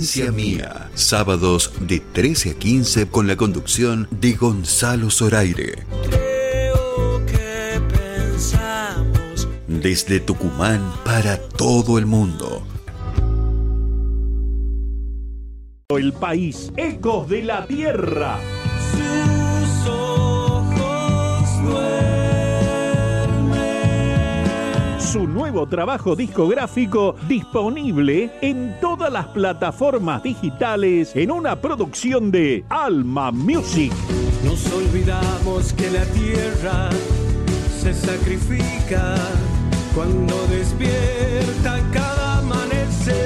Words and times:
Provincia 0.00 0.32
Mía. 0.32 0.90
Sábados 0.94 1.74
de 1.78 2.00
13 2.00 2.52
a 2.52 2.54
15 2.54 3.08
con 3.08 3.26
la 3.26 3.36
conducción 3.36 4.08
de 4.10 4.32
Gonzalo 4.32 5.10
Zoraire. 5.10 5.84
Desde 9.68 10.20
Tucumán 10.20 10.80
para 11.04 11.36
todo 11.36 11.98
el 11.98 12.06
mundo. 12.06 12.66
El 15.90 16.14
país, 16.14 16.72
ecos 16.78 17.28
de 17.28 17.42
la 17.42 17.66
tierra. 17.66 18.38
Su 25.10 25.26
nuevo 25.26 25.66
trabajo 25.66 26.14
discográfico 26.14 27.16
disponible 27.26 28.30
en 28.42 28.76
todas 28.80 29.12
las 29.12 29.26
plataformas 29.26 30.22
digitales 30.22 31.16
en 31.16 31.32
una 31.32 31.56
producción 31.56 32.30
de 32.30 32.64
Alma 32.68 33.32
Music. 33.32 33.92
Nos 34.44 34.72
olvidamos 34.72 35.72
que 35.72 35.90
la 35.90 36.04
tierra 36.04 36.90
se 37.76 37.92
sacrifica 37.92 39.16
cuando 39.96 40.46
despierta 40.46 41.80
cada 41.92 42.38
amanecer. 42.38 43.16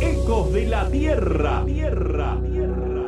Ecos 0.00 0.52
de 0.52 0.66
la 0.66 0.90
tierra, 0.90 1.62
tierra, 1.64 2.36
tierra. 2.42 3.02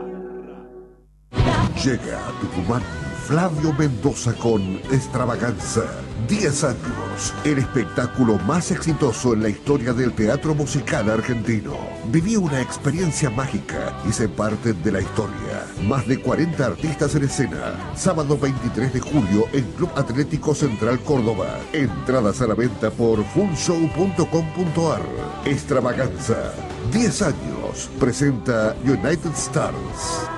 Llega 1.83 2.29
a 2.29 2.31
Tucumán 2.41 3.08
Flavio 3.29 3.75
Mendoza 3.75 4.33
con 4.33 4.77
Extravaganza. 4.91 5.83
10 6.29 6.65
años, 6.65 7.35
el 7.45 7.59
espectáculo 7.59 8.39
más 8.39 8.71
exitoso 8.71 9.35
en 9.35 9.43
la 9.43 9.51
historia 9.51 9.93
del 9.93 10.15
teatro 10.15 10.55
musical 10.55 11.11
argentino. 11.11 11.77
Viví 12.07 12.37
una 12.37 12.63
experiencia 12.63 13.29
mágica 13.29 13.95
y 14.09 14.13
se 14.13 14.31
parte 14.31 14.73
de 14.73 14.93
la 14.93 15.03
historia. 15.03 15.67
Más 15.87 16.07
de 16.07 16.23
40 16.23 16.65
artistas 16.65 17.15
en 17.17 17.25
escena. 17.25 17.93
Sábado 17.95 18.39
23 18.39 18.95
de 18.95 19.01
julio 19.01 19.45
en 19.53 19.65
Club 19.73 19.91
Atlético 19.95 20.55
Central 20.55 20.99
Córdoba. 21.01 21.59
Entradas 21.75 22.41
a 22.41 22.47
la 22.47 22.55
venta 22.55 22.91
por 22.91 23.23
fullshow.com.ar. 23.25 25.03
Extravaganza. 25.45 26.55
10 26.93 27.23
años. 27.23 27.91
Presenta 28.01 28.75
United 28.87 29.33
Stars. 29.37 30.38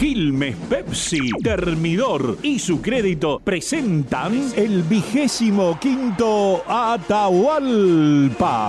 Quilmes 0.00 0.56
Pepsi, 0.70 1.30
Termidor 1.42 2.38
y 2.42 2.58
su 2.58 2.80
crédito 2.80 3.38
presentan 3.38 4.50
el 4.56 4.82
vigésimo 4.84 5.78
quinto 5.78 6.64
Atahualpa. 6.66 7.98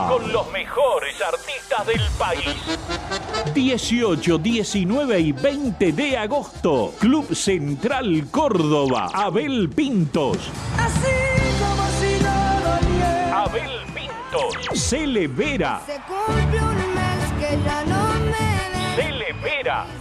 Con 0.09 0.29
los 0.33 0.51
mejores 0.51 1.15
artistas 1.21 1.87
del 1.87 2.01
país. 2.19 2.53
18, 3.53 4.39
19 4.39 5.19
y 5.21 5.31
20 5.31 5.93
de 5.93 6.17
agosto. 6.17 6.93
Club 6.99 7.33
Central 7.33 8.27
Córdoba. 8.29 9.07
Abel 9.13 9.69
Pintos. 9.69 10.37
Así 10.77 11.15
como 11.61 11.87
si 12.01 12.21
no. 12.21 13.37
Abel 13.37 13.71
Pintos. 13.95 14.53
Cele 14.77 15.29
Vera. 15.29 15.81
Se 15.85 15.97
cumple 16.01 16.61
un 16.61 16.75
mes 16.93 17.31
que 17.39 17.57
ya 17.63 17.85
no 17.85 18.19
me 18.19 18.31
ves. 18.31 20.00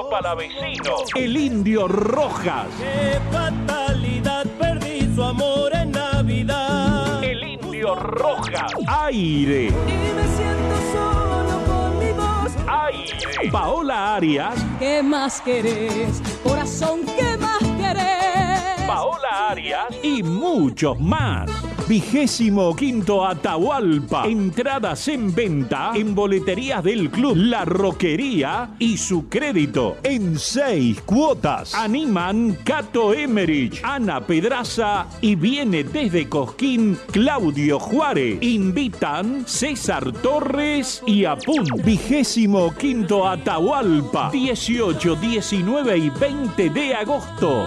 El 0.00 0.06
chaqueño 0.06 0.08
palavecino. 0.08 0.96
El 1.14 1.36
indio 1.36 1.88
Rojas. 1.88 2.66
Qué 2.78 3.18
fatalidad, 3.30 4.46
perdí 4.58 5.14
su 5.14 5.22
amor 5.22 5.74
en 5.74 5.92
Navidad. 5.92 7.22
El 7.22 7.44
indio 7.44 7.94
Rojas. 7.94 8.72
Aire. 8.86 9.66
Y 9.66 9.70
me 9.70 10.26
siento 10.36 10.76
solo 10.92 11.60
con 11.66 11.98
mi 11.98 12.12
voz. 12.12 12.52
Aire. 12.66 13.50
Paola 13.50 14.16
Arias. 14.16 14.54
¿Qué 14.78 15.02
más 15.02 15.40
querés? 15.40 16.22
Corazón, 16.42 17.00
¿qué 17.04 17.36
más 17.36 17.58
querés? 17.78 18.86
Paola 18.86 19.50
Arias 19.50 19.86
y 20.02 20.22
muchos 20.22 20.98
más. 20.98 21.50
Vigésimo 21.90 22.76
quinto 22.76 23.26
Atahualpa. 23.26 24.24
Entradas 24.24 25.08
en 25.08 25.34
venta 25.34 25.90
en 25.96 26.14
boleterías 26.14 26.84
del 26.84 27.10
club 27.10 27.34
La 27.36 27.64
Roquería 27.64 28.70
y 28.78 28.96
su 28.96 29.28
crédito 29.28 29.96
en 30.04 30.38
seis 30.38 31.00
cuotas. 31.00 31.74
Animan 31.74 32.58
Cato 32.62 33.12
Emerich, 33.12 33.80
Ana 33.82 34.20
Pedraza 34.20 35.08
y 35.20 35.34
viene 35.34 35.82
desde 35.82 36.28
Cosquín 36.28 36.96
Claudio 37.10 37.80
Juárez. 37.80 38.40
Invitan 38.40 39.42
César 39.48 40.12
Torres 40.12 41.02
y 41.08 41.24
Apun. 41.24 41.66
Vigésimo 41.84 42.72
quinto 42.72 43.26
Atahualpa. 43.26 44.30
18, 44.30 45.16
19 45.16 45.98
y 45.98 46.10
20 46.10 46.70
de 46.70 46.94
agosto. 46.94 47.66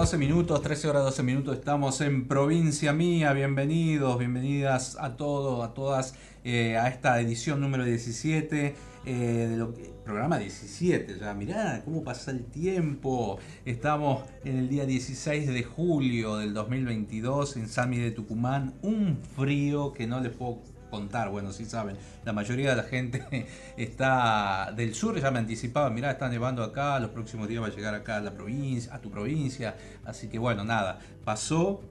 12 0.00 0.16
minutos, 0.16 0.62
13 0.62 0.88
horas 0.88 1.02
12 1.04 1.22
minutos, 1.22 1.58
estamos 1.58 2.00
en 2.00 2.26
Provincia 2.26 2.94
Mía, 2.94 3.34
bienvenidos, 3.34 4.18
bienvenidas 4.18 4.96
a 4.98 5.18
todos, 5.18 5.62
a 5.62 5.74
todas, 5.74 6.14
eh, 6.42 6.78
a 6.78 6.88
esta 6.88 7.20
edición 7.20 7.60
número 7.60 7.84
17, 7.84 8.74
eh, 9.04 9.46
de 9.50 9.56
lo 9.58 9.74
que- 9.74 9.90
programa 10.02 10.38
17, 10.38 11.18
ya. 11.20 11.34
Mirá 11.34 11.82
cómo 11.84 12.02
pasa 12.02 12.30
el 12.30 12.44
tiempo, 12.46 13.38
estamos 13.66 14.24
en 14.42 14.56
el 14.56 14.68
día 14.70 14.86
16 14.86 15.46
de 15.46 15.62
julio 15.64 16.36
del 16.38 16.54
2022 16.54 17.56
en 17.56 17.68
Miguel 17.90 18.08
de 18.08 18.10
Tucumán, 18.12 18.74
un 18.82 19.18
frío 19.36 19.92
que 19.92 20.06
no 20.06 20.20
les 20.20 20.32
puedo 20.32 20.62
contar, 20.90 21.30
bueno, 21.30 21.52
sí 21.52 21.64
saben, 21.64 21.96
la 22.24 22.32
mayoría 22.32 22.70
de 22.70 22.76
la 22.76 22.82
gente 22.82 23.46
está 23.76 24.72
del 24.76 24.94
sur, 24.94 25.18
ya 25.20 25.30
me 25.30 25.38
anticipaba, 25.38 25.88
mirá, 25.90 26.10
está 26.10 26.28
nevando 26.28 26.62
acá, 26.62 26.98
los 27.00 27.10
próximos 27.10 27.48
días 27.48 27.62
va 27.62 27.68
a 27.68 27.70
llegar 27.70 27.94
acá 27.94 28.16
a 28.16 28.20
la 28.20 28.32
provincia, 28.32 28.94
a 28.94 29.00
tu 29.00 29.10
provincia, 29.10 29.76
así 30.04 30.28
que 30.28 30.38
bueno, 30.38 30.64
nada, 30.64 30.98
pasó, 31.24 31.82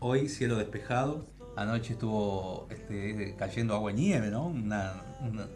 hoy 0.00 0.28
cielo 0.28 0.56
despejado, 0.56 1.26
anoche 1.56 1.94
estuvo 1.94 2.68
este, 2.70 3.34
cayendo 3.36 3.74
agua 3.74 3.90
y 3.90 3.94
nieve, 3.94 4.30
¿no? 4.30 4.46
Una, 4.46 5.02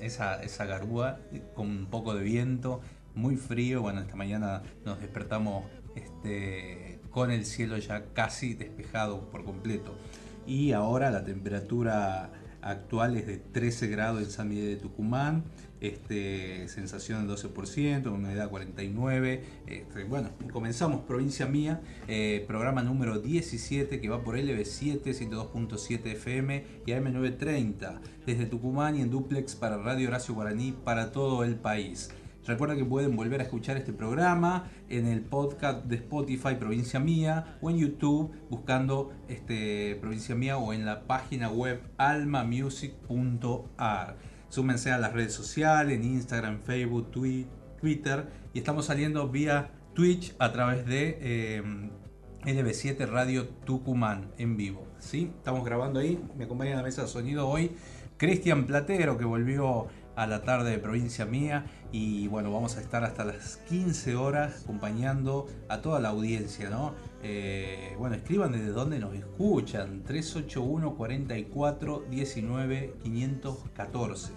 esa, 0.01 0.43
esa 0.43 0.67
garúa 0.67 1.19
con 1.55 1.69
un 1.69 1.87
poco 1.87 2.15
de 2.15 2.23
viento, 2.23 2.81
muy 3.15 3.37
frío, 3.37 3.83
bueno, 3.83 4.01
esta 4.01 4.17
mañana 4.17 4.63
nos 4.85 5.01
despertamos 5.01 5.65
este, 5.95 7.01
con 7.11 7.31
el 7.31 7.45
cielo 7.45 7.77
ya 7.79 8.05
casi 8.15 8.55
despejado 8.55 9.31
por 9.31 9.45
completo. 9.45 9.95
Y 10.47 10.73
ahora 10.73 11.11
la 11.11 11.25
temperatura 11.25 12.31
actual 12.63 13.17
es 13.17 13.27
de 13.27 13.37
13 13.37 13.89
grados 13.89 14.23
en 14.23 14.31
San 14.31 14.49
Miguel 14.49 14.69
de 14.69 14.77
Tucumán, 14.77 15.45
este, 15.81 16.69
sensación 16.69 17.27
del 17.27 17.37
12%, 17.37 18.07
humedad 18.13 18.51
49%. 18.51 19.41
Este, 19.67 20.05
bueno, 20.05 20.31
comenzamos 20.53 21.03
Provincia 21.03 21.47
Mía, 21.47 21.81
eh, 22.09 22.45
programa 22.47 22.83
número 22.83 23.19
17 23.19 24.01
que 24.01 24.09
va 24.09 24.23
por 24.23 24.37
LB7, 24.37 25.03
102.7 25.03 26.07
FM 26.13 26.65
y 26.87 26.91
AM930, 26.93 28.01
desde 28.27 28.47
Tucumán 28.47 28.97
y 28.97 29.03
en 29.03 29.11
duplex 29.11 29.57
para 29.57 29.77
Radio 29.77 30.09
Horacio 30.09 30.35
Guaraní 30.35 30.73
para 30.73 31.11
todo 31.11 31.45
el 31.45 31.57
país. 31.57 32.11
Recuerda 32.45 32.75
que 32.75 32.85
pueden 32.85 33.15
volver 33.15 33.41
a 33.41 33.45
escuchar 33.45 33.77
este 33.77 33.93
programa 33.93 34.69
en 34.89 35.07
el 35.07 35.21
podcast 35.21 35.85
de 35.85 35.95
Spotify 35.97 36.57
Provincia 36.59 36.99
Mía 36.99 37.59
o 37.61 37.71
en 37.71 37.79
YouTube 37.79 38.33
buscando 38.51 39.13
este 39.29 39.97
Provincia 40.01 40.35
Mía 40.35 40.59
o 40.59 40.73
en 40.73 40.85
la 40.85 41.07
página 41.07 41.51
web 41.51 41.81
almamusic.ar. 41.99 44.17
Súmense 44.49 44.91
a 44.91 44.99
las 44.99 45.13
redes 45.13 45.33
sociales, 45.33 45.97
en 45.97 46.03
Instagram, 46.05 46.63
Facebook, 46.63 47.13
Twitter 47.13 48.27
y 48.53 48.59
estamos 48.59 48.87
saliendo 48.87 49.29
vía 49.29 49.71
Twitch 49.95 50.35
a 50.41 50.51
través 50.51 50.85
de 50.85 51.19
eh, 51.21 51.63
LB7 52.45 53.07
Radio 53.07 53.51
Tucumán 53.65 54.33
en 54.37 54.57
vivo. 54.57 54.89
¿sí? 54.99 55.31
Estamos 55.37 55.65
grabando 55.65 56.01
ahí, 56.01 56.21
me 56.37 56.47
acompaña 56.47 56.73
en 56.73 56.79
la 56.79 56.83
mesa 56.83 57.03
de 57.03 57.09
sonido 57.09 57.49
hoy 57.49 57.71
Cristian 58.23 58.67
Platero 58.67 59.19
que 59.19 59.25
volvió 59.25 59.89
a 60.17 60.27
la 60.27 60.43
tarde 60.43 60.71
de 60.71 60.79
provincia 60.79 61.25
mía 61.25 61.67
y 61.91 62.29
bueno, 62.29 62.53
vamos 62.53 62.77
a 62.77 62.81
estar 62.81 63.05
hasta 63.05 63.25
las 63.25 63.57
15 63.69 64.17
horas 64.17 64.63
acompañando 64.63 65.47
a 65.69 65.81
toda 65.81 66.01
la 66.01 66.11
audiencia, 66.11 66.71
¿no? 66.71 66.95
Eh, 67.23 67.95
bueno, 67.99 68.17
escriban 68.17 68.53
desde 68.53 68.69
dónde 68.69 68.99
nos 68.99 69.15
escuchan, 69.15 70.03
381 70.05 70.95
44 70.95 72.05
19 72.11 72.95
514. 73.03 74.33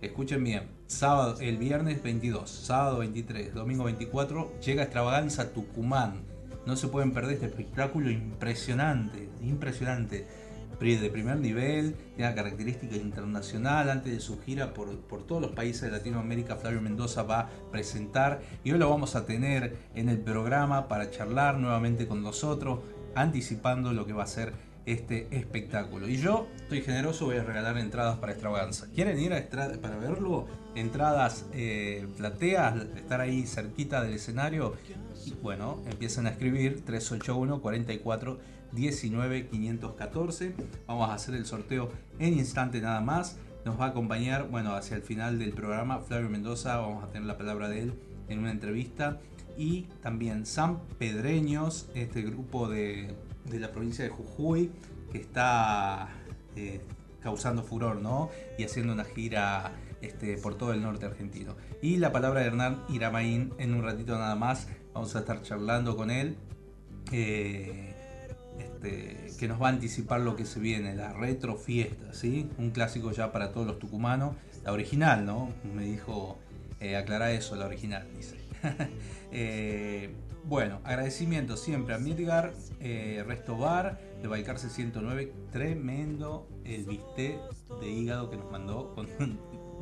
Escuchen 0.00 0.42
bien, 0.44 0.70
sábado, 0.86 1.36
el 1.40 1.58
viernes 1.58 2.02
22, 2.02 2.48
sábado 2.48 2.98
23, 2.98 3.52
domingo 3.52 3.84
24, 3.84 4.60
llega 4.60 4.84
Extravaganza 4.84 5.52
Tucumán. 5.52 6.22
No 6.66 6.76
se 6.76 6.88
pueden 6.88 7.12
perder 7.12 7.34
este 7.34 7.46
espectáculo 7.46 8.10
impresionante, 8.10 9.28
impresionante 9.42 10.26
de 10.80 11.10
primer 11.10 11.38
nivel, 11.38 11.94
tiene 12.16 12.30
una 12.30 12.34
característica 12.34 12.96
internacional. 12.96 13.90
Antes 13.90 14.14
de 14.14 14.20
su 14.20 14.40
gira 14.40 14.72
por, 14.72 14.98
por, 15.00 15.26
todos 15.26 15.42
los 15.42 15.50
países 15.52 15.82
de 15.82 15.90
Latinoamérica, 15.90 16.56
Flavio 16.56 16.80
Mendoza 16.80 17.22
va 17.22 17.40
a 17.40 17.48
presentar 17.70 18.40
y 18.64 18.72
hoy 18.72 18.78
lo 18.78 18.88
vamos 18.88 19.14
a 19.14 19.26
tener 19.26 19.76
en 19.94 20.08
el 20.08 20.18
programa 20.18 20.88
para 20.88 21.10
charlar 21.10 21.58
nuevamente 21.58 22.08
con 22.08 22.22
nosotros, 22.22 22.80
anticipando 23.14 23.92
lo 23.92 24.06
que 24.06 24.14
va 24.14 24.24
a 24.24 24.26
ser 24.26 24.54
este 24.86 25.28
espectáculo. 25.30 26.08
Y 26.08 26.16
yo 26.16 26.48
estoy 26.56 26.80
generoso, 26.80 27.26
voy 27.26 27.36
a 27.36 27.44
regalar 27.44 27.76
entradas 27.76 28.18
para 28.18 28.32
extravaganza. 28.32 28.88
¿Quieren 28.94 29.20
ir 29.20 29.34
a 29.34 29.48
para 29.80 29.98
verlo? 29.98 30.46
Entradas 30.74 31.46
eh, 31.52 32.08
plateas, 32.16 32.74
estar 32.96 33.20
ahí 33.20 33.46
cerquita 33.46 34.02
del 34.02 34.14
escenario. 34.14 34.74
Bueno, 35.42 35.82
empiezan 35.90 36.26
a 36.26 36.30
escribir 36.30 36.84
381 36.86 37.60
44 37.60 38.59
19 38.72 39.48
514. 39.48 40.54
Vamos 40.86 41.10
a 41.10 41.14
hacer 41.14 41.34
el 41.34 41.46
sorteo 41.46 41.90
en 42.18 42.34
instante 42.34 42.80
nada 42.80 43.00
más. 43.00 43.36
Nos 43.64 43.78
va 43.78 43.86
a 43.86 43.88
acompañar, 43.88 44.48
bueno, 44.48 44.74
hacia 44.74 44.96
el 44.96 45.02
final 45.02 45.38
del 45.38 45.52
programa 45.52 46.00
Flavio 46.00 46.28
Mendoza. 46.28 46.76
Vamos 46.78 47.04
a 47.04 47.08
tener 47.08 47.26
la 47.26 47.36
palabra 47.36 47.68
de 47.68 47.82
él 47.82 47.94
en 48.28 48.38
una 48.38 48.50
entrevista. 48.50 49.20
Y 49.56 49.82
también 50.02 50.46
San 50.46 50.80
Pedreños, 50.98 51.88
este 51.94 52.22
grupo 52.22 52.68
de, 52.68 53.14
de 53.44 53.60
la 53.60 53.70
provincia 53.72 54.04
de 54.04 54.10
Jujuy 54.10 54.70
que 55.12 55.18
está 55.18 56.08
eh, 56.56 56.80
causando 57.20 57.62
furor, 57.62 57.96
¿no? 57.96 58.30
Y 58.58 58.64
haciendo 58.64 58.92
una 58.92 59.04
gira 59.04 59.72
este, 60.00 60.36
por 60.38 60.54
todo 60.56 60.72
el 60.72 60.82
norte 60.82 61.06
argentino. 61.06 61.54
Y 61.82 61.96
la 61.96 62.12
palabra 62.12 62.40
de 62.40 62.46
Hernán 62.46 62.82
Iramaín 62.88 63.52
en 63.58 63.74
un 63.74 63.82
ratito 63.82 64.16
nada 64.16 64.36
más. 64.36 64.68
Vamos 64.94 65.14
a 65.14 65.20
estar 65.20 65.42
charlando 65.42 65.96
con 65.96 66.10
él. 66.10 66.36
Eh, 67.12 67.89
este, 68.82 69.30
que 69.38 69.46
nos 69.48 69.60
va 69.60 69.66
a 69.68 69.70
anticipar 69.70 70.20
lo 70.20 70.36
que 70.36 70.46
se 70.46 70.58
viene, 70.58 70.94
la 70.94 71.12
retro 71.12 71.56
fiesta, 71.56 72.14
¿sí? 72.14 72.48
Un 72.58 72.70
clásico 72.70 73.12
ya 73.12 73.30
para 73.32 73.52
todos 73.52 73.66
los 73.66 73.78
tucumanos. 73.78 74.36
La 74.64 74.72
original, 74.72 75.24
¿no? 75.26 75.50
Me 75.74 75.84
dijo, 75.84 76.38
eh, 76.80 76.96
aclara 76.96 77.32
eso, 77.32 77.56
la 77.56 77.66
original, 77.66 78.06
dice. 78.16 78.36
Eh, 79.32 80.12
bueno, 80.42 80.80
agradecimiento 80.82 81.56
siempre 81.56 81.94
a 81.94 81.98
Midgar, 81.98 82.52
eh, 82.80 83.22
Resto 83.24 83.56
Bar, 83.56 84.00
de 84.20 84.26
Balcarce 84.26 84.68
109, 84.68 85.32
tremendo 85.52 86.48
el 86.64 86.84
bistec 86.84 87.38
de 87.80 87.88
hígado 87.88 88.28
que 88.28 88.36
nos 88.36 88.50
mandó. 88.50 88.92
Con, 88.96 89.06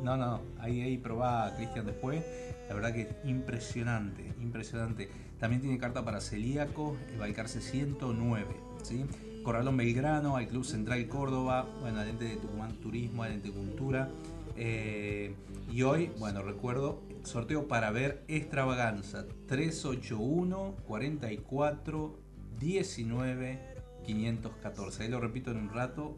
no, 0.03 0.17
no, 0.17 0.43
ahí, 0.59 0.81
ahí 0.81 0.99
probá 0.99 1.51
Cristian 1.55 1.87
después. 1.87 2.23
La 2.67 2.75
verdad 2.75 2.93
que 2.93 3.09
impresionante, 3.23 4.35
impresionante. 4.39 5.09
También 5.39 5.63
tiene 5.63 5.79
carta 5.79 6.05
para 6.05 6.21
celíaco, 6.21 6.95
el 7.11 7.17
Balcarce 7.17 7.59
109. 7.59 8.68
¿Sí? 8.83 9.05
Corralón 9.43 9.77
Belgrano, 9.77 10.35
al 10.35 10.47
Club 10.47 10.65
Central 10.65 11.07
Córdoba, 11.07 11.67
bueno, 11.81 11.99
al 11.99 12.09
ente 12.09 12.25
de 12.25 12.35
Tucumán 12.35 12.73
Turismo, 12.81 13.23
al 13.23 13.33
ente 13.33 13.51
Cultura. 13.51 14.09
Eh, 14.57 15.33
y 15.71 15.83
hoy, 15.83 16.11
bueno, 16.19 16.43
recuerdo, 16.43 17.01
sorteo 17.23 17.67
para 17.67 17.91
ver 17.91 18.23
Extravaganza 18.27 19.25
381 19.47 20.75
44 20.85 22.19
19 22.59 23.59
514. 24.05 25.03
Ahí 25.03 25.09
lo 25.09 25.19
repito 25.19 25.51
en 25.51 25.57
un 25.57 25.69
rato 25.69 26.15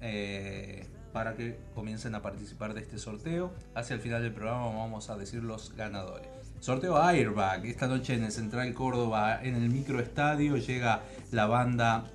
eh, 0.00 0.86
para 1.12 1.36
que 1.36 1.58
comiencen 1.74 2.14
a 2.14 2.22
participar 2.22 2.74
de 2.74 2.80
este 2.80 2.98
sorteo. 2.98 3.52
Hacia 3.74 3.94
el 3.94 4.00
final 4.00 4.22
del 4.22 4.32
programa 4.32 4.66
vamos 4.66 5.10
a 5.10 5.16
decir 5.16 5.42
los 5.44 5.74
ganadores. 5.76 6.37
Sorteo 6.60 7.00
Airbag. 7.00 7.66
Esta 7.66 7.86
noche 7.86 8.14
en 8.14 8.24
el 8.24 8.32
Central 8.32 8.74
Córdoba, 8.74 9.40
en 9.42 9.54
el 9.54 9.70
microestadio, 9.70 10.56
llega 10.56 11.02
la 11.30 11.46
banda, 11.46 12.10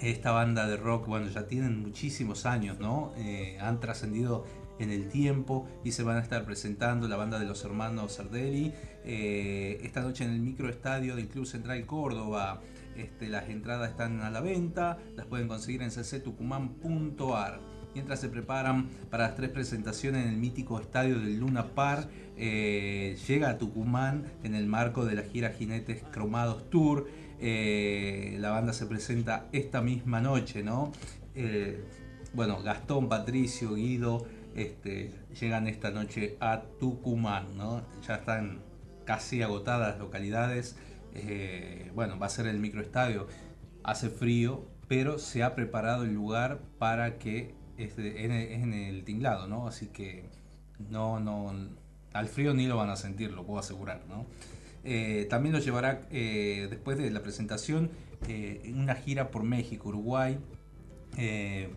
esta 0.00 0.32
banda 0.32 0.66
de 0.66 0.76
rock, 0.76 1.06
bueno, 1.06 1.28
ya 1.28 1.46
tienen 1.46 1.80
muchísimos 1.80 2.46
años, 2.46 2.78
¿no? 2.78 3.12
Eh, 3.18 3.58
han 3.60 3.80
trascendido 3.80 4.46
en 4.78 4.90
el 4.90 5.08
tiempo 5.08 5.68
y 5.84 5.92
se 5.92 6.02
van 6.02 6.16
a 6.16 6.20
estar 6.20 6.44
presentando 6.44 7.06
la 7.06 7.16
banda 7.16 7.38
de 7.38 7.46
los 7.46 7.64
hermanos 7.64 8.14
Sardelli 8.14 8.72
eh, 9.04 9.78
esta 9.84 10.00
noche 10.00 10.24
en 10.24 10.30
el 10.30 10.40
microestadio 10.40 11.14
del 11.14 11.28
Club 11.28 11.46
Central 11.46 11.84
Córdoba. 11.86 12.60
Este, 12.96 13.28
las 13.28 13.48
entradas 13.48 13.90
están 13.90 14.22
a 14.22 14.30
la 14.30 14.40
venta, 14.40 14.98
las 15.14 15.26
pueden 15.26 15.46
conseguir 15.46 15.82
en 15.82 15.90
cctucumán.ar 15.90 17.73
mientras 17.94 18.20
se 18.20 18.28
preparan 18.28 18.88
para 19.10 19.28
las 19.28 19.36
tres 19.36 19.50
presentaciones 19.50 20.24
en 20.24 20.30
el 20.30 20.36
mítico 20.36 20.80
estadio 20.80 21.18
del 21.18 21.38
Luna 21.38 21.74
Par. 21.74 22.08
Eh, 22.36 23.16
llega 23.26 23.50
a 23.50 23.58
Tucumán 23.58 24.24
en 24.42 24.54
el 24.54 24.66
marco 24.66 25.04
de 25.04 25.14
la 25.14 25.22
gira 25.22 25.50
Jinetes 25.50 26.02
Cromados 26.10 26.68
Tour. 26.70 27.08
Eh, 27.40 28.36
la 28.40 28.50
banda 28.50 28.72
se 28.72 28.86
presenta 28.86 29.46
esta 29.52 29.80
misma 29.80 30.20
noche, 30.20 30.62
¿no? 30.62 30.92
Eh, 31.34 31.84
bueno, 32.32 32.62
Gastón, 32.62 33.08
Patricio, 33.08 33.74
Guido 33.74 34.26
este, 34.56 35.12
llegan 35.40 35.66
esta 35.68 35.90
noche 35.90 36.36
a 36.40 36.62
Tucumán, 36.80 37.56
¿no? 37.56 37.82
Ya 38.06 38.16
están 38.16 38.60
casi 39.04 39.42
agotadas 39.42 39.90
las 39.90 39.98
localidades. 39.98 40.76
bueno, 41.94 42.18
va 42.18 42.26
a 42.26 42.30
ser 42.30 42.46
el 42.46 42.58
microestadio. 42.58 43.28
Hace 43.84 44.08
frío, 44.08 44.66
pero 44.88 45.18
se 45.18 45.42
ha 45.42 45.54
preparado 45.54 46.04
el 46.04 46.14
lugar 46.14 46.60
para 46.78 47.18
que 47.18 47.54
es, 47.78 47.98
en, 47.98 48.72
el 48.72 49.04
tinglado, 49.04 49.46
¿no? 49.46 49.66
Así 49.66 49.88
que 49.88 50.24
no, 50.90 51.20
no, 51.20 51.52
al 52.12 52.28
frío 52.28 52.54
ni 52.54 52.66
lo 52.66 52.76
van 52.76 52.90
a 52.90 52.96
sentir, 52.96 53.32
lo 53.32 53.44
puedo 53.44 53.58
asegurar, 53.58 54.02
¿no? 54.08 54.26
Eh, 54.84 55.26
también 55.30 55.54
lo 55.54 55.60
llevará 55.60 56.02
eh, 56.10 56.66
después 56.68 56.98
de 56.98 57.10
la 57.10 57.22
presentación 57.22 57.90
eh, 58.28 58.70
una 58.76 58.94
gira 58.94 59.30
por 59.30 59.42
México, 59.42 59.88
Uruguay, 59.88 60.38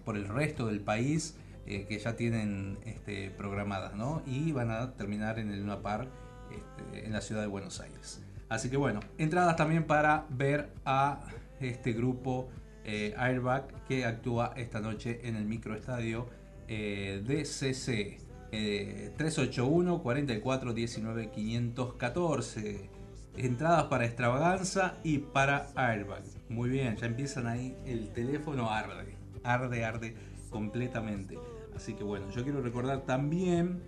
por 0.03 0.17
el 0.17 0.27
resto 0.27 0.65
del 0.65 0.79
país 0.79 1.35
que 1.67 1.99
ya 1.99 2.15
tienen 2.15 2.79
este, 2.85 3.29
programadas, 3.29 3.93
¿no? 3.93 4.23
Y 4.25 4.51
van 4.51 4.71
a 4.71 4.93
terminar 4.93 5.37
en 5.37 5.51
el 5.51 5.59
Luna 5.59 5.81
Park 5.83 6.09
este, 6.49 7.05
en 7.05 7.13
la 7.13 7.21
ciudad 7.21 7.41
de 7.41 7.47
Buenos 7.47 7.79
Aires. 7.79 8.23
Así 8.49 8.69
que 8.69 8.77
bueno, 8.77 9.01
entradas 9.17 9.57
también 9.57 9.83
para 9.83 10.25
ver 10.29 10.71
a 10.85 11.19
este 11.59 11.93
grupo 11.93 12.49
eh, 12.87 13.13
Airbag 13.17 13.67
que 13.87 14.05
actúa 14.05 14.53
esta 14.55 14.79
noche 14.79 15.19
en 15.23 15.35
el 15.35 15.45
microestadio 15.45 16.27
eh, 16.67 17.21
DCC. 17.23 18.25
381 18.49 20.01
44 20.01 20.73
19 20.73 21.31
514 21.31 22.89
entradas 23.35 23.83
para 23.83 24.05
extravaganza 24.05 24.95
y 25.03 25.17
para 25.17 25.67
airbag 25.75 26.23
muy 26.47 26.69
bien 26.69 26.95
ya 26.95 27.07
empiezan 27.07 27.45
ahí 27.47 27.75
el 27.85 28.07
teléfono 28.13 28.71
arde 28.71 29.17
arde 29.43 29.83
arde 29.83 30.15
completamente 30.49 31.37
así 31.75 31.93
que 31.93 32.05
bueno 32.05 32.29
yo 32.31 32.43
quiero 32.43 32.61
recordar 32.61 33.01
también 33.01 33.81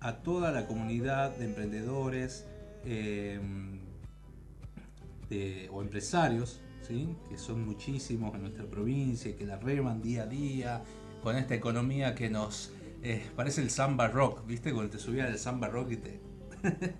a 0.00 0.16
toda 0.16 0.52
la 0.52 0.66
comunidad 0.66 1.36
de 1.36 1.46
emprendedores 1.46 2.46
eh, 2.84 3.40
o 5.70 5.82
empresarios 5.82 6.60
que 6.86 7.38
son 7.38 7.64
muchísimos 7.64 8.34
en 8.34 8.42
nuestra 8.42 8.66
provincia 8.66 9.34
que 9.34 9.46
la 9.46 9.56
reman 9.56 10.02
día 10.02 10.24
a 10.24 10.26
día 10.26 10.82
con 11.22 11.36
esta 11.36 11.54
economía 11.54 12.14
que 12.14 12.28
nos 12.28 12.72
eh, 13.02 13.24
parece 13.34 13.62
el 13.62 13.70
samba 13.70 14.08
rock, 14.08 14.46
¿viste? 14.46 14.72
Cuando 14.72 14.90
te 14.90 14.98
subías 14.98 15.30
el 15.30 15.38
samba 15.38 15.68
rock 15.68 15.92
y 15.92 15.96
te... 15.96 16.20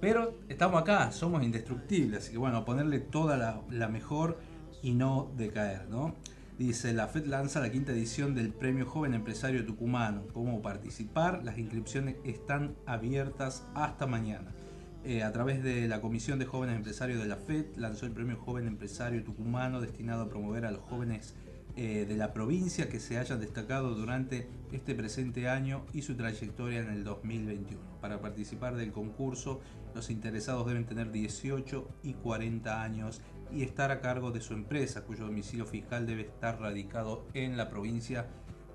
Pero 0.00 0.38
estamos 0.48 0.80
acá, 0.80 1.10
somos 1.10 1.42
indestructibles, 1.42 2.20
así 2.20 2.32
que 2.32 2.38
bueno, 2.38 2.64
ponerle 2.64 3.00
toda 3.00 3.36
la, 3.68 3.88
mejor 3.88 4.38
y 4.80 4.94
no 4.94 5.32
decaer, 5.36 5.88
¿no? 5.88 6.14
Dice, 6.56 6.92
la 6.94 7.08
FED 7.08 7.26
lanza 7.26 7.60
la 7.60 7.70
quinta 7.70 7.92
edición 7.92 8.34
del 8.34 8.52
Premio 8.52 8.86
Joven 8.86 9.14
Empresario 9.14 9.66
Tucumano. 9.66 10.26
¿Cómo 10.32 10.62
participar? 10.62 11.42
Las 11.42 11.58
inscripciones 11.58 12.16
están 12.24 12.76
abiertas 12.86 13.66
hasta 13.74 14.06
mañana. 14.06 14.54
Eh, 15.02 15.22
a 15.22 15.32
través 15.32 15.62
de 15.62 15.88
la 15.88 16.02
Comisión 16.02 16.38
de 16.38 16.44
Jóvenes 16.44 16.76
Empresarios 16.76 17.22
de 17.22 17.26
la 17.26 17.36
FED 17.36 17.76
lanzó 17.76 18.04
el 18.04 18.12
Premio 18.12 18.36
Joven 18.36 18.66
Empresario 18.66 19.24
Tucumano 19.24 19.80
destinado 19.80 20.24
a 20.24 20.28
promover 20.28 20.66
a 20.66 20.70
los 20.70 20.82
jóvenes 20.82 21.34
eh, 21.76 22.04
de 22.06 22.16
la 22.16 22.34
provincia 22.34 22.90
que 22.90 23.00
se 23.00 23.16
hayan 23.16 23.40
destacado 23.40 23.94
durante 23.94 24.46
este 24.72 24.94
presente 24.94 25.48
año 25.48 25.86
y 25.94 26.02
su 26.02 26.16
trayectoria 26.16 26.80
en 26.80 26.90
el 26.90 27.04
2021. 27.04 27.80
Para 28.02 28.20
participar 28.20 28.76
del 28.76 28.92
concurso, 28.92 29.60
los 29.94 30.10
interesados 30.10 30.66
deben 30.66 30.84
tener 30.84 31.10
18 31.10 31.88
y 32.02 32.12
40 32.12 32.82
años 32.82 33.22
y 33.50 33.62
estar 33.62 33.90
a 33.90 34.02
cargo 34.02 34.30
de 34.32 34.42
su 34.42 34.52
empresa, 34.52 35.04
cuyo 35.04 35.24
domicilio 35.24 35.64
fiscal 35.64 36.06
debe 36.06 36.22
estar 36.22 36.60
radicado 36.60 37.24
en 37.32 37.56
la 37.56 37.70
provincia 37.70 38.26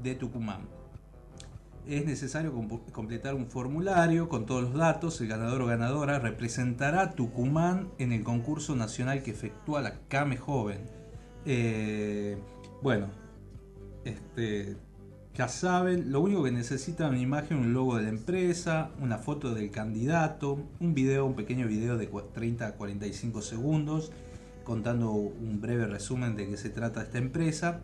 de 0.01 0.15
Tucumán. 0.15 0.74
Es 1.87 2.03
necesario 2.05 2.51
completar 2.91 3.35
un 3.35 3.45
formulario 3.45 4.27
con 4.27 4.45
todos 4.45 4.63
los 4.63 4.73
datos. 4.73 5.21
El 5.21 5.27
ganador 5.27 5.61
o 5.61 5.65
ganadora 5.67 6.17
representará 6.17 7.01
a 7.01 7.11
Tucumán 7.11 7.89
en 7.99 8.11
el 8.11 8.23
concurso 8.23 8.75
nacional 8.75 9.21
que 9.21 9.31
efectúa 9.31 9.81
la 9.81 9.99
CAME 10.07 10.37
Joven. 10.37 10.79
Eh, 11.45 12.37
bueno, 12.81 13.07
este, 14.03 14.77
ya 15.35 15.47
saben, 15.47 16.11
lo 16.11 16.21
único 16.21 16.43
que 16.43 16.51
necesitan 16.51 17.07
es 17.07 17.11
una 17.13 17.21
imagen, 17.21 17.57
un 17.57 17.73
logo 17.73 17.97
de 17.97 18.03
la 18.03 18.09
empresa, 18.09 18.89
una 18.99 19.19
foto 19.19 19.53
del 19.53 19.69
candidato, 19.69 20.57
un 20.79 20.95
video, 20.95 21.25
un 21.25 21.35
pequeño 21.35 21.67
video 21.67 21.97
de 21.97 22.07
30 22.07 22.65
a 22.65 22.71
45 22.71 23.41
segundos 23.41 24.11
contando 24.63 25.11
un 25.11 25.61
breve 25.61 25.85
resumen 25.85 26.35
de 26.35 26.49
qué 26.49 26.57
se 26.57 26.69
trata 26.69 27.03
esta 27.03 27.19
empresa 27.19 27.81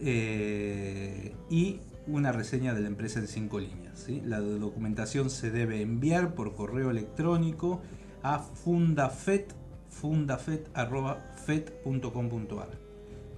eh, 0.00 1.34
y 1.48 1.80
una 2.06 2.32
reseña 2.32 2.74
de 2.74 2.82
la 2.82 2.88
empresa 2.88 3.18
en 3.18 3.28
cinco 3.28 3.60
líneas. 3.60 4.06
La 4.24 4.40
documentación 4.40 5.30
se 5.30 5.50
debe 5.50 5.80
enviar 5.80 6.34
por 6.34 6.54
correo 6.54 6.90
electrónico 6.90 7.80
a 8.22 8.38
fundafet, 8.38 9.54
fundafet.fet.com.ar. 9.88 12.68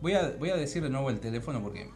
Voy 0.00 0.12
a, 0.12 0.36
voy 0.38 0.50
a 0.50 0.56
decir 0.56 0.84
de 0.84 0.88
nuevo 0.88 1.10
el 1.10 1.18
teléfono 1.18 1.60
porque 1.60 1.90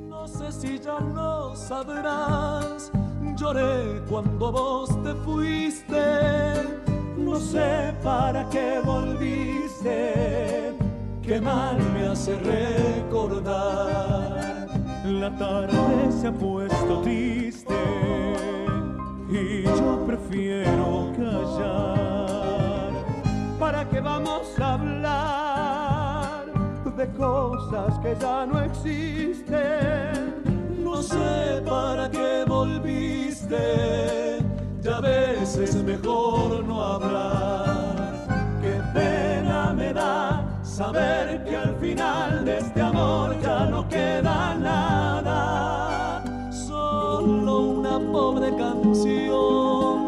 No 0.09 0.27
sé 0.27 0.51
si 0.53 0.79
ya 0.79 0.99
lo 1.01 1.55
sabrás, 1.55 2.91
lloré 3.37 4.01
cuando 4.09 4.53
vos 4.53 5.03
te 5.03 5.15
fuiste, 5.15 5.99
no 7.19 7.37
sé 7.41 7.93
para 8.03 8.49
qué 8.49 8.81
volviste, 8.85 10.75
qué 11.23 11.41
mal 11.41 11.77
me 11.93 12.07
hace 12.07 12.37
recordar. 12.37 13.49
La 15.05 15.37
tarde 15.37 16.13
se 16.21 16.29
ha 16.29 16.33
puesto 16.33 17.01
triste 17.03 17.75
y 19.31 19.63
yo 19.65 20.05
prefiero 20.07 21.13
callar. 21.17 22.93
¿Para 23.59 23.89
qué 23.89 24.01
vamos 24.01 24.59
a 24.59 24.75
hablar? 24.75 25.69
de 26.99 27.09
cosas 27.13 27.97
que 28.01 28.17
ya 28.21 28.45
no 28.45 28.61
existen. 28.61 30.35
No 30.83 31.01
sé 31.01 31.63
para 31.65 32.11
qué 32.11 32.45
volviste, 32.45 34.39
ya 34.83 34.97
a 34.97 35.01
veces 35.01 35.75
es 35.75 35.83
mejor 35.83 36.65
no 36.65 36.83
hablar. 36.83 38.27
Qué 38.61 38.81
pena 38.95 39.73
me 39.75 39.93
da 39.93 40.45
saber 40.63 41.45
que 41.45 41.57
al 41.57 41.77
final 41.77 42.45
de 42.45 42.59
este 42.59 42.81
amor 42.81 43.37
ya 43.41 43.67
no 43.67 43.89
queda 43.89 44.55
nada. 44.55 46.23
Solo 46.51 47.61
una 47.61 47.99
pobre 48.13 48.55
canción 48.57 50.08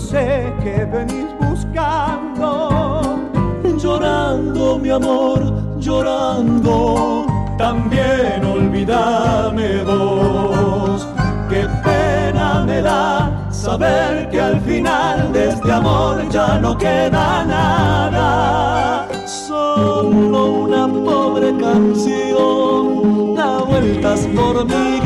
Sé 0.00 0.52
qué 0.62 0.84
venís 0.84 1.28
buscando. 1.38 3.28
Llorando, 3.78 4.78
mi 4.78 4.90
amor, 4.90 5.40
llorando, 5.78 7.26
también 7.56 8.44
olvídame 8.44 9.84
vos. 9.84 11.06
Qué 11.48 11.66
pena 11.84 12.64
me 12.66 12.80
da 12.82 13.48
saber 13.50 14.28
que 14.30 14.40
al 14.40 14.60
final 14.60 15.32
de 15.32 15.48
este 15.48 15.72
amor 15.72 16.28
ya 16.30 16.58
no 16.58 16.76
queda 16.76 17.44
nada. 17.44 19.08
Solo 19.26 20.46
una 20.64 20.86
pobre 20.88 21.56
canción 21.56 23.34
da 23.34 23.58
vueltas 23.58 24.28
por 24.34 24.64
mi 24.64 24.99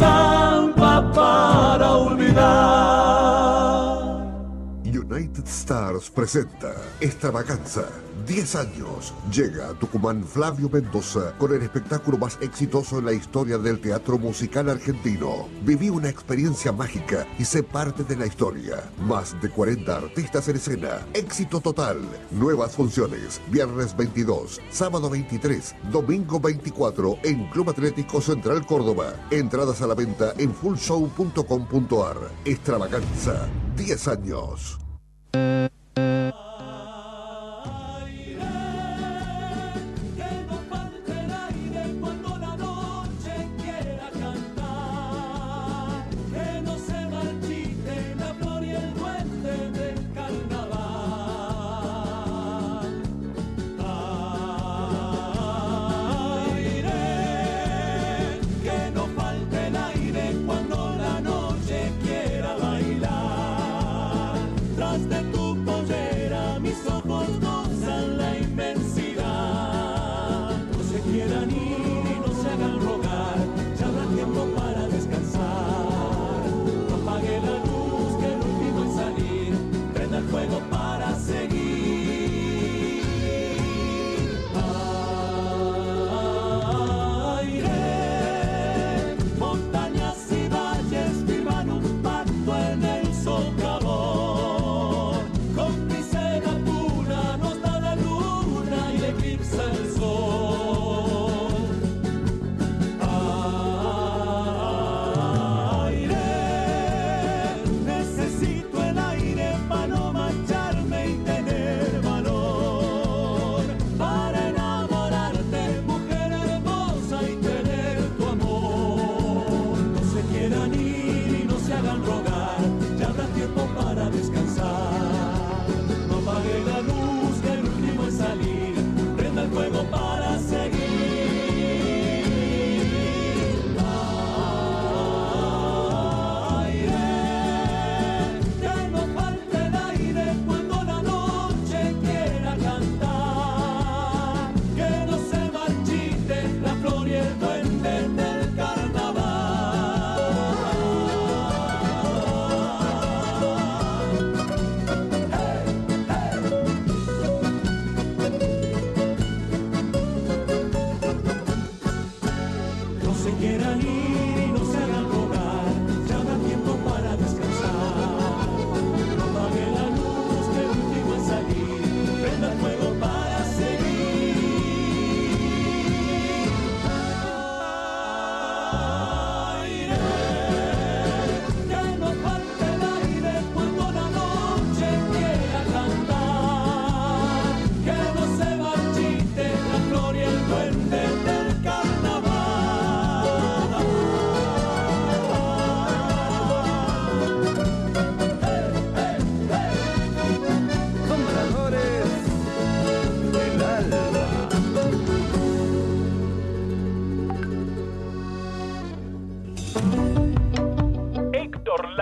zampa 0.00 1.02
para 1.14 1.92
olvidar. 1.92 2.40
United 4.84 5.46
Stars 5.46 6.08
presenta 6.08 6.74
Extravaganza. 7.00 8.09
10 8.26 8.56
años. 8.56 9.14
Llega 9.32 9.68
a 9.68 9.74
Tucumán 9.74 10.24
Flavio 10.24 10.68
Mendoza 10.68 11.32
con 11.38 11.54
el 11.54 11.62
espectáculo 11.62 12.18
más 12.18 12.38
exitoso 12.40 12.98
en 12.98 13.06
la 13.06 13.12
historia 13.12 13.58
del 13.58 13.80
teatro 13.80 14.18
musical 14.18 14.68
argentino. 14.68 15.48
Viví 15.62 15.90
una 15.90 16.08
experiencia 16.08 16.72
mágica 16.72 17.26
y 17.38 17.44
sé 17.44 17.62
parte 17.62 18.04
de 18.04 18.16
la 18.16 18.26
historia. 18.26 18.90
Más 19.00 19.40
de 19.40 19.50
40 19.50 19.96
artistas 19.96 20.48
en 20.48 20.56
escena. 20.56 21.06
Éxito 21.14 21.60
total. 21.60 21.98
Nuevas 22.30 22.72
funciones. 22.72 23.40
Viernes 23.48 23.96
22, 23.96 24.60
sábado 24.70 25.10
23, 25.10 25.74
domingo 25.90 26.40
24 26.40 27.18
en 27.24 27.48
Club 27.50 27.70
Atlético 27.70 28.20
Central 28.20 28.66
Córdoba. 28.66 29.14
Entradas 29.30 29.82
a 29.82 29.86
la 29.86 29.94
venta 29.94 30.32
en 30.38 30.54
fullshow.com.ar. 30.54 32.16
Extravaganza. 32.44 33.48
10 33.76 34.08
años. 34.08 34.78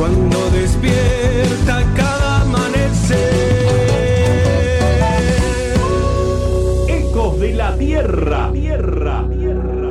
cuando 0.00 0.50
despierta 0.52 1.84
cada 1.94 2.40
amanecer. 2.40 3.18
Ecos 6.88 7.38
de 7.38 7.52
la 7.52 7.76
tierra, 7.76 8.50
tierra, 8.50 9.26
tierra. 9.28 9.90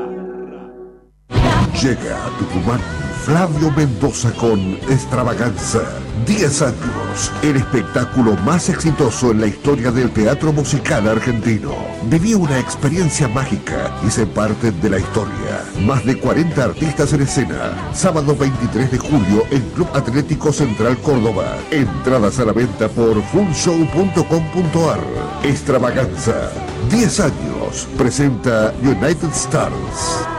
Llega 1.79 2.25
a 2.25 2.29
Tucumán 2.39 2.81
Flavio 3.29 3.69
Mendoza 3.69 4.31
con 4.31 4.59
Extravaganza. 4.89 5.81
10 6.25 6.61
años. 6.63 7.31
El 7.43 7.57
espectáculo 7.57 8.35
más 8.37 8.69
exitoso 8.69 9.29
en 9.29 9.41
la 9.41 9.45
historia 9.45 9.91
del 9.91 10.09
teatro 10.09 10.51
musical 10.51 11.07
argentino. 11.07 11.75
Viví 12.05 12.33
una 12.33 12.57
experiencia 12.57 13.27
mágica 13.27 13.95
y 14.03 14.09
se 14.09 14.25
parte 14.25 14.71
de 14.71 14.89
la 14.89 14.97
historia. 14.97 15.63
Más 15.85 16.03
de 16.07 16.19
40 16.19 16.63
artistas 16.63 17.13
en 17.13 17.21
escena. 17.21 17.91
Sábado 17.93 18.35
23 18.35 18.93
de 18.93 18.97
julio 18.97 19.43
en 19.51 19.61
Club 19.75 19.89
Atlético 19.93 20.51
Central 20.51 20.97
Córdoba. 20.97 21.55
Entradas 21.69 22.39
a 22.39 22.45
la 22.45 22.51
venta 22.51 22.89
por 22.89 23.21
fullshow.com.ar. 23.21 25.01
Extravaganza. 25.43 26.49
10 26.89 27.19
años. 27.19 27.87
Presenta 27.95 28.73
United 28.81 29.29
Stars. 29.33 30.38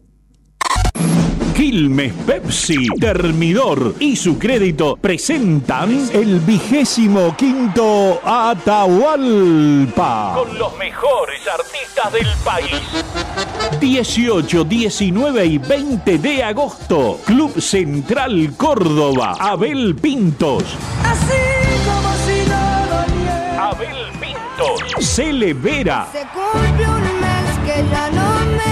Quilmes 1.53 2.13
Pepsi, 2.25 2.87
Termidor 2.99 3.93
y 3.99 4.15
su 4.15 4.39
crédito 4.39 4.97
presentan 4.99 6.09
el 6.13 6.39
vigésimo 6.39 7.35
quinto 7.35 8.19
Atahualpa. 8.23 10.33
Con 10.35 10.57
los 10.57 10.75
mejores 10.77 11.41
artistas 11.47 12.13
del 12.13 12.27
país. 12.43 12.81
18, 13.79 14.63
19 14.63 15.45
y 15.45 15.57
20 15.57 16.17
de 16.17 16.43
agosto. 16.43 17.19
Club 17.25 17.59
Central 17.61 18.53
Córdoba. 18.57 19.35
Abel 19.39 19.95
Pintos. 19.95 20.63
Así 21.03 21.33
como 21.85 22.13
si 22.25 22.49
nada 22.49 23.05
viera. 23.07 23.69
Abel 23.69 24.07
Pintos. 24.19 24.81
Cele 24.99 25.53
Vera. 25.53 26.07
Se 26.11 26.25
cumple 26.27 26.87
un 26.87 27.19
mes 27.19 27.59
que 27.65 27.83
ya 27.91 28.09
no 28.11 28.39
me 28.45 28.55
ves. 28.55 28.71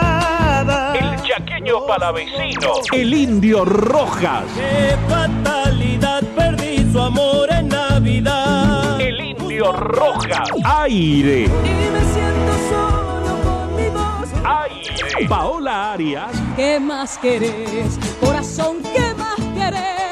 El 1.41 1.47
chaqueño 1.47 1.85
palavecino. 1.87 2.73
El 2.93 3.13
indio 3.13 3.65
Rojas. 3.65 4.43
Qué 4.55 4.95
fatalidad, 5.09 6.21
perdí 6.35 6.91
su 6.91 6.99
amor 6.99 7.51
en 7.51 7.67
Navidad. 7.69 9.01
El 9.01 9.19
indio 9.19 9.71
Rojas. 9.71 10.49
Aire. 10.63 11.45
Y 11.45 11.47
me 11.47 12.03
siento 12.13 12.53
solo 12.69 13.41
con 13.43 13.75
mi 13.75 13.89
voz. 13.89 14.29
Aire. 14.45 15.27
Paola 15.27 15.93
Arias. 15.93 16.31
¿Qué 16.55 16.79
más 16.79 17.17
querés? 17.17 17.97
Corazón, 18.19 18.77
¿qué 18.93 19.13
más 19.15 19.39
querés? 19.55 20.10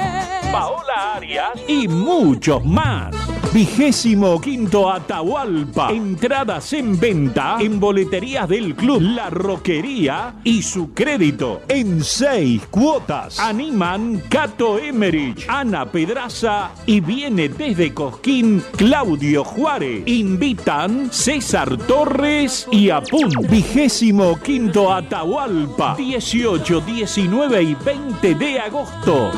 Paola 0.51 1.15
Arias 1.15 1.51
y 1.67 1.87
muchos 1.87 2.65
más. 2.65 3.15
Vigésimo 3.53 4.41
quinto 4.41 4.91
Atahualpa. 4.91 5.91
Entradas 5.91 6.73
en 6.73 6.99
venta 6.99 7.57
en 7.59 7.79
boleterías 7.79 8.49
del 8.49 8.75
club 8.75 8.99
La 9.01 9.29
Roquería 9.29 10.35
y 10.43 10.63
su 10.63 10.93
crédito 10.93 11.61
en 11.67 12.03
seis 12.03 12.65
cuotas. 12.71 13.39
Animan 13.39 14.23
Cato 14.29 14.79
Emerich, 14.79 15.45
Ana 15.47 15.85
Pedraza 15.85 16.71
y 16.87 16.99
viene 16.99 17.49
desde 17.49 17.93
Cosquín 17.93 18.63
Claudio 18.75 19.43
Juárez. 19.43 20.03
Invitan 20.07 21.11
César 21.11 21.77
Torres 21.77 22.67
y 22.71 22.89
Apun. 22.89 23.31
Vigésimo 23.49 24.39
quinto 24.41 24.91
Atahualpa. 24.91 25.95
18, 25.95 26.81
19 26.81 27.63
y 27.63 27.75
20 27.75 28.35
de 28.35 28.59
agosto. 28.59 29.31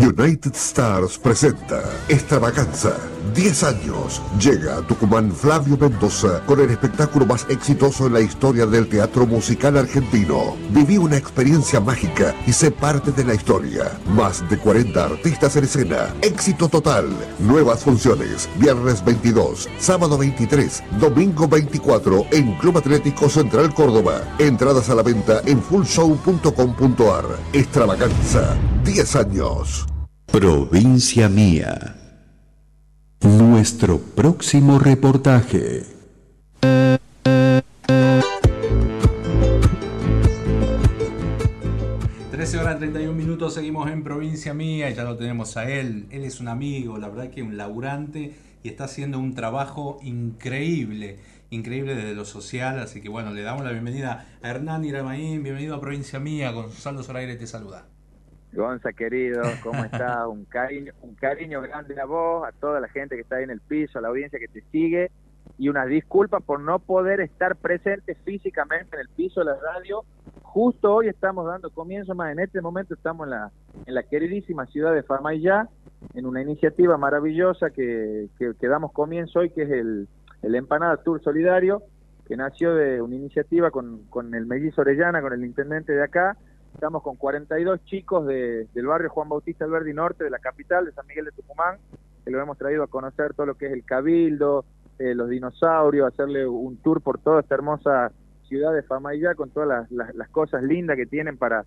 United 0.00 0.54
Stars 0.54 1.18
presenta 1.18 1.82
Extravaganza. 2.06 3.17
10 3.34 3.62
años. 3.64 4.22
Llega 4.40 4.76
a 4.76 4.82
Tucumán 4.82 5.32
Flavio 5.32 5.76
Mendoza 5.76 6.40
con 6.46 6.60
el 6.60 6.70
espectáculo 6.70 7.26
más 7.26 7.46
exitoso 7.48 8.06
en 8.06 8.14
la 8.14 8.20
historia 8.20 8.66
del 8.66 8.88
teatro 8.88 9.26
musical 9.26 9.76
argentino. 9.76 10.56
Viví 10.70 10.98
una 10.98 11.16
experiencia 11.16 11.80
mágica 11.80 12.34
y 12.46 12.52
sé 12.52 12.70
parte 12.70 13.12
de 13.12 13.24
la 13.24 13.34
historia. 13.34 13.98
Más 14.14 14.48
de 14.48 14.58
40 14.58 15.04
artistas 15.04 15.56
en 15.56 15.64
escena. 15.64 16.14
Éxito 16.22 16.68
total. 16.68 17.08
Nuevas 17.38 17.84
funciones. 17.84 18.48
Viernes 18.56 19.04
22, 19.04 19.68
sábado 19.78 20.18
23, 20.18 20.82
domingo 21.00 21.48
24 21.48 22.26
en 22.32 22.54
Club 22.58 22.78
Atlético 22.78 23.28
Central 23.28 23.74
Córdoba. 23.74 24.22
Entradas 24.38 24.90
a 24.90 24.94
la 24.94 25.02
venta 25.02 25.40
en 25.46 25.62
fullshow.com.ar. 25.62 27.24
Extravaganza. 27.52 28.56
10 28.84 29.16
años. 29.16 29.86
Provincia 30.30 31.28
Mía. 31.28 31.97
Nuestro 33.20 33.98
próximo 33.98 34.78
reportaje. 34.78 35.82
13 42.30 42.58
horas 42.58 42.78
31 42.78 43.12
minutos, 43.12 43.54
seguimos 43.54 43.90
en 43.90 44.04
provincia 44.04 44.54
mía 44.54 44.88
y 44.88 44.94
ya 44.94 45.02
lo 45.02 45.16
tenemos 45.16 45.56
a 45.56 45.68
él. 45.68 46.06
Él 46.10 46.22
es 46.22 46.38
un 46.38 46.46
amigo, 46.46 46.96
la 46.98 47.08
verdad 47.08 47.30
que 47.30 47.42
un 47.42 47.56
laburante 47.56 48.36
y 48.62 48.68
está 48.68 48.84
haciendo 48.84 49.18
un 49.18 49.34
trabajo 49.34 49.98
increíble, 50.02 51.18
increíble 51.50 51.96
desde 51.96 52.14
lo 52.14 52.24
social. 52.24 52.78
Así 52.78 53.00
que 53.00 53.08
bueno, 53.08 53.32
le 53.32 53.42
damos 53.42 53.64
la 53.64 53.72
bienvenida 53.72 54.26
a 54.42 54.48
Hernán 54.48 54.84
Iramaín, 54.84 55.42
bienvenido 55.42 55.74
a 55.74 55.80
provincia 55.80 56.20
mía. 56.20 56.52
Gonzalo 56.52 57.02
Zoraire 57.02 57.34
te 57.34 57.48
saluda. 57.48 57.86
Gonza, 58.52 58.92
querido, 58.92 59.42
¿cómo 59.62 59.84
estás? 59.84 60.26
Un 60.26 60.44
cariño, 60.44 60.92
un 61.02 61.14
cariño 61.14 61.60
grande 61.62 62.00
a 62.00 62.04
vos, 62.04 62.46
a 62.46 62.52
toda 62.52 62.80
la 62.80 62.88
gente 62.88 63.14
que 63.14 63.22
está 63.22 63.36
ahí 63.36 63.44
en 63.44 63.50
el 63.50 63.60
piso, 63.60 63.98
a 63.98 64.02
la 64.02 64.08
audiencia 64.08 64.38
que 64.38 64.48
te 64.48 64.62
sigue 64.70 65.10
y 65.58 65.68
una 65.68 65.86
disculpa 65.86 66.40
por 66.40 66.60
no 66.60 66.78
poder 66.78 67.20
estar 67.20 67.56
presente 67.56 68.14
físicamente 68.24 68.94
en 68.94 69.00
el 69.00 69.08
piso 69.08 69.40
de 69.40 69.46
la 69.46 69.56
radio. 69.56 70.04
Justo 70.42 70.94
hoy 70.94 71.08
estamos 71.08 71.46
dando 71.46 71.70
comienzo, 71.70 72.14
más 72.14 72.32
en 72.32 72.38
este 72.40 72.60
momento 72.60 72.94
estamos 72.94 73.26
en 73.26 73.30
la, 73.30 73.50
en 73.86 73.94
la 73.94 74.02
queridísima 74.04 74.66
ciudad 74.66 74.94
de 74.94 75.02
Famayá, 75.02 75.68
en 76.14 76.26
una 76.26 76.42
iniciativa 76.42 76.96
maravillosa 76.96 77.70
que, 77.70 78.28
que, 78.38 78.52
que 78.58 78.68
damos 78.68 78.92
comienzo 78.92 79.40
hoy, 79.40 79.50
que 79.50 79.62
es 79.62 79.70
el, 79.70 80.08
el 80.42 80.54
Empanada 80.54 80.96
Tour 80.98 81.22
Solidario, 81.22 81.82
que 82.26 82.36
nació 82.36 82.74
de 82.74 83.02
una 83.02 83.16
iniciativa 83.16 83.70
con, 83.70 84.04
con 84.10 84.34
el 84.34 84.46
mellizo 84.46 84.82
Orellana, 84.82 85.20
con 85.20 85.32
el 85.32 85.44
intendente 85.44 85.92
de 85.92 86.04
acá, 86.04 86.36
Estamos 86.74 87.02
con 87.02 87.16
42 87.16 87.84
chicos 87.84 88.26
de- 88.26 88.66
del 88.72 88.86
barrio 88.86 89.10
Juan 89.10 89.28
Bautista 89.28 89.64
Alberdi 89.64 89.92
Norte, 89.92 90.24
de 90.24 90.30
la 90.30 90.38
capital, 90.38 90.84
de 90.84 90.92
San 90.92 91.06
Miguel 91.06 91.24
de 91.26 91.32
Tucumán, 91.32 91.76
que 92.24 92.30
lo 92.30 92.40
hemos 92.40 92.56
traído 92.56 92.82
a 92.84 92.86
conocer 92.86 93.34
todo 93.34 93.46
lo 93.46 93.54
que 93.56 93.66
es 93.66 93.72
el 93.72 93.84
cabildo, 93.84 94.64
eh, 94.98 95.14
los 95.14 95.28
dinosaurios, 95.28 96.06
hacerle 96.12 96.46
un 96.46 96.76
tour 96.78 97.00
por 97.00 97.18
toda 97.18 97.40
esta 97.40 97.54
hermosa 97.54 98.12
ciudad 98.44 98.72
de 98.72 98.82
Famayá 98.82 99.34
con 99.34 99.50
todas 99.50 99.90
las, 99.90 100.28
cosas 100.30 100.62
lindas 100.62 100.96
que 100.96 101.06
tienen 101.06 101.36
para, 101.36 101.64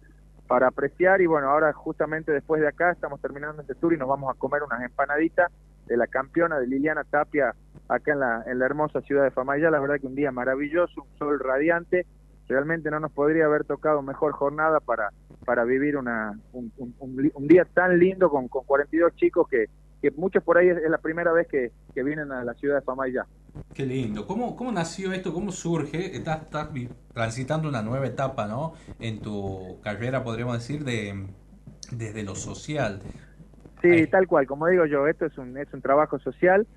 para 0.47 0.67
apreciar. 0.67 1.21
Y 1.21 1.25
bueno, 1.27 1.49
ahora 1.49 1.71
justamente 1.73 2.31
después 2.31 2.61
de 2.61 2.67
acá 2.67 2.91
estamos 2.91 3.19
terminando 3.21 3.61
este 3.61 3.75
tour 3.75 3.93
y 3.93 3.97
nos 3.97 4.07
vamos 4.07 4.33
a 4.33 4.37
comer 4.39 4.63
unas 4.63 4.81
empanaditas 4.81 5.51
de 5.87 5.97
la 5.97 6.07
campeona 6.07 6.59
de 6.59 6.67
Liliana 6.67 7.03
Tapia 7.03 7.53
acá 7.89 8.13
en 8.13 8.19
la, 8.19 8.43
en 8.47 8.59
la 8.59 8.65
hermosa 8.65 9.01
ciudad 9.01 9.23
de 9.23 9.31
Famayá. 9.31 9.69
La 9.69 9.79
verdad 9.79 9.99
que 9.99 10.07
un 10.07 10.15
día 10.15 10.31
maravilloso, 10.31 11.01
un 11.01 11.17
sol 11.17 11.39
radiante. 11.39 12.05
Realmente 12.51 12.91
no 12.91 12.99
nos 12.99 13.11
podría 13.11 13.45
haber 13.45 13.65
tocado 13.65 14.01
mejor 14.01 14.33
jornada 14.33 14.79
para, 14.79 15.11
para 15.45 15.63
vivir 15.65 15.97
una, 15.97 16.39
un, 16.51 16.71
un- 16.77 16.95
un 16.99 17.15
li- 17.23 17.31
un 17.35 17.47
día 17.47 17.65
tan 17.65 17.97
lindo 17.99 18.29
con, 18.29 18.47
con 18.47 18.63
42 18.65 19.13
chicos 19.15 19.47
que, 19.49 19.67
que 20.01 20.11
muchos 20.11 20.43
por 20.43 20.57
ahí 20.57 20.69
es, 20.69 20.77
es 20.77 20.89
la 20.89 20.97
primera 20.99 21.31
vez 21.33 21.47
que, 21.49 21.71
que 21.93 22.03
vienen 22.03 22.31
a 22.31 22.43
la 22.43 22.53
ciudad 22.55 22.75
de 22.77 22.81
Famayá. 22.83 23.25
Qué 23.73 23.85
lindo. 23.85 24.27
¿Cómo, 24.27 24.55
cómo 24.55 24.71
nació 24.71 25.13
esto? 25.13 25.33
¿Cómo 25.33 25.51
surge? 25.51 26.15
Estás, 26.15 26.49
transitando 27.13 27.69
una 27.69 27.81
nueva 27.81 28.05
etapa, 28.07 28.45
¿no? 28.47 28.73
En 28.99 29.21
tu 29.21 29.79
carrera, 29.81 30.23
podríamos 30.23 30.57
decir, 30.59 30.83
de 30.83 31.27
desde 31.91 32.23
lo 32.23 32.35
social. 32.35 33.01
Sí, 33.81 33.87
Ahí. 33.87 34.07
tal 34.07 34.27
cual, 34.27 34.45
como 34.45 34.67
digo 34.67 34.85
yo, 34.85 35.07
esto 35.07 35.25
es 35.25 35.37
un, 35.37 35.57
es 35.57 35.73
un 35.73 35.81
trabajo 35.81 36.19
social. 36.19 36.67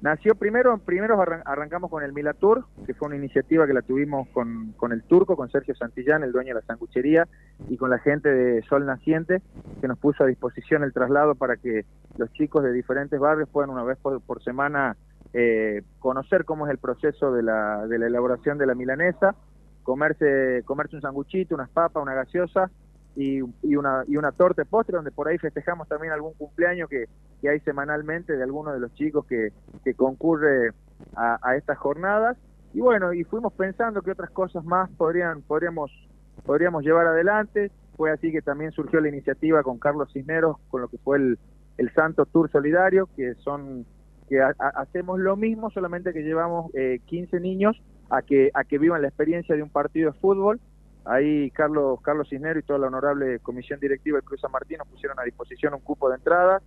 Nació 0.00 0.36
primero, 0.36 0.78
primero 0.78 1.20
arran- 1.20 1.42
arrancamos 1.44 1.90
con 1.90 2.04
el 2.04 2.12
Milatur, 2.12 2.64
que 2.86 2.94
fue 2.94 3.08
una 3.08 3.16
iniciativa 3.16 3.66
que 3.66 3.72
la 3.72 3.82
tuvimos 3.82 4.28
con, 4.28 4.72
con 4.76 4.92
el 4.92 5.02
turco, 5.02 5.34
con 5.36 5.50
Sergio 5.50 5.74
Santillán, 5.74 6.22
el 6.22 6.30
dueño 6.32 6.54
de 6.54 6.60
la 6.60 6.66
sanguchería, 6.66 7.26
y 7.68 7.76
con 7.76 7.90
la 7.90 7.98
gente 7.98 8.28
de 8.28 8.62
Sol 8.62 8.86
Naciente, 8.86 9.42
que 9.80 9.88
nos 9.88 9.98
puso 9.98 10.22
a 10.22 10.26
disposición 10.26 10.84
el 10.84 10.92
traslado 10.92 11.34
para 11.34 11.56
que 11.56 11.84
los 12.16 12.32
chicos 12.32 12.62
de 12.62 12.72
diferentes 12.72 13.18
barrios 13.18 13.48
puedan 13.48 13.70
una 13.70 13.82
vez 13.82 13.98
por, 13.98 14.20
por 14.22 14.42
semana 14.42 14.96
eh, 15.32 15.82
conocer 15.98 16.44
cómo 16.44 16.66
es 16.66 16.70
el 16.70 16.78
proceso 16.78 17.32
de 17.32 17.42
la, 17.42 17.86
de 17.86 17.98
la 17.98 18.06
elaboración 18.06 18.56
de 18.56 18.66
la 18.66 18.74
milanesa, 18.76 19.34
comerse, 19.82 20.62
comerse 20.64 20.96
un 20.96 21.02
sanguchito, 21.02 21.54
unas 21.54 21.70
papas, 21.70 22.02
una 22.02 22.14
gaseosa, 22.14 22.70
y, 23.22 23.76
una 23.76 24.04
y 24.06 24.16
una 24.16 24.32
torta 24.32 24.64
postre 24.64 24.96
donde 24.96 25.10
por 25.10 25.28
ahí 25.28 25.38
festejamos 25.38 25.88
también 25.88 26.12
algún 26.12 26.34
cumpleaños 26.34 26.88
que, 26.88 27.06
que 27.40 27.48
hay 27.48 27.60
semanalmente 27.60 28.36
de 28.36 28.42
alguno 28.42 28.72
de 28.72 28.80
los 28.80 28.94
chicos 28.94 29.26
que, 29.26 29.52
que 29.84 29.94
concurre 29.94 30.70
a, 31.16 31.38
a 31.42 31.56
estas 31.56 31.78
jornadas. 31.78 32.36
Y 32.74 32.80
bueno 32.80 33.12
y 33.12 33.24
fuimos 33.24 33.52
pensando 33.54 34.02
que 34.02 34.10
otras 34.12 34.30
cosas 34.30 34.64
más 34.64 34.88
podrían 34.90 35.42
podríamos 35.42 35.90
podríamos 36.46 36.84
llevar 36.84 37.06
adelante. 37.06 37.70
Fue 37.96 38.12
así 38.12 38.30
que 38.30 38.42
también 38.42 38.70
surgió 38.72 39.00
la 39.00 39.08
iniciativa 39.08 39.62
con 39.64 39.78
Carlos 39.78 40.12
Cisneros 40.12 40.56
con 40.68 40.82
lo 40.82 40.88
que 40.88 40.98
fue 40.98 41.16
el, 41.16 41.38
el 41.78 41.92
Santo 41.94 42.24
Tour 42.26 42.50
Solidario 42.50 43.08
que 43.16 43.34
son 43.36 43.84
que 44.28 44.40
ha- 44.42 44.54
hacemos 44.76 45.18
lo 45.18 45.36
mismo 45.36 45.70
solamente 45.70 46.12
que 46.12 46.22
llevamos 46.22 46.70
eh, 46.74 47.00
15 47.06 47.40
niños 47.40 47.80
a 48.10 48.22
que 48.22 48.50
a 48.54 48.62
que 48.64 48.78
vivan 48.78 49.02
la 49.02 49.08
experiencia 49.08 49.56
de 49.56 49.62
un 49.62 49.70
partido 49.70 50.12
de 50.12 50.18
fútbol 50.20 50.60
Ahí 51.08 51.50
Carlos 51.52 52.00
Carlos 52.02 52.28
Cisnero 52.28 52.58
y 52.58 52.62
toda 52.62 52.78
la 52.78 52.88
honorable 52.88 53.38
comisión 53.40 53.80
directiva 53.80 54.18
de 54.18 54.24
Cruz 54.24 54.42
San 54.42 54.52
Martín 54.52 54.76
nos 54.76 54.88
pusieron 54.88 55.18
a 55.18 55.22
disposición 55.22 55.72
un 55.72 55.80
cupo 55.80 56.10
de 56.10 56.16
entrada. 56.16 56.60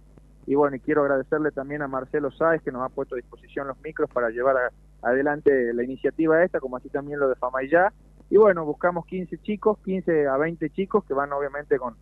Y 0.48 0.56
bueno, 0.56 0.76
y 0.76 0.80
quiero 0.80 1.04
agradecerle 1.04 1.52
también 1.52 1.84
a 1.84 1.88
Marcelo 1.88 2.32
Sáez 2.32 2.64
que 2.64 2.72
nos 2.72 2.82
ha 2.82 2.90
puesto 2.90 3.14
a 3.14 3.18
disposición 3.18 3.68
los 3.68 3.80
micros 3.82 4.10
para 4.10 4.30
llevar 4.32 4.72
adelante 5.04 5.74
la 5.74 5.84
iniciativa 5.84 6.44
esta, 6.44 6.60
como 6.60 6.78
así 6.78 6.90
también 6.90 7.20
lo 7.20 7.30
de 7.30 7.36
Famayá. 7.36 7.94
Y 8.32 8.38
bueno, 8.38 8.66
buscamos 8.66 9.06
15 9.06 9.38
chicos, 9.40 9.78
15 9.86 10.28
a 10.28 10.38
20 10.38 10.70
chicos 10.72 11.04
que 11.06 11.14
van 11.14 11.32
obviamente 11.34 11.78
con, 11.78 11.96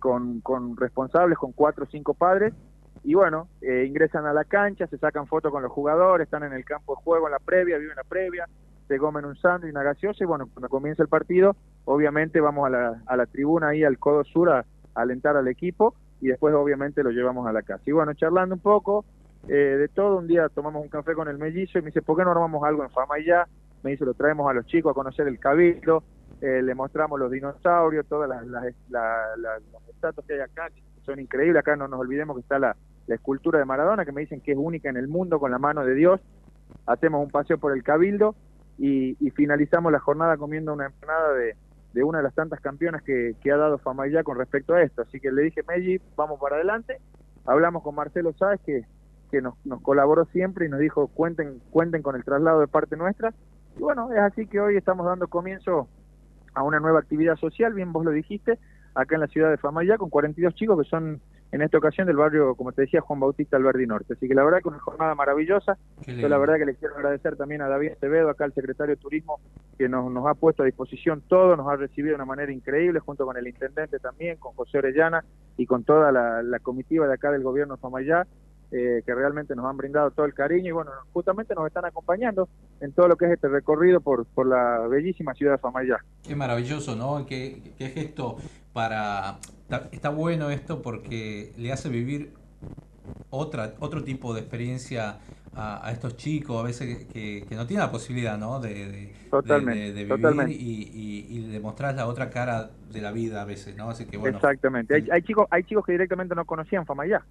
con, 0.00 0.40
con 0.40 0.76
responsables, 0.76 1.38
con 1.38 1.52
cuatro 1.52 1.84
o 1.84 1.86
cinco 1.86 2.14
padres. 2.14 2.52
Y 3.04 3.14
bueno, 3.14 3.48
eh, 3.60 3.84
ingresan 3.86 4.26
a 4.26 4.32
la 4.32 4.44
cancha, 4.44 4.86
se 4.88 4.98
sacan 4.98 5.26
fotos 5.26 5.52
con 5.52 5.62
los 5.62 5.70
jugadores, 5.70 6.24
están 6.24 6.42
en 6.42 6.54
el 6.54 6.64
campo 6.64 6.96
de 6.96 7.02
juego 7.02 7.26
en 7.26 7.32
la 7.32 7.38
previa, 7.38 7.78
viven 7.78 7.96
la 7.96 8.04
previa, 8.04 8.48
se 8.88 8.98
comen 8.98 9.24
un 9.24 9.36
sándwich, 9.36 9.72
una 9.72 9.82
gaseosa 9.82 10.22
y 10.22 10.26
bueno, 10.26 10.48
cuando 10.52 10.68
comienza 10.68 11.02
el 11.02 11.08
partido, 11.08 11.56
obviamente 11.84 12.40
vamos 12.40 12.66
a 12.66 13.16
la, 13.16 13.26
tribuna 13.26 13.68
ahí 13.68 13.84
al 13.84 13.98
codo 13.98 14.24
sur 14.24 14.50
a, 14.50 14.64
alentar 14.94 15.36
al 15.36 15.48
equipo 15.48 15.94
y 16.20 16.28
después 16.28 16.54
obviamente 16.54 17.02
lo 17.02 17.10
llevamos 17.10 17.46
a 17.46 17.52
la 17.52 17.62
casa. 17.62 17.82
Y 17.86 17.92
bueno, 17.92 18.14
charlando 18.14 18.54
un 18.54 18.60
poco 18.60 19.04
eh, 19.48 19.52
de 19.52 19.88
todo, 19.88 20.18
un 20.18 20.28
día 20.28 20.48
tomamos 20.48 20.82
un 20.82 20.88
café 20.88 21.14
con 21.14 21.28
el 21.28 21.38
mellizo 21.38 21.78
y 21.78 21.82
me 21.82 21.86
dice, 21.86 22.02
¿por 22.02 22.16
qué 22.16 22.24
no 22.24 22.30
armamos 22.30 22.62
algo 22.64 22.84
en 22.84 22.90
Fama 22.90 23.18
y 23.18 23.26
ya? 23.26 23.46
Me 23.82 23.90
dice, 23.90 24.04
lo 24.04 24.14
traemos 24.14 24.48
a 24.48 24.54
los 24.54 24.66
chicos 24.66 24.92
a 24.92 24.94
conocer 24.94 25.26
el 25.26 25.38
cabildo, 25.38 26.04
eh, 26.40 26.62
le 26.62 26.74
mostramos 26.74 27.18
los 27.18 27.30
dinosaurios, 27.30 28.06
todas 28.06 28.28
las, 28.28 28.46
las, 28.46 28.64
las 28.88 29.62
estatuas 29.88 30.26
que 30.26 30.34
hay 30.34 30.40
acá, 30.40 30.68
que 30.70 30.82
son 31.04 31.18
increíbles, 31.18 31.60
acá 31.60 31.76
no 31.76 31.88
nos 31.88 32.00
olvidemos 32.00 32.36
que 32.36 32.42
está 32.42 32.58
la, 32.58 32.76
la 33.06 33.14
escultura 33.14 33.58
de 33.58 33.64
Maradona, 33.64 34.04
que 34.04 34.12
me 34.12 34.22
dicen 34.22 34.40
que 34.40 34.52
es 34.52 34.58
única 34.58 34.88
en 34.88 34.96
el 34.96 35.08
mundo 35.08 35.38
con 35.38 35.50
la 35.50 35.58
mano 35.58 35.84
de 35.84 35.94
Dios. 35.94 36.20
Hacemos 36.86 37.22
un 37.24 37.30
paseo 37.30 37.58
por 37.58 37.72
el 37.72 37.82
Cabildo 37.82 38.34
y, 38.78 39.14
finalizamos 39.30 39.92
la 39.92 40.00
jornada 40.00 40.36
comiendo 40.36 40.72
una 40.72 40.86
empanada 40.86 41.32
de, 41.34 41.56
de 41.92 42.04
una 42.04 42.18
de 42.18 42.24
las 42.24 42.34
tantas 42.34 42.60
campeonas 42.60 43.02
que, 43.02 43.34
que 43.40 43.52
ha 43.52 43.56
dado 43.56 43.78
Famayá 43.78 44.22
con 44.22 44.38
respecto 44.38 44.74
a 44.74 44.82
esto. 44.82 45.02
Así 45.02 45.20
que 45.20 45.30
le 45.30 45.42
dije, 45.42 45.62
Meji, 45.66 46.00
vamos 46.16 46.40
para 46.40 46.56
adelante. 46.56 46.98
Hablamos 47.46 47.82
con 47.82 47.94
Marcelo 47.94 48.32
Sáez, 48.32 48.60
que, 48.64 48.84
que 49.30 49.42
nos, 49.42 49.54
nos 49.64 49.80
colaboró 49.80 50.24
siempre 50.26 50.66
y 50.66 50.68
nos 50.68 50.80
dijo, 50.80 51.08
cuenten, 51.08 51.60
cuenten 51.70 52.02
con 52.02 52.16
el 52.16 52.24
traslado 52.24 52.60
de 52.60 52.68
parte 52.68 52.96
nuestra. 52.96 53.34
Y 53.76 53.80
bueno, 53.80 54.12
es 54.12 54.20
así 54.20 54.46
que 54.46 54.60
hoy 54.60 54.76
estamos 54.76 55.06
dando 55.06 55.28
comienzo 55.28 55.88
a 56.54 56.62
una 56.62 56.80
nueva 56.80 57.00
actividad 57.00 57.36
social, 57.36 57.74
bien 57.74 57.92
vos 57.92 58.04
lo 58.04 58.12
dijiste, 58.12 58.58
acá 58.94 59.16
en 59.16 59.22
la 59.22 59.26
ciudad 59.26 59.50
de 59.50 59.58
Famayá, 59.58 59.98
con 59.98 60.10
42 60.10 60.54
chicos 60.54 60.80
que 60.80 60.88
son 60.88 61.20
en 61.54 61.62
esta 61.62 61.78
ocasión 61.78 62.08
del 62.08 62.16
barrio, 62.16 62.56
como 62.56 62.72
te 62.72 62.82
decía, 62.82 63.00
Juan 63.00 63.20
Bautista 63.20 63.56
Alberdi 63.56 63.86
Norte. 63.86 64.14
Así 64.14 64.26
que 64.26 64.34
la 64.34 64.42
verdad 64.42 64.58
que 64.60 64.70
una 64.70 64.80
jornada 64.80 65.14
maravillosa. 65.14 65.78
Yo 66.04 66.28
la 66.28 66.36
verdad 66.36 66.56
que 66.56 66.66
le 66.66 66.74
quiero 66.74 66.96
agradecer 66.96 67.36
también 67.36 67.62
a 67.62 67.68
David 67.68 67.92
Acevedo, 67.92 68.28
acá 68.28 68.44
el 68.44 68.52
secretario 68.54 68.96
de 68.96 69.00
Turismo, 69.00 69.38
que 69.78 69.88
nos, 69.88 70.10
nos 70.10 70.26
ha 70.26 70.34
puesto 70.34 70.64
a 70.64 70.66
disposición 70.66 71.22
todo, 71.28 71.56
nos 71.56 71.68
ha 71.68 71.76
recibido 71.76 72.08
de 72.08 72.14
una 72.16 72.24
manera 72.24 72.50
increíble, 72.50 72.98
junto 72.98 73.24
con 73.24 73.36
el 73.36 73.46
intendente 73.46 74.00
también, 74.00 74.36
con 74.38 74.52
José 74.54 74.78
Orellana 74.78 75.24
y 75.56 75.64
con 75.66 75.84
toda 75.84 76.10
la, 76.10 76.58
comitiva 76.58 77.06
de 77.06 77.14
acá 77.14 77.30
del 77.30 77.44
gobierno 77.44 77.76
de 77.76 77.80
Famayá. 77.80 78.26
Eh, 78.76 79.04
que 79.06 79.14
realmente 79.14 79.54
nos 79.54 79.66
han 79.66 79.76
brindado 79.76 80.10
todo 80.10 80.26
el 80.26 80.34
cariño 80.34 80.70
y 80.70 80.72
bueno, 80.72 80.90
justamente 81.12 81.54
nos 81.54 81.64
están 81.68 81.84
acompañando 81.84 82.48
en 82.80 82.90
todo 82.90 83.06
lo 83.06 83.14
que 83.14 83.26
es 83.26 83.30
este 83.30 83.46
recorrido 83.46 84.00
por, 84.00 84.26
por 84.26 84.48
la 84.48 84.88
bellísima 84.88 85.32
ciudad 85.32 85.52
de 85.52 85.58
Famayá. 85.58 85.98
Qué 86.24 86.34
maravilloso, 86.34 86.96
¿no? 86.96 87.24
Qué, 87.24 87.74
qué 87.78 87.90
gesto 87.90 88.36
para 88.72 89.38
Está, 89.92 90.10
bueno 90.10 90.50
esto 90.50 90.82
porque 90.82 91.52
le 91.56 91.72
hace 91.72 91.88
vivir 91.88 92.32
otra, 93.30 93.74
otro 93.78 94.02
tipo 94.02 94.34
de 94.34 94.40
experiencia 94.40 95.18
a, 95.54 95.90
estos 95.92 96.16
chicos, 96.16 96.58
a 96.58 96.64
veces 96.64 97.06
que, 97.06 97.46
no 97.52 97.66
tienen 97.66 97.86
la 97.86 97.92
posibilidad 97.92 98.36
¿no? 98.36 98.58
de, 98.58 99.14
de, 99.30 100.04
vivir 100.04 100.50
Y, 100.50 101.26
y, 101.30 101.46
demostrar 101.46 101.94
la 101.94 102.08
otra 102.08 102.28
cara 102.28 102.70
de 102.92 103.00
la 103.00 103.12
vida 103.12 103.42
a 103.42 103.44
veces. 103.44 103.76
¿no? 103.76 103.90
Así 103.90 104.04
que, 104.04 104.16
bueno, 104.16 104.38
Exactamente. 104.38 104.96
Hay, 104.96 105.06
hay, 105.12 105.22
chicos, 105.22 105.46
hay 105.50 105.62
chicos 105.62 105.86
que 105.86 105.92
directamente 105.92 106.34
no 106.34 106.44
conocían 106.44 106.84
Famayá. 106.84 107.24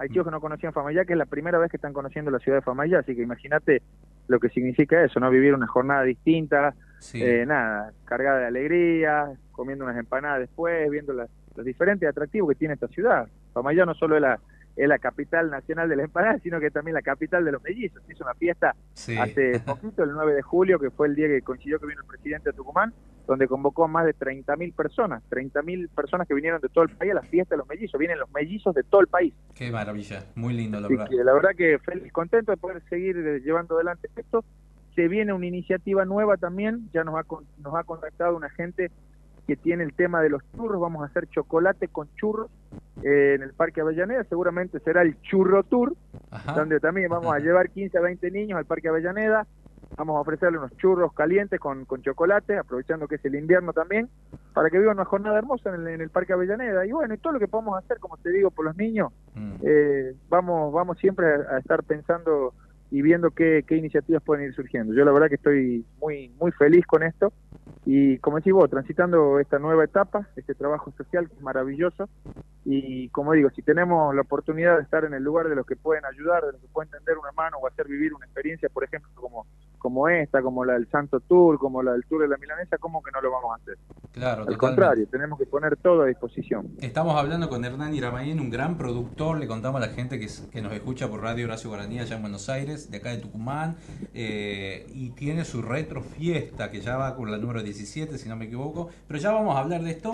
Hay 0.00 0.08
chicos 0.08 0.24
que 0.24 0.30
no 0.30 0.40
conocían 0.40 0.72
Famayá, 0.72 1.04
que 1.04 1.12
es 1.12 1.18
la 1.18 1.26
primera 1.26 1.58
vez 1.58 1.70
que 1.70 1.76
están 1.76 1.92
conociendo 1.92 2.30
la 2.30 2.38
ciudad 2.38 2.58
de 2.58 2.62
Famayá. 2.62 3.00
Así 3.00 3.14
que 3.14 3.22
imagínate 3.22 3.82
lo 4.28 4.40
que 4.40 4.48
significa 4.48 5.04
eso, 5.04 5.20
¿no? 5.20 5.30
Vivir 5.30 5.54
una 5.54 5.66
jornada 5.66 6.02
distinta, 6.02 6.74
eh, 7.14 7.44
nada, 7.46 7.92
cargada 8.06 8.38
de 8.40 8.46
alegría, 8.46 9.30
comiendo 9.52 9.84
unas 9.84 9.98
empanadas 9.98 10.40
después, 10.40 10.90
viendo 10.90 11.12
las 11.12 11.28
los 11.56 11.66
diferentes 11.66 12.08
atractivos 12.08 12.50
que 12.50 12.54
tiene 12.54 12.74
esta 12.74 12.88
ciudad. 12.88 13.28
Famayá 13.52 13.84
no 13.84 13.94
solo 13.94 14.16
es 14.16 14.22
la, 14.22 14.40
es 14.76 14.88
la 14.88 14.98
capital 14.98 15.50
nacional 15.50 15.88
de 15.88 15.96
la 15.96 16.04
empanada, 16.04 16.38
sino 16.38 16.60
que 16.60 16.70
también 16.70 16.94
la 16.94 17.02
capital 17.02 17.44
de 17.44 17.52
los 17.52 17.62
mellizos. 17.62 18.02
Hizo 18.08 18.24
una 18.24 18.34
fiesta 18.34 18.74
hace 18.94 19.60
poquito, 19.66 20.04
el 20.04 20.12
9 20.12 20.34
de 20.34 20.42
julio, 20.42 20.78
que 20.78 20.90
fue 20.90 21.08
el 21.08 21.14
día 21.14 21.28
que 21.28 21.42
coincidió 21.42 21.78
que 21.78 21.86
vino 21.86 22.00
el 22.00 22.06
presidente 22.06 22.50
de 22.50 22.56
Tucumán, 22.56 22.92
donde 23.26 23.46
convocó 23.46 23.84
a 23.84 23.88
más 23.88 24.06
de 24.06 24.14
30.000 24.14 24.74
personas, 24.74 25.22
30.000 25.30 25.88
personas 25.90 26.26
que 26.26 26.34
vinieron 26.34 26.60
de 26.60 26.68
todo 26.68 26.84
el 26.84 26.90
país 26.90 27.12
a 27.12 27.14
la 27.16 27.22
fiesta 27.22 27.54
de 27.54 27.58
los 27.58 27.68
mellizos. 27.68 27.98
Vienen 27.98 28.18
los 28.18 28.30
mellizos 28.30 28.74
de 28.74 28.82
todo 28.82 29.00
el 29.00 29.08
país. 29.08 29.34
Qué 29.54 29.70
maravilla, 29.70 30.24
muy 30.34 30.54
lindo, 30.54 30.80
la 30.80 30.88
verdad. 30.88 31.08
la 31.10 31.32
verdad 31.32 31.50
que 31.56 31.78
feliz, 31.78 32.12
contento 32.12 32.52
de 32.52 32.56
poder 32.56 32.82
seguir 32.88 33.16
eh, 33.16 33.40
llevando 33.40 33.74
adelante 33.74 34.08
esto. 34.16 34.44
Se 34.94 35.06
viene 35.06 35.32
una 35.32 35.46
iniciativa 35.46 36.04
nueva 36.04 36.36
también, 36.36 36.90
ya 36.92 37.04
nos 37.04 37.14
ha, 37.14 37.24
nos 37.58 37.74
ha 37.74 37.84
contactado 37.84 38.36
una 38.36 38.50
gente 38.50 38.90
que 39.50 39.56
tiene 39.56 39.82
el 39.82 39.94
tema 39.94 40.22
de 40.22 40.28
los 40.28 40.44
churros, 40.52 40.80
vamos 40.80 41.02
a 41.02 41.06
hacer 41.06 41.26
chocolate 41.26 41.88
con 41.88 42.08
churros 42.14 42.48
eh, 43.02 43.32
en 43.34 43.42
el 43.42 43.52
Parque 43.52 43.80
Avellaneda, 43.80 44.22
seguramente 44.22 44.78
será 44.78 45.02
el 45.02 45.20
Churro 45.22 45.64
Tour, 45.64 45.96
donde 46.54 46.78
también 46.78 47.08
vamos 47.08 47.34
a 47.34 47.40
llevar 47.40 47.68
15 47.68 47.98
a 47.98 48.00
20 48.00 48.30
niños 48.30 48.58
al 48.58 48.64
Parque 48.64 48.86
Avellaneda, 48.86 49.48
vamos 49.96 50.16
a 50.16 50.20
ofrecerle 50.20 50.58
unos 50.58 50.76
churros 50.76 51.12
calientes 51.14 51.58
con, 51.58 51.84
con 51.84 52.00
chocolate, 52.00 52.58
aprovechando 52.58 53.08
que 53.08 53.16
es 53.16 53.24
el 53.24 53.34
invierno 53.34 53.72
también, 53.72 54.08
para 54.54 54.70
que 54.70 54.78
vivan 54.78 54.98
una 54.98 55.04
jornada 55.04 55.38
hermosa 55.38 55.74
en 55.74 56.00
el, 56.00 56.10
Parque 56.10 56.32
Avellaneda. 56.32 56.86
Y 56.86 56.92
bueno, 56.92 57.12
y 57.12 57.18
todo 57.18 57.32
lo 57.32 57.40
que 57.40 57.48
podamos 57.48 57.76
hacer, 57.76 57.98
como 57.98 58.18
te 58.18 58.30
digo, 58.30 58.52
por 58.52 58.64
los 58.66 58.76
niños, 58.76 59.12
mm. 59.34 59.54
eh, 59.64 60.14
vamos, 60.28 60.72
vamos 60.72 60.96
siempre 60.98 61.26
a, 61.26 61.56
a 61.56 61.58
estar 61.58 61.82
pensando 61.82 62.54
y 62.90 63.02
viendo 63.02 63.30
qué, 63.30 63.64
qué, 63.66 63.76
iniciativas 63.76 64.22
pueden 64.22 64.44
ir 64.44 64.54
surgiendo. 64.54 64.94
Yo 64.94 65.04
la 65.04 65.12
verdad 65.12 65.28
que 65.28 65.36
estoy 65.36 65.84
muy 66.00 66.32
muy 66.40 66.50
feliz 66.52 66.86
con 66.86 67.02
esto 67.02 67.32
y 67.84 68.18
como 68.18 68.36
decís 68.36 68.52
vos, 68.52 68.70
transitando 68.70 69.38
esta 69.38 69.58
nueva 69.58 69.84
etapa, 69.84 70.28
este 70.36 70.54
trabajo 70.54 70.92
social 70.96 71.28
que 71.28 71.34
es 71.34 71.42
maravilloso 71.42 72.08
y 72.64 73.08
como 73.08 73.32
digo, 73.32 73.50
si 73.50 73.62
tenemos 73.62 74.14
la 74.14 74.22
oportunidad 74.22 74.76
de 74.76 74.82
estar 74.82 75.04
en 75.04 75.14
el 75.14 75.22
lugar 75.22 75.48
de 75.48 75.56
los 75.56 75.66
que 75.66 75.76
pueden 75.76 76.04
ayudar, 76.04 76.44
de 76.44 76.52
los 76.52 76.60
que 76.60 76.68
pueden 76.68 76.90
tender 76.90 77.18
una 77.18 77.32
mano 77.32 77.58
o 77.58 77.66
hacer 77.66 77.86
vivir 77.88 78.12
una 78.14 78.26
experiencia, 78.26 78.68
por 78.68 78.84
ejemplo, 78.84 79.10
como 79.14 79.46
como 79.80 80.08
esta, 80.08 80.40
como 80.42 80.64
la 80.64 80.74
del 80.74 80.88
Santo 80.88 81.18
Tour, 81.20 81.58
como 81.58 81.82
la 81.82 81.92
del 81.92 82.04
Tour 82.04 82.22
de 82.22 82.28
la 82.28 82.36
Milanesa, 82.36 82.78
¿cómo 82.78 83.02
que 83.02 83.10
no 83.10 83.20
lo 83.20 83.32
vamos 83.32 83.52
a 83.52 83.62
hacer? 83.62 83.78
Claro, 84.12 84.44
Al 84.46 84.56
contrario, 84.58 85.08
tenemos 85.10 85.38
que 85.38 85.46
poner 85.46 85.76
todo 85.78 86.02
a 86.02 86.06
disposición. 86.06 86.72
Estamos 86.80 87.16
hablando 87.16 87.48
con 87.48 87.64
Hernán 87.64 87.94
Iramayén, 87.94 88.38
un 88.38 88.50
gran 88.50 88.76
productor, 88.76 89.38
le 89.38 89.48
contamos 89.48 89.82
a 89.82 89.86
la 89.86 89.92
gente 89.92 90.20
que, 90.20 90.28
que 90.52 90.60
nos 90.60 90.72
escucha 90.74 91.08
por 91.08 91.22
Radio 91.22 91.46
Horacio 91.46 91.70
Guaraní 91.70 91.98
allá 91.98 92.16
en 92.16 92.22
Buenos 92.22 92.48
Aires, 92.48 92.90
de 92.90 92.98
acá 92.98 93.10
de 93.10 93.18
Tucumán, 93.18 93.76
eh, 94.12 94.86
y 94.92 95.10
tiene 95.10 95.44
su 95.44 95.62
retro 95.62 96.02
fiesta, 96.02 96.70
que 96.70 96.80
ya 96.80 96.96
va 96.96 97.16
con 97.16 97.30
la 97.30 97.38
número 97.38 97.59
17, 97.62 98.18
si 98.18 98.28
no 98.28 98.36
me 98.36 98.46
equivoco, 98.46 98.90
pero 99.06 99.18
ya 99.18 99.32
vamos 99.32 99.56
a 99.56 99.60
hablar 99.60 99.82
de 99.82 99.90
esto. 99.90 100.12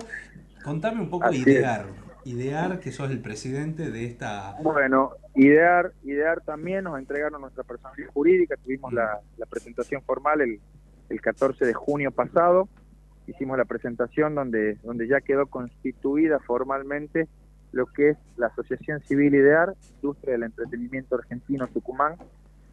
Contame 0.65 1.01
un 1.01 1.11
poco 1.11 1.31
de 1.31 1.37
Idear, 1.37 1.87
Idear, 2.25 2.81
que 2.81 2.93
sos 2.93 3.11
el 3.11 3.21
presidente 3.21 3.91
de 3.91 4.05
esta... 4.05 4.57
Bueno, 4.63 5.13
Idear, 5.35 5.93
Idear 6.03 6.41
también 6.41 6.85
nos 6.85 6.99
entregaron 6.99 7.41
nuestra 7.41 7.63
personalidad 7.63 8.11
jurídica, 8.13 8.57
tuvimos 8.57 8.93
la, 8.93 9.21
presentación 9.49 10.03
formal 10.03 10.41
el, 10.41 10.61
el 11.09 11.21
14 11.21 11.65
de 11.65 11.75
junio 11.75 12.11
pasado, 12.11 12.69
hicimos 13.27 13.59
la 13.59 13.65
presentación 13.65 14.35
donde, 14.35 14.75
donde 14.83 15.07
ya 15.09 15.21
quedó 15.21 15.47
constituida 15.47 16.39
formalmente 16.41 17.29
lo 17.73 17.87
que 17.87 18.11
es 18.11 18.19
la 18.37 18.47
Asociación 18.49 19.01
Civil 19.03 19.35
Idear, 19.35 19.75
Industria 19.97 20.33
del 20.33 20.45
Entretenimiento 20.45 21.17
Argentino 21.17 21.67
Tucumán, 21.69 22.17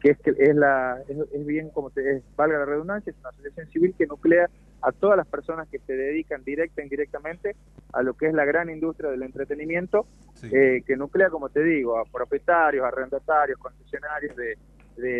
que 0.00 0.10
es, 0.10 0.18
que 0.18 0.34
es, 0.36 0.54
la, 0.54 0.98
es, 1.08 1.46
bien 1.46 1.70
como 1.70 1.90
te 1.90 2.22
valga 2.36 2.58
la 2.58 2.64
redundancia, 2.64 3.10
es 3.10 3.18
una 3.20 3.30
asociación 3.30 3.68
civil 3.68 3.94
que 3.96 4.06
nuclea 4.06 4.48
a 4.84 4.92
todas 4.92 5.16
las 5.16 5.26
personas 5.26 5.66
que 5.68 5.78
se 5.78 5.94
dedican 5.94 6.44
directa 6.44 6.82
e 6.82 6.84
indirectamente 6.84 7.56
a 7.92 8.02
lo 8.02 8.14
que 8.14 8.26
es 8.26 8.34
la 8.34 8.44
gran 8.44 8.68
industria 8.68 9.10
del 9.10 9.22
entretenimiento, 9.22 10.06
eh, 10.42 10.82
que 10.86 10.96
nuclea, 10.96 11.30
como 11.30 11.48
te 11.48 11.62
digo, 11.62 11.98
a 11.98 12.04
propietarios, 12.04 12.84
arrendatarios, 12.84 13.58
concesionarios 13.58 14.36
de, 14.36 14.56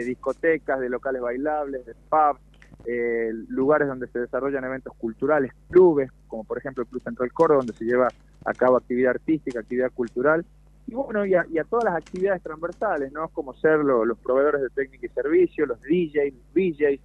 discotecas, 0.04 0.78
de 0.80 0.88
locales 0.88 1.22
bailables, 1.22 1.86
de 1.86 1.94
pubs, 2.08 2.40
eh, 2.86 3.30
lugares 3.48 3.88
donde 3.88 4.06
se 4.08 4.18
desarrollan 4.18 4.64
eventos 4.64 4.94
culturales, 4.96 5.52
clubes, 5.70 6.10
como 6.28 6.44
por 6.44 6.58
ejemplo 6.58 6.82
el 6.82 6.88
Club 6.88 7.02
Central 7.02 7.32
Córdoba, 7.32 7.58
donde 7.58 7.72
se 7.72 7.84
lleva 7.84 8.08
a 8.44 8.52
cabo 8.52 8.76
actividad 8.76 9.12
artística, 9.12 9.60
actividad 9.60 9.90
cultural, 9.92 10.44
y 10.86 10.94
bueno, 10.94 11.24
y 11.24 11.34
a, 11.34 11.64
todas 11.64 11.84
las 11.84 11.94
actividades 11.94 12.42
transversales, 12.42 13.10
¿no? 13.10 13.28
Como 13.28 13.54
ser 13.54 13.78
los 13.78 14.18
proveedores 14.18 14.60
de 14.60 14.68
técnica 14.68 15.06
y 15.06 15.08
servicio, 15.08 15.64
los 15.64 15.80
DJs, 15.80 16.34
los 16.34 16.54
DJs, 16.54 17.00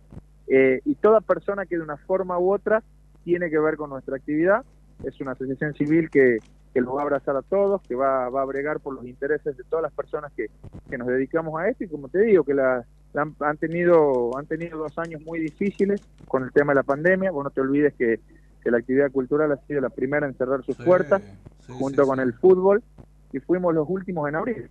eh, 0.49 0.81
y 0.85 0.95
toda 0.95 1.21
persona 1.21 1.65
que 1.65 1.77
de 1.77 1.83
una 1.83 1.97
forma 1.97 2.37
u 2.39 2.51
otra 2.51 2.83
tiene 3.23 3.49
que 3.49 3.59
ver 3.59 3.77
con 3.77 3.89
nuestra 3.89 4.15
actividad. 4.15 4.63
Es 5.03 5.19
una 5.21 5.31
asociación 5.31 5.73
civil 5.75 6.09
que, 6.09 6.39
que 6.73 6.81
los 6.81 6.93
va 6.93 6.99
a 6.99 7.03
abrazar 7.03 7.35
a 7.35 7.41
todos, 7.41 7.81
que 7.83 7.95
va, 7.95 8.29
va 8.29 8.41
a 8.41 8.45
bregar 8.45 8.79
por 8.79 8.93
los 8.93 9.05
intereses 9.05 9.55
de 9.55 9.63
todas 9.63 9.83
las 9.83 9.93
personas 9.93 10.31
que, 10.33 10.47
que 10.89 10.97
nos 10.97 11.07
dedicamos 11.07 11.59
a 11.59 11.69
esto, 11.69 11.85
y 11.85 11.87
como 11.87 12.09
te 12.09 12.19
digo, 12.23 12.43
que 12.43 12.53
la, 12.53 12.85
han, 13.15 13.57
tenido 13.57 14.37
han 14.37 14.45
tenido 14.45 14.77
dos 14.77 14.97
años 14.97 15.21
muy 15.23 15.39
difíciles 15.39 16.01
con 16.27 16.43
el 16.43 16.51
tema 16.51 16.73
de 16.73 16.77
la 16.77 16.83
pandemia. 16.83 17.31
Vos 17.31 17.43
no 17.43 17.49
te 17.49 17.61
olvides 17.61 17.93
que 17.93 18.19
que 18.61 18.71
la 18.71 18.77
actividad 18.77 19.11
cultural 19.11 19.51
ha 19.51 19.57
sido 19.67 19.81
la 19.81 19.89
primera 19.89 20.27
en 20.27 20.35
cerrar 20.35 20.63
sus 20.63 20.75
puertas, 20.75 21.21
junto 21.67 22.05
con 22.05 22.19
el 22.19 22.33
fútbol, 22.33 22.83
y 23.31 23.39
fuimos 23.39 23.73
los 23.73 23.87
últimos 23.89 24.27
en 24.27 24.35
abrir, 24.35 24.69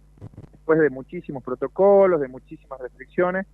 después 0.52 0.78
de 0.81 0.90
muchísimos 0.90 1.42
protocolos, 1.42 2.20
de 2.20 2.28
muchísimas 2.28 2.81
restricciones, 2.81 3.46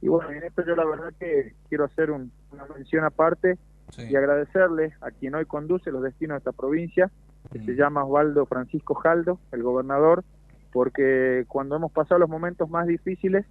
y 0.00 0.08
bueno, 0.08 0.30
en 0.30 0.42
esto 0.42 0.64
yo 0.64 0.74
la 0.74 0.84
verdad 0.84 1.12
que 1.18 1.54
quiero 1.68 1.84
hacer 1.84 2.10
una 2.10 2.30
mención 2.74 3.04
aparte 3.04 3.58
y 3.98 4.14
agradecerle 4.16 4.94
a 5.00 5.10
quien 5.10 5.34
hoy 5.34 5.44
conduce 5.44 5.90
los 5.90 6.02
destinos 6.02 6.36
de 6.36 6.38
esta 6.38 6.52
provincia, 6.52 7.10
que 7.52 7.58
se 7.58 7.72
mm. 7.72 7.76
llama 7.76 8.04
Osvaldo 8.04 8.46
Francisco 8.46 8.94
Jaldo, 8.94 9.38
el 9.52 9.62
gobernador, 9.62 10.24
porque 10.72 11.44
cuando 11.48 11.76
hemos 11.76 11.92
pasado 11.92 12.20
los 12.20 12.28
momentos 12.28 12.70
más 12.70 12.86
difíciles, 12.86 13.44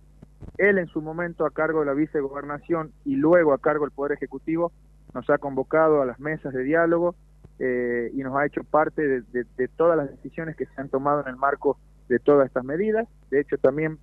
él 0.57 0.77
en 0.77 0.87
su 0.87 1.01
momento 1.01 1.45
a 1.45 1.51
cargo 1.51 1.81
de 1.81 1.87
la 1.87 1.93
vicegobernación 1.93 2.91
y 3.05 3.15
luego 3.15 3.53
a 3.53 3.57
cargo 3.57 3.85
del 3.85 3.91
Poder 3.91 4.13
Ejecutivo 4.13 4.71
nos 5.13 5.29
ha 5.29 5.37
convocado 5.37 6.01
a 6.01 6.05
las 6.05 6.19
mesas 6.19 6.53
de 6.53 6.63
diálogo 6.63 7.15
eh, 7.59 8.11
y 8.13 8.19
nos 8.19 8.35
ha 8.37 8.45
hecho 8.45 8.63
parte 8.63 9.21
de, 9.21 9.67
todas 9.75 9.97
las 9.97 10.09
decisiones 10.09 10.55
que 10.55 10.65
se 10.65 10.81
han 10.81 10.89
tomado 10.89 11.21
en 11.21 11.27
el 11.27 11.35
marco 11.35 11.77
de 12.09 12.19
todas 12.19 12.47
estas 12.47 12.65
medidas. 12.65 13.07
De 13.29 13.39
hecho, 13.39 13.57
también 13.57 13.97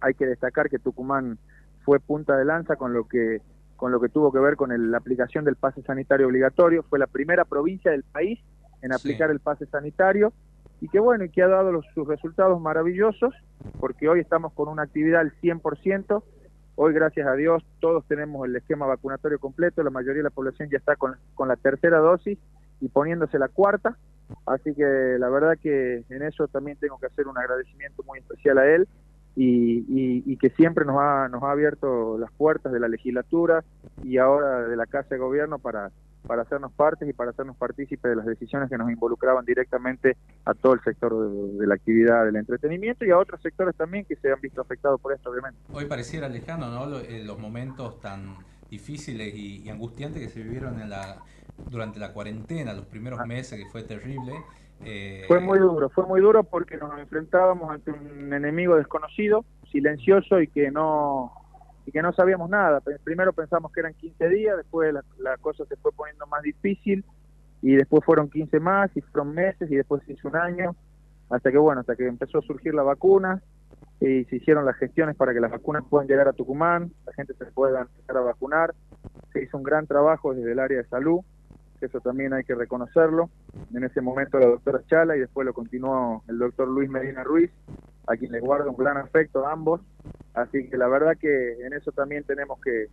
hay 0.00 0.14
que 0.14 0.26
destacar 0.26 0.70
que 0.70 0.78
Tucumán 0.78 1.38
fue 1.84 2.00
punta 2.00 2.36
de 2.36 2.44
lanza 2.44 2.76
con 2.76 2.94
lo 2.94 3.06
que 3.06 3.42
con 3.76 3.92
lo 3.92 4.00
que 4.00 4.10
tuvo 4.10 4.30
que 4.30 4.38
ver 4.38 4.56
con 4.56 4.90
la 4.90 4.98
aplicación 4.98 5.46
del 5.46 5.56
pase 5.56 5.80
sanitario 5.82 6.26
obligatorio. 6.26 6.82
Fue 6.82 6.98
la 6.98 7.06
primera 7.06 7.46
provincia 7.46 7.90
del 7.90 8.02
país 8.02 8.38
en 8.82 8.92
aplicar 8.92 9.30
el 9.30 9.40
pase 9.40 9.64
sanitario. 9.66 10.34
Y 10.82 10.88
que 10.88 11.00
bueno, 11.00 11.24
y 11.24 11.30
que 11.30 11.42
ha 11.42 11.48
dado 11.48 11.72
los, 11.72 11.86
sus 11.94 12.06
resultados 12.06 12.60
maravillosos, 12.60 13.34
porque 13.78 14.08
hoy 14.08 14.20
estamos 14.20 14.52
con 14.52 14.68
una 14.68 14.82
actividad 14.82 15.20
al 15.20 15.32
100%, 15.40 16.22
hoy 16.76 16.92
gracias 16.92 17.26
a 17.26 17.34
Dios 17.34 17.62
todos 17.80 18.06
tenemos 18.06 18.46
el 18.46 18.56
esquema 18.56 18.86
vacunatorio 18.86 19.38
completo, 19.38 19.82
la 19.82 19.90
mayoría 19.90 20.18
de 20.18 20.24
la 20.24 20.30
población 20.30 20.68
ya 20.70 20.78
está 20.78 20.96
con, 20.96 21.16
con 21.34 21.48
la 21.48 21.56
tercera 21.56 21.98
dosis 21.98 22.38
y 22.80 22.88
poniéndose 22.88 23.38
la 23.38 23.48
cuarta, 23.48 23.96
así 24.46 24.74
que 24.74 25.16
la 25.18 25.28
verdad 25.28 25.58
que 25.60 26.04
en 26.08 26.22
eso 26.22 26.48
también 26.48 26.76
tengo 26.78 26.98
que 26.98 27.06
hacer 27.06 27.26
un 27.26 27.38
agradecimiento 27.38 28.02
muy 28.04 28.18
especial 28.18 28.58
a 28.58 28.66
él 28.66 28.88
y, 29.36 29.84
y, 30.26 30.36
que 30.36 30.50
siempre 30.50 30.84
nos 30.84 30.96
ha, 30.98 31.28
nos 31.28 31.42
ha 31.44 31.52
abierto 31.52 32.18
las 32.18 32.32
puertas 32.32 32.72
de 32.72 32.80
la 32.80 32.88
legislatura 32.88 33.64
y 34.02 34.18
ahora 34.18 34.62
de 34.66 34.76
la 34.76 34.86
Casa 34.86 35.10
de 35.10 35.18
Gobierno 35.18 35.58
para 35.58 35.90
para 36.26 36.42
hacernos 36.42 36.72
partes 36.72 37.08
y 37.08 37.12
para 37.12 37.30
hacernos 37.30 37.56
partícipes 37.56 38.10
de 38.10 38.16
las 38.16 38.26
decisiones 38.26 38.68
que 38.68 38.78
nos 38.78 38.90
involucraban 38.90 39.44
directamente 39.44 40.16
a 40.44 40.54
todo 40.54 40.74
el 40.74 40.80
sector 40.82 41.30
de, 41.58 41.66
la 41.66 41.74
actividad 41.74 42.24
del 42.24 42.36
entretenimiento 42.36 43.04
y 43.04 43.10
a 43.10 43.18
otros 43.18 43.40
sectores 43.40 43.74
también 43.76 44.04
que 44.04 44.16
se 44.16 44.30
han 44.30 44.40
visto 44.40 44.60
afectados 44.60 45.00
por 45.00 45.12
esto, 45.12 45.30
obviamente. 45.30 45.58
Hoy 45.72 45.86
pareciera 45.86 46.28
lejano, 46.28 46.68
¿no? 46.70 46.98
Eh, 46.98 47.24
los 47.24 47.38
momentos 47.38 48.00
tan 48.00 48.36
difíciles 48.70 49.34
y, 49.34 49.68
angustiantes 49.68 50.22
que 50.22 50.28
se 50.28 50.42
vivieron 50.42 50.80
en 50.80 50.90
la, 50.90 51.18
durante 51.68 51.98
la 51.98 52.12
cuarentena, 52.12 52.72
los 52.72 52.86
primeros 52.86 53.20
ah. 53.20 53.26
meses, 53.26 53.58
que 53.58 53.68
fue 53.70 53.82
terrible. 53.82 54.32
Eh, 54.84 55.24
fue 55.28 55.40
muy 55.40 55.58
duro, 55.58 55.90
fue 55.90 56.06
muy 56.06 56.20
duro 56.20 56.42
porque 56.44 56.76
nos 56.78 56.98
enfrentábamos 56.98 57.70
ante 57.70 57.90
un 57.90 58.32
enemigo 58.32 58.76
desconocido, 58.76 59.44
silencioso 59.70 60.40
y 60.40 60.48
que 60.48 60.70
no 60.70 61.32
y 61.86 61.92
que 61.92 62.02
no 62.02 62.12
sabíamos 62.12 62.48
nada. 62.48 62.80
Primero 63.04 63.32
pensamos 63.32 63.72
que 63.72 63.80
eran 63.80 63.94
15 63.94 64.28
días, 64.28 64.56
después 64.56 64.94
la, 65.18 65.36
cosa 65.38 65.64
se 65.66 65.76
fue 65.76 65.92
poniendo 65.92 66.26
más 66.26 66.42
difícil 66.42 67.04
y 67.62 67.74
después 67.74 68.04
fueron 68.04 68.30
15 68.30 68.60
más 68.60 68.90
y 68.96 69.00
fueron 69.02 69.34
meses 69.34 69.70
y 69.70 69.76
después 69.76 70.02
se 70.06 70.14
hizo 70.14 70.28
un 70.28 70.36
año, 70.36 70.74
hasta 71.28 71.50
que 71.50 71.58
bueno, 71.58 71.80
hasta 71.80 71.96
que 71.96 72.06
empezó 72.06 72.38
a 72.38 72.42
surgir 72.42 72.74
la 72.74 72.82
vacuna 72.82 73.42
y 74.00 74.24
se 74.24 74.36
hicieron 74.36 74.64
las 74.64 74.76
gestiones 74.76 75.14
para 75.14 75.34
que 75.34 75.40
las 75.40 75.50
vacunas 75.50 75.84
puedan 75.88 76.08
llegar 76.08 76.26
a 76.26 76.32
Tucumán, 76.32 76.92
la 77.04 77.12
gente 77.12 77.34
se 77.34 77.44
pueda 77.46 77.82
empezar 77.82 78.16
a 78.16 78.20
vacunar. 78.20 78.74
Se 79.32 79.42
hizo 79.42 79.58
un 79.58 79.62
gran 79.62 79.86
trabajo 79.86 80.34
desde 80.34 80.52
el 80.52 80.58
área 80.58 80.78
de 80.78 80.88
salud, 80.88 81.20
eso 81.86 82.00
también 82.00 82.32
hay 82.32 82.44
que 82.44 82.54
reconocerlo. 82.54 83.30
En 83.74 83.84
ese 83.84 84.00
momento 84.00 84.38
la 84.38 84.46
doctora 84.46 84.82
Chala 84.86 85.16
y 85.16 85.20
después 85.20 85.46
lo 85.46 85.52
continuó 85.52 86.22
el 86.28 86.38
doctor 86.38 86.68
Luis 86.68 86.90
Medina 86.90 87.24
Ruiz, 87.24 87.50
a 88.06 88.16
quien 88.16 88.32
les 88.32 88.42
guardo 88.42 88.70
un 88.70 88.76
gran 88.76 88.96
afecto 88.96 89.46
a 89.46 89.52
ambos. 89.52 89.80
Así 90.34 90.68
que 90.68 90.76
la 90.76 90.88
verdad 90.88 91.16
que 91.18 91.64
en 91.64 91.72
eso 91.72 91.92
también 91.92 92.24
tenemos 92.24 92.60
que, 92.60 92.88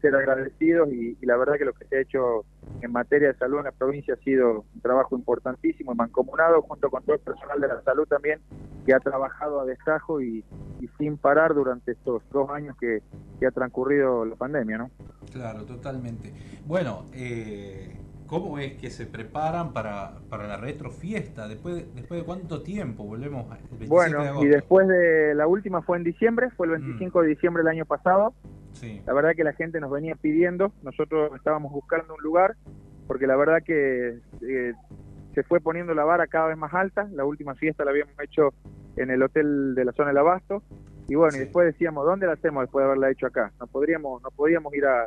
ser 0.00 0.14
agradecidos 0.14 0.88
y, 0.92 1.16
la 1.26 1.36
verdad 1.36 1.54
que 1.58 1.64
lo 1.64 1.72
que 1.72 1.84
se 1.86 1.96
ha 1.96 2.00
hecho 2.00 2.44
en 2.80 2.92
materia 2.92 3.28
de 3.28 3.38
salud 3.38 3.58
en 3.58 3.64
la 3.64 3.72
provincia 3.72 4.14
ha 4.14 4.16
sido 4.18 4.64
un 4.72 4.80
trabajo 4.80 5.16
importantísimo 5.16 5.92
y 5.92 5.96
mancomunado 5.96 6.62
junto 6.62 6.90
con 6.90 7.02
todo 7.02 7.16
el 7.16 7.20
personal 7.20 7.60
de 7.60 7.68
la 7.68 7.82
salud 7.82 8.06
también 8.06 8.40
que 8.86 8.94
ha 8.94 9.00
trabajado 9.00 9.60
a 9.60 9.64
destajo 9.64 10.20
y, 10.20 10.44
sin 10.98 11.16
parar 11.16 11.54
durante 11.54 11.92
estos 11.92 12.22
dos 12.30 12.50
años 12.50 12.76
que, 12.78 13.02
que, 13.40 13.46
ha 13.46 13.50
transcurrido 13.50 14.24
la 14.24 14.36
pandemia, 14.36 14.78
¿no? 14.78 14.90
Claro, 15.32 15.64
totalmente. 15.64 16.32
Bueno, 16.66 17.06
eh, 17.14 17.96
¿Cómo 18.26 18.58
es 18.58 18.74
que 18.74 18.90
se 18.90 19.06
preparan 19.06 19.72
para, 19.72 20.14
para 20.30 20.46
la 20.46 20.56
retrofiesta? 20.56 21.46
¿Después 21.46 21.74
de, 21.74 21.86
¿Después 21.94 22.20
de 22.20 22.26
cuánto 22.26 22.62
tiempo? 22.62 23.04
Volvemos 23.04 23.44
el 23.44 23.78
27 23.78 23.88
bueno, 23.88 24.22
de 24.22 24.28
agosto. 24.28 24.46
y 24.46 24.48
después 24.48 24.88
de 24.88 25.34
la 25.34 25.46
última 25.46 25.82
fue 25.82 25.98
en 25.98 26.04
diciembre, 26.04 26.50
fue 26.56 26.66
el 26.66 26.72
25 26.72 27.18
mm. 27.18 27.22
de 27.22 27.28
diciembre 27.28 27.62
del 27.62 27.72
año 27.72 27.84
pasado. 27.84 28.34
Sí. 28.72 29.02
La 29.06 29.12
verdad 29.12 29.32
que 29.36 29.44
la 29.44 29.52
gente 29.52 29.78
nos 29.78 29.90
venía 29.90 30.14
pidiendo, 30.14 30.72
nosotros 30.82 31.32
estábamos 31.36 31.70
buscando 31.72 32.14
un 32.14 32.22
lugar, 32.22 32.56
porque 33.06 33.26
la 33.26 33.36
verdad 33.36 33.62
que 33.62 34.18
eh, 34.40 34.72
se 35.34 35.42
fue 35.42 35.60
poniendo 35.60 35.94
la 35.94 36.04
vara 36.04 36.26
cada 36.26 36.48
vez 36.48 36.56
más 36.56 36.72
alta. 36.72 37.08
La 37.12 37.24
última 37.24 37.54
fiesta 37.54 37.84
la 37.84 37.90
habíamos 37.90 38.14
hecho 38.20 38.54
en 38.96 39.10
el 39.10 39.22
hotel 39.22 39.74
de 39.74 39.84
la 39.84 39.92
zona 39.92 40.08
del 40.08 40.18
Abasto. 40.18 40.62
Y 41.08 41.16
bueno, 41.16 41.36
y 41.36 41.40
después 41.40 41.66
decíamos, 41.66 42.06
¿dónde 42.06 42.26
la 42.26 42.32
hacemos 42.32 42.62
después 42.62 42.82
de 42.82 42.86
haberla 42.86 43.10
hecho 43.10 43.26
acá? 43.26 43.52
No 43.60 43.66
podríamos, 43.66 44.22
no 44.22 44.30
podíamos 44.30 44.72
ir 44.74 44.86
a, 44.86 45.06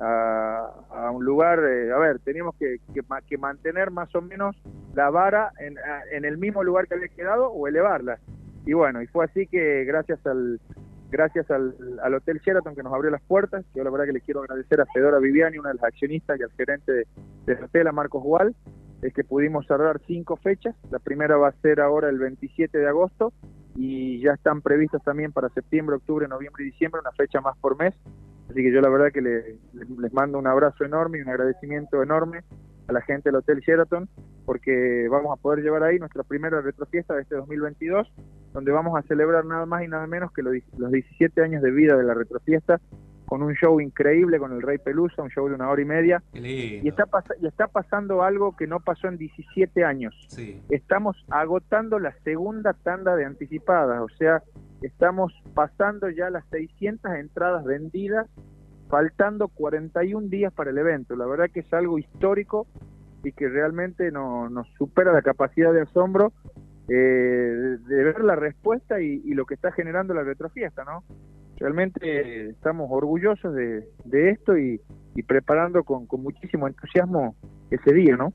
a, 0.00 1.10
un 1.12 1.24
lugar, 1.24 1.60
eh, 1.60 1.92
a 1.92 1.98
ver, 1.98 2.18
teníamos 2.20 2.54
que, 2.56 2.78
que, 2.92 3.38
mantener 3.38 3.90
más 3.90 4.14
o 4.14 4.22
menos 4.22 4.56
la 4.94 5.10
vara 5.10 5.52
en, 5.60 5.76
en, 6.12 6.24
el 6.24 6.38
mismo 6.38 6.64
lugar 6.64 6.88
que 6.88 6.94
había 6.94 7.08
quedado 7.08 7.48
o 7.48 7.68
elevarla. 7.68 8.18
Y 8.66 8.72
bueno, 8.72 9.02
y 9.02 9.06
fue 9.06 9.26
así 9.26 9.46
que 9.46 9.84
gracias 9.84 10.24
al 10.26 10.60
gracias 11.10 11.48
al, 11.50 11.76
al 12.02 12.14
Hotel 12.14 12.40
Sheraton 12.44 12.74
que 12.74 12.82
nos 12.82 12.92
abrió 12.92 13.10
las 13.10 13.22
puertas, 13.22 13.64
yo 13.72 13.84
la 13.84 13.90
verdad 13.90 14.06
que 14.06 14.14
le 14.14 14.20
quiero 14.20 14.40
agradecer 14.40 14.80
a 14.80 14.86
Fedora 14.86 15.20
Viviani, 15.20 15.58
una 15.58 15.68
de 15.68 15.76
las 15.76 15.84
accionistas, 15.84 16.40
y 16.40 16.42
al 16.42 16.50
gerente 16.52 16.90
de, 16.90 17.06
del 17.46 17.62
hotel, 17.62 17.86
a 17.86 17.92
Marcos 17.92 18.22
Gual, 18.22 18.56
es 19.00 19.14
que 19.14 19.22
pudimos 19.22 19.64
cerrar 19.66 20.00
cinco 20.08 20.36
fechas. 20.36 20.74
La 20.90 20.98
primera 20.98 21.36
va 21.36 21.48
a 21.48 21.60
ser 21.62 21.80
ahora 21.80 22.08
el 22.08 22.18
27 22.18 22.76
de 22.76 22.88
agosto 22.88 23.32
y 23.76 24.20
ya 24.20 24.32
están 24.32 24.62
previstas 24.62 25.02
también 25.04 25.30
para 25.30 25.48
septiembre, 25.50 25.96
octubre, 25.96 26.26
noviembre 26.26 26.64
y 26.64 26.70
diciembre, 26.70 27.00
una 27.00 27.12
fecha 27.12 27.40
más 27.40 27.56
por 27.58 27.76
mes. 27.78 27.94
Así 28.50 28.62
que 28.62 28.72
yo 28.72 28.80
la 28.80 28.88
verdad 28.88 29.12
que 29.12 29.20
les 29.22 30.12
mando 30.12 30.38
un 30.38 30.46
abrazo 30.46 30.84
enorme 30.84 31.18
y 31.18 31.22
un 31.22 31.28
agradecimiento 31.28 32.02
enorme 32.02 32.44
a 32.88 32.92
la 32.92 33.00
gente 33.00 33.30
del 33.30 33.36
Hotel 33.36 33.60
Sheraton, 33.60 34.08
porque 34.44 35.08
vamos 35.10 35.36
a 35.36 35.40
poder 35.40 35.62
llevar 35.62 35.82
ahí 35.84 35.98
nuestra 35.98 36.22
primera 36.22 36.60
retrofiesta 36.60 37.14
de 37.14 37.22
este 37.22 37.36
2022, 37.36 38.12
donde 38.52 38.72
vamos 38.72 38.98
a 38.98 39.02
celebrar 39.06 39.44
nada 39.44 39.66
más 39.66 39.82
y 39.84 39.88
nada 39.88 40.06
menos 40.06 40.32
que 40.32 40.42
los, 40.42 40.52
17 40.52 41.42
años 41.42 41.62
de 41.62 41.70
vida 41.70 41.96
de 41.96 42.04
la 42.04 42.14
retrofiesta, 42.14 42.80
con 43.26 43.42
un 43.42 43.54
show 43.54 43.80
increíble 43.80 44.38
con 44.38 44.52
el 44.52 44.62
Rey 44.62 44.78
Pelusa, 44.78 45.22
un 45.22 45.30
show 45.30 45.48
de 45.48 45.54
una 45.54 45.68
hora 45.68 45.82
y 45.82 45.84
media. 45.84 46.22
Y 46.32 46.88
está, 46.88 47.04
y 47.40 47.46
está 47.46 47.68
pasando 47.68 48.22
algo 48.22 48.56
que 48.56 48.66
no 48.66 48.80
pasó 48.80 49.08
en 49.08 49.18
17 49.18 49.84
años. 49.84 50.14
Estamos 50.68 51.16
agotando 51.30 51.98
la 51.98 52.14
segunda 52.24 52.72
tanda 52.72 53.16
de 53.16 53.24
anticipadas, 53.24 54.00
o 54.00 54.08
sea, 54.16 54.42
Estamos 54.84 55.32
pasando 55.54 56.10
ya 56.10 56.28
las 56.28 56.44
600 56.50 57.10
entradas 57.14 57.64
vendidas, 57.64 58.28
faltando 58.90 59.48
41 59.48 60.28
días 60.28 60.52
para 60.52 60.72
el 60.72 60.76
evento. 60.76 61.16
La 61.16 61.24
verdad 61.24 61.50
que 61.50 61.60
es 61.60 61.72
algo 61.72 61.98
histórico 61.98 62.66
y 63.22 63.32
que 63.32 63.48
realmente 63.48 64.12
no, 64.12 64.50
nos 64.50 64.68
supera 64.76 65.10
la 65.10 65.22
capacidad 65.22 65.72
de 65.72 65.80
asombro 65.80 66.34
eh, 66.88 67.78
de, 67.80 68.04
ver 68.04 68.22
la 68.22 68.36
respuesta 68.36 69.00
y, 69.00 69.22
lo 69.32 69.46
que 69.46 69.54
está 69.54 69.72
generando 69.72 70.12
la 70.12 70.22
retrofiesta, 70.22 70.84
¿no? 70.84 71.02
Realmente 71.64 72.50
estamos 72.50 72.88
orgullosos 72.90 73.54
de, 73.54 74.30
esto 74.30 74.58
y, 74.58 74.82
preparando 75.26 75.82
con, 75.82 76.04
con 76.06 76.22
muchísimo 76.22 76.68
entusiasmo 76.68 77.36
ese 77.70 77.94
día, 77.94 78.18
¿no? 78.18 78.34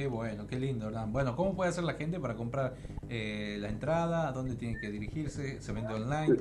Qué 0.00 0.06
bueno, 0.06 0.46
qué 0.46 0.58
lindo, 0.58 0.86
¿verdad? 0.86 1.06
Bueno, 1.08 1.36
¿cómo 1.36 1.54
puede 1.54 1.68
hacer 1.68 1.84
la 1.84 1.92
gente 1.92 2.18
para 2.18 2.34
comprar 2.34 2.72
eh, 3.10 3.58
la 3.60 3.68
entrada? 3.68 4.28
¿A 4.28 4.32
dónde 4.32 4.54
tiene 4.54 4.80
que 4.80 4.90
dirigirse? 4.90 5.60
¿Se 5.60 5.72
vende 5.74 5.92
online? 5.92 6.38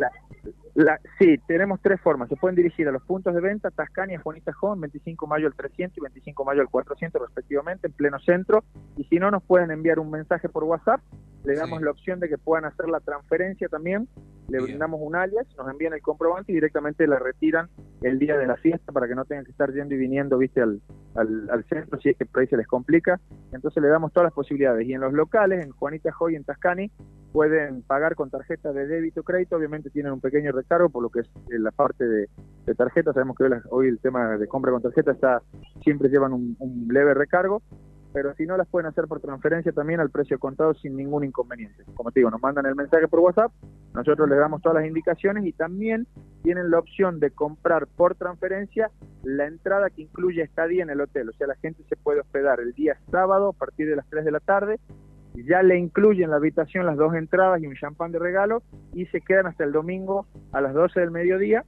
sí, 1.19 1.37
tenemos 1.45 1.81
tres 1.81 1.99
formas. 1.99 2.29
Se 2.29 2.37
pueden 2.37 2.55
dirigir 2.55 2.87
a 2.87 2.93
los 2.93 3.03
puntos 3.03 3.35
de 3.35 3.41
venta, 3.41 3.69
Tascania, 3.69 4.17
Juanita 4.17 4.53
Jón, 4.53 4.79
25 4.79 5.27
mayo 5.27 5.47
al 5.47 5.55
300 5.55 5.97
y 5.97 5.99
25 5.99 6.45
mayo 6.45 6.61
al 6.61 6.69
400 6.69 7.21
respectivamente, 7.21 7.87
en 7.87 7.93
pleno 7.93 8.17
centro. 8.19 8.63
Y 8.95 9.03
si 9.03 9.19
no, 9.19 9.29
nos 9.29 9.43
pueden 9.43 9.71
enviar 9.71 9.99
un 9.99 10.09
mensaje 10.09 10.47
por 10.47 10.63
WhatsApp. 10.63 11.01
Le 11.43 11.55
damos 11.55 11.81
la 11.81 11.91
opción 11.91 12.21
de 12.21 12.29
que 12.29 12.37
puedan 12.37 12.63
hacer 12.63 12.87
la 12.87 13.01
transferencia 13.01 13.67
también. 13.67 14.07
Le 14.47 14.61
brindamos 14.61 15.01
un 15.03 15.15
alias, 15.15 15.47
nos 15.57 15.69
envían 15.69 15.93
el 15.93 16.01
comprobante 16.01 16.53
y 16.53 16.55
directamente 16.55 17.05
la 17.07 17.19
retiran 17.19 17.69
el 18.01 18.19
día 18.19 18.37
de 18.37 18.47
la 18.47 18.55
fiesta 18.55 18.91
para 18.91 19.07
que 19.07 19.15
no 19.15 19.25
tengan 19.25 19.45
que 19.45 19.51
estar 19.51 19.71
yendo 19.71 19.93
y 19.95 19.97
viniendo, 19.97 20.37
viste, 20.37 20.61
al, 20.61 20.81
al, 21.15 21.65
centro 21.65 21.99
si 21.99 22.09
es 22.09 22.17
que 22.17 22.25
por 22.25 22.41
ahí 22.41 22.47
se 22.47 22.57
les 22.57 22.67
complica. 22.67 23.19
Entonces 23.51 23.81
le 23.81 23.89
damos 23.89 24.13
todas 24.13 24.25
las 24.25 24.33
posibilidades. 24.33 24.87
Y 24.87 24.93
en 24.93 25.01
los 25.01 25.13
locales, 25.13 25.65
en 25.65 25.71
Juanita 25.71 26.11
Joy, 26.11 26.35
en 26.35 26.43
Tascani, 26.43 26.91
pueden 27.31 27.83
pagar 27.83 28.15
con 28.15 28.29
tarjeta 28.29 28.73
de 28.73 28.87
débito 28.87 29.21
o 29.21 29.23
crédito, 29.23 29.55
obviamente 29.55 29.89
tienen 29.89 30.13
un 30.13 30.21
pequeño 30.21 30.51
recargo 30.51 30.89
por 30.89 31.03
lo 31.03 31.09
que 31.09 31.21
es 31.21 31.27
eh, 31.27 31.59
la 31.59 31.71
parte 31.71 32.07
de, 32.07 32.27
de 32.65 32.75
tarjeta, 32.75 33.13
sabemos 33.13 33.37
que 33.37 33.47
hoy, 33.69 33.87
el 33.87 33.99
tema 33.99 34.37
de 34.37 34.47
compra 34.47 34.71
con 34.71 34.81
tarjeta 34.81 35.11
está 35.11 35.41
siempre 35.83 36.09
llevan 36.09 36.33
un 36.33 36.87
leve 36.89 37.13
recargo, 37.13 37.61
pero 38.21 38.35
si 38.35 38.45
no 38.45 38.57
las 38.57 38.67
pueden 38.67 38.85
hacer 38.85 39.07
por 39.07 39.21
transferencia 39.21 39.71
también 39.71 40.01
al 40.01 40.09
precio 40.09 40.37
contado 40.39 40.73
sin 40.73 40.97
ningún 40.97 41.23
inconveniente. 41.23 41.85
Como 41.95 42.11
te 42.11 42.19
digo, 42.19 42.29
nos 42.29 42.41
mandan 42.41 42.65
el 42.65 42.75
mensaje 42.75 43.07
por 43.07 43.21
WhatsApp, 43.21 43.49
nosotros 43.93 44.27
les 44.27 44.37
damos 44.37 44.61
todas 44.61 44.79
las 44.79 44.85
indicaciones 44.85 45.45
y 45.45 45.53
también 45.53 46.05
tienen 46.43 46.69
la 46.69 46.79
opción 46.79 47.21
de 47.21 47.31
comprar 47.31 47.87
por 47.87 48.15
transferencia 48.15 48.91
la 49.23 49.45
entrada 49.45 49.89
que 49.89 50.01
incluye 50.01 50.41
estadía 50.41 50.83
en 50.83 50.89
el 50.89 50.99
hotel, 50.99 51.29
o 51.29 51.31
sea, 51.31 51.47
la 51.47 51.55
gente 51.55 51.81
se 51.87 51.95
puede 51.95 52.19
hospedar 52.19 52.59
el 52.59 52.73
día 52.73 52.97
sábado 53.09 53.51
a 53.51 53.53
partir 53.53 53.87
de 53.87 53.95
las 53.95 54.05
3 54.09 54.25
de 54.25 54.31
la 54.31 54.41
tarde 54.41 54.81
ya 55.47 55.63
le 55.63 55.77
incluyen 55.77 56.31
la 56.31 56.35
habitación 56.35 56.85
las 56.85 56.97
dos 56.97 57.13
entradas 57.15 57.61
y 57.61 57.67
un 57.67 57.75
champán 57.75 58.11
de 58.11 58.19
regalo 58.19 58.63
y 58.93 59.05
se 59.05 59.21
quedan 59.21 59.47
hasta 59.47 59.63
el 59.63 59.71
domingo 59.71 60.25
a 60.51 60.59
las 60.59 60.73
12 60.73 60.99
del 60.99 61.11
mediodía 61.11 61.63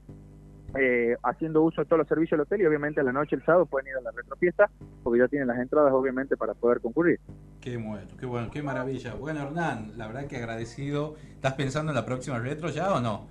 eh, 0.78 1.16
haciendo 1.22 1.62
uso 1.62 1.82
de 1.82 1.86
todos 1.86 1.98
los 1.98 2.08
servicios 2.08 2.32
del 2.38 2.40
hotel 2.42 2.60
y 2.62 2.66
obviamente 2.66 3.00
a 3.00 3.04
la 3.04 3.12
noche 3.12 3.36
el 3.36 3.44
sábado 3.44 3.66
pueden 3.66 3.88
ir 3.88 3.94
a 3.96 4.00
la 4.00 4.10
retrofiesta 4.10 4.70
porque 5.02 5.20
ya 5.20 5.28
tienen 5.28 5.48
las 5.48 5.58
entradas 5.58 5.92
obviamente 5.92 6.36
para 6.36 6.54
poder 6.54 6.80
concurrir. 6.80 7.20
Qué 7.60 7.76
bueno, 7.76 8.06
qué 8.18 8.26
bueno, 8.26 8.50
qué 8.50 8.62
maravilla. 8.62 9.14
Bueno, 9.14 9.42
Hernán, 9.42 9.92
la 9.96 10.06
verdad 10.06 10.26
que 10.26 10.36
agradecido. 10.36 11.14
¿Estás 11.34 11.54
pensando 11.54 11.92
en 11.92 11.96
la 11.96 12.04
próxima 12.06 12.38
retro 12.38 12.68
ya 12.70 12.92
o 12.94 13.00
no? 13.00 13.26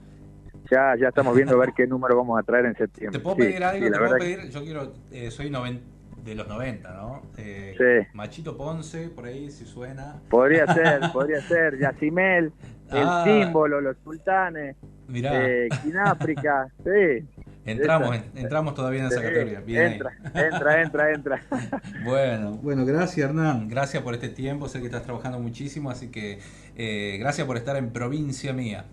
Ya, 0.70 0.96
ya 0.98 1.10
estamos 1.10 1.36
viendo 1.36 1.56
a 1.56 1.60
ver 1.60 1.70
qué 1.76 1.86
número 1.88 2.16
vamos 2.16 2.40
a 2.40 2.44
traer 2.44 2.66
en 2.66 2.76
septiembre. 2.76 3.18
¿Te 3.20 3.24
puedo 3.24 3.36
Sí, 3.36 3.42
pedir 3.42 3.64
algo? 3.64 3.84
sí, 3.86 3.90
la 3.90 3.98
¿Te 3.98 3.98
puedo 3.98 4.12
verdad 4.14 4.26
que- 4.26 4.36
pedir? 4.38 4.52
Yo 4.52 4.62
quiero, 4.64 4.94
eh, 5.12 5.32
soy 5.32 5.50
noven- 5.50 5.82
de 6.24 6.36
los 6.36 6.48
90, 6.48 6.94
¿no? 6.94 7.24
Eh, 7.36 7.74
Sí. 7.78 8.08
Machito 8.14 8.56
Ponce, 8.56 9.10
por 9.10 9.26
ahí, 9.26 9.50
si 9.50 9.66
suena. 9.66 10.22
Podría 10.30 10.72
ser, 10.72 11.02
podría 11.14 11.42
ser, 11.42 11.80
Yacimel, 11.80 12.54
el 12.92 13.04
Ah. 13.08 13.24
símbolo, 13.26 13.82
los 13.82 13.98
sultanes, 14.04 14.76
Mirá. 15.08 15.32
eh, 15.48 15.70
Quináfrica, 15.84 16.68
sí. 16.84 17.26
Entramos, 17.64 18.16
esa. 18.16 18.26
entramos 18.36 18.74
todavía 18.74 19.02
en 19.02 19.06
esa 19.08 19.22
categoría. 19.22 19.60
Bien 19.62 19.82
ahí. 19.84 19.94
entra, 19.94 20.12
entra, 20.34 20.82
entra, 20.82 21.12
entra. 21.14 21.42
Bueno, 22.04 22.54
bueno, 22.54 22.86
gracias 22.86 23.30
Hernán, 23.30 23.68
gracias 23.68 24.02
por 24.02 24.14
este 24.16 24.30
tiempo, 24.30 24.68
sé 24.68 24.80
que 24.80 24.86
estás 24.88 25.04
trabajando 25.04 25.40
muchísimo, 25.40 25.92
así 25.92 26.08
que 26.10 26.40
eh, 26.76 27.18
gracias 27.20 27.46
por 27.46 27.58
estar 27.58 27.76
en 27.78 27.92
provincia 27.92 28.52
mía. 28.54 28.86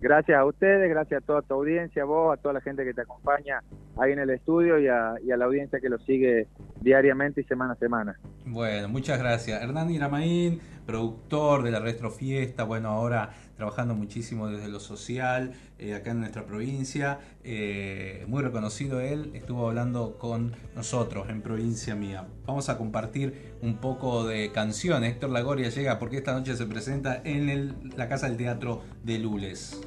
Gracias 0.00 0.38
a 0.38 0.44
ustedes, 0.44 0.88
gracias 0.88 1.22
a 1.22 1.26
toda 1.26 1.42
tu 1.42 1.54
audiencia, 1.54 2.02
a 2.02 2.06
vos, 2.06 2.38
a 2.38 2.40
toda 2.40 2.54
la 2.54 2.60
gente 2.60 2.84
que 2.84 2.94
te 2.94 3.00
acompaña 3.00 3.62
ahí 3.96 4.12
en 4.12 4.20
el 4.20 4.30
estudio 4.30 4.78
y 4.78 4.86
a, 4.86 5.14
y 5.24 5.32
a 5.32 5.36
la 5.36 5.46
audiencia 5.46 5.80
que 5.80 5.88
lo 5.88 5.98
sigue 5.98 6.46
diariamente 6.80 7.40
y 7.40 7.44
semana 7.44 7.72
a 7.72 7.76
semana. 7.76 8.18
Bueno, 8.46 8.88
muchas 8.88 9.18
gracias. 9.18 9.60
Hernán 9.60 9.90
Iramaín, 9.90 10.60
productor 10.86 11.64
de 11.64 11.72
la 11.72 11.80
Retrofiesta, 11.80 12.62
bueno, 12.62 12.90
ahora 12.90 13.30
trabajando 13.58 13.94
muchísimo 13.94 14.46
desde 14.48 14.68
lo 14.68 14.78
social, 14.78 15.52
eh, 15.80 15.94
acá 15.94 16.12
en 16.12 16.20
nuestra 16.20 16.46
provincia, 16.46 17.18
eh, 17.42 18.24
muy 18.28 18.40
reconocido 18.40 19.00
él, 19.00 19.32
estuvo 19.34 19.68
hablando 19.68 20.16
con 20.16 20.54
nosotros 20.76 21.28
en 21.28 21.42
provincia 21.42 21.96
mía. 21.96 22.28
Vamos 22.46 22.68
a 22.68 22.78
compartir 22.78 23.56
un 23.60 23.78
poco 23.78 24.24
de 24.24 24.52
canción. 24.52 25.02
Héctor 25.02 25.30
Lagoria 25.30 25.70
llega 25.70 25.98
porque 25.98 26.18
esta 26.18 26.32
noche 26.32 26.56
se 26.56 26.66
presenta 26.66 27.20
en 27.24 27.92
la 27.96 28.08
Casa 28.08 28.28
del 28.28 28.36
Teatro 28.36 28.82
de 29.02 29.18
Lules. 29.18 29.80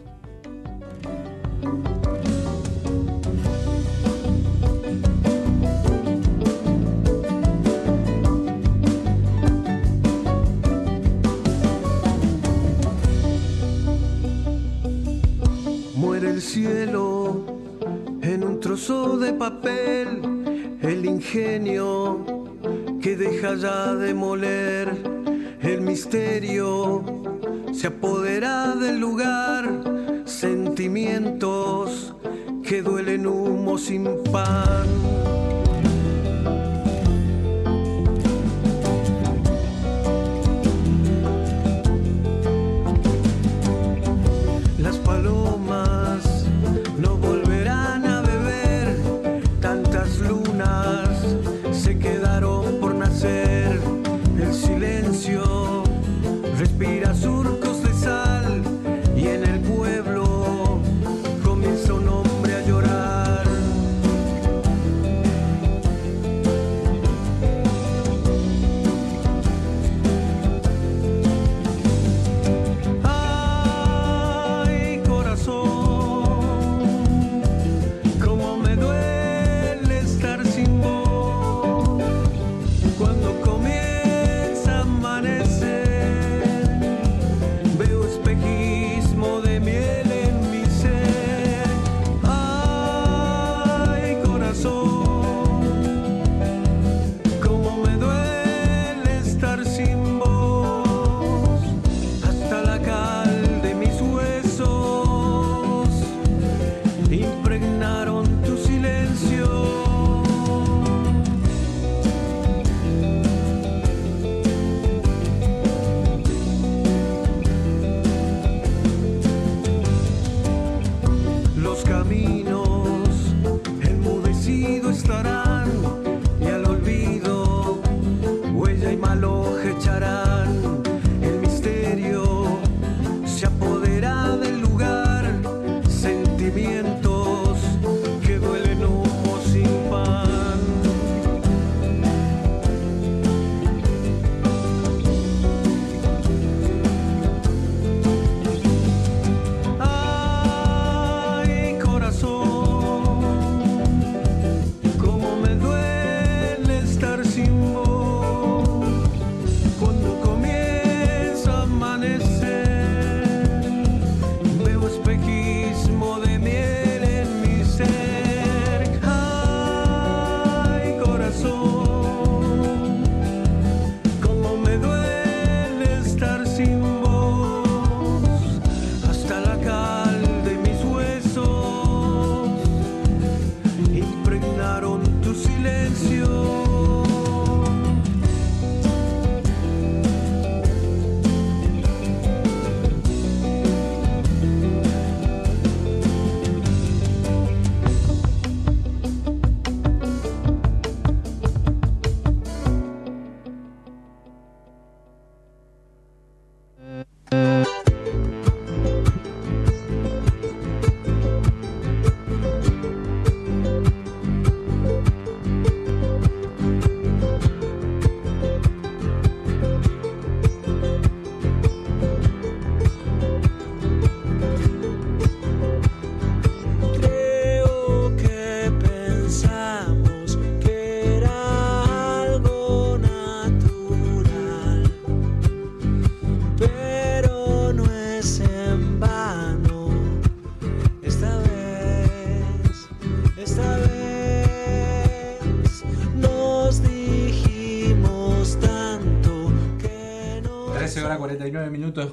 Ingenio 21.31 22.25
que 23.01 23.15
deja 23.15 23.55
ya 23.55 23.95
de 23.95 24.13
moler, 24.13 24.89
el 25.61 25.79
misterio 25.79 27.05
se 27.71 27.87
apodera 27.87 28.75
del 28.75 28.99
lugar, 28.99 29.63
sentimientos 30.25 32.13
que 32.63 32.81
duelen 32.81 33.27
humo 33.27 33.77
sin 33.77 34.21
pan. 34.29 35.40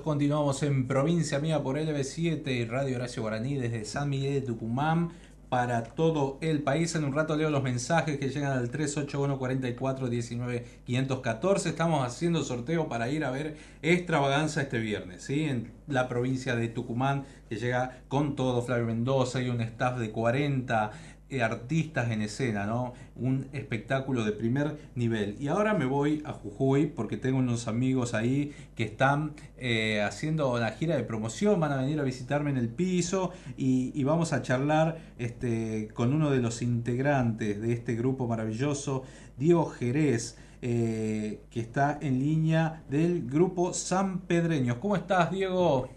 Continuamos 0.08 0.62
en 0.62 0.86
Provincia 0.86 1.38
Mía 1.38 1.62
por 1.62 1.76
LB7 1.76 2.66
Radio 2.66 2.96
Horacio 2.96 3.20
Guaraní 3.20 3.56
desde 3.56 3.84
San 3.84 4.08
Miguel 4.08 4.40
de 4.40 4.40
Tucumán 4.40 5.10
para 5.50 5.82
todo 5.82 6.38
el 6.40 6.62
país. 6.62 6.94
En 6.94 7.04
un 7.04 7.12
rato 7.12 7.36
leo 7.36 7.50
los 7.50 7.62
mensajes 7.62 8.16
que 8.16 8.30
llegan 8.30 8.52
al 8.52 8.70
381 8.70 9.38
44 9.38 10.08
19 10.08 10.64
514. 10.86 11.68
Estamos 11.68 12.06
haciendo 12.06 12.42
sorteo 12.42 12.88
para 12.88 13.10
ir 13.10 13.22
a 13.22 13.30
ver 13.30 13.58
Extravaganza 13.82 14.62
este 14.62 14.78
viernes, 14.78 15.24
¿sí? 15.24 15.44
En 15.44 15.72
la 15.86 16.08
provincia 16.08 16.56
de 16.56 16.68
Tucumán, 16.68 17.24
que 17.50 17.56
llega 17.56 18.00
con 18.08 18.34
todo 18.34 18.62
Flavio 18.62 18.86
Mendoza 18.86 19.42
y 19.42 19.50
un 19.50 19.60
staff 19.60 19.98
de 19.98 20.10
40 20.10 20.90
eh, 20.90 21.17
artistas 21.42 22.10
en 22.10 22.22
escena, 22.22 22.66
¿no? 22.66 22.94
Un 23.14 23.48
espectáculo 23.52 24.24
de 24.24 24.32
primer 24.32 24.78
nivel. 24.94 25.36
Y 25.38 25.48
ahora 25.48 25.74
me 25.74 25.84
voy 25.84 26.22
a 26.24 26.32
Jujuy 26.32 26.86
porque 26.86 27.16
tengo 27.16 27.38
unos 27.38 27.68
amigos 27.68 28.14
ahí 28.14 28.52
que 28.74 28.84
están 28.84 29.34
eh, 29.58 30.00
haciendo 30.02 30.52
una 30.54 30.70
gira 30.70 30.96
de 30.96 31.04
promoción, 31.04 31.60
van 31.60 31.72
a 31.72 31.76
venir 31.76 32.00
a 32.00 32.02
visitarme 32.02 32.50
en 32.50 32.56
el 32.56 32.68
piso 32.68 33.32
y, 33.56 34.02
vamos 34.04 34.32
a 34.32 34.40
charlar 34.40 34.98
este, 35.18 35.88
con 35.92 36.14
uno 36.14 36.30
de 36.30 36.38
los 36.38 36.62
integrantes 36.62 37.60
de 37.60 37.74
este 37.74 37.94
grupo 37.94 38.26
maravilloso, 38.26 39.02
Diego 39.36 39.66
Jerez. 39.66 40.38
Eh, 40.60 41.44
que 41.52 41.60
está 41.60 42.00
en 42.02 42.18
línea 42.18 42.82
del 42.90 43.28
grupo 43.28 43.72
San 43.72 44.22
Pedreños. 44.22 44.78
¿Cómo 44.78 44.96
estás, 44.96 45.30
Diego? 45.30 45.88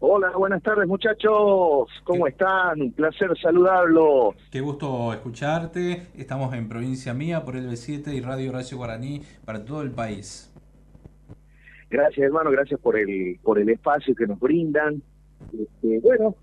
Hola, 0.00 0.30
buenas 0.36 0.62
tardes 0.62 0.86
muchachos, 0.86 1.88
¿cómo 2.04 2.28
están? 2.28 2.80
Un 2.80 2.92
placer 2.92 3.36
saludarlos. 3.42 4.36
Qué 4.48 4.60
gusto 4.60 5.12
escucharte. 5.12 6.06
Estamos 6.16 6.54
en 6.54 6.68
Provincia 6.68 7.12
Mía 7.12 7.44
por 7.44 7.56
el 7.56 7.68
B7 7.68 8.14
y 8.14 8.20
Radio 8.20 8.50
Horacio 8.50 8.76
Guaraní 8.78 9.22
para 9.44 9.64
todo 9.64 9.82
el 9.82 9.90
país. 9.90 10.54
Gracias 11.90 12.24
hermano, 12.24 12.52
gracias 12.52 12.78
por 12.78 12.96
el 12.96 13.40
por 13.42 13.58
el 13.58 13.68
espacio 13.70 14.14
que 14.14 14.28
nos 14.28 14.38
brindan. 14.38 15.02
Este, 15.52 15.98
bueno, 15.98 16.36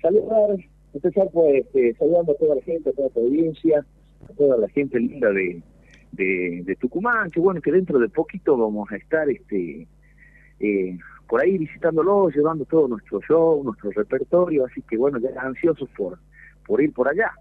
saludar, 0.00 0.56
empezar 0.94 1.28
pues 1.34 1.66
este, 1.66 1.94
saludando 1.98 2.32
a 2.32 2.36
toda 2.36 2.54
la 2.54 2.62
gente, 2.62 2.88
a 2.88 2.92
toda 2.94 3.08
la 3.08 3.14
provincia, 3.14 3.84
a 4.26 4.32
toda 4.32 4.56
la 4.56 4.68
gente 4.70 4.98
linda 4.98 5.28
de, 5.28 5.60
de, 6.12 6.62
de 6.64 6.76
Tucumán, 6.76 7.30
que 7.30 7.40
bueno 7.40 7.60
que 7.60 7.72
dentro 7.72 7.98
de 7.98 8.08
poquito 8.08 8.56
vamos 8.56 8.90
a 8.90 8.96
estar 8.96 9.28
este 9.28 9.86
eh, 10.60 10.98
por 11.28 11.40
ahí 11.40 11.58
visitándolo, 11.58 12.28
llevando 12.28 12.64
todo 12.64 12.88
nuestro 12.88 13.20
show, 13.20 13.62
nuestro 13.64 13.90
repertorio, 13.90 14.66
así 14.66 14.82
que 14.82 14.96
bueno, 14.96 15.18
ya 15.18 15.28
ansiosos 15.40 15.88
por, 15.96 16.18
por 16.66 16.80
ir 16.82 16.92
por 16.92 17.08
allá. 17.08 17.32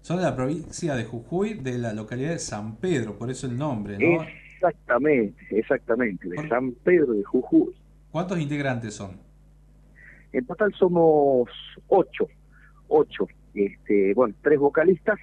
Son 0.00 0.16
de 0.16 0.22
la 0.22 0.34
provincia 0.34 0.94
de 0.94 1.04
Jujuy, 1.04 1.54
de 1.54 1.78
la 1.78 1.92
localidad 1.92 2.30
de 2.30 2.38
San 2.38 2.76
Pedro, 2.76 3.16
por 3.18 3.30
eso 3.30 3.46
el 3.46 3.56
nombre, 3.56 3.98
¿no? 3.98 4.22
Exactamente, 4.54 5.44
exactamente, 5.50 6.28
de 6.28 6.48
San 6.48 6.72
Pedro 6.72 7.12
de 7.12 7.22
Jujuy. 7.24 7.74
¿Cuántos 8.10 8.40
integrantes 8.40 8.94
son? 8.94 9.20
En 10.32 10.46
total 10.46 10.72
somos 10.74 11.48
ocho, 11.88 12.28
ocho, 12.88 13.28
este, 13.54 14.14
bueno, 14.14 14.34
tres 14.42 14.58
vocalistas, 14.58 15.18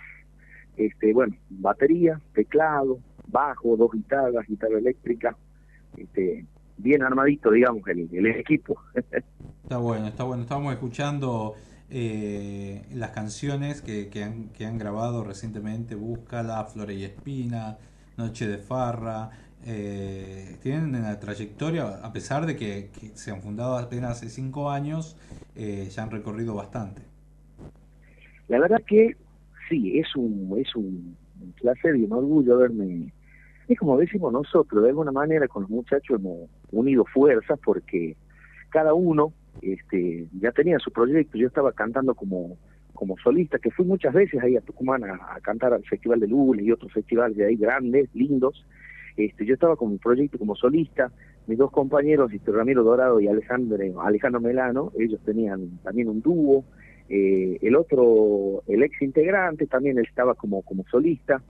este, 0.77 1.13
bueno, 1.13 1.35
batería, 1.49 2.19
teclado, 2.33 2.99
bajo, 3.27 3.75
dos 3.77 3.91
guitarras, 3.91 4.47
guitarra 4.47 4.77
eléctrica, 4.77 5.35
este, 5.97 6.45
bien 6.77 7.03
armadito, 7.03 7.51
digamos, 7.51 7.87
el, 7.87 8.09
el 8.11 8.25
equipo. 8.27 8.79
está 9.63 9.77
bueno, 9.77 10.07
está 10.07 10.23
bueno. 10.23 10.43
Estábamos 10.43 10.73
escuchando 10.73 11.55
eh, 11.89 12.83
las 12.93 13.11
canciones 13.11 13.81
que, 13.81 14.09
que, 14.09 14.23
han, 14.23 14.49
que 14.49 14.65
han 14.65 14.77
grabado 14.77 15.23
recientemente, 15.23 15.95
Búscala, 15.95 16.63
Flore 16.65 16.95
y 16.95 17.03
Espina, 17.03 17.77
Noche 18.17 18.47
de 18.47 18.57
Farra. 18.57 19.29
Eh, 19.67 20.57
tienen 20.61 20.95
una 20.95 21.19
trayectoria, 21.19 21.85
a 22.03 22.13
pesar 22.13 22.45
de 22.45 22.55
que, 22.55 22.89
se 23.15 23.31
han 23.31 23.41
fundado 23.41 23.77
apenas 23.77 24.11
hace 24.11 24.29
cinco 24.29 24.69
años, 24.69 25.17
eh, 25.55 25.87
ya 25.89 26.03
han 26.03 26.11
recorrido 26.11 26.53
bastante. 26.53 27.01
La 28.47 28.59
verdad 28.59 28.81
que 28.85 29.15
sí, 29.69 29.97
es 29.97 30.15
un, 30.15 30.55
es 30.59 30.75
un 30.75 31.15
placer 31.59 31.95
y 31.95 32.03
un 32.03 32.13
orgullo 32.13 32.55
haberme 32.55 33.11
es 33.67 33.79
como 33.79 33.97
decimos 33.97 34.31
nosotros, 34.31 34.83
de 34.83 34.89
alguna 34.89 35.11
manera 35.11 35.47
con 35.47 35.63
los 35.63 35.71
muchachos 35.71 36.21
unido 36.79 37.05
fuerzas 37.05 37.59
porque 37.63 38.15
cada 38.69 38.93
uno 38.93 39.33
este, 39.61 40.27
ya 40.39 40.51
tenía 40.51 40.79
su 40.79 40.91
proyecto, 40.91 41.37
yo 41.37 41.47
estaba 41.47 41.71
cantando 41.71 42.13
como, 42.15 42.57
como 42.93 43.17
solista, 43.17 43.59
que 43.59 43.71
fui 43.71 43.85
muchas 43.85 44.13
veces 44.13 44.41
ahí 44.41 44.57
a 44.57 44.61
Tucumán 44.61 45.03
a, 45.03 45.39
cantar 45.41 45.73
al 45.73 45.83
Festival 45.83 46.19
de 46.19 46.27
Lules 46.27 46.65
y 46.65 46.71
otros 46.71 46.91
festivales 46.91 47.37
de 47.37 47.45
ahí 47.45 47.55
grandes, 47.55 48.09
lindos, 48.13 48.65
este, 49.17 49.45
yo 49.45 49.53
estaba 49.53 49.77
con 49.77 49.91
mi 49.91 49.97
proyecto 49.97 50.37
como 50.37 50.55
solista, 50.55 51.11
mis 51.47 51.57
dos 51.57 51.71
compañeros, 51.71 52.33
este, 52.33 52.51
Ramiro 52.51 52.83
Dorado 52.83 53.19
y 53.19 53.27
Alejandro, 53.27 54.01
Alejandro 54.01 54.41
Melano, 54.41 54.91
ellos 54.99 55.21
tenían 55.23 55.79
también 55.83 56.09
un 56.09 56.21
dúo, 56.21 56.65
eh, 57.07 57.59
el 57.61 57.75
otro, 57.75 58.63
el 58.67 58.83
ex 58.83 59.01
integrante 59.01 59.67
también 59.67 59.99
estaba 59.99 60.33
como, 60.33 60.63
como 60.63 60.83
solista, 60.89 61.41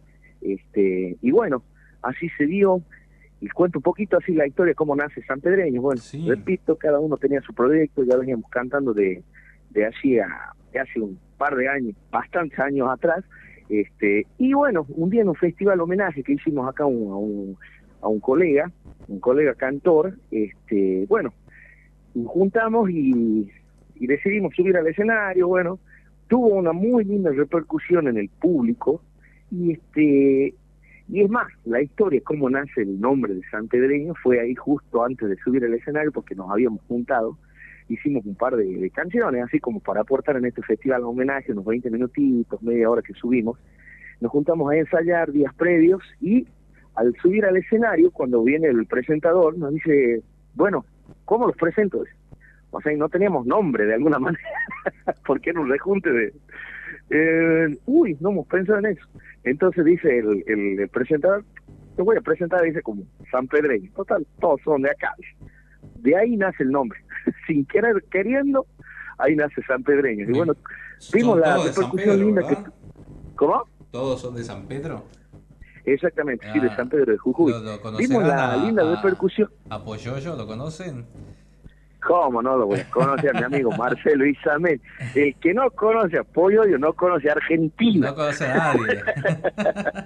este, 0.42 1.18
y 1.22 1.32
bueno, 1.32 1.64
así 2.02 2.30
se 2.38 2.46
dio. 2.46 2.82
Y 3.46 3.50
cuento 3.50 3.78
un 3.78 3.84
poquito 3.84 4.18
así 4.18 4.34
la 4.34 4.48
historia, 4.48 4.74
cómo 4.74 4.96
nace 4.96 5.22
San 5.22 5.40
Pedreño. 5.40 5.80
Bueno, 5.80 6.02
repito, 6.26 6.76
cada 6.78 7.00
uno 7.00 7.16
tenía 7.16 7.42
su 7.42 7.54
proyecto, 7.54 8.04
ya 8.04 8.18
veníamos 8.18 8.50
cantando 8.50 8.92
de, 8.92 9.22
de, 9.70 9.86
así 9.86 10.16
de 10.16 10.80
hace 10.80 11.00
un 11.00 11.20
par 11.38 11.56
de 11.56 11.70
años, 11.70 11.96
bastantes 12.10 12.58
años 12.58 12.90
atrás. 12.90 13.24
Este, 13.70 14.26
y 14.40 14.54
bueno, 14.54 14.88
un 14.90 15.12
día 15.12 15.22
en 15.22 15.30
un 15.30 15.36
festival 15.36 15.80
homenaje 15.80 16.24
que 16.24 16.34
hicimos 16.34 16.68
acá 16.68 16.86
a, 16.86 16.88
un, 16.88 17.56
a 18.02 18.08
un 18.08 18.20
colega, 18.20 18.72
un 19.08 19.20
colega 19.20 19.54
cantor, 19.54 20.16
este, 20.32 21.06
bueno, 21.08 21.32
juntamos 22.26 22.90
y, 22.90 23.52
y 23.94 24.08
decidimos 24.08 24.56
subir 24.56 24.76
al 24.76 24.88
escenario, 24.88 25.50
bueno, 25.50 25.78
tuvo 26.28 26.48
una 26.48 26.74
muy 26.74 27.06
linda 27.06 27.30
repercusión 27.30 28.08
en 28.08 28.18
el 28.18 28.28
público 28.28 29.04
y 29.52 29.74
este 29.74 30.56
y 31.08 31.22
es 31.22 31.30
más, 31.30 31.48
la 31.66 31.82
historia, 31.82 32.22
cómo 32.24 32.50
nace 32.50 32.82
el 32.82 33.00
nombre 33.00 33.36
de 33.36 33.42
San 33.52 33.68
Pedreño, 33.68 34.14
fue 34.24 34.40
ahí 34.40 34.56
justo 34.56 35.04
antes 35.04 35.30
de 35.30 35.36
subir 35.38 35.64
al 35.64 35.74
escenario 35.74 36.12
porque 36.12 36.34
nos 36.34 36.50
habíamos 36.50 36.82
juntado, 36.88 37.38
hicimos 37.90 38.26
un 38.26 38.36
par 38.36 38.56
de, 38.56 38.90
canciones, 38.90 39.44
así 39.44 39.60
como 39.60 39.80
para 39.80 40.02
aportar 40.02 40.38
en 40.38 40.46
este 40.46 40.64
festival 40.64 41.04
un 41.04 41.10
homenaje, 41.10 41.52
unos 41.52 41.66
20 41.66 41.92
minutitos, 41.92 42.62
media 42.64 42.90
hora 42.90 43.04
que 43.04 43.14
subimos. 43.14 43.60
Nos 44.20 44.32
juntamos 44.32 44.72
a 44.72 44.78
ensayar 44.78 45.32
días 45.32 45.54
previos 45.54 46.02
y 46.20 46.48
al 46.96 47.14
subir 47.22 47.46
al 47.46 47.58
escenario, 47.58 48.10
cuando 48.10 48.44
viene 48.44 48.68
el 48.68 48.86
presentador, 48.88 49.58
nos 49.58 49.74
dice, 49.74 50.24
bueno, 50.56 50.86
¿cómo 51.26 51.46
los 51.46 51.58
presento? 51.58 52.04
O 52.72 52.82
sea, 52.82 52.96
no 52.96 53.10
teníamos 53.10 53.46
nombre 53.46 53.86
de 53.86 53.94
alguna 53.94 54.18
manera, 54.20 54.50
porque 55.26 55.52
era 55.52 55.60
un 55.60 55.70
rejunte 55.70 56.10
de... 56.10 56.34
Eh, 57.10 57.78
uy, 57.86 58.18
no 58.20 58.32
hemos 58.32 58.48
pensado 58.48 58.80
en 58.80 58.88
eso. 58.88 59.06
Entonces 59.44 59.86
dice 59.86 60.20
el, 60.20 60.44
el, 60.80 60.90
presentador, 60.90 61.44
te 61.96 62.02
voy 62.02 62.18
a 62.18 62.22
presentar, 62.22 62.62
dice 62.64 62.82
como 62.82 63.04
San 63.32 63.48
Pedreño. 63.48 63.92
Total, 63.96 64.26
todos 64.40 64.62
son 64.64 64.82
de 64.82 64.92
acá. 64.92 65.14
De 66.00 66.16
ahí 66.16 66.36
nace 66.36 66.64
el 66.64 66.72
nombre. 66.72 67.00
Sin 67.48 67.66
querer, 67.66 68.04
queriendo, 68.12 68.66
ahí 69.18 69.36
nace 69.36 69.62
San 69.64 69.84
Pedreño. 69.84 70.30
Y 70.30 70.34
bueno, 70.34 70.54
vimos 71.14 71.40
la 71.40 71.58
repercusión 71.58 72.20
linda 72.20 72.48
que... 72.48 72.58
¿Cómo? 73.36 73.64
¿Todos 73.92 74.22
son 74.22 74.36
de 74.36 74.44
San 74.44 74.66
Pedro? 74.68 75.04
Exactamente, 75.86 76.48
sí, 76.52 76.60
de 76.60 76.68
ah, 76.68 76.76
San 76.76 76.90
Pedro 76.90 77.12
de 77.12 77.18
Jujuy. 77.18 77.54
vimos 78.00 78.24
la 78.24 78.58
linda 78.58 78.84
repercusión. 78.96 79.50
¿A 79.70 79.84
Poyoyo 79.84 80.36
lo 80.36 80.48
conocen? 80.48 81.06
¿Cómo 82.06 82.40
no 82.42 82.56
lo 82.56 82.68
voy 82.68 82.80
a 82.80 82.90
conocer 82.92 83.36
a 83.36 83.40
mi 83.40 83.46
amigo 83.46 83.72
Marcelo 83.72 84.28
Isamel? 84.28 84.80
El 85.16 85.36
que 85.38 85.56
no 85.56 85.72
conoce 85.72 86.20
a 86.20 86.24
Pollo, 86.24 86.64
no 86.78 86.94
conoce 86.94 87.30
a 87.30 87.34
Argentina. 87.34 88.10
No 88.10 88.16
conoce 88.16 88.46
a 88.46 88.56
nadie. 88.56 89.04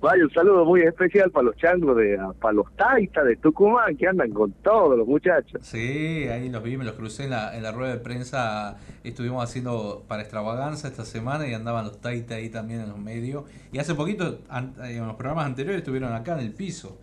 Vaya, 0.00 0.24
un 0.24 0.30
saludo 0.32 0.66
muy 0.66 0.82
especial 0.82 1.30
para 1.30 1.44
los 1.44 1.56
changos, 1.56 1.96
de, 1.96 2.18
para 2.40 2.52
los 2.52 2.70
taitas 2.76 3.24
de 3.24 3.36
Tucumán, 3.36 3.96
que 3.96 4.06
andan 4.06 4.30
con 4.32 4.52
todos 4.52 4.98
los 4.98 5.06
muchachos. 5.06 5.60
Sí, 5.62 6.28
ahí 6.28 6.50
los 6.50 6.62
vi, 6.62 6.76
me 6.76 6.84
los 6.84 6.94
crucé 6.94 7.24
en 7.24 7.30
la, 7.30 7.56
en 7.56 7.62
la 7.62 7.72
rueda 7.72 7.94
de 7.94 8.00
prensa. 8.00 8.76
Estuvimos 9.02 9.42
haciendo 9.42 10.04
para 10.08 10.20
extravaganza 10.20 10.88
esta 10.88 11.06
semana 11.06 11.48
y 11.48 11.54
andaban 11.54 11.86
los 11.86 12.02
taitas 12.02 12.36
ahí 12.36 12.50
también 12.50 12.80
en 12.80 12.90
los 12.90 12.98
medios. 12.98 13.44
Y 13.72 13.78
hace 13.78 13.94
poquito, 13.94 14.40
en 14.52 15.06
los 15.06 15.16
programas 15.16 15.46
anteriores, 15.46 15.78
estuvieron 15.78 16.12
acá 16.12 16.34
en 16.34 16.40
el 16.40 16.52
piso. 16.52 16.98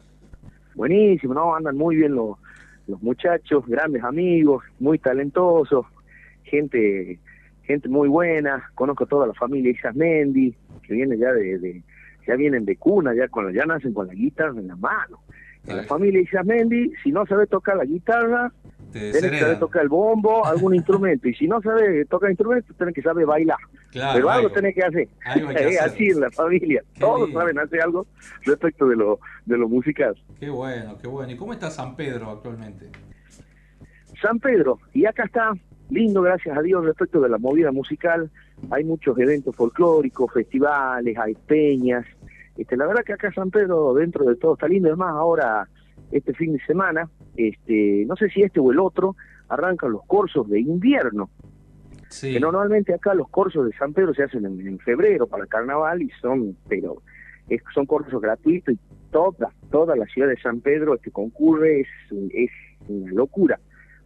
Buenísimo, 0.76 1.34
¿no? 1.34 1.56
Andan 1.56 1.76
muy 1.76 1.96
bien 1.96 2.14
los 2.14 2.38
los 2.88 3.02
muchachos, 3.02 3.66
grandes 3.68 4.04
amigos, 4.04 4.64
muy 4.80 4.98
talentosos, 5.00 5.86
gente 6.44 7.20
gente 7.68 7.90
muy 7.90 8.08
buena, 8.08 8.72
conozco 8.76 9.06
toda 9.06 9.28
la 9.28 9.34
familia 9.34 9.74
Mendy, 9.94 10.56
que 10.84 10.94
viene 10.94 11.18
ya 11.18 11.34
de, 11.34 11.84
ya 12.26 12.36
vienen 12.36 12.64
de 12.64 12.78
cuna, 12.78 13.14
ya 13.14 13.28
con 13.28 13.54
ya 13.54 13.66
nacen 13.66 13.94
con 13.94 14.08
la 14.08 14.14
guitarra 14.14 14.58
en 14.58 14.68
la 14.68 14.76
mano. 14.78 15.20
En 15.68 15.76
la 15.76 15.84
familia 15.84 16.44
Mendy, 16.44 16.94
si 17.04 17.12
no 17.12 17.26
sabe 17.26 17.46
tocar 17.46 17.76
la 17.76 17.84
guitarra, 17.84 18.54
tiene 19.12 19.32
que 19.32 19.40
saber 19.40 19.60
tocar 19.60 19.84
el 19.84 19.90
bombo, 19.90 20.46
algún 20.46 20.76
instrumento, 20.82 21.28
y 21.28 21.34
si 21.36 21.48
no 21.48 21.62
sabe 21.62 22.06
tocar 22.06 22.30
instrumento, 22.30 22.74
tiene 22.74 22.94
que 22.94 23.02
saber 23.02 23.26
bailar. 23.26 23.58
Pero 23.92 24.30
algo, 24.30 24.50
tenés 24.50 24.76
que 24.76 24.84
hacer. 24.84 25.08
es 25.56 25.82
así 25.82 26.08
en 26.08 26.20
la 26.22 26.32
familia. 26.32 26.84
Todos 27.00 27.32
saben 27.32 27.58
hacer 27.60 27.82
algo 27.82 28.06
respecto 28.44 28.88
de 28.88 28.96
lo, 28.96 29.20
de 29.46 29.58
lo 29.58 29.68
musical. 29.68 30.16
Qué 30.40 30.50
bueno, 30.50 30.98
qué 31.02 31.08
bueno. 31.08 31.32
¿Y 31.32 31.38
cómo 31.38 31.54
está 31.54 31.72
San 31.72 31.96
Pedro 31.96 32.32
actualmente? 32.32 32.90
San 34.22 34.40
Pedro, 34.40 34.80
y 34.94 35.06
acá 35.06 35.24
está 35.26 35.54
lindo, 35.90 36.22
gracias 36.22 36.58
a 36.58 36.62
Dios, 36.62 36.84
respecto 36.86 37.22
de 37.22 37.30
la 37.30 37.38
movida 37.38 37.72
musical. 37.72 38.30
Hay 38.72 38.84
muchos 38.84 39.18
eventos 39.20 39.56
folclóricos, 39.56 40.32
festivales, 40.34 41.18
hay 41.18 41.36
peñas. 41.36 42.06
Este, 42.58 42.76
la 42.76 42.88
verdad 42.88 43.04
que 43.04 43.14
acá 43.14 43.32
San 43.32 43.52
Pedro, 43.52 43.94
dentro 43.94 44.26
de 44.26 44.36
todo, 44.36 44.54
está 44.54 44.68
lindo. 44.68 44.90
Es 44.90 44.98
más, 44.98 45.12
ahora, 45.12 45.68
este 46.12 46.34
fin 46.34 46.54
de 46.54 46.66
semana, 46.66 47.10
este, 47.36 48.06
no 48.08 48.16
sé 48.16 48.30
si 48.30 48.44
este 48.44 48.60
o 48.60 48.72
el 48.72 48.80
otro, 48.80 49.16
arrancan 49.50 49.92
los 49.92 50.04
cursos 50.06 50.50
de 50.50 50.60
invierno. 50.60 51.30
Que 52.22 52.40
normalmente 52.40 52.94
acá 52.94 53.14
los 53.14 53.28
cursos 53.28 53.66
de 53.66 53.76
San 53.78 53.94
Pedro 53.94 54.14
se 54.14 54.24
hacen 54.24 54.46
en, 54.46 54.80
febrero 54.80 55.28
para 55.28 55.44
el 55.44 55.50
carnaval 55.50 56.02
y 56.02 56.10
son, 56.22 56.56
pero 56.70 57.02
son 57.74 57.86
cursos 57.86 58.22
gratuitos 58.22 58.76
y 58.76 58.80
toda, 59.12 59.52
toda 59.72 59.96
la 59.96 60.06
ciudad 60.06 60.30
de 60.30 60.40
San 60.40 60.62
Pedro 60.62 60.98
que 60.98 61.12
concurre, 61.12 61.82
es, 61.82 61.88
es 62.34 62.52
una 62.88 63.12
locura. 63.12 63.60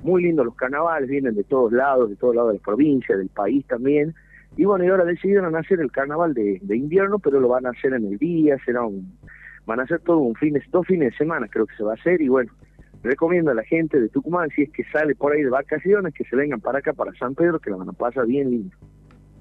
Muy 0.04 0.24
lindos 0.24 0.46
los 0.46 0.56
carnavales, 0.56 1.10
vienen 1.10 1.36
de 1.36 1.44
todos 1.44 1.72
lados, 1.72 2.10
de 2.10 2.16
todos 2.16 2.36
lados 2.36 2.54
de 2.54 2.58
la 2.58 2.64
provincia, 2.64 3.16
del 3.16 3.30
país 3.30 3.66
también. 3.68 4.16
Y 4.58 4.66
bueno, 4.66 4.84
y 4.84 4.88
ahora 4.88 5.06
decidieron 5.06 5.56
hacer 5.56 5.80
el 5.80 5.92
carnaval 5.92 6.34
de, 6.34 6.60
invierno, 6.76 7.20
pero 7.20 7.40
lo 7.40 7.48
van 7.48 7.66
a 7.66 7.70
hacer 7.70 7.94
en 7.94 8.06
el 8.06 8.18
día, 8.18 8.58
será 8.66 8.84
un, 8.84 9.18
van 9.66 9.80
a 9.80 9.84
hacer 9.84 10.00
todo 10.00 10.18
un 10.18 10.36
fin, 10.36 10.60
dos 10.72 10.86
fines 10.88 11.12
de 11.12 11.18
semana 11.18 11.48
creo 11.48 11.66
que 11.66 11.76
se 11.76 11.84
va 11.84 11.92
a 11.92 11.96
hacer 11.96 12.22
y 12.22 12.28
bueno, 12.28 12.52
recomiendo 13.04 13.52
a 13.52 13.54
la 13.54 13.64
gente 13.64 14.00
de 14.00 14.10
Tucumán, 14.10 14.50
si 14.56 14.64
es 14.64 14.70
que 14.72 14.84
sale 14.92 15.16
por 15.16 15.34
ahí 15.34 15.44
de 15.44 15.50
vacaciones, 15.50 16.14
que 16.14 16.24
se 16.26 16.36
vengan 16.36 16.62
para 16.62 16.80
acá, 16.80 16.94
para 16.94 17.14
San 17.16 17.36
Pedro, 17.36 17.60
que 17.60 17.70
la 17.70 17.78
van 17.78 17.90
a 17.90 17.94
pasar 17.94 18.26
bien 18.26 18.50
lindo. 18.50 18.76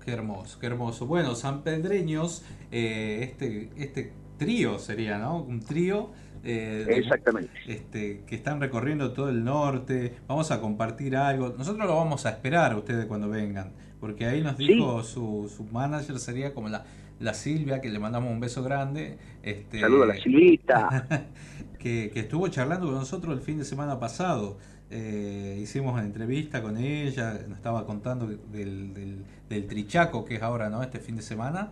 Qué 0.04 0.12
hermoso, 0.12 0.58
qué 0.58 0.66
hermoso. 0.66 1.06
Bueno, 1.06 1.34
San 1.34 1.62
Pedreños, 1.62 2.44
eh, 2.72 3.18
este, 3.22 3.70
este 3.76 4.12
trío 4.38 4.78
sería, 4.78 5.18
¿no? 5.18 5.42
Un 5.42 5.60
trío. 5.60 6.10
Eh, 6.42 6.86
Exactamente. 6.88 7.50
Este, 7.66 8.22
que 8.26 8.34
están 8.34 8.60
recorriendo 8.60 9.12
todo 9.12 9.28
el 9.28 9.44
norte. 9.44 10.14
Vamos 10.26 10.50
a 10.50 10.60
compartir 10.60 11.16
algo. 11.16 11.54
Nosotros 11.56 11.86
lo 11.86 11.94
vamos 11.96 12.24
a 12.24 12.30
esperar 12.30 12.72
a 12.72 12.78
ustedes 12.78 13.04
cuando 13.04 13.28
vengan. 13.28 13.72
Porque 14.00 14.24
ahí 14.24 14.40
nos 14.40 14.56
dijo 14.56 15.02
su, 15.02 15.52
su 15.54 15.64
manager, 15.64 16.18
sería 16.18 16.54
como 16.54 16.70
la, 16.70 16.86
la 17.20 17.34
Silvia, 17.34 17.80
que 17.80 17.90
le 17.90 17.98
mandamos 17.98 18.32
un 18.32 18.40
beso 18.40 18.62
grande. 18.64 19.18
Este, 19.42 19.80
Saludos 19.80 20.04
a 20.10 20.14
la 20.14 20.22
Silvita. 20.22 21.06
que, 21.78 22.10
estuvo 22.14 22.48
charlando 22.48 22.86
con 22.86 22.96
nosotros 22.96 23.36
el 23.36 23.42
fin 23.42 23.58
de 23.58 23.64
semana 23.64 24.00
pasado. 24.00 24.58
Eh, 24.90 25.58
hicimos 25.62 25.92
una 25.92 26.02
entrevista 26.02 26.60
con 26.62 26.76
ella, 26.76 27.34
nos 27.46 27.58
estaba 27.58 27.86
contando 27.86 28.26
del, 28.26 29.24
del, 29.48 29.66
Trichaco, 29.66 30.24
que 30.24 30.36
es 30.36 30.42
ahora, 30.42 30.68
¿no? 30.68 30.82
Este 30.82 30.98
fin 30.98 31.14
de 31.14 31.22
semana. 31.22 31.70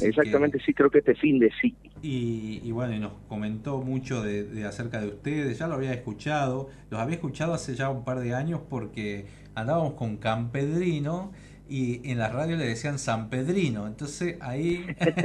Exactamente, 0.00 0.60
sí, 0.64 0.74
creo 0.74 0.90
que 0.90 0.98
este 0.98 1.14
fin 1.14 1.38
de 1.38 1.50
sí. 1.60 1.74
Y, 2.02 2.70
bueno, 2.72 2.94
y 2.94 2.98
nos 2.98 3.12
comentó 3.28 3.80
mucho 3.80 4.22
de, 4.22 4.64
acerca 4.64 5.00
de 5.00 5.08
ustedes, 5.08 5.58
ya 5.58 5.66
lo 5.66 5.74
había 5.74 5.92
escuchado, 5.92 6.68
los 6.90 7.00
había 7.00 7.14
escuchado 7.14 7.54
hace 7.54 7.74
ya 7.74 7.90
un 7.90 8.04
par 8.04 8.20
de 8.20 8.34
años 8.34 8.60
porque 8.68 9.26
andábamos 9.54 9.94
con 9.94 10.18
Campedrino 10.18 11.32
y 11.72 12.02
en 12.04 12.18
la 12.18 12.28
radio 12.28 12.54
le 12.58 12.66
decían 12.66 12.98
San 12.98 13.30
Pedrino. 13.30 13.86
Entonces 13.86 14.36
ahí 14.42 14.84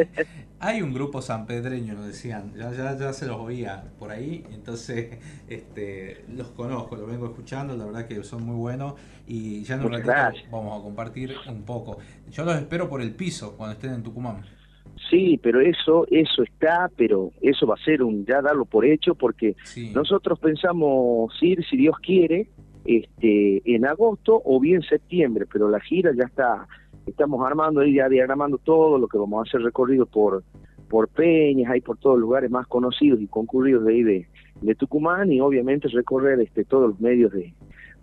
hay 0.61 0.81
un 0.81 0.93
grupo 0.93 1.21
sanpedreño, 1.21 1.93
nos 1.93 2.07
decían, 2.07 2.53
ya, 2.55 2.71
ya, 2.71 2.97
ya 2.97 3.11
se 3.11 3.27
los 3.27 3.35
oía 3.35 3.83
por 3.99 4.11
ahí, 4.11 4.45
entonces 4.53 5.17
este, 5.49 6.23
los 6.33 6.47
conozco, 6.51 6.95
los 6.95 7.09
vengo 7.09 7.25
escuchando, 7.25 7.75
la 7.75 7.83
verdad 7.83 8.07
que 8.07 8.23
son 8.23 8.43
muy 8.43 8.55
buenos 8.55 8.93
y 9.27 9.61
ya 9.63 9.75
en 9.75 9.83
un 9.83 9.91
ratito 9.91 10.39
vamos 10.49 10.79
a 10.79 10.83
compartir 10.83 11.35
un 11.49 11.63
poco. 11.63 11.97
Yo 12.31 12.45
los 12.45 12.55
espero 12.55 12.87
por 12.87 13.01
el 13.01 13.13
piso 13.13 13.57
cuando 13.57 13.73
estén 13.73 13.93
en 13.95 14.03
Tucumán. 14.03 14.45
Sí, 15.09 15.37
pero 15.43 15.59
eso, 15.59 16.07
eso 16.09 16.43
está, 16.43 16.89
pero 16.95 17.33
eso 17.41 17.67
va 17.67 17.75
a 17.75 17.83
ser 17.83 18.01
un 18.01 18.25
ya 18.25 18.41
darlo 18.41 18.63
por 18.63 18.85
hecho 18.85 19.15
porque 19.15 19.57
nosotros 19.93 20.39
pensamos 20.39 21.31
ir, 21.41 21.65
si 21.69 21.75
Dios 21.75 21.97
quiere, 22.01 22.47
este, 22.87 23.61
en 23.65 23.85
agosto 23.85 24.41
o 24.43 24.59
bien 24.59 24.81
septiembre, 24.81 25.45
pero 25.51 25.69
la 25.69 25.79
gira 25.81 26.11
ya 26.15 26.23
está, 26.23 26.67
estamos 27.05 27.45
armando 27.45 27.83
y 27.83 27.95
ya 27.95 28.07
diagramando 28.09 28.57
todo 28.57 28.97
lo 28.97 29.07
que 29.07 29.17
vamos 29.17 29.39
a 29.39 29.49
hacer 29.49 29.61
recorrido 29.61 30.05
por, 30.05 30.43
por 30.89 31.09
Peñas, 31.09 31.69
ahí 31.69 31.81
por 31.81 31.97
todos 31.97 32.15
los 32.15 32.21
lugares 32.21 32.49
más 32.49 32.65
conocidos 32.67 33.21
y 33.21 33.27
concurridos 33.27 33.85
de 33.85 33.93
ahí 33.93 34.03
de, 34.03 34.27
de 34.61 34.75
Tucumán 34.75 35.31
y 35.31 35.41
obviamente 35.41 35.89
recorrer 35.89 36.39
este, 36.39 36.63
todos 36.63 36.89
los 36.91 37.01
medios 37.01 37.33
de, 37.33 37.53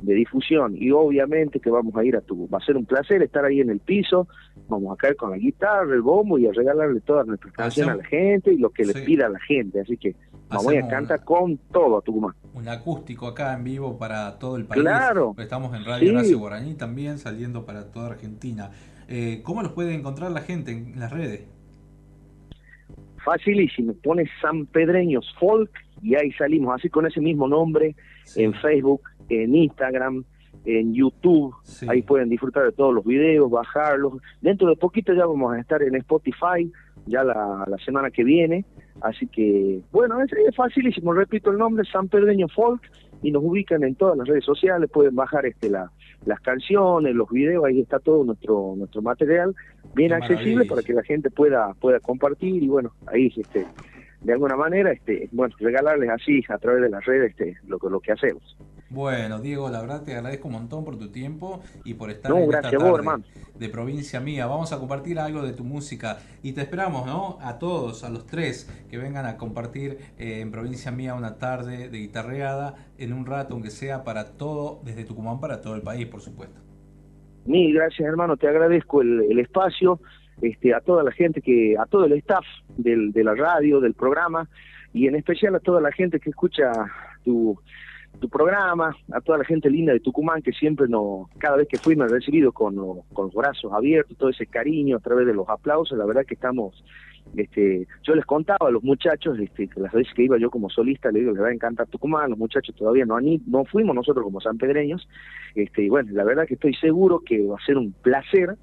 de 0.05 0.15
difusión. 0.15 0.75
Y 0.77 0.91
obviamente 0.91 1.61
que 1.61 1.71
vamos 1.71 1.95
a 1.97 2.05
ir 2.05 2.17
a 2.17 2.21
tu 2.21 2.49
va 2.49 2.59
a 2.59 2.65
ser 2.65 2.77
un 2.77 2.87
placer 2.87 3.23
estar 3.23 3.45
ahí 3.45 3.61
en 3.61 3.71
el 3.71 3.81
piso. 3.81 4.29
Vamos 4.69 4.93
a 4.93 4.97
caer 4.97 5.17
con 5.17 5.31
la 5.31 5.37
guitarra 5.37 5.95
el 5.95 6.03
bombo 6.03 6.39
y 6.39 6.47
a 6.47 6.53
regalarle 6.53 7.01
todas 7.01 7.27
nuestras 7.27 7.53
canciones 7.53 7.95
a 7.95 7.97
la 7.99 8.05
gente 8.05 8.53
y 8.53 8.59
lo 8.59 8.71
que 8.71 8.85
le 8.85 8.95
pida 8.95 9.27
a 9.27 9.29
la 9.29 9.41
gente. 9.41 9.81
Así 9.81 9.97
que 9.97 10.15
vamos 10.49 10.73
a 10.75 10.89
cantar 10.89 11.25
con 11.25 11.59
todo 11.73 11.99
a 11.99 12.03
Tucumán. 12.03 12.35
un 12.55 12.69
acústico 12.69 13.27
acá 13.27 13.55
en 13.55 13.65
vivo 13.65 13.99
para 13.99 14.39
todo 14.39 14.57
el 14.57 14.65
país. 14.65 14.83
Claro. 14.83 15.35
Estamos 15.39 15.75
en 15.77 15.85
Radio 15.85 16.13
Horacio 16.13 16.39
Guaraní 16.39 16.75
también 16.75 17.19
saliendo 17.19 17.65
para 17.65 17.91
toda 17.91 18.11
Argentina. 18.11 18.71
Eh, 19.09 19.43
¿cómo 19.43 19.63
los 19.63 19.73
puede 19.73 19.95
encontrar 19.95 20.31
la 20.31 20.41
gente 20.41 20.73
en 20.73 20.99
las 20.99 21.13
redes? 21.13 21.47
facilísimo. 23.25 23.95
Pones 24.03 24.29
San 24.41 24.67
Pedreños 24.67 25.35
Folk 25.41 25.71
y 26.03 26.15
ahí 26.15 26.31
salimos. 26.33 26.75
Así 26.75 26.89
con 26.89 27.07
ese 27.07 27.21
mismo 27.21 27.49
nombre 27.49 27.97
en 28.37 28.55
Facebook 28.55 29.03
en 29.29 29.55
Instagram, 29.55 30.25
en 30.65 30.95
YouTube, 30.95 31.55
ahí 31.89 32.03
pueden 32.03 32.29
disfrutar 32.29 32.65
de 32.65 32.73
todos 32.73 32.95
los 32.95 33.05
videos, 33.05 33.51
bajarlos. 33.51 34.15
Dentro 34.41 34.69
de 34.69 34.77
poquito 34.77 35.13
ya 35.13 35.27
vamos 35.27 35.53
a 35.55 35.61
estar 35.61 35.83
en 35.83 35.95
Spotify, 35.97 36.71
ya 37.07 37.23
la, 37.23 37.67
semana 37.85 38.11
que 38.11 38.25
viene, 38.25 38.65
así 39.03 39.27
que 39.27 39.81
bueno, 39.93 40.23
es, 40.23 40.57
facilísimo, 40.57 41.13
repito 41.13 41.51
el 41.51 41.59
nombre, 41.59 41.85
San 41.91 42.09
Pedreño 42.09 42.49
Folk, 42.49 42.81
y 43.23 43.31
nos 43.31 43.43
ubican 43.43 43.83
en 43.85 43.95
todas 43.95 44.17
las 44.17 44.27
redes 44.27 44.45
sociales, 44.45 44.91
pueden 44.91 45.15
bajar 45.15 45.47
este 45.47 45.71
la, 45.71 45.91
las 46.27 46.41
canciones, 46.41 47.15
los 47.15 47.29
videos, 47.31 47.65
ahí 47.65 47.81
está 47.81 47.99
todo 47.99 48.25
nuestro 48.25 48.75
nuestro 48.77 49.03
material 49.03 49.55
bien 49.95 50.13
accesible 50.13 50.65
para 50.65 50.83
que 50.83 50.93
la 50.93 51.03
gente 51.03 51.31
pueda 51.31 51.73
pueda 51.75 52.01
compartir. 52.01 52.63
Y 52.63 52.69
bueno, 52.69 52.93
ahí 53.07 53.33
este 53.35 53.67
de 54.25 54.33
alguna 54.33 54.57
manera 54.57 54.91
este 54.93 55.29
bueno, 55.33 55.55
regalarles 55.59 56.11
así 56.11 56.43
a 56.49 56.59
través 56.59 56.83
de 56.83 56.89
las 56.89 57.05
redes 57.05 57.31
este 57.31 57.57
lo 57.67 57.79
lo 57.89 58.01
que 58.01 58.13
hacemos. 58.13 58.57
Bueno, 58.91 59.41
Diego, 59.41 59.71
la 59.71 59.81
verdad 59.81 60.05
te 60.05 60.15
agradezco 60.15 60.47
un 60.47 60.55
montón 60.55 60.85
por 60.85 60.97
tu 60.97 61.11
tiempo 61.11 61.61
y 61.85 61.95
por 61.95 62.11
estar 62.11 62.31
en 62.31 62.45
esta 62.45 62.63
tarde 62.63 63.25
de 63.59 63.69
provincia 63.69 64.21
mía. 64.21 64.47
Vamos 64.47 64.73
a 64.73 64.79
compartir 64.79 65.19
algo 65.19 65.43
de 65.43 65.53
tu 65.53 65.65
música 65.65 66.19
y 66.45 66.53
te 66.53 66.61
esperamos, 66.61 67.05
¿no? 67.05 67.39
A 67.41 67.59
todos, 67.59 68.05
a 68.05 68.11
los 68.11 68.25
tres, 68.27 68.71
que 68.89 68.97
vengan 68.97 69.27
a 69.27 69.37
compartir 69.37 69.99
eh, 70.17 70.41
en 70.41 70.53
provincia 70.53 70.93
mía 70.93 71.15
una 71.15 71.39
tarde 71.39 71.89
de 71.89 71.99
guitarreada 71.99 72.77
en 72.97 73.13
un 73.13 73.27
rato, 73.27 73.55
aunque 73.55 73.71
sea 73.71 74.05
para 74.05 74.37
todo, 74.37 74.81
desde 74.85 75.05
Tucumán 75.05 75.41
para 75.41 75.61
todo 75.61 75.75
el 75.75 75.83
país, 75.83 76.07
por 76.07 76.21
supuesto. 76.21 76.61
Mil 77.47 77.75
gracias, 77.75 78.09
hermano. 78.09 78.37
Te 78.37 78.49
agradezco 78.49 79.03
el, 79.03 79.39
espacio, 79.39 79.99
este, 80.49 80.75
a 80.75 80.81
toda 80.81 81.03
la 81.03 81.13
gente 81.13 81.41
que, 81.41 81.77
a 81.79 81.87
todo 81.87 82.05
el 82.05 82.13
staff 82.15 82.45
del, 82.77 83.13
de 83.13 83.25
la 83.25 83.35
radio, 83.35 83.81
del 83.81 83.95
programa 83.95 84.49
y 84.93 85.09
en 85.09 85.17
especial 85.17 85.55
a 85.55 85.61
toda 85.61 85.81
la 85.81 85.91
gente 85.93 86.21
que 86.21 86.31
escucha 86.31 86.71
tu 87.25 88.29
programa, 88.31 88.97
a 89.13 89.21
toda 89.21 89.39
la 89.39 89.45
gente 89.45 89.69
linda 89.71 89.93
de 89.93 90.01
Tucumán 90.01 90.43
que 90.43 90.53
siempre 90.53 90.89
nos, 90.89 91.29
cada 91.39 91.57
vez 91.57 91.69
que 91.69 91.79
fui 91.79 91.97
me 91.97 92.07
recibido 92.07 92.53
con, 92.53 92.77
con 93.13 93.27
los 93.27 93.35
brazos 93.35 93.73
abiertos, 93.73 94.17
todo 94.17 94.31
ese 94.31 94.47
cariño 94.47 94.97
a 94.97 95.01
través 95.01 95.27
de 95.27 95.35
los 95.35 95.49
aplausos, 95.49 95.99
la 95.99 96.07
verdad 96.07 96.25
que 96.27 96.35
estamos, 96.35 96.85
este, 97.37 97.87
yo 98.03 98.15
les 98.15 98.25
contaba 98.25 98.69
a 98.69 98.71
los 98.71 98.83
muchachos, 98.83 99.39
este, 99.39 99.69
que 99.69 99.81
las 99.81 99.93
veces 99.93 100.13
que 100.15 100.23
iba 100.23 100.39
yo 100.39 100.51
como 100.51 100.71
solista, 100.71 101.11
le 101.11 101.21
digo, 101.21 101.33
les 101.33 101.43
va 101.43 101.49
a 101.49 101.53
encantar 101.53 101.87
Tucumán, 101.89 102.31
los 102.31 102.39
muchachos 102.39 102.75
todavía 102.75 103.05
no 103.05 103.17
han 103.17 103.25
no 103.47 103.65
fuimos 103.65 103.95
nosotros 103.95 104.25
como 104.25 104.41
sanpedreños, 104.41 105.09
este, 105.55 105.83
y 105.83 105.89
bueno, 105.89 106.11
la 106.13 106.25
verdad 106.25 106.47
que 106.47 106.55
estoy 106.55 106.75
seguro 106.75 107.21
que 107.21 107.45
va 107.45 107.57
a 107.57 107.67
ser 107.67 107.77
un 107.77 107.93
placer 107.93 108.57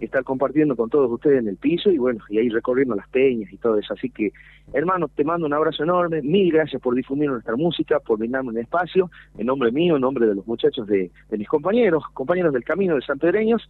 estar 0.00 0.24
compartiendo 0.24 0.76
con 0.76 0.90
todos 0.90 1.10
ustedes 1.10 1.40
en 1.40 1.48
el 1.48 1.56
piso 1.56 1.90
y 1.90 1.98
bueno, 1.98 2.22
y 2.28 2.38
ahí 2.38 2.48
recorriendo 2.48 2.94
las 2.94 3.08
peñas 3.08 3.52
y 3.52 3.56
todo 3.56 3.78
eso. 3.78 3.94
Así 3.94 4.10
que, 4.10 4.32
hermano, 4.72 5.08
te 5.08 5.24
mando 5.24 5.46
un 5.46 5.54
abrazo 5.54 5.82
enorme, 5.82 6.22
mil 6.22 6.52
gracias 6.52 6.80
por 6.82 6.94
difundir 6.94 7.30
nuestra 7.30 7.56
música, 7.56 8.00
por 8.00 8.18
brindarme 8.18 8.50
un 8.50 8.58
espacio, 8.58 9.10
en 9.38 9.46
nombre 9.46 9.72
mío, 9.72 9.96
en 9.96 10.02
nombre 10.02 10.26
de 10.26 10.34
los 10.34 10.46
muchachos 10.46 10.86
de, 10.86 11.10
mis 11.30 11.48
compañeros, 11.48 12.04
compañeros 12.12 12.52
del 12.52 12.64
camino 12.64 12.94
de 12.94 13.02
San 13.02 13.18
Pedreños, 13.18 13.68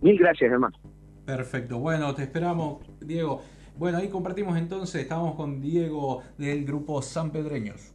mil 0.00 0.18
gracias, 0.18 0.50
hermano. 0.50 0.76
Perfecto, 1.24 1.78
bueno, 1.78 2.14
te 2.14 2.22
esperamos, 2.22 2.78
Diego. 3.00 3.42
Bueno, 3.76 3.98
ahí 3.98 4.08
compartimos 4.08 4.56
entonces, 4.56 5.02
estamos 5.02 5.34
con 5.34 5.60
Diego 5.60 6.22
del 6.38 6.64
grupo 6.64 7.02
San 7.02 7.30
Pedreños. 7.30 7.92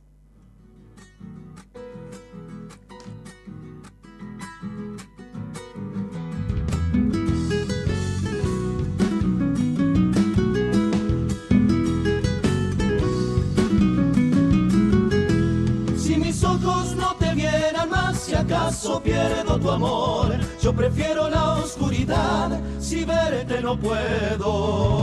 Acaso 18.41 19.01
pierdo 19.01 19.59
tu 19.59 19.69
amor, 19.69 20.35
yo 20.61 20.73
prefiero 20.73 21.29
la 21.29 21.53
oscuridad. 21.53 22.59
Si 22.79 23.05
verte 23.05 23.61
no 23.61 23.77
puedo. 23.77 25.01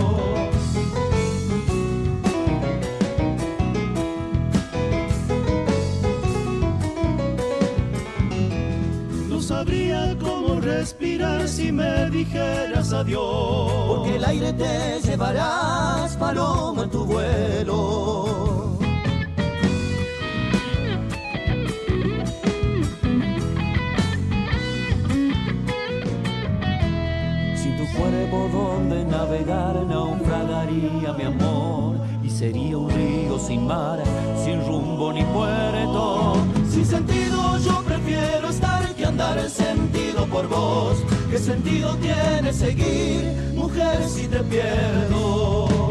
No 9.28 9.40
sabría 9.40 10.16
cómo 10.20 10.60
respirar 10.60 11.48
si 11.48 11.72
me 11.72 12.10
dijeras 12.10 12.92
adiós. 12.92 13.72
Porque 13.88 14.16
el 14.16 14.24
aire 14.24 14.52
te 14.52 15.00
llevarás, 15.02 16.16
paloma, 16.16 16.84
en 16.84 16.90
tu 16.90 17.04
vuelo. 17.04 18.47
Cuerpo 27.96 28.48
donde 28.52 29.04
navegar 29.04 29.74
naufragaría 29.86 31.12
mi 31.12 31.24
amor 31.24 31.96
y 32.22 32.30
sería 32.30 32.76
un 32.78 32.90
río 32.90 33.38
sin 33.38 33.66
mar, 33.66 34.02
sin 34.44 34.64
rumbo 34.66 35.12
ni 35.12 35.24
puerto. 35.24 36.36
Sin 36.68 36.84
sentido 36.84 37.58
yo 37.58 37.82
prefiero 37.82 38.48
estar 38.48 38.94
que 38.94 39.04
andar 39.04 39.38
en 39.38 39.50
sentido 39.50 40.26
por 40.26 40.48
vos. 40.48 41.02
¿Qué 41.30 41.38
sentido 41.38 41.96
tiene 41.96 42.52
seguir, 42.52 43.52
mujer, 43.54 44.02
si 44.06 44.26
te 44.26 44.40
pierdo? 44.40 45.87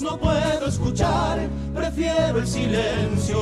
No 0.00 0.18
puedo 0.18 0.66
escuchar, 0.66 1.48
prefiero 1.72 2.38
el 2.38 2.46
silencio. 2.46 3.38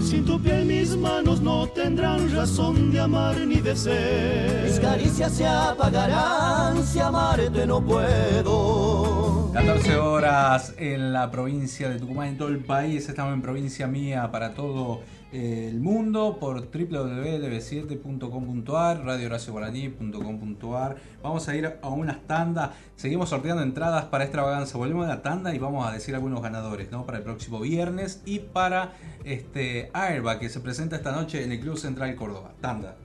Sin 0.00 0.24
tu 0.26 0.40
piel 0.42 0.66
mis 0.66 0.96
manos 0.96 1.40
no 1.40 1.66
tendrán 1.68 2.34
razón 2.34 2.90
de 2.90 3.00
amar 3.00 3.36
ni 3.46 3.60
de 3.60 3.76
ser. 3.76 4.64
Mis 4.64 4.80
caricias 4.80 5.32
se 5.32 5.46
apagarán 5.46 6.84
si 6.84 6.98
amarte 6.98 7.66
no 7.66 7.80
puedo. 7.80 9.41
14 9.52 9.96
horas 9.96 10.74
en 10.78 11.12
la 11.12 11.30
provincia 11.30 11.90
de 11.90 11.98
Tucumán, 11.98 12.28
en 12.28 12.38
todo 12.38 12.48
el 12.48 12.64
país. 12.64 13.06
Estamos 13.06 13.34
en 13.34 13.42
provincia 13.42 13.86
mía 13.86 14.30
para 14.32 14.54
todo 14.54 15.02
eh, 15.30 15.68
el 15.70 15.78
mundo 15.78 16.38
por 16.40 16.70
www.lb7.com.ar, 16.70 19.04
radiohoracioguaraní.com.ar. 19.04 20.96
Vamos 21.22 21.48
a 21.48 21.54
ir 21.54 21.70
a 21.82 21.88
unas 21.90 22.26
tandas. 22.26 22.70
Seguimos 22.96 23.28
sorteando 23.28 23.62
entradas 23.62 24.06
para 24.06 24.24
extravaganza. 24.24 24.78
Volvemos 24.78 25.04
a 25.04 25.08
la 25.08 25.20
tanda 25.20 25.54
y 25.54 25.58
vamos 25.58 25.86
a 25.86 25.92
decir 25.92 26.14
algunos 26.14 26.40
ganadores 26.40 26.90
¿no? 26.90 27.04
para 27.04 27.18
el 27.18 27.24
próximo 27.24 27.60
viernes 27.60 28.22
y 28.24 28.38
para 28.38 28.94
este 29.24 29.90
Airbag 29.92 30.38
que 30.38 30.48
se 30.48 30.60
presenta 30.60 30.96
esta 30.96 31.12
noche 31.12 31.44
en 31.44 31.52
el 31.52 31.60
Club 31.60 31.76
Central 31.76 32.16
Córdoba. 32.16 32.52
Tanda. 32.62 32.96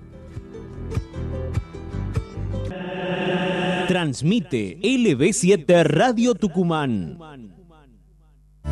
Transmite 3.87 4.79
LB7 4.81 5.83
Radio 5.85 6.35
Tucumán. 6.35 7.17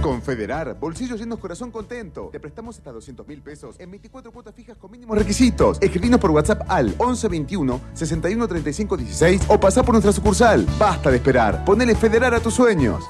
Confederar, 0.01 0.78
bolsillos 0.78 1.18
llenos, 1.18 1.39
corazón 1.39 1.72
contento. 1.72 2.28
Te 2.34 2.39
prestamos 2.41 2.78
hasta 2.78 2.91
200 2.91 3.26
mil 3.26 3.41
pesos 3.41 3.80
en 3.80 3.91
24 3.91 4.32
cuotas 4.34 4.53
fijas 4.53 4.78
con 4.78 4.91
mínimos 4.91 5.18
requisitos. 5.18 5.78
Escribinos 5.82 6.20
por 6.20 6.32
WhatsApp 6.32 6.63
al 6.68 6.88
1121 6.88 7.82
61 7.93 8.47
35 8.47 8.97
16 8.97 9.41
o 9.47 9.57
pasá 9.57 9.84
por 9.84 9.93
nuestra 9.93 10.11
sucursal. 10.11 10.66
Basta 10.78 11.09
de 11.09 11.18
esperar. 11.18 11.63
Ponele 11.63 11.95
Federar 11.95 12.34
a 12.34 12.41
tus 12.41 12.53
sueños. 12.53 13.01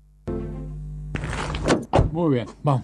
Muy 2.11 2.33
bien, 2.33 2.47
vamos. 2.63 2.83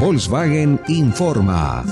Volkswagen 0.00 0.80
informa. 0.88 1.84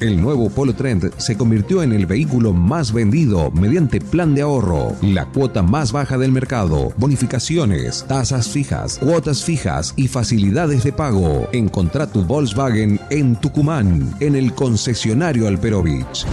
El 0.00 0.20
nuevo 0.20 0.50
Polo 0.50 0.74
Trend 0.74 1.12
se 1.16 1.36
convirtió 1.36 1.82
en 1.82 1.92
el 1.92 2.06
vehículo 2.06 2.52
más 2.52 2.92
vendido 2.92 3.50
mediante 3.50 4.00
plan 4.00 4.34
de 4.34 4.42
ahorro, 4.42 4.94
la 5.02 5.26
cuota 5.26 5.62
más 5.62 5.92
baja 5.92 6.18
del 6.18 6.32
mercado, 6.32 6.92
bonificaciones, 6.96 8.04
tasas 8.06 8.48
fijas, 8.48 8.98
cuotas 8.98 9.42
fijas 9.42 9.94
y 9.96 10.08
facilidades 10.08 10.84
de 10.84 10.92
pago. 10.92 11.48
Encontrá 11.52 12.06
tu 12.06 12.22
Volkswagen 12.24 13.00
en 13.10 13.36
Tucumán, 13.36 14.14
en 14.20 14.36
el 14.36 14.52
concesionario 14.54 15.48
Alperovich. 15.48 16.26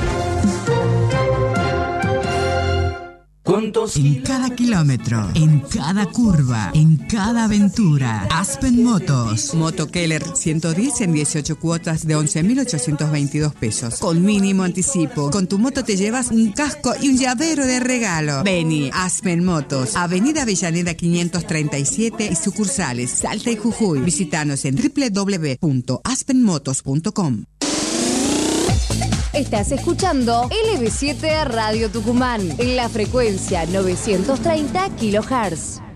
En 3.46 4.22
cada 4.22 4.56
kilómetro, 4.56 5.30
en 5.36 5.60
cada 5.60 6.06
curva, 6.06 6.72
en 6.74 6.96
cada 6.96 7.44
aventura. 7.44 8.26
Aspen 8.32 8.82
Motos. 8.84 9.54
Moto 9.54 9.92
Keller 9.92 10.24
110 10.34 11.02
en 11.02 11.12
18 11.12 11.60
cuotas 11.60 12.08
de 12.08 12.16
11.822 12.16 13.54
pesos. 13.54 14.00
Con 14.00 14.24
mínimo 14.24 14.64
anticipo. 14.64 15.30
Con 15.30 15.48
tu 15.48 15.60
moto 15.60 15.84
te 15.84 15.98
llevas 15.98 16.32
un 16.32 16.54
casco 16.54 16.94
y 17.02 17.10
un 17.10 17.18
llavero 17.18 17.66
de 17.66 17.82
regalo. 17.82 18.46
Vení, 18.46 18.90
Aspen 18.94 19.44
Motos. 19.44 19.98
Avenida 19.98 20.44
Avellaneda 20.44 20.94
537 20.94 22.30
y 22.32 22.36
sucursales 22.36 23.12
Salta 23.12 23.52
y 23.52 23.58
Jujuy. 23.58 24.00
Visítanos 24.00 24.64
en 24.64 24.78
www.aspenmotos.com. 24.78 27.44
Estás 29.34 29.72
escuchando 29.72 30.48
LB7 30.50 31.46
Radio 31.46 31.90
Tucumán 31.90 32.40
en 32.60 32.76
la 32.76 32.88
frecuencia 32.88 33.66
930 33.66 34.90
kHz. 34.90 35.93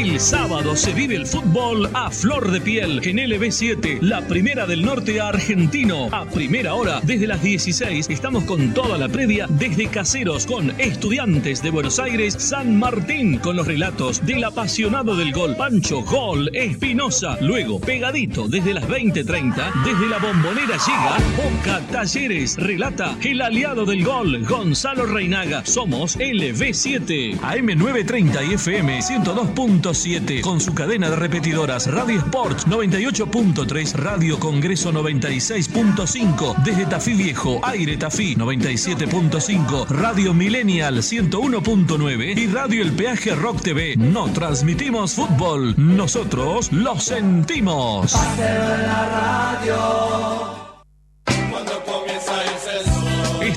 El 0.00 0.18
sábado 0.18 0.76
se 0.76 0.94
vive 0.94 1.14
el 1.14 1.26
fútbol 1.26 1.90
a 1.92 2.10
flor 2.10 2.50
de 2.50 2.62
piel 2.62 3.02
en 3.04 3.18
LB7, 3.18 4.00
la 4.00 4.22
primera 4.22 4.66
del 4.66 4.82
norte 4.82 5.20
argentino. 5.20 6.08
A 6.10 6.24
primera 6.24 6.72
hora, 6.72 7.02
desde 7.02 7.26
las 7.26 7.42
16, 7.42 8.08
estamos 8.08 8.44
con 8.44 8.72
toda 8.72 8.96
la 8.96 9.10
previa 9.10 9.46
desde 9.46 9.88
Caseros 9.88 10.46
con 10.46 10.70
Estudiantes 10.80 11.62
de 11.62 11.70
Buenos 11.70 11.98
Aires, 11.98 12.34
San 12.38 12.78
Martín, 12.78 13.40
con 13.40 13.56
los 13.56 13.66
relatos 13.66 14.24
del 14.24 14.42
apasionado 14.42 15.14
del 15.16 15.32
gol, 15.32 15.54
Pancho 15.54 16.00
Gol 16.00 16.48
Espinosa. 16.54 17.36
Luego, 17.42 17.78
pegadito 17.78 18.48
desde 18.48 18.72
las 18.72 18.88
20.30, 18.88 19.84
desde 19.84 20.08
la 20.08 20.16
bombonera 20.16 20.78
llega 20.78 21.18
Boca 21.36 21.80
Talleres, 21.92 22.56
relata 22.56 23.18
el 23.22 23.42
aliado 23.42 23.84
del 23.84 24.02
gol, 24.02 24.46
Gonzalo 24.46 25.04
Reinaga. 25.04 25.66
Somos 25.66 26.18
LB7, 26.18 27.38
AM930 27.38 28.48
y 28.48 28.54
FM 28.54 29.02
102. 29.02 29.89
97.7 29.90 30.40
con 30.40 30.60
su 30.60 30.72
cadena 30.72 31.10
de 31.10 31.16
repetidoras 31.16 31.88
Radio 31.88 32.18
Sports 32.18 32.66
98.3, 32.68 33.92
Radio 33.94 34.38
Congreso 34.38 34.92
96.5 34.92 36.62
desde 36.62 36.86
Tafí 36.86 37.14
Viejo, 37.14 37.60
Aire 37.64 37.96
Tafí 37.96 38.36
97.5, 38.36 39.88
Radio 39.88 40.32
Millennial 40.32 40.98
101.9 40.98 42.38
y 42.38 42.46
Radio 42.46 42.82
El 42.82 42.92
Peaje 42.92 43.34
Rock 43.34 43.62
TV. 43.62 43.96
No 43.96 44.32
transmitimos 44.32 45.14
fútbol, 45.14 45.74
nosotros 45.76 46.70
lo 46.72 46.98
sentimos. 47.00 48.12
Comienza 48.12 49.60
el 49.62 49.68
censo. 49.68 50.69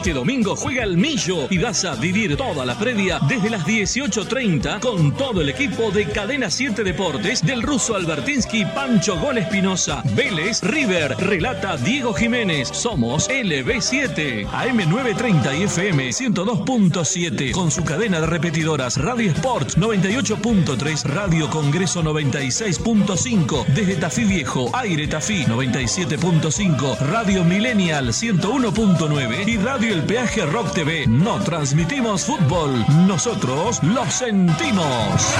Este 0.04 0.16
domingo 0.16 0.58
juega 0.58 0.84
el 0.84 0.98
Millo 0.98 1.48
y 1.50 1.60
vas 1.60 1.86
a 1.86 1.96
vivir 1.96 2.36
toda 2.36 2.66
la 2.66 2.78
previa 2.78 3.22
desde 3.26 3.50
las 3.50 3.66
18.30 3.66 4.82
con 4.82 5.16
todo 5.16 5.40
el 5.40 5.48
equipo 5.48 5.92
de 5.92 6.04
Cadena 6.08 6.50
7 6.50 6.84
Deportes 6.84 7.42
del 7.42 7.62
ruso 7.62 7.96
Albertinsky, 7.96 8.66
Pancho 8.66 9.18
Gol 9.18 9.38
Espinosa, 9.38 10.04
Vélez, 10.14 10.62
River, 10.62 11.16
relata 11.20 11.78
Diego 11.78 12.14
Jiménez. 12.14 12.68
Somos 12.68 13.30
LB7, 13.30 14.46
AM930 14.46 15.60
y 15.60 15.64
FM 15.64 16.10
102.7 16.10 17.52
con 17.54 17.72
su 17.72 17.86
cadena 17.86 18.20
de 18.20 18.28
repetidoras 18.28 18.98
Radio 18.98 19.32
Sports 19.32 19.78
98.3, 19.78 21.04
Radio 21.04 21.50
Congreso 21.50 22.04
96.5 22.04 23.68
desde 23.68 23.96
Tafí 23.96 24.26
Viejo, 24.26 24.70
Aire 24.76 25.08
Tafí 25.08 25.46
97.5, 25.46 27.00
Radio 27.00 27.46
Millennial 27.46 28.10
101.9 28.10 29.48
y 29.48 29.56
Radio 29.60 29.93
El 29.94 30.02
Peaje 30.06 30.44
Rock 30.48 30.74
TV. 30.74 31.06
No 31.06 31.40
transmitimos 31.44 32.26
fútbol, 32.26 32.84
nosotros 33.06 33.84
lo 33.84 34.04
sentimos. 34.06 35.36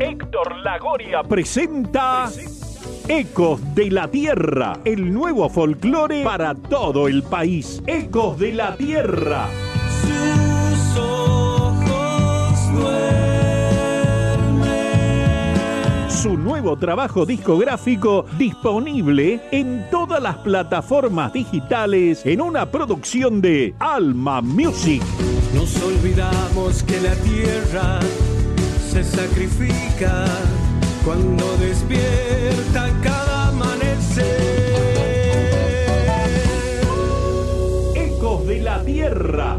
Héctor 0.00 0.56
Lagoria 0.64 1.22
presenta 1.24 2.30
Ecos 3.06 3.74
de 3.74 3.90
la 3.90 4.08
Tierra, 4.08 4.78
el 4.86 5.12
nuevo 5.12 5.50
folclore 5.50 6.24
para 6.24 6.54
todo 6.54 7.06
el 7.06 7.22
país. 7.22 7.82
Ecos 7.86 8.38
de 8.38 8.54
la 8.54 8.74
Tierra. 8.74 9.46
Su 16.22 16.36
nuevo 16.36 16.76
trabajo 16.76 17.24
discográfico 17.24 18.26
disponible 18.36 19.40
en 19.52 19.86
todas 19.88 20.20
las 20.20 20.36
plataformas 20.38 21.32
digitales 21.32 22.26
en 22.26 22.40
una 22.40 22.66
producción 22.66 23.40
de 23.40 23.76
Alma 23.78 24.42
Music. 24.42 25.00
Nos 25.54 25.80
olvidamos 25.80 26.82
que 26.82 27.00
la 27.02 27.14
tierra 27.14 28.00
se 28.90 29.04
sacrifica 29.04 30.24
cuando 31.04 31.56
despierta 31.58 32.90
cada 33.00 33.50
amanecer. 33.50 34.24
Ecos 37.94 38.44
de 38.44 38.60
la 38.60 38.82
Tierra. 38.82 39.56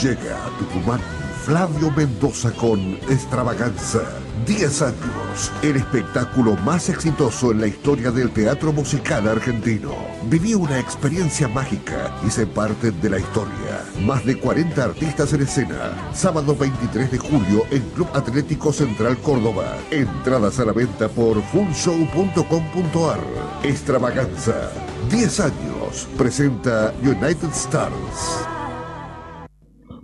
Llega 0.00 0.44
a 0.44 0.50
Tucumán 0.58 1.23
Flavio 1.44 1.90
Mendoza 1.90 2.50
con 2.52 2.94
Extravaganza. 3.10 4.00
10 4.46 4.80
años, 4.80 5.52
el 5.62 5.76
espectáculo 5.76 6.56
más 6.56 6.88
exitoso 6.88 7.52
en 7.52 7.60
la 7.60 7.66
historia 7.66 8.10
del 8.10 8.30
teatro 8.30 8.72
musical 8.72 9.28
argentino. 9.28 9.94
Viví 10.30 10.54
una 10.54 10.78
experiencia 10.78 11.46
mágica 11.46 12.16
y 12.26 12.30
sé 12.30 12.46
parte 12.46 12.92
de 12.92 13.10
la 13.10 13.18
historia. 13.18 13.84
Más 14.00 14.24
de 14.24 14.38
40 14.38 14.84
artistas 14.84 15.34
en 15.34 15.42
escena. 15.42 15.92
Sábado 16.14 16.56
23 16.56 17.10
de 17.10 17.18
julio 17.18 17.66
en 17.70 17.82
Club 17.90 18.08
Atlético 18.14 18.72
Central 18.72 19.18
Córdoba. 19.18 19.76
Entradas 19.90 20.58
a 20.60 20.64
la 20.64 20.72
venta 20.72 21.10
por 21.10 21.42
fullshow.com.ar. 21.42 23.20
Extravaganza. 23.62 24.70
10 25.10 25.40
años. 25.40 26.08
Presenta 26.16 26.94
United 27.02 27.50
Stars. 27.52 28.53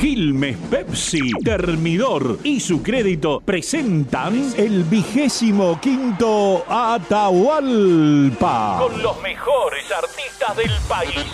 Quilmes 0.00 0.56
Pepsi, 0.70 1.30
Termidor 1.44 2.38
y 2.42 2.58
su 2.58 2.82
crédito 2.82 3.42
presentan 3.44 4.54
el 4.56 4.82
vigésimo 4.84 5.78
quinto 5.78 6.64
Atahualpa. 6.66 8.78
Con 8.80 9.02
los 9.02 9.20
mejores 9.20 9.84
artistas 9.92 10.56
del 10.56 10.72
país. 10.88 11.26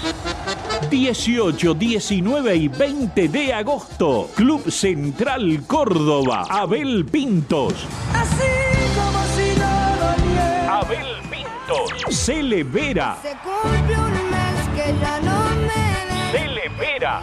18, 0.90 1.74
19 1.74 2.56
y 2.56 2.66
20 2.66 3.28
de 3.28 3.54
agosto. 3.54 4.30
Club 4.34 4.68
Central 4.68 5.62
Córdoba. 5.68 6.44
Abel 6.50 7.04
Pintos. 7.04 7.86
Así 8.12 8.50
como 8.96 9.22
si 9.36 9.54
niega. 10.26 10.80
Abel 10.80 11.06
Pintos. 11.30 11.92
Cele 12.10 12.64
Vera. 12.64 13.16
Se 13.22 13.30
cumple 13.44 13.96
un 13.96 14.12
mes 14.28 14.58
que 14.74 14.92
ya 15.00 15.20
no 15.20 15.54
me 15.54 16.32
Cele 16.32 16.68
Vera. 16.80 17.22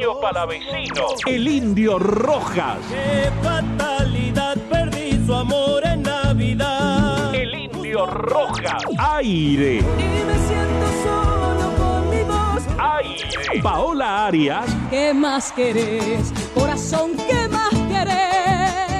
El 0.00 0.06
chaqueño 0.06 0.20
palavecino. 0.20 1.06
El 1.26 1.48
indio 1.48 1.98
Rojas. 1.98 2.78
Qué 2.88 3.30
fatalidad, 3.42 4.56
perdí 4.70 5.20
su 5.26 5.34
amor 5.34 5.84
en 5.84 6.02
Navidad. 6.02 7.34
El 7.34 7.54
indio 7.54 8.06
Rojas. 8.06 8.82
Aire. 8.96 9.76
Y 9.76 9.82
me 9.82 10.38
siento 10.38 10.86
solo 11.04 11.76
con 11.76 12.08
mi 12.08 12.22
voz. 12.22 12.62
Aire. 12.78 13.62
Paola 13.62 14.26
Arias. 14.26 14.64
¿Qué 14.88 15.12
más 15.12 15.52
querés? 15.52 16.32
Corazón. 16.54 17.10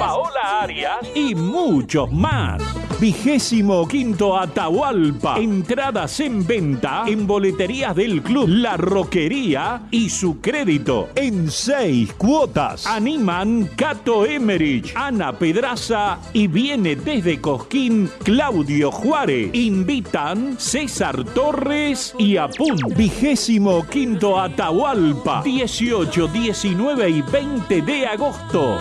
Paola 0.01 0.63
Arias 0.63 0.97
y 1.13 1.35
muchos 1.35 2.11
más. 2.11 2.59
Vigésimo 2.99 3.87
quinto 3.87 4.35
Atahualpa. 4.35 5.37
Entradas 5.37 6.19
en 6.21 6.43
venta 6.45 7.03
en 7.05 7.27
boleterías 7.27 7.95
del 7.95 8.23
club 8.23 8.47
La 8.47 8.77
Roquería 8.77 9.83
y 9.91 10.09
su 10.09 10.41
crédito 10.41 11.09
en 11.13 11.51
seis 11.51 12.13
cuotas. 12.13 12.87
Animan 12.87 13.69
Cato 13.75 14.25
Emerich, 14.25 14.91
Ana 14.95 15.33
Pedraza 15.33 16.17
y 16.33 16.47
viene 16.47 16.95
desde 16.95 17.39
Cosquín 17.39 18.09
Claudio 18.23 18.91
Juárez. 18.91 19.53
Invitan 19.53 20.59
César 20.59 21.23
Torres 21.25 22.15
y 22.17 22.37
Apun. 22.37 22.75
Vigésimo 22.97 23.85
quinto 23.85 24.39
Atahualpa. 24.39 25.43
18, 25.43 26.27
19 26.27 27.07
y 27.07 27.21
20 27.21 27.81
de 27.83 28.07
agosto. 28.07 28.79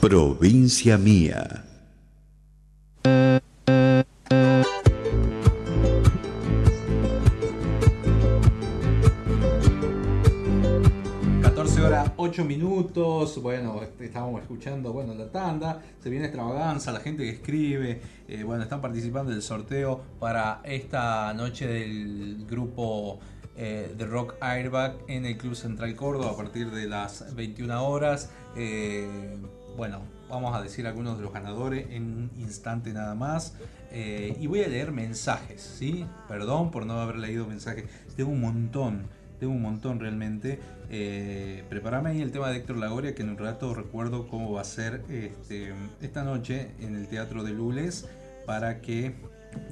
Provincia 0.00 0.96
mía. 0.96 1.62
14 11.42 11.82
horas 11.82 12.12
8 12.16 12.44
minutos. 12.46 13.42
Bueno, 13.42 13.82
estábamos 14.00 14.40
escuchando 14.40 14.90
bueno, 14.94 15.12
la 15.14 15.30
tanda. 15.30 15.82
Se 16.02 16.08
viene 16.08 16.24
extravaganza, 16.24 16.92
la 16.92 17.00
gente 17.00 17.24
que 17.24 17.30
escribe. 17.30 18.00
eh, 18.26 18.42
bueno, 18.42 18.62
están 18.62 18.80
participando 18.80 19.32
del 19.32 19.42
sorteo 19.42 20.00
para 20.18 20.62
esta 20.64 21.34
noche 21.34 21.66
del 21.66 22.46
grupo 22.48 23.20
eh, 23.54 23.94
de 23.94 24.06
Rock 24.06 24.36
Airbag 24.40 24.96
en 25.08 25.26
el 25.26 25.36
Club 25.36 25.54
Central 25.54 25.94
Córdoba 25.94 26.30
a 26.30 26.36
partir 26.38 26.70
de 26.70 26.88
las 26.88 27.34
21 27.34 27.86
horas. 27.86 28.30
Eh, 28.56 29.06
bueno, 29.80 30.02
vamos 30.28 30.54
a 30.54 30.60
decir 30.60 30.86
algunos 30.86 31.16
de 31.16 31.22
los 31.22 31.32
ganadores 31.32 31.86
en 31.88 32.02
un 32.02 32.30
instante 32.36 32.92
nada 32.92 33.14
más. 33.14 33.54
Eh, 33.90 34.36
y 34.38 34.46
voy 34.46 34.62
a 34.62 34.68
leer 34.68 34.92
mensajes, 34.92 35.62
¿sí? 35.62 36.04
Perdón 36.28 36.70
por 36.70 36.84
no 36.84 37.00
haber 37.00 37.16
leído 37.16 37.46
mensajes. 37.46 37.86
Tengo 38.14 38.30
un 38.30 38.42
montón, 38.42 39.06
tengo 39.38 39.54
un 39.54 39.62
montón 39.62 39.98
realmente. 39.98 40.60
Eh, 40.90 41.64
preparame 41.70 42.10
ahí 42.10 42.20
el 42.20 42.30
tema 42.30 42.50
de 42.50 42.58
Héctor 42.58 42.76
Lagoria, 42.76 43.14
que 43.14 43.22
en 43.22 43.30
un 43.30 43.38
rato 43.38 43.72
recuerdo 43.72 44.28
cómo 44.28 44.52
va 44.52 44.60
a 44.60 44.64
ser 44.64 45.02
este, 45.08 45.72
esta 46.02 46.24
noche 46.24 46.72
en 46.80 46.94
el 46.94 47.08
Teatro 47.08 47.42
de 47.42 47.52
Lules 47.52 48.06
para 48.44 48.82
que 48.82 49.14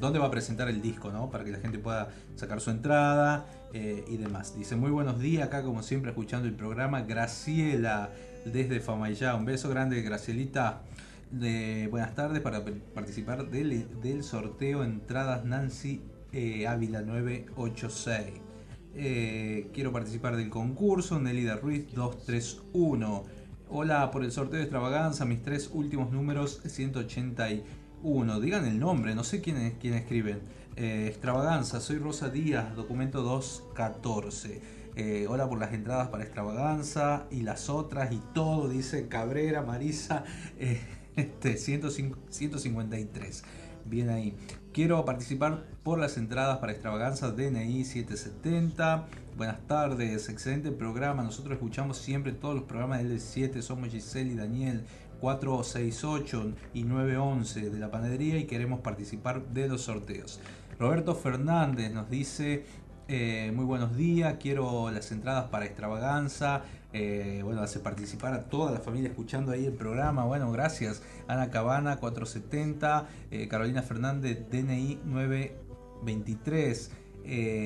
dónde 0.00 0.18
va 0.18 0.28
a 0.28 0.30
presentar 0.30 0.70
el 0.70 0.80
disco, 0.80 1.10
¿no? 1.10 1.28
Para 1.28 1.44
que 1.44 1.50
la 1.50 1.58
gente 1.58 1.78
pueda 1.78 2.08
sacar 2.34 2.62
su 2.62 2.70
entrada 2.70 3.44
eh, 3.74 4.06
y 4.08 4.16
demás. 4.16 4.56
Dice, 4.56 4.74
muy 4.74 4.90
buenos 4.90 5.20
días, 5.20 5.46
acá 5.46 5.62
como 5.62 5.82
siempre 5.82 6.12
escuchando 6.12 6.48
el 6.48 6.54
programa. 6.54 7.02
Graciela 7.02 8.08
desde 8.44 8.80
Famayá, 8.80 9.34
un 9.34 9.44
beso 9.44 9.68
grande, 9.68 10.02
Gracielita. 10.02 10.82
De, 11.30 11.88
buenas 11.90 12.14
tardes 12.14 12.40
para 12.40 12.64
participar 12.94 13.50
del, 13.50 14.00
del 14.00 14.24
sorteo 14.24 14.82
entradas 14.82 15.44
Nancy 15.44 16.00
eh, 16.32 16.66
Ávila 16.66 17.02
986. 17.02 18.48
Eh, 18.94 19.70
quiero 19.72 19.92
participar 19.92 20.36
del 20.36 20.50
concurso, 20.50 21.20
Nelida 21.20 21.56
Ruiz 21.56 21.92
231. 21.94 23.24
Hola 23.70 24.10
por 24.10 24.24
el 24.24 24.32
sorteo 24.32 24.58
de 24.58 24.64
extravaganza, 24.64 25.24
mis 25.24 25.42
tres 25.42 25.70
últimos 25.72 26.10
números 26.10 26.60
181. 26.64 28.40
Digan 28.40 28.64
el 28.66 28.78
nombre, 28.78 29.14
no 29.14 29.24
sé 29.24 29.40
quién, 29.40 29.76
quién 29.80 29.94
escriben. 29.94 30.40
Eh, 30.76 31.06
extravaganza, 31.08 31.80
soy 31.80 31.98
Rosa 31.98 32.28
Díaz, 32.30 32.74
documento 32.76 33.22
214. 33.22 34.77
Eh, 35.00 35.26
hola 35.28 35.48
por 35.48 35.60
las 35.60 35.72
entradas 35.72 36.08
para 36.08 36.24
extravaganza 36.24 37.28
y 37.30 37.42
las 37.42 37.70
otras 37.70 38.10
y 38.10 38.20
todo, 38.34 38.68
dice 38.68 39.06
Cabrera, 39.06 39.62
Marisa, 39.62 40.24
eh, 40.58 40.80
este, 41.14 41.56
153. 41.56 43.44
Bien 43.84 44.08
ahí. 44.08 44.34
Quiero 44.72 45.04
participar 45.04 45.66
por 45.84 46.00
las 46.00 46.16
entradas 46.16 46.58
para 46.58 46.72
extravaganza 46.72 47.30
DNI 47.30 47.84
770. 47.84 49.06
Buenas 49.36 49.64
tardes, 49.68 50.28
excelente 50.28 50.72
programa. 50.72 51.22
Nosotros 51.22 51.52
escuchamos 51.52 51.98
siempre 51.98 52.32
todos 52.32 52.56
los 52.56 52.64
programas 52.64 53.04
del 53.04 53.20
7 53.20 53.62
Somos 53.62 53.90
Giselle 53.90 54.32
y 54.32 54.36
Daniel 54.36 54.82
468 55.20 56.54
y 56.74 56.82
911 56.82 57.70
de 57.70 57.78
la 57.78 57.92
panadería 57.92 58.36
y 58.36 58.46
queremos 58.46 58.80
participar 58.80 59.46
de 59.50 59.68
los 59.68 59.82
sorteos. 59.82 60.40
Roberto 60.80 61.14
Fernández 61.14 61.92
nos 61.92 62.10
dice 62.10 62.64
eh, 63.10 63.50
muy 63.54 63.64
buenos 63.64 63.96
días, 63.96 64.36
quiero 64.38 64.90
las 64.90 65.10
entradas 65.12 65.48
para 65.48 65.64
extravaganza. 65.64 66.64
Eh, 66.92 67.40
bueno, 67.42 67.62
hace 67.62 67.80
participar 67.80 68.34
a 68.34 68.44
toda 68.44 68.70
la 68.70 68.80
familia 68.80 69.08
escuchando 69.08 69.50
ahí 69.50 69.64
el 69.64 69.72
programa. 69.72 70.26
Bueno, 70.26 70.52
gracias. 70.52 71.02
Ana 71.26 71.48
Cabana 71.48 71.96
470, 71.96 73.08
eh, 73.30 73.48
Carolina 73.48 73.82
Fernández 73.82 74.50
DNI 74.50 75.00
923. 75.06 76.90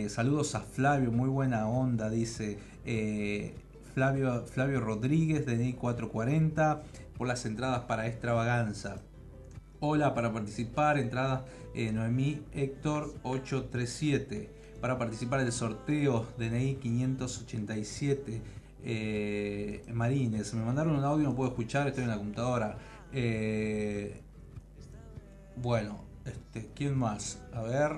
saludos 0.09 0.55
a 0.55 0.61
Flavio, 0.61 1.11
muy 1.11 1.29
buena 1.29 1.69
onda, 1.69 2.09
dice 2.09 2.59
Flavio, 3.95 4.47
Flavio 4.47 4.81
Rodríguez 4.81 5.45
DNI 5.45 5.73
440 5.73 6.83
por 7.19 7.27
las 7.27 7.45
entradas 7.47 7.81
para 7.81 8.07
extravaganza. 8.07 9.03
Hola 9.81 10.15
para 10.15 10.33
participar, 10.33 10.99
entradas 10.99 11.43
Noemí 11.75 12.43
Héctor 12.53 13.13
837 13.25 14.62
para 14.83 14.99
participar 14.99 15.45
del 15.45 15.53
sorteo 15.53 16.27
DNI 16.39 16.75
587 16.75 18.43
eh, 18.83 19.85
Marines. 19.95 20.53
Me 20.55 20.65
mandaron 20.65 20.97
un 20.97 21.05
audio, 21.05 21.29
no 21.29 21.37
puedo 21.37 21.51
escuchar, 21.51 21.87
estoy 21.87 22.03
en 22.03 22.11
la 22.11 22.17
computadora. 22.17 22.77
Eh, 23.13 24.21
bueno, 25.55 26.01
este, 26.25 26.69
¿quién 26.75 26.99
más? 26.99 27.41
A 27.55 27.63
ver. 27.63 27.93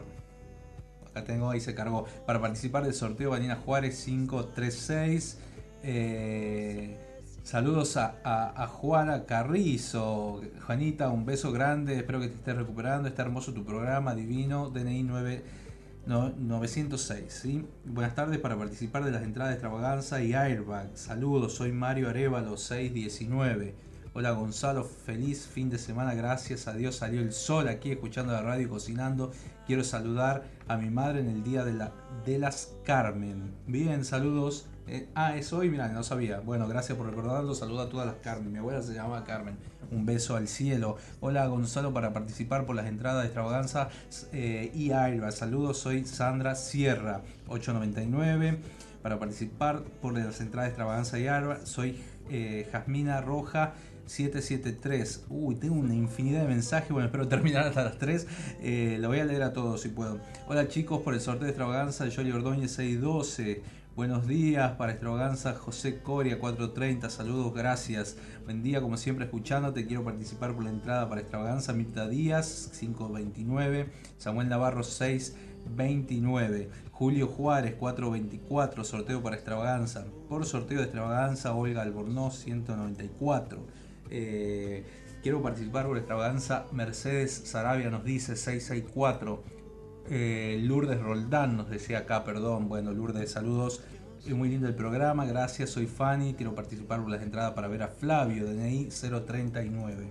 Acá 1.08 1.24
tengo, 1.24 1.48
ahí 1.48 1.60
se 1.62 1.74
cargó. 1.74 2.04
Para 2.26 2.38
participar 2.38 2.84
del 2.84 2.92
sorteo, 2.92 3.30
Vanina 3.30 3.56
Juárez 3.56 4.04
536. 4.04 5.38
Eh, 5.84 6.98
saludos 7.44 7.96
a, 7.96 8.18
a, 8.24 8.66
Juana 8.66 9.24
Carrizo. 9.24 10.42
Juanita, 10.66 11.08
un 11.08 11.24
beso 11.24 11.50
grande. 11.50 11.96
Espero 11.96 12.20
que 12.20 12.28
te 12.28 12.34
estés 12.34 12.56
recuperando. 12.56 13.08
Está 13.08 13.22
hermoso 13.22 13.54
tu 13.54 13.64
programa, 13.64 14.14
divino. 14.14 14.68
DNI 14.68 15.02
9. 15.02 15.63
No, 16.06 16.34
906, 16.36 17.32
¿sí? 17.32 17.66
Buenas 17.86 18.14
tardes 18.14 18.38
para 18.38 18.58
participar 18.58 19.04
de 19.04 19.10
las 19.10 19.22
entradas 19.22 19.52
de 19.52 19.54
extravaganza 19.54 20.22
y 20.22 20.34
Airbag. 20.34 20.90
Saludos, 20.92 21.54
soy 21.54 21.72
Mario 21.72 22.10
Arevalo 22.10 22.58
619. 22.58 23.74
Hola 24.12 24.32
Gonzalo, 24.32 24.84
feliz 24.84 25.46
fin 25.46 25.70
de 25.70 25.78
semana, 25.78 26.12
gracias 26.12 26.68
a 26.68 26.74
Dios 26.74 26.96
salió 26.96 27.22
el 27.22 27.32
sol 27.32 27.68
aquí 27.68 27.90
escuchando 27.90 28.34
la 28.34 28.42
radio 28.42 28.66
y 28.66 28.68
cocinando. 28.68 29.32
Quiero 29.66 29.82
saludar 29.82 30.44
a 30.68 30.76
mi 30.76 30.90
madre 30.90 31.20
en 31.20 31.30
el 31.30 31.42
día 31.42 31.64
de, 31.64 31.72
la, 31.72 31.92
de 32.26 32.38
las 32.38 32.74
Carmen. 32.84 33.54
Bien, 33.66 34.04
saludos. 34.04 34.66
Eh, 34.86 35.08
ah, 35.14 35.34
es 35.34 35.50
hoy, 35.54 35.70
mira, 35.70 35.88
no 35.88 36.02
sabía. 36.02 36.40
Bueno, 36.40 36.68
gracias 36.68 36.98
por 36.98 37.08
recordarlo. 37.08 37.54
Saludo 37.54 37.82
a 37.82 37.88
todas 37.88 38.06
las 38.06 38.16
Carmen. 38.16 38.52
Mi 38.52 38.58
abuela 38.58 38.82
se 38.82 38.92
llamaba 38.92 39.24
Carmen. 39.24 39.56
Un 39.90 40.04
beso 40.04 40.36
al 40.36 40.46
cielo. 40.46 40.98
Hola 41.20 41.46
Gonzalo 41.46 41.94
para 41.94 42.12
participar 42.12 42.66
por 42.66 42.76
las 42.76 42.86
entradas 42.86 43.22
de 43.22 43.26
extravaganza 43.26 43.88
eh, 44.32 44.70
y 44.74 44.92
Aira. 44.92 45.32
Saludos, 45.32 45.78
soy 45.78 46.04
Sandra 46.04 46.54
Sierra, 46.54 47.22
899. 47.48 48.58
Para 49.02 49.18
participar 49.18 49.82
por 50.02 50.12
las 50.18 50.40
entradas 50.40 50.66
de 50.66 50.68
extravaganza 50.68 51.18
y 51.18 51.28
Aira, 51.28 51.64
soy 51.64 51.98
eh, 52.30 52.68
Jasmina 52.70 53.22
Roja. 53.22 53.72
773. 54.06 55.24
Uy, 55.30 55.54
tengo 55.54 55.76
una 55.76 55.94
infinidad 55.94 56.42
de 56.42 56.48
mensajes. 56.48 56.90
Bueno, 56.90 57.06
espero 57.06 57.26
terminar 57.26 57.66
hasta 57.66 57.84
las 57.84 57.98
3. 57.98 58.26
Eh, 58.60 58.98
lo 59.00 59.08
voy 59.08 59.20
a 59.20 59.24
leer 59.24 59.42
a 59.44 59.54
todos 59.54 59.80
si 59.80 59.88
puedo. 59.88 60.20
Hola 60.46 60.68
chicos, 60.68 61.00
por 61.00 61.14
el 61.14 61.22
sorteo 61.22 61.44
de 61.44 61.50
extravaganza, 61.52 62.04
Jolly 62.14 62.32
Ordóñez 62.32 62.72
612. 62.72 63.62
Buenos 63.96 64.26
días 64.26 64.72
para 64.72 64.90
extravaganza 64.90 65.54
José 65.54 66.00
Coria 66.00 66.40
430, 66.40 67.08
saludos, 67.10 67.54
gracias. 67.54 68.16
Buen 68.44 68.60
día, 68.60 68.80
como 68.80 68.96
siempre 68.96 69.26
escuchándote, 69.26 69.86
quiero 69.86 70.02
participar 70.02 70.52
por 70.52 70.64
la 70.64 70.70
entrada 70.70 71.08
para 71.08 71.20
extravaganza 71.20 71.72
Mirta 71.74 72.08
Díaz 72.08 72.72
529, 72.76 73.86
Samuel 74.18 74.48
Navarro 74.48 74.82
629, 74.82 76.70
Julio 76.90 77.28
Juárez 77.28 77.76
424, 77.76 78.82
sorteo 78.82 79.22
para 79.22 79.36
extravaganza. 79.36 80.04
Por 80.28 80.44
sorteo 80.44 80.78
de 80.78 80.84
extravaganza 80.86 81.54
Olga 81.54 81.82
Albornoz 81.82 82.40
194. 82.40 83.64
Eh, 84.10 84.84
quiero 85.22 85.40
participar 85.40 85.86
por 85.86 85.98
extravaganza 85.98 86.66
Mercedes 86.72 87.42
Sarabia 87.44 87.90
nos 87.90 88.02
dice 88.02 88.34
664. 88.34 89.63
Eh, 90.10 90.58
Lourdes 90.62 91.00
Roldán 91.00 91.56
nos 91.56 91.70
decía 91.70 91.98
acá, 91.98 92.24
perdón. 92.24 92.68
Bueno, 92.68 92.92
Lourdes, 92.92 93.32
saludos. 93.32 93.82
Es 94.26 94.34
muy 94.34 94.48
lindo 94.48 94.68
el 94.68 94.74
programa, 94.74 95.24
gracias. 95.24 95.70
Soy 95.70 95.86
Fanny, 95.86 96.34
quiero 96.34 96.54
participar 96.54 97.00
por 97.00 97.10
las 97.10 97.22
entradas 97.22 97.52
para 97.52 97.68
ver 97.68 97.82
a 97.82 97.88
Flavio, 97.88 98.46
DNI 98.46 98.88
039. 98.88 100.06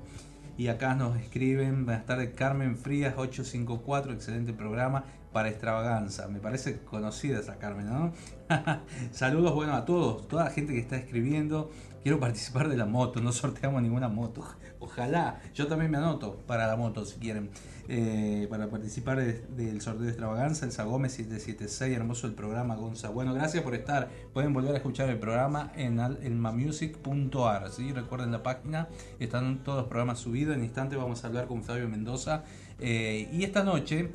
Y 0.56 0.68
acá 0.68 0.94
nos 0.94 1.18
escriben, 1.18 1.86
buenas 1.86 2.06
tardes, 2.06 2.32
Carmen 2.36 2.78
Frías 2.78 3.16
854, 3.18 4.14
excelente 4.14 4.54
programa 4.54 5.04
para 5.32 5.50
extravaganza. 5.50 6.28
Me 6.28 6.39
parece 6.39 6.82
conocida 6.82 7.39
esa 7.39 7.58
Carmen, 7.58 7.88
¿no? 7.88 8.14
Saludos, 9.12 9.56
bueno, 9.56 9.74
a 9.74 9.84
todos, 9.84 10.28
toda 10.28 10.46
la 10.46 10.52
gente 10.52 10.74
que 10.74 10.80
está 10.80 10.96
escribiendo. 10.96 11.72
Quiero 12.04 12.20
participar 12.20 12.70
de 12.70 12.78
la 12.78 12.86
moto, 12.86 13.20
no 13.20 13.32
sorteamos 13.32 13.82
ninguna 13.82 14.10
moto. 14.10 14.46
Ojalá, 14.80 15.41
yo 15.56 15.66
también 15.68 15.89
me 15.89 15.98
anoto 15.98 16.38
para 16.46 16.68
la 16.68 16.76
moto 16.76 17.04
si 17.04 17.18
quieren. 17.20 17.50
Eh, 17.90 18.48
para 18.50 18.70
participar 18.70 19.20
del 19.20 19.82
sorteo 19.82 20.04
de 20.04 20.10
extravaganza, 20.10 20.66
el 20.66 20.88
Gómez 20.88 21.14
776, 21.14 21.96
hermoso 21.96 22.28
el 22.28 22.34
programa 22.34 22.76
Gonza. 22.76 23.10
Bueno, 23.10 23.34
gracias 23.34 23.64
por 23.64 23.76
estar. 23.76 24.10
Pueden 24.34 24.54
volver 24.54 24.74
a 24.74 24.78
escuchar 24.78 25.10
el 25.10 25.20
programa 25.20 25.72
en 25.76 26.00
elmamusic.ar. 26.00 27.70
¿sí? 27.72 27.92
Recuerden 27.92 28.32
la 28.32 28.42
página, 28.42 28.88
están 29.20 29.64
todos 29.64 29.80
los 29.80 29.88
programas 29.88 30.20
subidos. 30.20 30.56
En 30.56 30.64
instante 30.64 30.96
vamos 30.96 31.24
a 31.24 31.28
hablar 31.28 31.48
con 31.48 31.64
Fabio 31.64 31.90
Mendoza. 31.90 32.44
Eh, 32.80 33.30
y 33.34 33.44
esta 33.44 33.64
noche, 33.64 34.10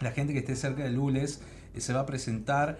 la 0.00 0.10
gente 0.10 0.32
que 0.32 0.40
esté 0.40 0.56
cerca 0.56 0.82
de 0.82 0.90
Lules 0.90 1.40
eh, 1.74 1.80
se 1.80 1.92
va 1.92 2.00
a 2.00 2.06
presentar. 2.06 2.78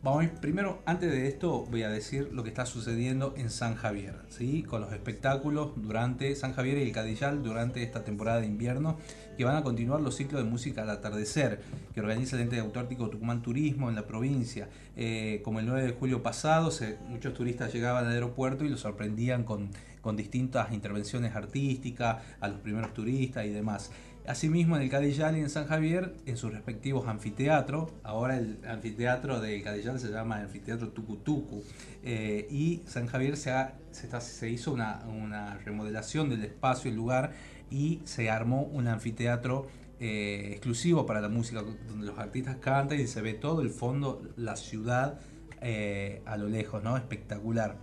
Vamos 0.00 0.26
primero, 0.40 0.80
antes 0.86 1.10
de 1.10 1.26
esto, 1.26 1.66
voy 1.68 1.82
a 1.82 1.88
decir 1.88 2.30
lo 2.32 2.44
que 2.44 2.50
está 2.50 2.66
sucediendo 2.66 3.34
en 3.36 3.50
San 3.50 3.74
Javier, 3.74 4.14
¿sí? 4.28 4.62
con 4.62 4.80
los 4.80 4.92
espectáculos 4.92 5.72
durante 5.74 6.36
San 6.36 6.52
Javier 6.52 6.78
y 6.78 6.82
el 6.82 6.92
Cadillal 6.92 7.42
durante 7.42 7.82
esta 7.82 8.04
temporada 8.04 8.40
de 8.40 8.46
invierno, 8.46 8.96
que 9.36 9.44
van 9.44 9.56
a 9.56 9.64
continuar 9.64 10.00
los 10.00 10.14
ciclos 10.14 10.44
de 10.44 10.48
música 10.48 10.82
al 10.82 10.90
atardecer, 10.90 11.62
que 11.92 12.00
organiza 12.00 12.36
el 12.36 12.42
ente 12.42 12.54
de 12.54 12.62
autórtico 12.62 13.10
Tucumán 13.10 13.42
Turismo 13.42 13.88
en 13.88 13.96
la 13.96 14.06
provincia. 14.06 14.68
Eh, 14.96 15.40
como 15.44 15.58
el 15.58 15.66
9 15.66 15.82
de 15.82 15.92
julio 15.92 16.22
pasado, 16.22 16.70
muchos 17.08 17.34
turistas 17.34 17.72
llegaban 17.72 18.06
al 18.06 18.12
aeropuerto 18.12 18.64
y 18.64 18.68
los 18.68 18.78
sorprendían 18.78 19.42
con 19.42 19.70
con 20.00 20.16
distintas 20.16 20.72
intervenciones 20.72 21.34
artísticas, 21.34 22.22
a 22.40 22.48
los 22.48 22.60
primeros 22.60 22.94
turistas 22.94 23.44
y 23.44 23.50
demás. 23.50 23.90
Asimismo, 24.28 24.76
en 24.76 24.82
el 24.82 24.90
Cadillal 24.90 25.38
y 25.38 25.40
en 25.40 25.48
San 25.48 25.66
Javier, 25.66 26.14
en 26.26 26.36
sus 26.36 26.52
respectivos 26.52 27.08
anfiteatros, 27.08 27.90
ahora 28.02 28.36
el 28.36 28.58
anfiteatro 28.68 29.40
del 29.40 29.62
Cadillal 29.62 29.98
se 29.98 30.10
llama 30.10 30.36
Anfiteatro 30.36 30.90
Tucutucu, 30.90 31.64
eh, 32.02 32.46
y 32.50 32.82
San 32.84 33.06
Javier 33.06 33.38
se, 33.38 33.54
se, 33.90 34.50
hizo 34.50 34.70
una, 34.72 35.58
remodelación 35.64 36.28
del 36.28 36.44
espacio, 36.44 36.90
el 36.90 36.96
lugar, 36.98 37.32
y 37.70 38.02
se 38.04 38.28
armó 38.28 38.64
un 38.64 38.88
anfiteatro 38.88 39.66
eh, 39.98 40.50
exclusivo 40.50 41.06
para 41.06 41.22
la 41.22 41.30
música, 41.30 41.62
donde 41.62 42.04
los 42.06 42.18
artistas 42.18 42.56
cantan 42.56 43.00
y 43.00 43.06
se 43.06 43.22
ve 43.22 43.32
todo 43.32 43.62
el 43.62 43.70
fondo, 43.70 44.20
la 44.36 44.56
ciudad 44.56 45.20
eh, 45.62 46.20
a 46.26 46.36
lo 46.36 46.50
lejos, 46.50 46.82
¿no? 46.82 46.98
Espectacular. 46.98 47.78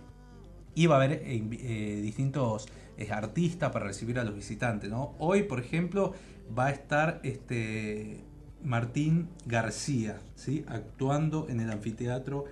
Y 0.76 0.86
va 0.86 0.94
a 0.94 1.02
haber 1.02 1.24
distintos 1.24 2.68
artistas 3.10 3.72
para 3.72 3.86
recibir 3.86 4.18
a 4.18 4.24
los 4.24 4.34
visitantes, 4.34 4.90
¿no? 4.90 5.14
Hoy, 5.18 5.42
por 5.42 5.58
ejemplo, 5.58 6.14
va 6.56 6.66
a 6.66 6.70
estar 6.70 7.20
este 7.22 8.24
Martín 8.62 9.28
García, 9.46 10.18
¿sí? 10.34 10.64
actuando 10.68 11.48
en 11.48 11.60
el 11.60 11.70
anfiteatro 11.70 12.44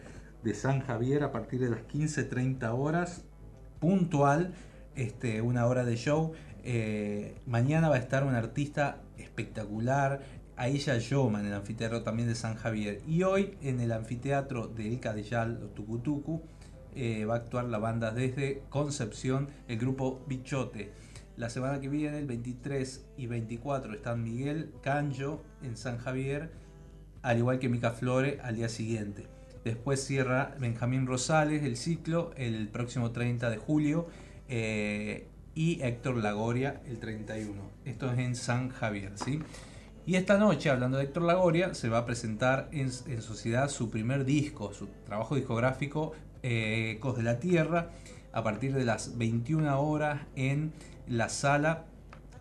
de 0.42 0.54
San 0.54 0.80
Javier 0.80 1.24
a 1.24 1.32
partir 1.32 1.60
de 1.60 1.70
las 1.70 1.80
15.30 1.88 2.72
horas, 2.78 3.24
puntual, 3.80 4.54
este, 4.94 5.40
una 5.40 5.66
hora 5.66 5.84
de 5.84 5.96
show. 5.96 6.32
Eh, 6.62 7.34
mañana 7.46 7.88
va 7.88 7.96
a 7.96 7.98
estar 7.98 8.24
un 8.24 8.34
artista 8.34 9.00
espectacular, 9.18 10.22
Aisha 10.56 10.98
Yoma, 10.98 11.40
en 11.40 11.46
el 11.46 11.54
anfiteatro 11.54 12.02
también 12.02 12.28
de 12.28 12.34
San 12.34 12.54
Javier. 12.54 13.00
Y 13.06 13.24
hoy 13.24 13.56
en 13.60 13.80
el 13.80 13.90
anfiteatro 13.90 14.68
del 14.68 15.00
Cadellal, 15.00 15.70
Tucutucu, 15.74 16.42
eh, 16.94 17.24
va 17.24 17.34
a 17.34 17.36
actuar 17.38 17.64
la 17.64 17.78
banda 17.78 18.12
desde 18.12 18.62
Concepción, 18.68 19.48
el 19.66 19.78
grupo 19.78 20.22
Bichote. 20.28 20.92
La 21.36 21.50
semana 21.50 21.80
que 21.80 21.88
viene, 21.88 22.18
el 22.18 22.26
23 22.26 23.06
y 23.16 23.26
24, 23.26 23.94
están 23.94 24.22
Miguel 24.22 24.72
Canjo 24.82 25.42
en 25.62 25.76
San 25.76 25.98
Javier, 25.98 26.50
al 27.22 27.38
igual 27.38 27.58
que 27.58 27.68
Mica 27.68 27.90
Flore 27.90 28.38
al 28.42 28.54
día 28.54 28.68
siguiente. 28.68 29.26
Después 29.64 30.04
cierra 30.04 30.54
Benjamín 30.60 31.06
Rosales 31.06 31.64
el 31.64 31.76
ciclo 31.76 32.32
el 32.36 32.68
próximo 32.68 33.10
30 33.10 33.50
de 33.50 33.56
julio 33.56 34.06
eh, 34.48 35.26
y 35.56 35.82
Héctor 35.82 36.18
Lagoria 36.18 36.82
el 36.86 37.00
31. 37.00 37.52
Esto 37.84 38.12
es 38.12 38.18
en 38.18 38.36
San 38.36 38.68
Javier, 38.68 39.12
¿sí? 39.16 39.40
Y 40.06 40.16
esta 40.16 40.38
noche, 40.38 40.70
hablando 40.70 40.98
de 40.98 41.04
Héctor 41.04 41.24
Lagoria, 41.24 41.74
se 41.74 41.88
va 41.88 41.98
a 41.98 42.06
presentar 42.06 42.68
en, 42.70 42.92
sociedad 42.92 43.68
su 43.70 43.90
primer 43.90 44.24
disco, 44.24 44.72
su 44.72 44.86
trabajo 45.04 45.34
discográfico 45.34 46.12
eh, 46.42 46.92
Ecos 46.96 47.16
de 47.16 47.22
la 47.24 47.40
Tierra, 47.40 47.90
a 48.32 48.44
partir 48.44 48.74
de 48.74 48.84
las 48.84 49.16
21 49.16 49.80
horas 49.80 50.20
en 50.36 50.72
la 51.06 51.28
sala, 51.28 51.84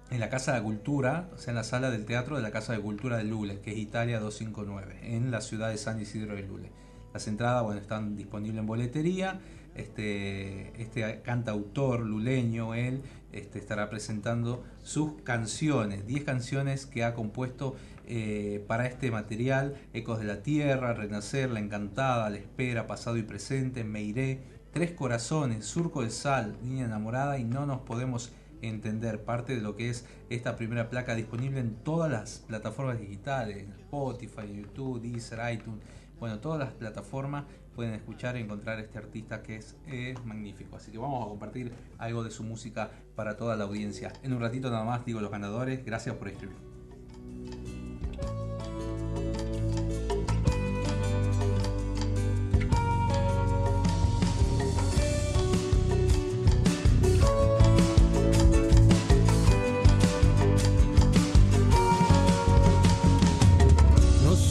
en 0.09 0.19
la 0.19 0.29
Casa 0.29 0.53
de 0.53 0.61
Cultura, 0.61 1.29
o 1.33 1.37
sea, 1.37 1.51
en 1.51 1.55
la 1.55 1.63
sala 1.63 1.89
del 1.89 2.05
teatro 2.05 2.35
de 2.35 2.41
la 2.41 2.51
Casa 2.51 2.73
de 2.73 2.79
Cultura 2.79 3.17
de 3.17 3.23
Lule, 3.23 3.59
que 3.61 3.71
es 3.71 3.77
Italia 3.77 4.19
259, 4.19 5.15
en 5.15 5.31
la 5.31 5.41
ciudad 5.41 5.69
de 5.69 5.77
San 5.77 5.99
Isidro 5.99 6.35
de 6.35 6.43
Lule. 6.43 6.71
Las 7.13 7.27
entradas, 7.27 7.63
bueno, 7.63 7.79
están 7.79 8.15
disponibles 8.15 8.59
en 8.59 8.65
boletería. 8.65 9.39
Este, 9.75 10.79
este 10.81 11.21
cantautor 11.23 12.01
luleño, 12.01 12.75
él, 12.75 13.01
este, 13.31 13.57
estará 13.57 13.89
presentando 13.89 14.63
sus 14.83 15.21
canciones, 15.23 16.05
10 16.05 16.23
canciones 16.23 16.85
que 16.85 17.03
ha 17.03 17.15
compuesto 17.15 17.75
eh, 18.05 18.63
para 18.67 18.85
este 18.85 19.09
material, 19.09 19.75
Ecos 19.93 20.19
de 20.19 20.25
la 20.25 20.43
Tierra, 20.43 20.93
Renacer, 20.93 21.49
La 21.49 21.59
Encantada, 21.59 22.29
La 22.29 22.37
Espera, 22.37 22.85
Pasado 22.85 23.17
y 23.17 23.23
Presente, 23.23 23.83
Me 23.83 24.03
Iré, 24.03 24.41
Tres 24.71 24.91
Corazones, 24.91 25.65
Surco 25.65 26.03
de 26.03 26.09
Sal, 26.11 26.57
Niña 26.61 26.85
Enamorada 26.85 27.39
y 27.39 27.43
No 27.43 27.65
Nos 27.65 27.81
Podemos 27.81 28.31
entender 28.67 29.23
parte 29.23 29.55
de 29.55 29.61
lo 29.61 29.75
que 29.75 29.89
es 29.89 30.05
esta 30.29 30.55
primera 30.55 30.89
placa 30.89 31.15
disponible 31.15 31.59
en 31.59 31.75
todas 31.75 32.11
las 32.11 32.39
plataformas 32.47 32.99
digitales, 32.99 33.67
Spotify, 33.79 34.53
YouTube, 34.53 35.01
Deezer, 35.01 35.39
iTunes, 35.53 35.79
bueno, 36.19 36.39
todas 36.39 36.59
las 36.59 36.71
plataformas 36.71 37.45
pueden 37.75 37.93
escuchar 37.93 38.37
y 38.37 38.41
encontrar 38.41 38.79
este 38.79 38.97
artista 38.97 39.43
que 39.43 39.57
es, 39.57 39.75
es, 39.87 40.23
magnífico. 40.25 40.77
Así 40.77 40.91
que 40.91 40.97
vamos 40.97 41.25
a 41.25 41.27
compartir 41.27 41.73
algo 41.97 42.23
de 42.23 42.31
su 42.31 42.43
música 42.43 42.91
para 43.15 43.35
toda 43.35 43.55
la 43.57 43.65
audiencia. 43.65 44.13
En 44.23 44.33
un 44.33 44.39
ratito 44.39 44.69
nada 44.69 44.85
más 44.85 45.05
digo 45.05 45.19
los 45.19 45.31
ganadores. 45.31 45.83
Gracias 45.83 46.15
por 46.15 46.29
escribir. 46.29 47.82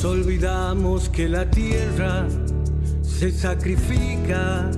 Olvidamos 0.04 1.08
que 1.08 1.28
la 1.28 1.48
tierra 1.50 2.26
se 3.02 3.30
sacrifica 3.30 4.70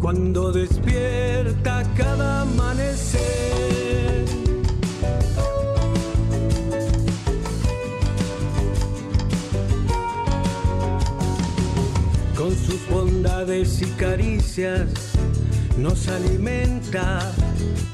cuando 0.00 0.52
despierta 0.52 1.82
cada 1.96 2.42
amanecer. 2.42 4.24
Con 12.36 12.54
sus 12.56 12.88
bondades 12.88 13.82
y 13.82 13.86
caricias 13.92 14.88
nos 15.78 16.08
alimenta, 16.08 17.32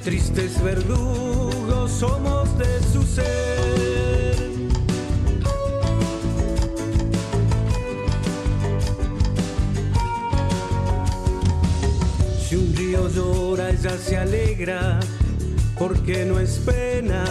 tristes 0.04 0.62
verdugos 0.62 1.90
somos 1.90 2.58
de 2.58 2.82
su 2.92 3.02
ser. 3.02 4.55
Llora, 12.92 13.70
ella 13.70 13.96
se 13.98 14.16
alegra, 14.16 15.00
porque 15.78 16.24
no 16.24 16.38
es 16.38 16.58
pena, 16.58 17.24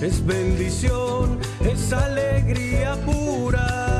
es 0.00 0.24
bendición, 0.24 1.38
es 1.60 1.92
alegría 1.92 2.94
pura. 3.04 3.97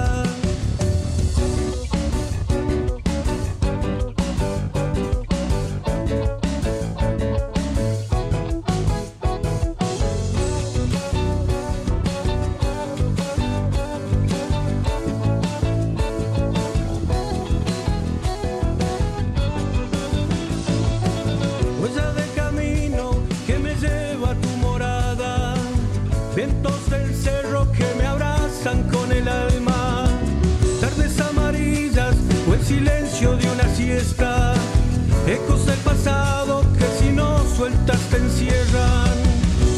Sueltas 37.58 37.98
te 38.10 38.18
encierran. 38.18 39.16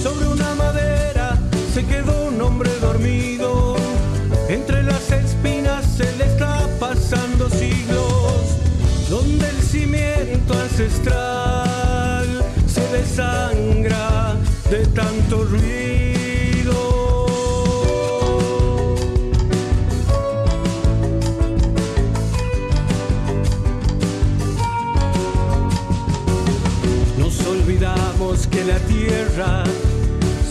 Sobre 0.03 0.27
una 0.29 0.55
madera 0.55 1.39
se 1.73 1.83
quedó 1.87 2.27
un 2.27 2.39
hombre 2.43 2.71
dormido, 2.79 3.75
entre 4.51 4.83
las 4.83 5.11
espinas 5.11 5.87
se 5.97 6.05
le 6.19 6.25
está 6.27 6.69
pasando 6.79 7.49
siglos, 7.49 8.43
donde 9.09 9.49
el 9.49 9.63
cimiento 9.63 10.53
ancestral 10.53 12.29
se 12.67 12.83
desangra 12.99 14.37
de 14.71 14.87
tanto 14.89 15.45
ruido. 15.45 15.80
Tierra 29.11 29.65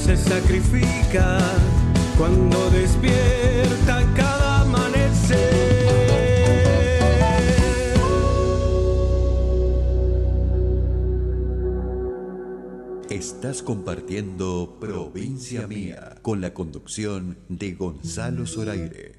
se 0.03 0.17
sacrifica 0.17 1.39
cuando 2.17 2.69
despierta 2.71 4.05
cada 4.15 4.61
amanecer. 4.61 5.37
Estás 13.09 13.63
compartiendo 13.63 14.77
Provincia 14.81 15.65
Mía 15.65 16.17
con 16.21 16.41
la 16.41 16.53
conducción 16.53 17.37
de 17.47 17.73
Gonzalo 17.75 18.45
Zoraire. 18.45 19.18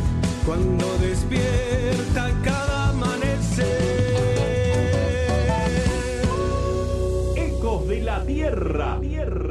cuando 0.45 0.97
despierta 0.97 2.31
cada 2.43 2.89
amanecer. 2.89 3.65
Ecos 7.35 7.87
de 7.87 8.01
la 8.01 8.23
Tierra, 8.25 8.97
Tierra. 9.01 9.50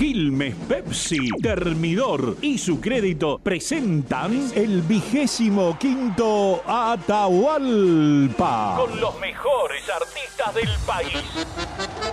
Quilmes 0.00 0.54
Pepsi, 0.66 1.28
Termidor 1.42 2.38
y 2.40 2.56
su 2.56 2.80
crédito 2.80 3.38
presentan 3.38 4.50
el 4.54 4.80
vigésimo 4.80 5.76
quinto 5.78 6.62
Atahualpa. 6.66 7.16
Con 8.78 8.98
los 8.98 9.20
mejores 9.20 9.82
artistas 9.90 10.54
del 10.54 10.70
país. 10.86 11.22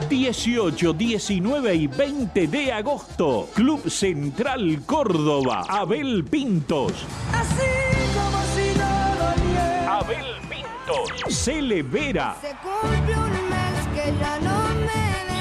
18, 0.09 0.91
19 0.91 1.75
y 1.75 1.87
20 1.87 2.47
de 2.47 2.73
agosto. 2.73 3.47
Club 3.53 3.89
Central 3.89 4.81
Córdoba. 4.85 5.63
Abel 5.69 6.25
Pintos. 6.25 6.91
Así 7.31 7.63
como 8.13 8.43
si 8.53 8.77
nada 8.77 9.33
niega. 9.45 9.99
Abel 9.99 10.25
Pintos. 10.49 11.09
Cele 11.33 11.83
Vera. 11.83 12.35
Se 12.41 12.49
cumple 12.49 13.15
un 13.15 13.31
mes 13.49 13.87
que 13.95 14.13
ya 14.19 14.39
no 14.41 14.75
me. 14.75 15.06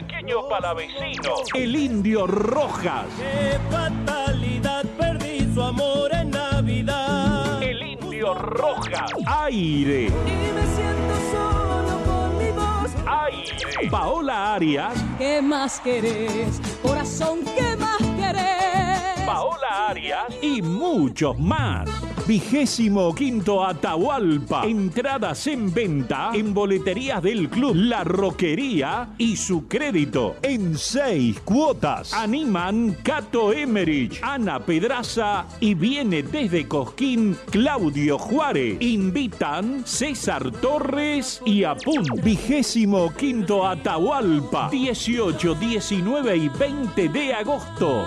El 0.00 0.06
chaqueño 0.06 0.48
palavecino. 0.48 1.34
El 1.54 1.76
indio 1.76 2.26
Rojas. 2.26 3.04
Qué 3.18 3.58
fatalidad, 3.70 4.84
perdí 4.98 5.52
su 5.52 5.62
amor 5.62 6.10
en 6.14 6.30
Navidad. 6.30 7.62
El 7.62 7.82
indio 7.82 8.32
Rojas. 8.32 9.10
Aire. 9.26 10.06
Y 10.06 10.52
me 10.54 10.66
siento 10.74 11.14
solo 11.30 11.98
con 12.06 12.38
mi 12.38 12.50
voz. 12.50 12.90
Aire. 13.06 13.90
Paola 13.90 14.54
Arias. 14.54 14.94
¿Qué 15.18 15.42
más 15.42 15.80
querés? 15.80 16.62
Corazón, 16.82 17.40
¿qué 17.44 17.76
más 17.76 17.98
querés? 18.16 18.89
Paola 19.32 19.88
Arias 19.90 20.24
y 20.42 20.60
muchos 20.60 21.38
más. 21.38 21.88
Vigésimo 22.26 23.14
quinto 23.14 23.64
Atahualpa. 23.64 24.66
Entradas 24.66 25.46
en 25.46 25.72
venta 25.72 26.32
en 26.34 26.52
boleterías 26.52 27.22
del 27.22 27.48
club 27.48 27.76
La 27.76 28.02
Roquería 28.02 29.10
y 29.18 29.36
su 29.36 29.68
crédito 29.68 30.34
en 30.42 30.76
seis 30.76 31.38
cuotas. 31.40 32.12
Animan 32.12 32.96
Cato 33.04 33.52
Emerich, 33.52 34.18
Ana 34.20 34.58
Pedraza 34.58 35.46
y 35.60 35.74
viene 35.74 36.24
desde 36.24 36.66
Cosquín 36.66 37.36
Claudio 37.52 38.18
Juárez. 38.18 38.78
Invitan 38.80 39.86
César 39.86 40.50
Torres 40.50 41.40
y 41.44 41.62
Apun. 41.62 42.04
Vigésimo 42.24 43.14
quinto 43.14 43.64
Atahualpa. 43.64 44.70
18, 44.70 45.54
19 45.54 46.36
y 46.36 46.48
20 46.48 47.08
de 47.08 47.34
agosto. 47.34 48.04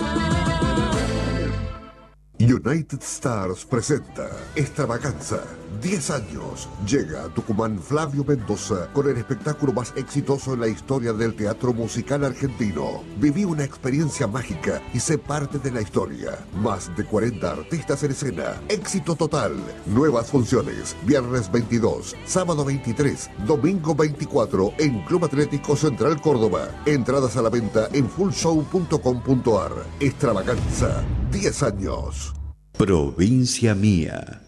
United 2.39 3.01
Stars 3.01 3.63
presenta 3.65 4.29
Extravaganza. 4.55 5.62
10 5.81 6.09
años. 6.11 6.69
Llega 6.87 7.23
a 7.23 7.29
Tucumán 7.29 7.79
Flavio 7.79 8.23
Mendoza 8.23 8.89
con 8.93 9.09
el 9.09 9.17
espectáculo 9.17 9.73
más 9.73 9.93
exitoso 9.95 10.53
en 10.53 10.61
la 10.61 10.67
historia 10.67 11.13
del 11.13 11.35
teatro 11.35 11.73
musical 11.73 12.23
argentino. 12.23 13.03
Viví 13.17 13.45
una 13.45 13.63
experiencia 13.63 14.27
mágica 14.27 14.81
y 14.93 14.99
sé 14.99 15.17
parte 15.17 15.59
de 15.59 15.71
la 15.71 15.81
historia. 15.81 16.37
Más 16.55 16.95
de 16.95 17.05
40 17.05 17.51
artistas 17.51 18.03
en 18.03 18.11
escena. 18.11 18.61
Éxito 18.69 19.15
total. 19.15 19.53
Nuevas 19.85 20.29
funciones. 20.29 20.95
Viernes 21.05 21.51
22, 21.51 22.15
sábado 22.25 22.65
23, 22.65 23.29
domingo 23.47 23.95
24 23.95 24.73
en 24.79 25.03
Club 25.05 25.25
Atlético 25.25 25.75
Central 25.75 26.21
Córdoba. 26.21 26.69
Entradas 26.85 27.37
a 27.37 27.41
la 27.41 27.49
venta 27.49 27.87
en 27.93 28.09
fullshow.com.ar. 28.09 29.71
Extravaganza. 29.99 31.03
10 31.31 31.63
años. 31.63 32.33
Provincia 32.77 33.75
mía. 33.75 34.42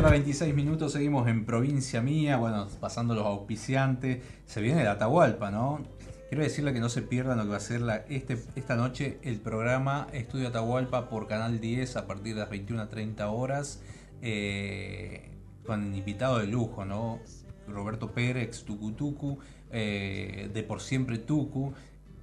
Horas 0.00 0.12
26 0.12 0.54
minutos, 0.54 0.92
seguimos 0.92 1.28
en 1.28 1.44
provincia 1.44 2.00
mía, 2.00 2.36
bueno, 2.36 2.66
pasando 2.80 3.14
los 3.14 3.26
auspiciantes. 3.26 4.18
Se 4.46 4.60
viene 4.60 4.82
el 4.82 4.88
Atahualpa, 4.88 5.50
¿no? 5.50 5.80
Quiero 6.28 6.42
decirle 6.42 6.72
que 6.72 6.80
no 6.80 6.88
se 6.88 7.02
pierdan 7.02 7.38
lo 7.38 7.44
que 7.44 7.50
va 7.50 7.56
a 7.56 7.60
ser 7.60 7.80
la, 7.80 7.96
este, 8.08 8.38
esta 8.54 8.76
noche 8.76 9.18
el 9.22 9.40
programa 9.40 10.06
Estudio 10.12 10.48
Atahualpa 10.48 11.10
por 11.10 11.26
Canal 11.26 11.60
10 11.60 11.96
a 11.96 12.06
partir 12.06 12.34
de 12.34 12.40
las 12.40 12.50
21.30 12.50 13.30
horas. 13.30 13.80
Eh, 14.22 15.30
con 15.64 15.94
invitado 15.94 16.38
de 16.38 16.46
lujo, 16.46 16.84
¿no? 16.84 17.20
Roberto 17.68 18.12
Pérez, 18.12 18.64
Tucutucu, 18.64 19.38
eh, 19.70 20.50
de 20.52 20.62
Por 20.62 20.80
Siempre 20.80 21.18
Tucu, 21.18 21.72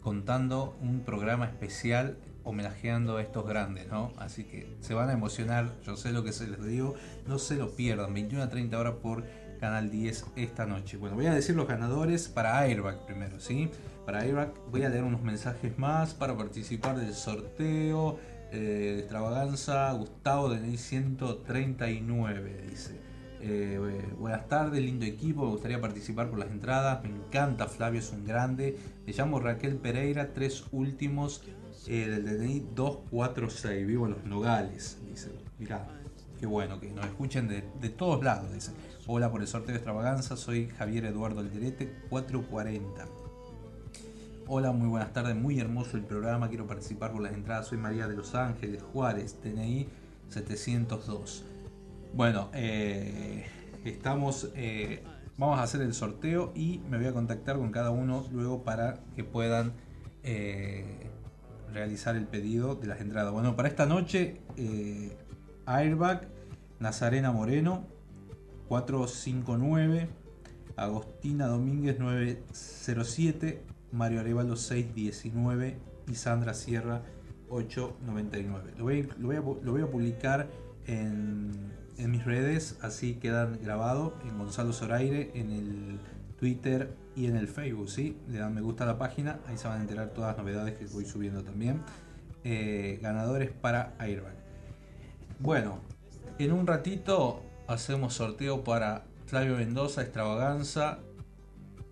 contando 0.02 0.78
un 0.82 1.02
programa 1.02 1.46
especial 1.46 2.18
homenajeando 2.44 3.18
a 3.18 3.22
estos 3.22 3.46
grandes, 3.46 3.88
¿no? 3.88 4.14
Así 4.18 4.46
que 4.46 4.68
se 4.80 4.94
van 4.94 5.10
a 5.10 5.14
emocionar, 5.14 5.74
yo 5.86 5.98
sé 5.98 6.12
lo 6.12 6.24
que 6.24 6.32
se 6.32 6.48
les 6.48 6.64
digo, 6.64 6.96
no 7.28 7.40
se 7.40 7.56
lo 7.56 7.76
pierdan, 7.76 8.14
21 8.14 8.44
a 8.44 8.50
30 8.50 8.80
horas 8.80 8.94
por 9.02 9.26
Canal 9.60 9.90
10 9.90 10.26
esta 10.36 10.66
noche. 10.66 10.98
Bueno, 10.98 11.16
voy 11.16 11.26
a 11.26 11.34
decir 11.34 11.56
los 11.56 11.68
ganadores 11.68 12.30
para 12.30 12.60
Airbag 12.60 13.06
primero, 13.06 13.40
¿sí? 13.40 13.70
Para 14.06 14.22
Airbag 14.22 14.54
voy 14.72 14.84
a 14.84 14.90
leer 14.90 15.04
unos 15.04 15.24
mensajes 15.24 15.78
más 15.78 16.14
para 16.14 16.38
participar 16.38 16.98
del 16.98 17.14
sorteo 17.14 18.18
eh, 18.52 18.58
de 18.96 19.00
extravaganza. 19.00 19.92
Gustavo 19.94 20.50
de 20.50 20.78
139 20.78 22.66
dice. 22.70 23.08
Eh, 23.40 23.80
buenas 24.18 24.48
tardes, 24.48 24.82
lindo 24.82 25.06
equipo, 25.06 25.46
me 25.46 25.52
gustaría 25.52 25.80
participar 25.80 26.30
por 26.30 26.40
las 26.40 26.50
entradas, 26.50 27.04
me 27.04 27.10
encanta 27.10 27.68
Flavio, 27.68 28.00
es 28.00 28.12
un 28.12 28.26
grande. 28.26 28.78
Me 29.06 29.14
llamo 29.14 29.40
Raquel 29.40 29.76
Pereira, 29.76 30.34
tres 30.34 30.66
últimos 30.72 31.44
eh, 31.88 32.08
del 32.08 32.26
DNI 32.26 32.68
246, 32.74 33.88
vivo 33.88 34.08
en 34.08 34.14
los 34.14 34.24
Nogales, 34.26 34.98
dice. 35.08 35.32
Mirá, 35.60 35.88
qué 36.40 36.46
bueno 36.46 36.80
que 36.80 36.90
nos 36.90 37.06
escuchen 37.06 37.48
de, 37.48 37.64
de 37.80 37.90
todos 37.90 38.24
lados, 38.24 38.52
dice. 38.52 38.72
Hola 39.06 39.32
por 39.32 39.42
el 39.42 39.48
sorteo 39.48 39.74
de 39.74 39.78
extravaganza, 39.78 40.36
soy 40.36 40.68
Javier 40.70 41.06
Eduardo 41.06 41.40
Alderete, 41.40 41.94
440. 42.10 43.17
Hola, 44.50 44.72
muy 44.72 44.88
buenas 44.88 45.12
tardes, 45.12 45.36
muy 45.36 45.60
hermoso 45.60 45.98
el 45.98 46.04
programa, 46.04 46.48
quiero 46.48 46.66
participar 46.68 47.12
por 47.12 47.22
las 47.22 47.34
entradas, 47.34 47.68
soy 47.68 47.78
María 47.78 48.08
de 48.08 48.16
Los 48.16 48.34
Ángeles, 48.34 48.82
Juárez, 48.82 49.36
DNI 49.44 49.90
702. 50.30 51.44
Bueno, 52.14 52.50
eh, 52.54 53.46
estamos, 53.84 54.50
eh, 54.56 55.04
vamos 55.36 55.60
a 55.60 55.64
hacer 55.64 55.82
el 55.82 55.94
sorteo 55.94 56.54
y 56.56 56.80
me 56.90 56.96
voy 56.96 57.08
a 57.08 57.12
contactar 57.12 57.58
con 57.58 57.74
cada 57.74 57.92
uno 57.92 58.26
luego 58.32 58.64
para 58.64 59.02
que 59.18 59.26
puedan 59.26 59.74
eh, 60.24 61.10
realizar 61.74 62.16
el 62.16 62.26
pedido 62.26 62.76
de 62.76 62.88
las 62.88 63.02
entradas. 63.02 63.34
Bueno, 63.34 63.58
para 63.58 63.68
esta 63.68 63.86
noche, 63.86 64.40
Airbag, 65.66 66.30
Nazarena 66.80 67.34
Moreno, 67.34 67.86
459, 68.70 70.08
Agostina 70.78 71.48
Domínguez 71.48 72.00
907, 72.00 73.76
Mario 73.92 74.20
Arevalo 74.20 74.56
619 74.56 75.78
y 76.08 76.16
Sandra 76.16 76.54
Sierra 76.54 77.04
899. 77.50 78.74
Lo 78.78 78.84
voy, 78.84 79.10
lo 79.18 79.32
a, 79.32 79.36
lo 79.36 79.72
voy 79.72 79.82
a 79.82 79.88
publicar 79.88 80.48
en, 80.86 81.52
en 81.98 82.12
mis 82.12 82.26
redes, 82.26 82.78
así 82.82 83.16
quedan 83.16 83.60
grabados 83.62 84.14
en 84.24 84.38
Gonzalo 84.38 84.74
Zoraire, 84.74 85.32
en 85.36 85.52
el 85.52 86.00
Twitter 86.40 86.96
y 87.16 87.26
en 87.26 87.36
el 87.36 87.48
Facebook, 87.48 87.90
¿sí? 87.90 88.18
Le 88.28 88.40
dan 88.40 88.54
me 88.54 88.62
gusta 88.62 88.84
a 88.84 88.88
la 88.88 88.98
página, 88.98 89.40
ahí 89.48 89.58
se 89.58 89.68
van 89.68 89.80
a 89.80 89.82
enterar 89.82 90.10
todas 90.10 90.36
las 90.36 90.46
novedades 90.46 90.76
que 90.76 90.86
voy 90.86 91.06
subiendo 91.06 91.44
también. 91.44 91.82
Eh, 92.44 93.00
ganadores 93.02 93.52
para 93.52 93.96
Airbag. 93.98 94.36
Bueno, 95.40 95.80
en 96.40 96.52
un 96.52 96.68
ratito 96.68 97.42
hacemos 97.68 98.14
sorteo 98.14 98.64
para 98.64 99.06
Flavio 99.26 99.58
Mendoza, 99.58 100.02
Extravaganza, 100.02 101.00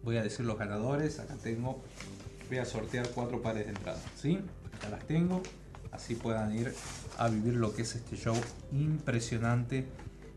voy 0.06 0.18
a 0.18 0.24
decir 0.24 0.46
los 0.46 0.58
ganadores. 0.58 1.20
Acá 1.20 1.36
tengo, 1.44 1.82
voy 2.48 2.60
a 2.60 2.66
sortear 2.66 3.10
cuatro 3.10 3.42
pares 3.42 3.66
de 3.66 3.72
entradas, 3.72 4.04
¿sí? 4.16 4.40
Acá 4.78 4.90
las 4.90 5.06
tengo, 5.06 5.42
así 5.92 6.16
puedan 6.16 6.56
ir 6.56 6.74
a 7.18 7.28
vivir 7.28 7.56
lo 7.56 7.74
que 7.76 7.82
es 7.82 7.96
este 7.96 8.16
show 8.16 8.36
impresionante 8.72 9.86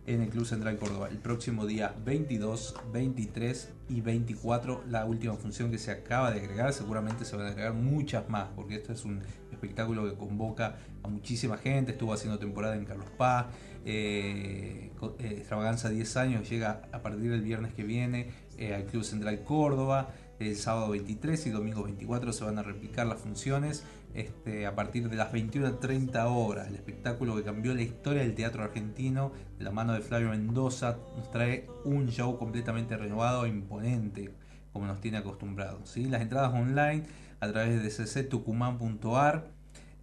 en 0.06 0.22
el 0.22 0.30
Club 0.30 0.46
Central 0.46 0.78
Córdoba. 0.78 1.08
El 1.10 1.18
próximo 1.18 1.66
día 1.66 1.94
22, 2.02 2.76
23 2.92 3.68
y 3.90 4.00
24, 4.00 4.84
la 4.88 5.04
última 5.04 5.34
función 5.34 5.70
que 5.70 5.76
se 5.76 5.90
acaba 5.90 6.30
de 6.30 6.40
agregar. 6.40 6.72
Seguramente 6.72 7.26
se 7.26 7.36
van 7.36 7.44
a 7.44 7.50
agregar 7.50 7.74
muchas 7.74 8.26
más, 8.30 8.48
porque 8.56 8.76
esto 8.76 8.94
es 8.94 9.04
un 9.04 9.20
espectáculo 9.52 10.08
que 10.08 10.16
convoca 10.16 10.76
a 11.02 11.08
muchísima 11.08 11.58
gente. 11.58 11.92
Estuvo 11.92 12.14
haciendo 12.14 12.38
temporada 12.38 12.74
en 12.76 12.86
Carlos 12.86 13.10
Paz. 13.18 13.46
eh, 13.84 14.90
eh, 15.18 15.34
Extravaganza 15.36 15.90
10 15.90 16.16
años 16.16 16.48
llega 16.48 16.88
a 16.90 17.02
partir 17.02 17.30
del 17.30 17.42
viernes 17.42 17.74
que 17.74 17.82
viene 17.84 18.30
eh, 18.58 18.74
al 18.74 18.84
Club 18.84 19.04
Central 19.04 19.42
Córdoba. 19.44 20.10
El 20.38 20.56
sábado 20.56 20.90
23 20.90 21.46
y 21.46 21.50
domingo 21.50 21.82
24 21.82 22.32
se 22.32 22.44
van 22.44 22.58
a 22.58 22.62
replicar 22.62 23.06
las 23.06 23.18
funciones 23.18 23.84
este, 24.14 24.66
a 24.66 24.74
partir 24.74 25.08
de 25.08 25.16
las 25.16 25.32
21.30 25.32 26.24
horas. 26.26 26.68
El 26.68 26.76
espectáculo 26.76 27.36
que 27.36 27.42
cambió 27.42 27.74
la 27.74 27.82
historia 27.82 28.22
del 28.22 28.34
teatro 28.34 28.62
argentino, 28.62 29.32
de 29.58 29.64
la 29.64 29.70
mano 29.70 29.94
de 29.94 30.00
Flavio 30.00 30.30
Mendoza, 30.30 30.98
nos 31.16 31.30
trae 31.30 31.66
un 31.84 32.08
show 32.08 32.38
completamente 32.38 32.96
renovado 32.96 33.46
e 33.46 33.48
imponente, 33.48 34.30
como 34.72 34.86
nos 34.86 35.00
tiene 35.00 35.18
acostumbrados. 35.18 35.88
¿sí? 35.90 36.04
Las 36.04 36.22
entradas 36.22 36.54
online 36.54 37.04
a 37.40 37.48
través 37.48 37.82
de 37.82 38.24
cctucumán.ar, 38.24 39.50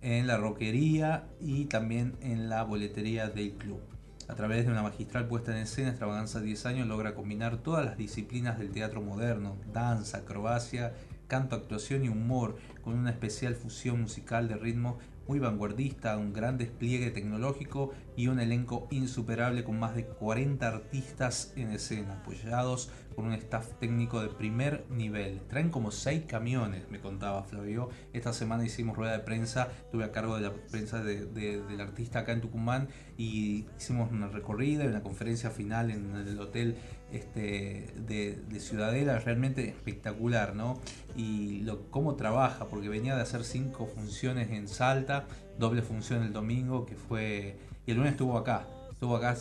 en 0.01 0.27
la 0.27 0.37
roquería 0.37 1.27
y 1.39 1.65
también 1.65 2.15
en 2.21 2.49
la 2.49 2.63
boletería 2.63 3.29
del 3.29 3.53
club. 3.53 3.94
A 4.27 4.33
través 4.33 4.65
de 4.65 4.71
una 4.71 4.81
magistral 4.81 5.27
puesta 5.27 5.51
en 5.51 5.63
escena, 5.63 5.89
Extravaganza 5.89 6.41
10 6.41 6.65
años 6.65 6.87
logra 6.87 7.13
combinar 7.13 7.57
todas 7.57 7.85
las 7.85 7.95
disciplinas 7.95 8.57
del 8.57 8.71
teatro 8.71 9.01
moderno, 9.01 9.57
danza, 9.71 10.19
acrobacia, 10.19 10.93
canto, 11.27 11.55
actuación 11.55 12.05
y 12.05 12.09
humor, 12.09 12.57
con 12.83 12.95
una 12.95 13.11
especial 13.11 13.55
fusión 13.55 14.01
musical 14.01 14.47
de 14.47 14.55
ritmo 14.55 14.97
muy 15.27 15.37
vanguardista, 15.37 16.17
un 16.17 16.33
gran 16.33 16.57
despliegue 16.57 17.11
tecnológico 17.11 17.93
y 18.15 18.27
un 18.27 18.39
elenco 18.39 18.87
insuperable 18.89 19.63
con 19.63 19.79
más 19.79 19.95
de 19.95 20.05
40 20.05 20.67
artistas 20.67 21.53
en 21.55 21.71
escena, 21.71 22.13
apoyados 22.13 22.89
por 23.15 23.25
un 23.25 23.33
staff 23.33 23.73
técnico 23.79 24.21
de 24.21 24.27
primer 24.29 24.85
nivel. 24.89 25.39
Traen 25.47 25.69
como 25.69 25.91
6 25.91 26.25
camiones, 26.27 26.89
me 26.91 26.99
contaba 26.99 27.43
Flavio. 27.43 27.89
Esta 28.13 28.33
semana 28.33 28.65
hicimos 28.65 28.97
rueda 28.97 29.13
de 29.13 29.19
prensa, 29.19 29.69
tuve 29.91 30.03
a 30.03 30.11
cargo 30.11 30.35
de 30.35 30.41
la 30.41 30.51
prensa 30.51 31.01
de- 31.03 31.25
de- 31.25 31.61
del 31.63 31.81
artista 31.81 32.19
acá 32.19 32.33
en 32.33 32.41
Tucumán 32.41 32.89
y 33.17 33.65
hicimos 33.77 34.11
una 34.11 34.27
recorrida 34.27 34.83
y 34.83 34.87
una 34.87 35.01
conferencia 35.01 35.49
final 35.49 35.91
en 35.91 36.15
el 36.15 36.39
hotel 36.39 36.75
este, 37.11 37.87
de, 38.07 38.35
de 38.49 38.59
Ciudadela, 38.59 39.17
realmente 39.19 39.69
espectacular, 39.69 40.55
¿no? 40.55 40.79
Y 41.15 41.61
lo, 41.61 41.89
cómo 41.89 42.15
trabaja, 42.15 42.67
porque 42.67 42.89
venía 42.89 43.15
de 43.15 43.21
hacer 43.21 43.43
cinco 43.43 43.85
funciones 43.87 44.49
en 44.51 44.67
Salta, 44.67 45.25
doble 45.57 45.81
función 45.81 46.23
el 46.23 46.33
domingo, 46.33 46.85
que 46.85 46.95
fue. 46.95 47.57
Y 47.85 47.91
el 47.91 47.97
lunes 47.97 48.13
estuvo 48.13 48.37
acá, 48.37 48.67
acá 49.13 49.35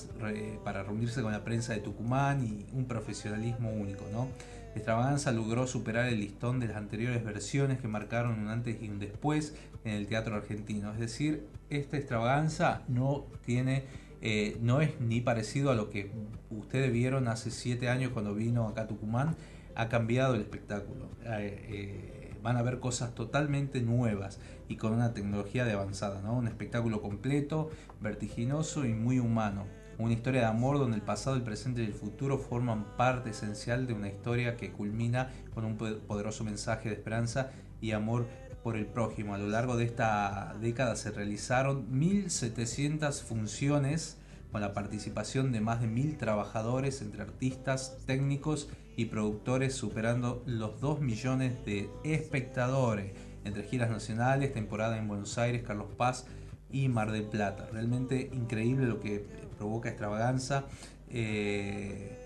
para 0.65 0.83
reunirse 0.83 1.23
con 1.23 1.31
la 1.31 1.45
prensa 1.45 1.73
de 1.73 1.79
Tucumán 1.79 2.45
y 2.45 2.67
un 2.77 2.87
profesionalismo 2.87 3.71
único, 3.71 4.05
¿no? 4.13 4.27
Extravaganza 4.75 5.31
logró 5.31 5.69
superar 5.69 6.09
el 6.09 6.19
listón 6.19 6.59
de 6.59 6.67
las 6.67 6.77
anteriores 6.77 7.23
versiones 7.25 7.81
que 7.81 7.87
marcaron 7.87 8.41
un 8.41 8.49
antes 8.49 8.83
y 8.83 8.89
un 8.89 8.99
después 8.99 9.55
en 9.85 9.93
el 9.93 10.09
teatro 10.09 10.35
argentino. 10.35 10.93
Es 10.93 10.99
decir, 10.99 11.47
esta 11.71 11.97
extravaganza 11.97 12.83
no 12.89 13.27
tiene 13.47 13.85
eh, 14.27 14.57
no 14.63 14.81
es 14.81 14.99
ni 15.01 15.21
parecido 15.21 15.71
a 15.71 15.75
lo 15.75 15.91
que 15.91 16.11
ustedes 16.49 16.91
vieron 16.91 17.29
hace 17.29 17.51
siete 17.51 17.91
años 17.91 18.11
cuando 18.13 18.35
vino 18.35 18.67
acá 18.67 18.83
a 18.83 18.87
Tucumán. 18.87 19.37
Ha 19.75 19.91
cambiado 19.91 20.35
el 20.35 20.41
espectáculo. 20.41 21.11
Eh, 21.27 21.67
eh, 21.69 22.35
van 22.43 22.57
a 22.57 22.63
ver 22.63 22.81
cosas 22.81 23.15
totalmente 23.15 23.83
nuevas 23.83 24.41
y 24.69 24.77
con 24.77 24.93
una 24.93 25.13
tecnología 25.15 25.65
de 25.65 25.73
avanzada. 25.73 26.21
¿no? 26.23 26.35
Un 26.35 26.49
espectáculo 26.49 27.01
completo, 27.03 27.71
vertiginoso 28.01 28.85
y 28.85 28.95
muy 28.95 29.19
humano. 29.19 29.65
Una 29.99 30.13
historia 30.13 30.41
de 30.41 30.47
amor 30.47 30.79
donde 30.79 30.97
el 30.97 31.03
pasado, 31.03 31.37
el 31.37 31.43
presente 31.43 31.83
y 31.83 31.87
el 31.87 31.95
futuro 31.95 32.39
forman 32.39 32.97
parte 32.97 33.31
esencial 33.31 33.87
de 33.87 33.95
una 33.95 34.09
historia 34.09 34.57
que 34.57 34.73
culmina 34.73 35.31
con 35.55 35.65
un 35.65 35.77
po- 35.77 35.99
poderoso 36.09 36.43
mensaje 36.43 36.89
de 36.89 36.97
esperanza 36.97 37.51
y 37.81 37.93
amor 37.93 38.27
por 38.65 38.77
el 38.77 38.87
prójimo. 38.87 39.35
A 39.35 39.39
lo 39.39 39.47
largo 39.47 39.77
de 39.77 39.85
esta 39.85 40.57
década 40.61 40.97
se 40.97 41.11
realizaron 41.13 41.87
1.700 41.93 43.23
funciones 43.23 44.19
con 44.51 44.61
la 44.61 44.73
participación 44.73 45.53
de 45.53 45.61
más 45.61 45.81
de 45.81 45.89
1.000 45.89 46.17
trabajadores 46.17 47.03
entre 47.03 47.23
artistas, 47.23 47.99
técnicos 48.07 48.69
y 48.97 49.07
productores, 49.07 49.75
superando 49.75 50.43
los 50.47 50.81
2 50.81 51.01
millones 51.01 51.65
de 51.65 51.91
espectadores 52.05 53.13
entre 53.45 53.65
giras 53.65 53.91
nacionales, 53.91 54.53
temporada 54.53 54.99
en 54.99 55.09
Buenos 55.09 55.39
Aires, 55.39 55.63
Carlos 55.63 55.89
Paz 55.97 56.27
y 56.71 56.89
Mar 56.89 57.13
del 57.13 57.25
Plata. 57.25 57.69
Realmente 57.73 58.31
increíble 58.33 58.87
lo 58.87 59.01
que 59.01 59.25
provoca 59.57 59.89
extravaganza. 59.89 60.65
Eh, 61.09 62.19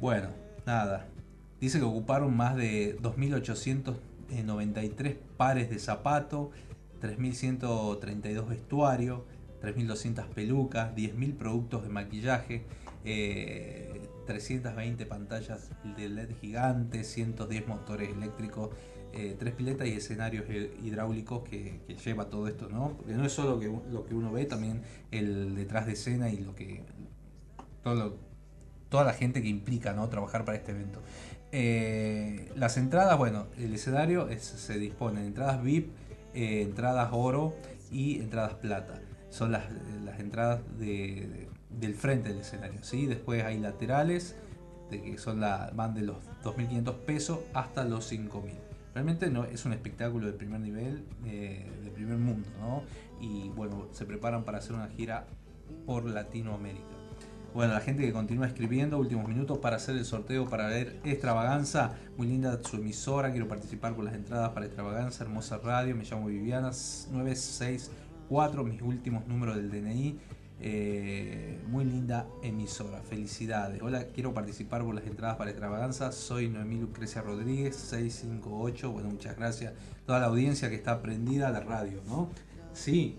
bueno, 0.00 0.30
nada. 0.66 1.06
Dice 1.60 1.78
que 1.78 1.84
ocuparon 1.84 2.36
más 2.36 2.56
de 2.56 2.98
2.893 3.00 5.16
pares 5.36 5.68
de 5.68 5.78
zapato, 5.78 6.50
3.132 7.02 8.48
vestuarios, 8.48 9.20
3.200 9.60 10.26
pelucas, 10.28 10.94
10.000 10.94 11.36
productos 11.36 11.82
de 11.82 11.90
maquillaje, 11.90 12.64
eh, 13.04 14.08
320 14.26 15.06
pantallas 15.06 15.70
de 15.96 16.08
LED 16.08 16.36
gigantes, 16.40 17.08
110 17.08 17.66
motores 17.66 18.10
eléctricos, 18.10 18.70
eh, 19.12 19.36
tres 19.38 19.54
piletas 19.54 19.86
y 19.88 19.92
escenarios 19.92 20.44
eh, 20.48 20.72
hidráulicos 20.82 21.42
que, 21.48 21.80
lleva 22.04 22.26
todo 22.30 22.48
esto, 22.48 22.68
¿no? 22.68 22.94
Porque 22.96 23.12
no 23.14 23.24
es 23.24 23.32
solo 23.32 23.60
lo 23.90 24.04
que 24.06 24.14
uno 24.14 24.32
ve, 24.32 24.44
también 24.46 24.82
el 25.10 25.54
detrás 25.54 25.86
de 25.86 25.92
escena 25.92 26.30
y 26.30 26.38
lo 26.38 26.54
que 26.54 26.82
todo 27.82 27.94
lo- 27.94 28.16
toda 28.88 29.04
la 29.04 29.12
gente 29.12 29.40
que 29.40 29.48
implica 29.48 29.92
¿no? 29.92 30.08
trabajar 30.08 30.44
para 30.44 30.58
este 30.58 30.72
evento. 30.72 31.00
Eh, 31.52 32.50
las 32.56 32.76
entradas, 32.76 33.16
bueno, 33.18 33.46
el 33.58 33.72
escenario 33.74 34.28
es- 34.28 34.42
se 34.42 34.78
dispone 34.78 35.20
de 35.20 35.26
entradas 35.28 35.62
VIP, 35.62 35.90
entradas 36.34 37.10
oro 37.12 37.54
y 37.90 38.20
entradas 38.20 38.54
plata. 38.54 39.00
Son 39.30 39.52
las, 39.52 39.64
las 40.04 40.18
entradas 40.20 40.60
de- 40.78 40.86
de- 40.86 41.48
del 41.70 41.94
frente 41.94 42.30
del 42.30 42.38
escenario. 42.40 42.82
¿sí? 42.82 43.06
Después 43.06 43.44
hay 43.44 43.58
laterales, 43.58 44.34
que 44.90 45.18
son 45.18 45.38
la, 45.40 45.70
van 45.74 45.94
de 45.94 46.02
los 46.02 46.16
2.500 46.42 46.94
pesos 47.06 47.38
hasta 47.54 47.84
los 47.84 48.04
5.000. 48.10 48.54
Realmente 48.94 49.30
no, 49.30 49.44
es 49.44 49.64
un 49.64 49.72
espectáculo 49.72 50.26
de 50.26 50.32
primer 50.32 50.60
nivel, 50.60 51.04
eh, 51.24 51.70
de 51.84 51.90
primer 51.90 52.18
mundo, 52.18 52.48
¿no? 52.60 52.82
Y 53.20 53.50
bueno, 53.50 53.88
se 53.92 54.04
preparan 54.04 54.44
para 54.44 54.58
hacer 54.58 54.74
una 54.74 54.88
gira 54.88 55.26
por 55.86 56.04
Latinoamérica. 56.04 56.84
Bueno, 57.52 57.72
la 57.74 57.80
gente 57.80 58.02
que 58.02 58.12
continúa 58.12 58.46
escribiendo, 58.46 58.96
últimos 58.96 59.26
minutos 59.28 59.58
para 59.58 59.76
hacer 59.76 59.96
el 59.96 60.04
sorteo 60.04 60.48
para 60.48 60.68
ver 60.68 61.00
Extravaganza. 61.04 61.96
Muy 62.16 62.28
linda 62.28 62.60
su 62.62 62.76
emisora, 62.76 63.32
quiero 63.32 63.48
participar 63.48 63.96
con 63.96 64.04
las 64.04 64.14
entradas 64.14 64.50
para 64.50 64.66
Extravaganza, 64.66 65.24
hermosa 65.24 65.58
radio. 65.58 65.96
Me 65.96 66.04
llamo 66.04 66.26
Viviana 66.28 66.70
964, 66.70 68.62
mis 68.64 68.80
últimos 68.82 69.26
números 69.26 69.56
del 69.56 69.70
DNI. 69.70 70.18
Eh, 70.62 71.58
muy 71.68 71.86
linda 71.86 72.26
emisora, 72.42 73.00
felicidades. 73.00 73.80
Hola, 73.80 74.04
quiero 74.14 74.34
participar 74.34 74.82
por 74.84 74.94
las 74.94 75.06
entradas 75.06 75.36
para 75.36 75.50
Extravaganza. 75.50 76.12
Soy 76.12 76.48
Noemí 76.48 76.78
Lucrecia 76.78 77.22
Rodríguez, 77.22 77.76
658. 77.76 78.92
Bueno, 78.92 79.08
muchas 79.08 79.36
gracias. 79.36 79.72
Toda 80.04 80.20
la 80.20 80.26
audiencia 80.26 80.68
que 80.68 80.74
está 80.74 81.00
prendida 81.00 81.48
a 81.48 81.50
la 81.50 81.60
radio, 81.60 82.02
¿no? 82.06 82.28
Sí, 82.74 83.16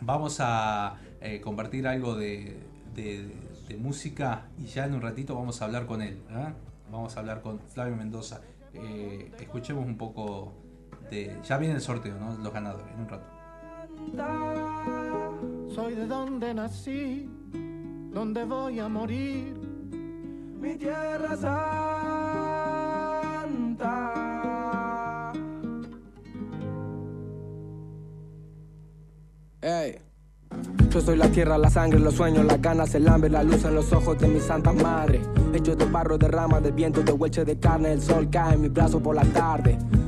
vamos 0.00 0.38
a 0.40 0.96
eh, 1.20 1.40
compartir 1.40 1.86
algo 1.86 2.16
de, 2.16 2.62
música 3.78 4.46
y 4.58 4.66
ya 4.66 4.86
en 4.86 4.94
un 4.94 5.02
ratito 5.02 5.34
vamos 5.34 5.60
a 5.60 5.66
hablar 5.66 5.86
con 5.86 6.00
él. 6.00 6.18
¿eh? 6.30 6.52
Vamos 6.90 7.16
a 7.16 7.20
hablar 7.20 7.42
con 7.42 7.60
Flavio 7.60 7.96
Mendoza. 7.96 8.40
Eh, 8.72 9.30
escuchemos 9.38 9.84
un 9.84 9.98
poco 9.98 10.54
de... 11.10 11.36
Ya 11.46 11.58
viene 11.58 11.74
el 11.74 11.80
sorteo, 11.82 12.18
¿no? 12.18 12.38
Los 12.38 12.52
ganadores, 12.52 12.86
en 12.94 13.00
un 13.00 13.08
rato. 13.08 13.26
Soy 15.76 15.94
de 15.94 16.06
donde 16.06 16.54
nací, 16.54 17.28
donde 18.10 18.44
voy 18.44 18.80
a 18.80 18.88
morir. 18.88 19.54
Mi 20.58 20.74
tierra 20.76 21.36
santa. 21.36 21.82
Ey. 29.60 29.98
Yo 30.88 31.00
soy 31.02 31.18
la 31.18 31.28
tierra, 31.28 31.58
la 31.58 31.68
sangre, 31.68 32.00
los 32.00 32.14
sueños, 32.14 32.46
las 32.46 32.62
ganas, 32.62 32.94
el 32.94 33.06
hambre, 33.06 33.28
la 33.28 33.42
luz 33.42 33.62
en 33.66 33.74
los 33.74 33.92
ojos 33.92 34.18
de 34.18 34.28
mi 34.28 34.40
santa 34.40 34.72
madre. 34.72 35.20
Hecho 35.52 35.76
de 35.76 35.84
barro, 35.84 36.16
de 36.16 36.28
rama, 36.28 36.58
de 36.58 36.70
viento, 36.70 37.02
de 37.02 37.12
hueche 37.12 37.44
de 37.44 37.58
carne, 37.58 37.92
el 37.92 38.00
sol 38.00 38.30
cae 38.30 38.54
en 38.54 38.62
mi 38.62 38.68
brazo 38.68 38.98
por 38.98 39.14
la 39.14 39.24
tarde. 39.24 39.76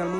Al 0.00 0.08
mundo 0.08 0.19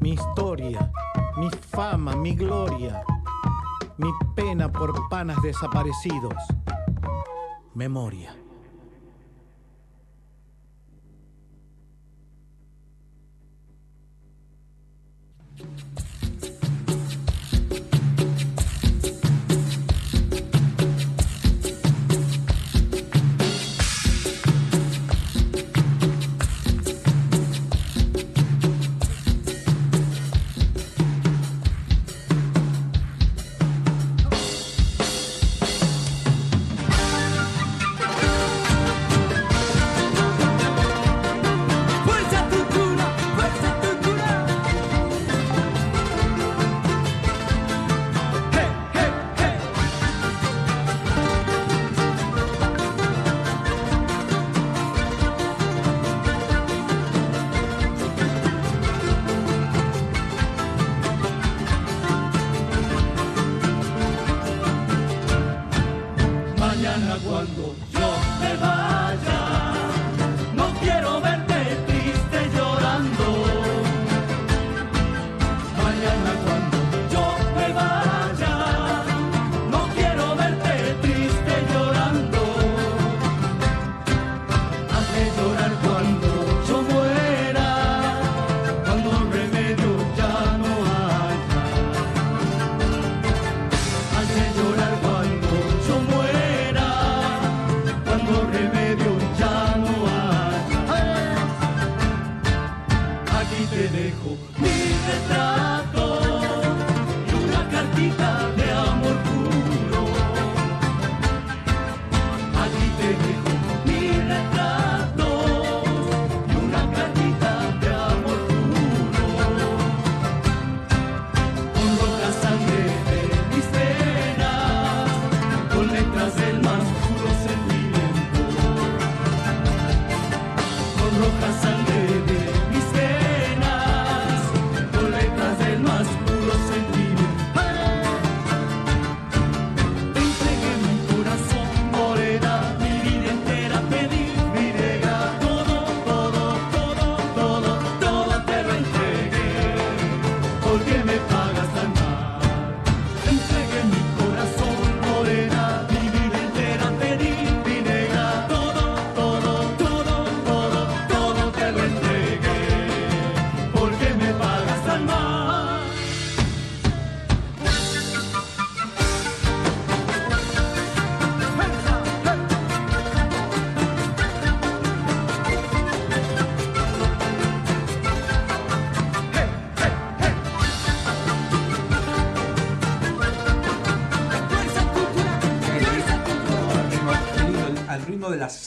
mi 0.00 0.12
historia, 0.12 0.90
mi 1.36 1.50
fama, 1.50 2.16
mi 2.16 2.34
gloria, 2.34 3.02
mi 3.98 4.08
pena 4.34 4.72
por 4.72 5.08
panas 5.10 5.42
desaparecidos, 5.42 6.42
memoria. 7.74 8.34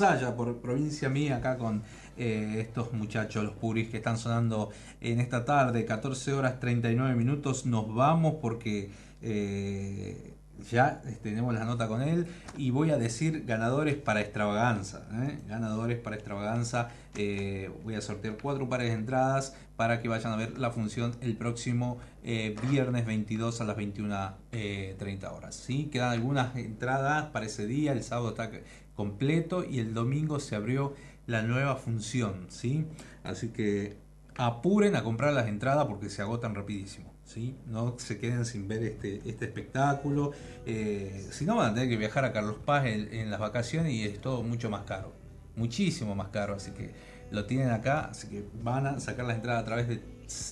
Ritmo 0.01 0.07
de 0.07 0.13
la 0.13 0.19
saya 0.19 0.35
por 0.35 0.57
provincia 0.57 1.09
mía 1.09 1.37
acá 1.37 1.57
con 1.57 1.83
eh, 2.17 2.57
estos 2.59 2.93
muchachos, 2.93 3.43
los 3.43 3.53
puris 3.53 3.89
que 3.89 3.97
están 3.97 4.17
sonando 4.17 4.69
en 4.99 5.19
esta 5.19 5.45
tarde, 5.45 5.85
14 5.85 6.33
horas 6.33 6.59
39 6.59 7.15
minutos, 7.15 7.65
nos 7.65 7.93
vamos 7.93 8.35
porque 8.41 8.89
eh, 9.21 10.33
ya 10.69 11.01
eh, 11.05 11.17
tenemos 11.21 11.53
la 11.53 11.65
nota 11.65 11.87
con 11.87 12.01
él 12.01 12.27
y 12.57 12.71
voy 12.71 12.91
a 12.91 12.97
decir 12.97 13.45
ganadores 13.45 13.95
para 13.95 14.21
extravaganza, 14.21 15.07
¿eh? 15.13 15.39
ganadores 15.47 15.99
para 15.99 16.15
extravaganza, 16.15 16.89
Eh, 17.17 17.69
voy 17.83 17.95
a 17.95 18.01
sortear 18.01 18.37
cuatro 18.41 18.69
pares 18.69 18.87
de 18.87 18.93
entradas 18.93 19.53
para 19.75 20.01
que 20.01 20.07
vayan 20.07 20.31
a 20.31 20.37
ver 20.37 20.57
la 20.57 20.71
función 20.71 21.13
el 21.19 21.35
próximo 21.35 21.97
eh, 22.23 22.55
viernes 22.69 23.05
22 23.05 23.59
a 23.59 23.65
las 23.65 23.75
21.30 23.75 25.31
horas. 25.35 25.55
¿sí? 25.55 25.89
Quedan 25.91 26.11
algunas 26.11 26.55
entradas 26.55 27.25
para 27.31 27.47
ese 27.47 27.67
día, 27.67 27.91
el 27.91 28.03
sábado 28.03 28.29
está 28.29 28.49
completo 28.95 29.63
y 29.63 29.77
el 29.80 29.93
domingo 29.93 30.39
se 30.39 30.55
abrió 30.55 30.95
la 31.27 31.41
nueva 31.41 31.76
función. 31.76 32.45
¿sí? 32.49 32.85
Así 33.23 33.49
que 33.49 33.97
apuren 34.35 34.95
a 34.95 35.03
comprar 35.03 35.34
las 35.34 35.47
entradas 35.47 35.85
porque 35.85 36.09
se 36.09 36.22
agotan 36.22 36.55
rapidísimo. 36.55 37.11
¿sí? 37.26 37.57
No 37.68 37.95
se 37.97 38.19
queden 38.19 38.45
sin 38.45 38.68
ver 38.68 38.84
este, 38.84 39.22
este 39.26 39.45
espectáculo. 39.45 40.31
Eh, 40.65 41.27
si 41.31 41.45
no, 41.45 41.55
van 41.55 41.72
a 41.72 41.73
tener 41.73 41.89
que 41.89 41.97
viajar 41.97 42.26
a 42.26 42.34
Carlos 42.34 42.57
Paz 42.63 42.85
en, 42.85 43.31
las 43.31 43.39
vacaciones 43.39 43.93
y 43.93 44.03
es 44.03 44.19
todo 44.19 44.43
mucho 44.43 44.69
más 44.69 44.84
caro. 44.84 45.13
Muchísimo 45.55 46.15
más 46.15 46.27
caro. 46.30 46.55
Así 46.55 46.72
que 46.72 46.91
lo 47.31 47.45
tienen 47.45 47.72
acá. 47.72 48.09
Así 48.11 48.27
que 48.27 48.43
van 48.61 48.88
a 48.88 48.99
sacar 48.99 49.26
las 49.26 49.38
entradas 49.38 49.63
a 49.63 49.65
través 49.65 49.88
de 49.88 50.01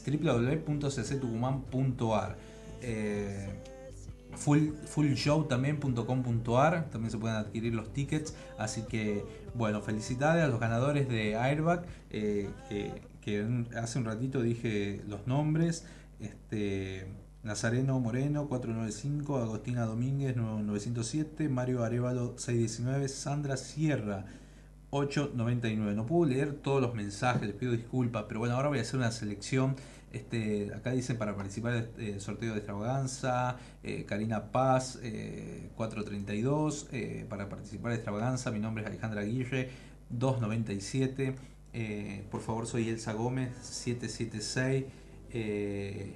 www.cctucumán.ar. 0.06 2.38
full, 4.34 4.70
también 6.90 7.12
se 7.12 7.18
pueden 7.18 7.38
adquirir 7.38 7.74
los 7.74 7.92
tickets 7.94 8.36
así 8.58 8.84
que 8.84 9.24
bueno 9.54 9.82
felicidades 9.82 10.44
a 10.44 10.48
los 10.48 10.60
ganadores 10.60 11.10
de 11.10 11.36
Airbag 11.36 11.86
eh, 12.10 12.50
que, 12.70 13.66
hace 13.76 14.00
un 14.00 14.06
ratito 14.06 14.42
dije 14.42 15.02
los 15.08 15.28
nombres 15.28 15.86
este 16.20 17.08
Nazareno 17.44 18.00
Moreno 18.00 18.48
495 18.48 19.38
Agostina 19.38 19.86
Domínguez 19.86 20.36
907 20.36 21.48
Mario 21.50 21.84
Arevalo 21.84 22.38
619 22.38 23.08
Sandra 23.08 23.56
Sierra 23.56 24.26
8.99. 24.92 25.94
No 25.94 26.06
puedo 26.06 26.30
leer 26.30 26.54
todos 26.54 26.82
los 26.82 26.94
mensajes, 26.96 27.44
les 27.44 27.56
pido 27.56 27.72
disculpas, 27.72 28.26
pero 28.28 28.40
bueno, 28.40 28.56
ahora 28.56 28.70
voy 28.70 28.80
a 28.80 28.82
hacer 28.82 28.98
una 28.98 29.12
selección. 29.12 29.76
Este, 30.12 30.74
acá 30.74 30.92
dicen 30.92 31.18
para 31.18 31.36
participar 31.36 31.92
del 31.94 32.20
sorteo 32.20 32.54
de 32.54 32.58
extravaganza, 32.58 33.58
eh, 33.84 34.06
Karina 34.06 34.52
Paz, 34.52 35.00
eh, 35.04 35.70
432, 35.76 36.88
eh, 36.92 37.26
para 37.30 37.48
participar 37.48 37.92
de 37.92 37.98
extravaganza, 37.98 38.50
mi 38.50 38.60
nombre 38.60 38.84
es 38.84 38.90
Alejandra 38.90 39.22
Aguirre, 39.22 39.70
297, 40.10 41.36
eh, 41.74 42.26
por 42.32 42.42
favor 42.42 42.66
soy 42.66 42.90
Elsa 42.90 43.14
Gómez, 43.14 43.52
776, 43.62 44.86
eh, 45.32 46.16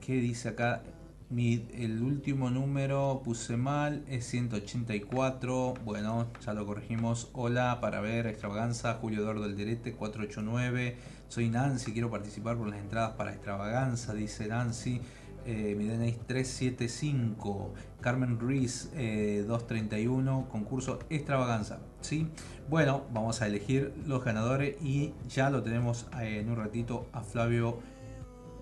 ¿qué 0.00 0.14
dice 0.14 0.50
acá? 0.50 0.82
Mi, 1.30 1.66
el 1.72 2.02
último 2.02 2.50
número 2.50 3.22
puse 3.24 3.56
mal, 3.56 4.04
es 4.06 4.26
184. 4.26 5.72
Bueno, 5.82 6.26
ya 6.44 6.52
lo 6.52 6.66
corregimos. 6.66 7.30
Hola, 7.32 7.78
para 7.80 8.02
ver 8.02 8.26
Extravaganza, 8.26 8.92
Julio 9.00 9.22
Eduardo 9.22 9.44
Alderete, 9.44 9.94
489. 9.94 10.96
Soy 11.32 11.48
Nancy, 11.48 11.94
quiero 11.94 12.10
participar 12.10 12.58
por 12.58 12.68
las 12.68 12.78
entradas 12.78 13.12
para 13.12 13.32
Extravaganza, 13.32 14.12
dice 14.12 14.48
Nancy. 14.48 15.00
Eh, 15.46 15.74
mi 15.78 15.86
DNI 15.86 16.10
es 16.10 16.26
375. 16.26 17.72
Carmen 18.02 18.38
Ruiz, 18.38 18.90
eh, 18.92 19.42
231. 19.48 20.46
Concurso 20.50 20.98
Extravaganza. 21.08 21.78
¿sí? 22.02 22.28
Bueno, 22.68 23.06
vamos 23.14 23.40
a 23.40 23.46
elegir 23.46 23.94
los 24.06 24.22
ganadores 24.22 24.76
y 24.82 25.14
ya 25.26 25.48
lo 25.48 25.62
tenemos 25.62 26.06
eh, 26.20 26.40
en 26.40 26.50
un 26.50 26.56
ratito 26.56 27.06
a 27.14 27.22
Flavio 27.22 27.78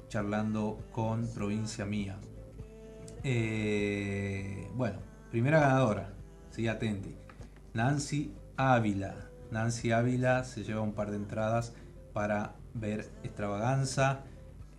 charlando 0.07 0.79
con 0.93 1.27
Provincia 1.27 1.85
Mía. 1.87 2.21
Eh, 3.25 4.71
bueno, 4.77 5.01
primera 5.33 5.59
ganadora, 5.59 6.13
sí, 6.51 6.69
atenti. 6.69 7.17
Nancy 7.75 8.33
Ávila. 8.57 9.17
Nancy 9.51 9.91
Ávila 9.91 10.45
se 10.45 10.63
lleva 10.63 10.83
un 10.83 10.93
par 10.93 11.11
de 11.11 11.17
entradas 11.17 11.75
para 12.13 12.60
ver 12.75 13.09
Extravaganza 13.23 14.25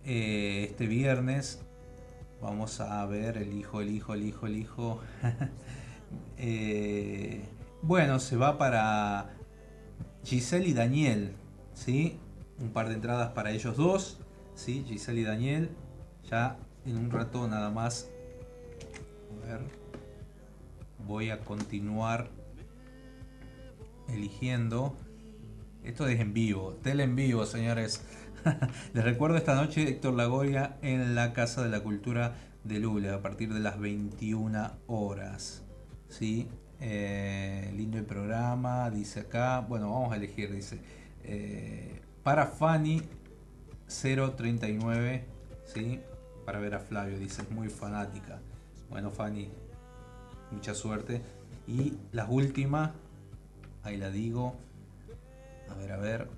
eh, 0.04 0.66
este 0.70 0.86
viernes. 0.86 1.62
Vamos 2.40 2.80
a 2.80 3.04
ver 3.06 3.36
el 3.36 3.52
hijo, 3.52 3.80
el 3.80 3.90
hijo, 3.90 4.14
el 4.14 4.22
hijo, 4.24 4.46
el 4.46 4.56
hijo. 4.56 5.00
Eh, 6.36 7.42
bueno, 7.80 8.18
se 8.20 8.36
va 8.36 8.58
para 8.58 9.30
Giselle 10.24 10.68
y 10.68 10.74
Daniel, 10.74 11.32
¿sí? 11.72 12.18
Un 12.60 12.68
par 12.68 12.88
de 12.88 12.96
entradas 12.96 13.30
para 13.32 13.50
ellos 13.50 13.78
dos, 13.78 14.18
¿sí? 14.54 14.84
Giselle 14.86 15.22
y 15.22 15.24
Daniel. 15.24 15.70
Ya 16.28 16.58
en 16.84 16.98
un 16.98 17.10
rato 17.10 17.48
nada 17.48 17.70
más. 17.70 18.10
Voy 21.06 21.30
a 21.30 21.40
continuar 21.40 22.28
eligiendo. 24.08 24.94
Esto 25.84 26.06
es 26.06 26.20
en 26.20 26.32
vivo, 26.32 26.74
tele 26.82 27.02
en 27.02 27.16
vivo, 27.16 27.44
señores. 27.44 28.02
Les 28.94 29.04
recuerdo 29.04 29.36
esta 29.36 29.54
noche 29.56 29.88
Héctor 29.88 30.14
Lagoria 30.14 30.76
en 30.82 31.14
la 31.14 31.32
Casa 31.32 31.62
de 31.62 31.70
la 31.70 31.80
Cultura 31.80 32.34
de 32.62 32.78
Lula 32.78 33.14
a 33.14 33.22
partir 33.22 33.52
de 33.52 33.60
las 33.60 33.78
21 33.80 34.70
horas. 34.86 35.62
¿Sí? 36.08 36.48
Eh, 36.80 37.72
lindo 37.76 37.98
el 37.98 38.04
programa, 38.04 38.90
dice 38.90 39.20
acá. 39.20 39.60
Bueno, 39.60 39.92
vamos 39.92 40.12
a 40.12 40.16
elegir, 40.16 40.52
dice. 40.52 40.78
eh, 41.24 42.00
para 42.22 42.46
Fanny 42.46 43.02
039, 43.88 45.24
¿sí? 45.64 46.00
Para 46.46 46.60
ver 46.60 46.74
a 46.74 46.78
Flavio, 46.78 47.18
dice, 47.18 47.42
es 47.42 47.50
muy 47.50 47.68
fanática. 47.68 48.40
Bueno, 48.88 49.10
Fanny, 49.10 49.48
mucha 50.52 50.74
suerte. 50.74 51.20
Y 51.66 51.94
la 52.12 52.26
última, 52.26 52.94
ahí 53.82 53.96
la 53.96 54.10
digo. 54.10 54.56
A 55.72 55.74
ver, 55.74 55.92
a 55.92 55.96
ver. 55.96 56.28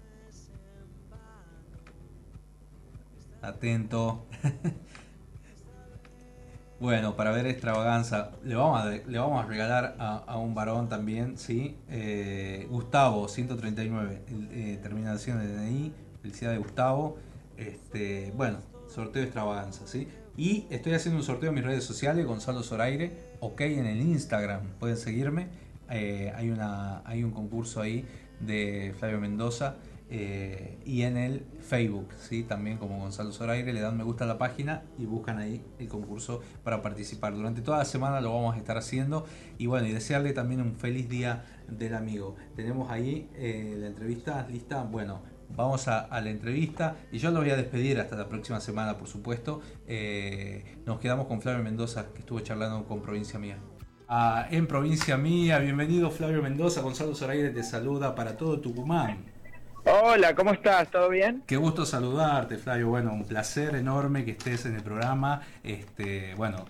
Atento. 3.42 4.26
bueno, 6.80 7.16
para 7.16 7.32
ver 7.32 7.46
extravaganza, 7.46 8.30
le 8.44 8.54
vamos 8.54 8.80
a, 8.80 8.90
le 8.90 9.18
vamos 9.18 9.44
a 9.44 9.48
regalar 9.48 9.96
a, 9.98 10.38
un 10.38 10.54
varón 10.54 10.88
también, 10.88 11.36
¿sí? 11.36 11.76
Eh, 11.88 12.68
Gustavo, 12.70 13.26
139, 13.26 14.22
el, 14.28 14.48
eh, 14.52 14.78
terminación 14.80 15.40
de 15.40 15.48
DNI. 15.48 15.92
Felicidades, 16.22 16.60
Gustavo. 16.60 17.18
Este, 17.56 18.32
bueno, 18.36 18.58
sorteo 18.86 19.20
de 19.20 19.26
extravaganza, 19.26 19.86
¿sí? 19.86 20.06
Y 20.36 20.66
estoy 20.70 20.94
haciendo 20.94 21.18
un 21.18 21.24
sorteo 21.24 21.48
en 21.48 21.56
mis 21.56 21.64
redes 21.64 21.84
sociales, 21.84 22.24
Gonzalo 22.24 22.62
Zoraire, 22.62 23.34
ok 23.40 23.60
en 23.62 23.86
el 23.86 24.00
Instagram, 24.00 24.62
pueden 24.78 24.96
seguirme. 24.96 25.48
Eh, 25.90 26.32
hay, 26.34 26.50
una, 26.50 27.02
hay 27.04 27.24
un 27.24 27.32
concurso 27.32 27.80
ahí 27.80 28.06
de 28.40 28.94
Flavio 28.98 29.20
Mendoza 29.20 29.76
eh, 30.10 30.78
y 30.84 31.02
en 31.02 31.16
el 31.16 31.46
Facebook, 31.60 32.08
¿sí? 32.18 32.42
también 32.42 32.76
como 32.76 32.98
Gonzalo 32.98 33.32
Zoraire, 33.32 33.72
le 33.72 33.80
dan 33.80 33.96
me 33.96 34.04
gusta 34.04 34.24
a 34.24 34.26
la 34.26 34.36
página 34.36 34.82
y 34.98 35.06
buscan 35.06 35.38
ahí 35.38 35.64
el 35.78 35.88
concurso 35.88 36.42
para 36.62 36.82
participar. 36.82 37.34
Durante 37.34 37.62
toda 37.62 37.78
la 37.78 37.84
semana 37.84 38.20
lo 38.20 38.32
vamos 38.34 38.54
a 38.54 38.58
estar 38.58 38.76
haciendo 38.76 39.24
y 39.56 39.66
bueno, 39.66 39.86
y 39.88 39.92
desearle 39.92 40.32
también 40.32 40.60
un 40.60 40.76
feliz 40.76 41.08
día 41.08 41.44
del 41.68 41.94
amigo. 41.94 42.36
Tenemos 42.54 42.90
ahí 42.90 43.28
eh, 43.34 43.76
la 43.78 43.86
entrevista 43.86 44.46
lista, 44.48 44.82
bueno, 44.82 45.22
vamos 45.56 45.88
a, 45.88 46.08
la 46.20 46.30
entrevista 46.30 46.96
y 47.10 47.18
yo 47.18 47.30
lo 47.30 47.40
voy 47.40 47.50
a 47.50 47.56
despedir 47.56 47.98
hasta 47.98 48.14
la 48.14 48.28
próxima 48.28 48.60
semana, 48.60 48.98
por 48.98 49.08
supuesto. 49.08 49.62
Eh, 49.86 50.76
nos 50.84 51.00
quedamos 51.00 51.26
con 51.26 51.40
Flavio 51.40 51.64
Mendoza, 51.64 52.12
que 52.12 52.20
estuvo 52.20 52.40
charlando 52.40 52.84
con 52.86 53.00
Provincia 53.00 53.38
Mía. 53.38 53.58
En 54.50 54.66
Provincia 54.66 55.16
Mía, 55.16 55.58
bienvenido 55.58 56.10
Flavio 56.10 56.42
Mendoza, 56.42 56.82
Gonzalo 56.82 57.14
Zoraire 57.14 57.50
te 57.50 57.62
saluda 57.62 58.14
para 58.14 58.36
todo 58.36 58.60
Tucumán. 58.60 59.24
Hola, 59.86 60.34
¿cómo 60.34 60.52
estás? 60.52 60.90
¿Todo 60.90 61.08
bien? 61.08 61.42
Qué 61.46 61.56
gusto 61.56 61.86
saludarte, 61.86 62.58
Flavio. 62.58 62.88
Bueno, 62.88 63.12
un 63.14 63.24
placer 63.24 63.74
enorme 63.74 64.24
que 64.24 64.32
estés 64.32 64.66
en 64.66 64.76
el 64.76 64.82
programa. 64.82 65.40
Este, 65.62 66.34
bueno, 66.36 66.66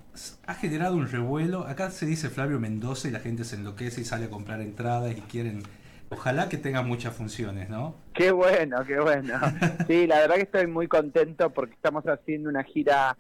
ha 0.47 0.55
generado 0.55 0.95
un 0.97 1.09
revuelo. 1.09 1.67
Acá 1.67 1.91
se 1.91 2.07
dice 2.07 2.29
Flavio 2.29 2.61
Mendoza 2.61 3.09
y 3.09 3.11
la 3.11 3.21
gente 3.21 3.45
se 3.45 3.57
enloquece 3.57 4.01
y 4.01 4.05
sale 4.05 4.27
a 4.27 4.31
comprar 4.31 4.61
entradas 4.61 5.17
y 5.17 5.21
quieren. 5.23 5.63
Ojalá 6.11 6.49
que 6.49 6.57
tenga 6.57 6.83
muchas 6.83 7.15
funciones, 7.15 7.69
¿no? 7.69 7.97
Qué 8.15 8.31
bueno, 8.31 8.85
qué 8.87 9.01
bueno. 9.01 9.35
Sí, 9.89 10.07
la 10.07 10.21
verdad 10.21 10.37
que 10.37 10.43
estoy 10.43 10.67
muy 10.69 10.87
contento 10.87 11.51
porque 11.51 11.75
estamos 11.75 12.05
haciendo 12.05 12.49
una 12.49 12.63
gira 12.63 13.17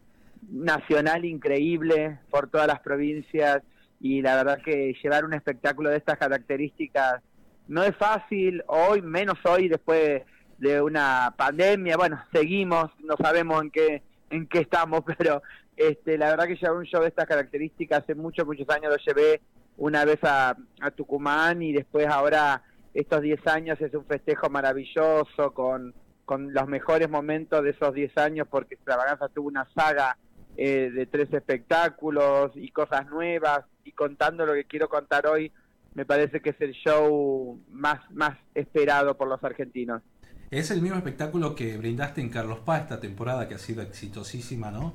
nacional 0.51 1.25
increíble 1.25 2.19
por 2.31 2.49
todas 2.49 2.69
las 2.69 2.81
provincias 2.81 3.63
y 4.05 4.21
la 4.21 4.37
verdad 4.37 4.59
que 4.63 4.95
llevar 5.03 5.25
un 5.25 5.33
espectáculo 5.33 5.89
de 5.89 5.97
estas 5.97 6.19
características 6.19 7.23
no 7.69 7.83
es 7.83 7.97
fácil, 7.97 8.63
hoy, 8.67 9.01
menos 9.01 9.39
hoy, 9.47 9.67
después 9.67 10.21
de 10.59 10.83
una 10.83 11.33
pandemia, 11.39 11.97
bueno, 11.97 12.23
seguimos, 12.31 12.91
no 13.03 13.17
sabemos 13.17 13.63
en 13.63 13.71
qué, 13.71 14.03
en 14.29 14.47
qué 14.47 14.59
estamos, 14.59 15.05
pero 15.19 15.43
este, 15.75 16.19
la 16.19 16.29
verdad 16.29 16.47
que 16.47 16.57
llevar 16.57 16.77
un 16.77 16.85
show 16.85 17.01
de 17.01 17.09
estas 17.09 17.27
características, 17.27 18.03
hace 18.03 18.15
muchos, 18.15 18.45
muchos 18.45 18.69
años 18.69 18.93
lo 18.93 18.99
llevé 18.99 19.41
una 19.79 20.05
vez 20.05 20.19
a, 20.23 20.55
Tucumán 20.95 21.63
y 21.63 21.73
después 21.73 22.07
ahora 22.07 22.63
estos 22.93 23.23
10 23.23 23.47
años 23.47 23.81
es 23.81 23.95
un 23.95 24.05
festejo 24.05 24.51
maravilloso 24.51 25.55
con, 25.55 25.95
con 26.27 26.53
los 26.53 26.69
mejores 26.69 27.09
momentos 27.09 27.65
de 27.65 27.71
esos 27.71 27.95
10 27.95 28.19
años 28.19 28.49
porque 28.51 28.75
Extravaganza 28.75 29.31
tuvo 29.31 29.49
una 29.49 29.67
saga 29.75 30.19
eh, 30.57 30.91
de 30.93 31.07
tres 31.07 31.33
espectáculos 31.33 32.53
y 32.55 32.71
cosas 32.71 33.07
nuevas 33.09 33.65
y 33.85 33.93
contando 33.93 34.47
lo 34.47 34.55
que 34.55 34.65
quiero 34.65 34.89
contar 34.89 35.27
hoy 35.27 35.53
me 35.95 36.05
parece 36.05 36.41
que 36.41 36.51
es 36.51 36.61
el 36.61 36.73
show 36.73 37.61
más, 37.71 38.01
más 38.11 38.37
esperado 38.55 39.17
por 39.17 39.29
los 39.29 39.43
argentinos. 39.45 40.03
Es 40.51 40.71
el 40.71 40.83
mismo 40.83 40.97
espectáculo 40.97 41.55
que 41.55 41.77
brindaste 41.77 42.21
en 42.21 42.29
Carlos 42.31 42.61
Paz 42.61 42.83
esta 42.83 43.01
temporada 43.01 43.49
que 43.49 43.55
ha 43.55 43.59
sido 43.59 43.83
exitosísima, 43.83 44.71
¿no? 44.71 44.95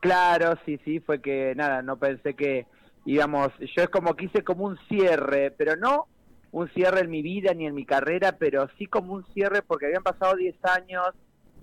Claro, 0.00 0.58
sí, 0.64 0.80
sí, 0.84 1.00
fue 1.00 1.20
que 1.20 1.54
nada, 1.54 1.82
no 1.82 1.98
pensé 1.98 2.34
que 2.34 2.66
íbamos, 3.04 3.48
yo 3.58 3.82
es 3.82 3.90
como 3.90 4.16
quise 4.16 4.42
como 4.42 4.64
un 4.64 4.78
cierre, 4.88 5.50
pero 5.50 5.76
no 5.76 6.08
un 6.52 6.68
cierre 6.70 7.00
en 7.00 7.10
mi 7.10 7.22
vida 7.22 7.54
ni 7.54 7.66
en 7.66 7.74
mi 7.74 7.84
carrera, 7.84 8.32
pero 8.38 8.68
sí 8.78 8.86
como 8.86 9.14
un 9.14 9.24
cierre 9.32 9.62
porque 9.62 9.86
habían 9.86 10.02
pasado 10.02 10.36
10 10.36 10.56
años, 10.64 11.06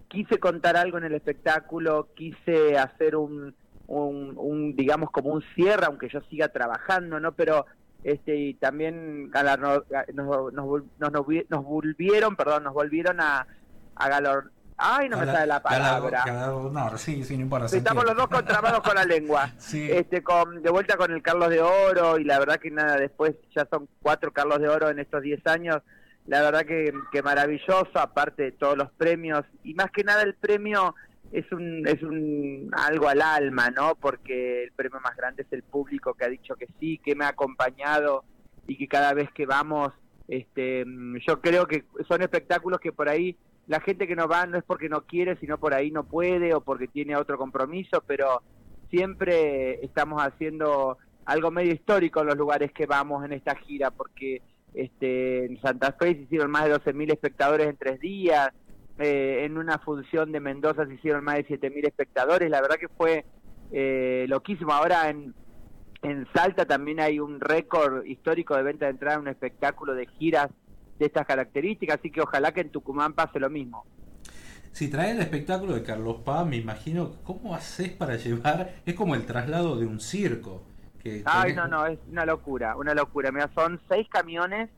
quise 0.08 0.40
contar 0.40 0.78
algo 0.78 0.98
en 0.98 1.06
el 1.06 1.14
espectáculo, 1.14 2.10
quise 2.16 2.78
hacer 2.78 3.16
un, 3.16 3.56
un, 3.88 4.34
un 4.38 4.76
digamos 4.76 5.12
como 5.12 5.32
un 5.32 5.44
cierre, 5.56 5.86
aunque 5.86 6.10
yo 6.10 6.22
siga 6.30 6.50
trabajando, 6.50 7.20
¿no? 7.20 7.34
Pero 7.34 7.66
este 8.04 8.36
y 8.36 8.54
también 8.56 9.32
nos, 9.32 9.84
nos, 10.14 10.54
nos, 10.54 10.82
nos, 11.00 11.64
volvieron, 11.66 12.36
perdón, 12.36 12.64
nos 12.64 12.74
volvieron 12.74 13.20
a, 13.20 13.48
a 13.96 14.10
galor, 14.10 14.52
Ay, 14.80 15.10
no 15.10 15.18
me 15.18 15.26
sale 15.26 15.48
la 15.48 15.60
palabra. 15.60 16.24
no, 16.26 16.98
sí, 16.98 17.24
sí, 17.24 17.36
no 17.36 17.44
importa. 17.44 17.76
Estamos 17.76 18.06
los 18.06 18.16
dos 18.16 18.28
contrabados 18.28 18.82
con 18.82 18.96
la 18.96 19.04
lengua. 19.04 19.52
Este, 19.74 20.24
con, 20.24 20.62
de 20.62 20.70
vuelta 20.70 20.98
con 20.98 21.12
el 21.12 21.22
Carlos 21.22 21.50
de 21.50 21.62
Oro 21.62 22.20
y 22.20 22.24
la 22.24 22.40
verdad 22.40 22.58
que 22.58 22.70
nada, 22.70 22.98
después 22.98 23.36
ya 23.56 23.68
son 23.70 23.88
cuatro 24.02 24.32
Carlos 24.32 24.60
de 24.60 24.70
Oro 24.70 24.90
en 24.90 25.00
estos 25.00 25.22
diez 25.22 25.46
años. 25.48 25.82
La 26.28 26.42
verdad 26.42 26.66
que, 26.66 26.94
que 27.12 27.24
maravilloso, 27.24 27.92
aparte 27.96 28.44
de 28.44 28.52
todos 28.52 28.78
los 28.78 28.92
premios 28.92 29.44
y 29.64 29.74
más 29.74 29.92
que 29.92 30.04
nada 30.04 30.24
el 30.24 30.36
premio 30.36 30.94
es 31.32 31.50
un 31.52 31.88
es 31.88 32.02
un 32.04 32.70
algo 32.74 33.08
al 33.08 33.22
alma, 33.22 33.70
¿no? 33.70 33.96
Porque 33.96 34.64
el 34.64 34.72
premio 34.72 35.00
más 35.02 35.16
grande 35.16 35.44
es 35.44 35.52
el 35.52 35.64
público 35.64 36.14
que 36.14 36.26
ha 36.26 36.30
dicho 36.30 36.56
que 36.56 36.68
sí, 36.80 37.00
que 37.04 37.16
me 37.16 37.26
ha 37.26 37.30
acompañado 37.30 38.24
y 38.68 38.78
que 38.78 38.88
cada 38.88 39.14
vez 39.14 39.32
que 39.32 39.46
vamos, 39.46 39.94
este, 40.28 40.86
yo 41.28 41.42
creo 41.42 41.66
que 41.66 41.86
son 42.08 42.22
espectáculos 42.22 42.80
que 42.80 42.92
por 42.92 43.10
ahí 43.10 43.38
la 43.68 43.82
gente 43.82 44.08
que 44.08 44.16
no 44.16 44.28
va 44.28 44.46
no 44.46 44.58
es 44.58 44.64
porque 44.64 44.90
no 44.90 45.02
quiere, 45.02 45.38
sino 45.38 45.58
por 45.58 45.74
ahí 45.74 45.92
no 45.92 46.04
puede 46.04 46.54
o 46.54 46.62
porque 46.62 46.88
tiene 46.88 47.16
otro 47.16 47.38
compromiso, 47.38 48.04
pero 48.06 48.42
siempre 48.90 49.84
estamos 49.84 50.22
haciendo 50.22 50.98
algo 51.26 51.52
medio 51.52 51.74
histórico 51.74 52.22
en 52.22 52.28
los 52.28 52.38
lugares 52.38 52.72
que 52.72 52.86
vamos 52.86 53.26
en 53.26 53.34
esta 53.34 53.56
gira, 53.56 53.92
porque 53.92 54.42
este, 54.74 55.46
en 55.46 55.62
Santa 55.62 55.94
Fe 55.94 56.14
se 56.16 56.22
hicieron 56.22 56.52
más 56.52 56.66
de 56.66 56.76
12.000 56.76 57.14
espectadores 57.14 57.68
en 57.68 57.78
tres 57.78 58.00
días, 58.00 58.50
eh, 59.00 59.44
en 59.46 59.58
una 59.58 59.78
función 59.80 60.32
de 60.32 60.40
Mendoza 60.40 60.86
se 60.86 60.94
hicieron 60.96 61.24
más 61.24 61.36
de 61.36 61.48
7.000 61.48 61.88
espectadores, 61.88 62.50
la 62.50 62.62
verdad 62.62 62.78
que 62.78 62.88
fue 62.90 63.26
eh, 63.72 64.26
loquísimo. 64.28 64.74
Ahora 64.74 65.10
en, 65.10 65.34
en 66.02 66.28
Salta 66.34 66.66
también 66.66 67.00
hay 67.00 67.20
un 67.20 67.40
récord 67.40 68.06
histórico 68.06 68.56
de 68.56 68.64
venta 68.64 68.86
de 68.86 68.92
entrada 68.92 69.16
en 69.16 69.22
un 69.22 69.28
espectáculo 69.28 69.94
de 69.94 70.08
giras 70.08 70.50
de 71.00 71.06
estas 71.06 71.28
características, 71.28 72.00
así 72.00 72.12
que 72.12 72.22
ojalá 72.22 72.52
que 72.54 72.62
en 72.62 72.72
Tucumán 72.72 73.14
pase 73.14 73.40
lo 73.40 73.50
mismo. 73.50 73.86
Si 74.72 74.90
trae 74.90 75.12
el 75.12 75.20
espectáculo 75.20 75.74
de 75.74 75.84
Carlos 75.84 76.18
Paz, 76.24 76.46
me 76.46 76.58
imagino, 76.58 77.16
¿cómo 77.24 77.56
haces 77.56 77.90
para 77.90 78.16
llevar? 78.16 78.76
Es 78.86 78.94
como 78.94 79.16
el 79.16 79.26
traslado 79.26 79.76
de 79.76 79.88
un 79.88 80.00
circo. 80.00 80.64
Que 81.00 81.24
Ay, 81.26 81.54
no, 81.54 81.68
no, 81.68 81.86
es 81.86 82.00
una 82.10 82.26
locura, 82.26 82.76
una 82.76 82.94
locura. 82.94 83.32
Mira, 83.32 83.50
son 83.56 83.80
seis 83.90 84.08
camiones 84.10 84.70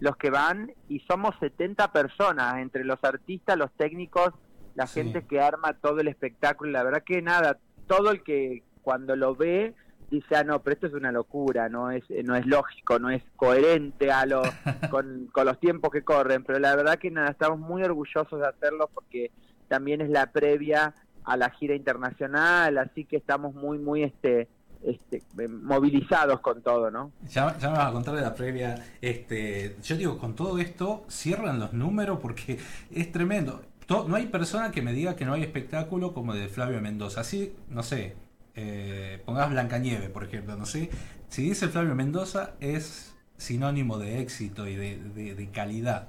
los 0.00 0.16
que 0.16 0.30
van 0.30 0.72
y 0.88 1.00
somos 1.00 1.34
70 1.40 1.92
personas, 1.92 2.58
entre 2.58 2.84
los 2.84 3.02
artistas, 3.02 3.56
los 3.56 3.72
técnicos, 3.72 4.30
la 4.74 4.86
gente 4.86 5.24
que 5.24 5.40
arma 5.40 5.74
todo 5.74 6.00
el 6.00 6.08
espectáculo. 6.08 6.70
La 6.70 6.82
verdad 6.82 7.02
que 7.04 7.22
nada, 7.22 7.58
todo 7.86 8.10
el 8.10 8.22
que 8.22 8.62
cuando 8.82 9.16
lo 9.16 9.34
ve 9.34 9.74
dice, 10.10 10.36
ah, 10.36 10.44
no, 10.44 10.62
pero 10.62 10.74
esto 10.74 10.86
es 10.86 10.94
una 10.94 11.12
locura, 11.12 11.68
no 11.68 11.90
es, 11.90 12.04
no 12.24 12.36
es 12.36 12.46
lógico, 12.46 12.98
no 12.98 13.10
es 13.10 13.22
coherente 13.36 14.12
a 14.12 14.26
lo, 14.26 14.42
con, 14.90 15.28
con 15.32 15.46
los 15.46 15.58
tiempos 15.58 15.90
que 15.90 16.02
corren. 16.02 16.44
Pero 16.44 16.58
la 16.58 16.76
verdad 16.76 16.98
que 16.98 17.10
nada, 17.10 17.30
estamos 17.30 17.58
muy 17.58 17.82
orgullosos 17.82 18.38
de 18.40 18.46
hacerlo 18.46 18.90
porque 18.92 19.30
también 19.68 20.00
es 20.00 20.10
la 20.10 20.30
previa 20.30 20.94
a 21.24 21.36
la 21.36 21.50
gira 21.50 21.74
internacional, 21.74 22.76
así 22.78 23.04
que 23.04 23.16
estamos 23.16 23.54
muy, 23.54 23.78
muy 23.78 24.02
este 24.02 24.48
este, 24.84 25.22
eh, 25.38 25.48
movilizados 25.48 26.40
con 26.40 26.62
todo, 26.62 26.90
¿no? 26.90 27.12
Ya, 27.28 27.56
ya, 27.58 27.70
me 27.70 27.78
vas 27.78 27.88
a 27.88 27.92
contar 27.92 28.14
de 28.14 28.22
la 28.22 28.34
previa. 28.34 28.84
Este, 29.00 29.76
yo 29.82 29.96
digo, 29.96 30.18
con 30.18 30.34
todo 30.34 30.58
esto 30.58 31.04
cierran 31.08 31.58
los 31.58 31.72
números 31.72 32.18
porque 32.20 32.58
es 32.90 33.12
tremendo. 33.12 33.62
no 33.88 34.14
hay 34.14 34.26
persona 34.26 34.70
que 34.70 34.82
me 34.82 34.92
diga 34.92 35.16
que 35.16 35.24
no 35.24 35.32
hay 35.32 35.42
espectáculo 35.42 36.12
como 36.12 36.34
de 36.34 36.48
Flavio 36.48 36.80
Mendoza. 36.80 37.22
Así, 37.22 37.54
no 37.68 37.82
sé, 37.82 38.14
eh, 38.54 39.22
pongas 39.24 39.50
Blancanieve, 39.50 40.08
por 40.08 40.24
ejemplo, 40.24 40.56
no 40.56 40.66
sé. 40.66 40.90
Si 41.28 41.42
dice 41.42 41.68
Flavio 41.68 41.94
Mendoza 41.94 42.52
es 42.60 43.16
sinónimo 43.36 43.98
de 43.98 44.20
éxito 44.20 44.68
y 44.68 44.76
de, 44.76 44.98
de, 45.34 45.50
calidad. 45.50 46.08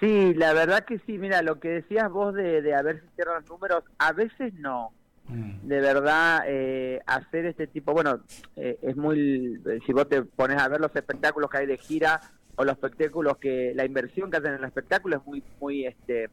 Sí, 0.00 0.34
la 0.34 0.52
verdad 0.52 0.84
que 0.84 0.98
sí. 1.00 1.18
Mira, 1.18 1.42
lo 1.42 1.60
que 1.60 1.68
decías 1.68 2.10
vos 2.10 2.34
de, 2.34 2.62
de 2.62 2.74
a 2.74 2.82
ver 2.82 3.00
si 3.02 3.08
cierran 3.16 3.42
los 3.42 3.50
números, 3.50 3.84
a 3.98 4.12
veces 4.12 4.54
no 4.54 4.92
Mm. 5.26 5.66
de 5.66 5.80
verdad 5.80 6.42
eh, 6.46 7.00
hacer 7.06 7.46
este 7.46 7.66
tipo, 7.66 7.92
bueno, 7.94 8.20
eh, 8.56 8.78
es 8.82 8.94
muy, 8.94 9.58
si 9.86 9.92
vos 9.92 10.06
te 10.08 10.22
pones 10.22 10.60
a 10.60 10.68
ver 10.68 10.80
los 10.80 10.94
espectáculos 10.94 11.48
que 11.50 11.58
hay 11.58 11.66
de 11.66 11.78
gira 11.78 12.20
o 12.56 12.64
los 12.64 12.74
espectáculos 12.74 13.38
que, 13.38 13.72
la 13.74 13.86
inversión 13.86 14.30
que 14.30 14.36
hacen 14.36 14.52
en 14.52 14.58
el 14.58 14.64
espectáculo 14.64 15.16
es 15.16 15.26
muy, 15.26 15.42
muy 15.60 15.86
este 15.86 16.28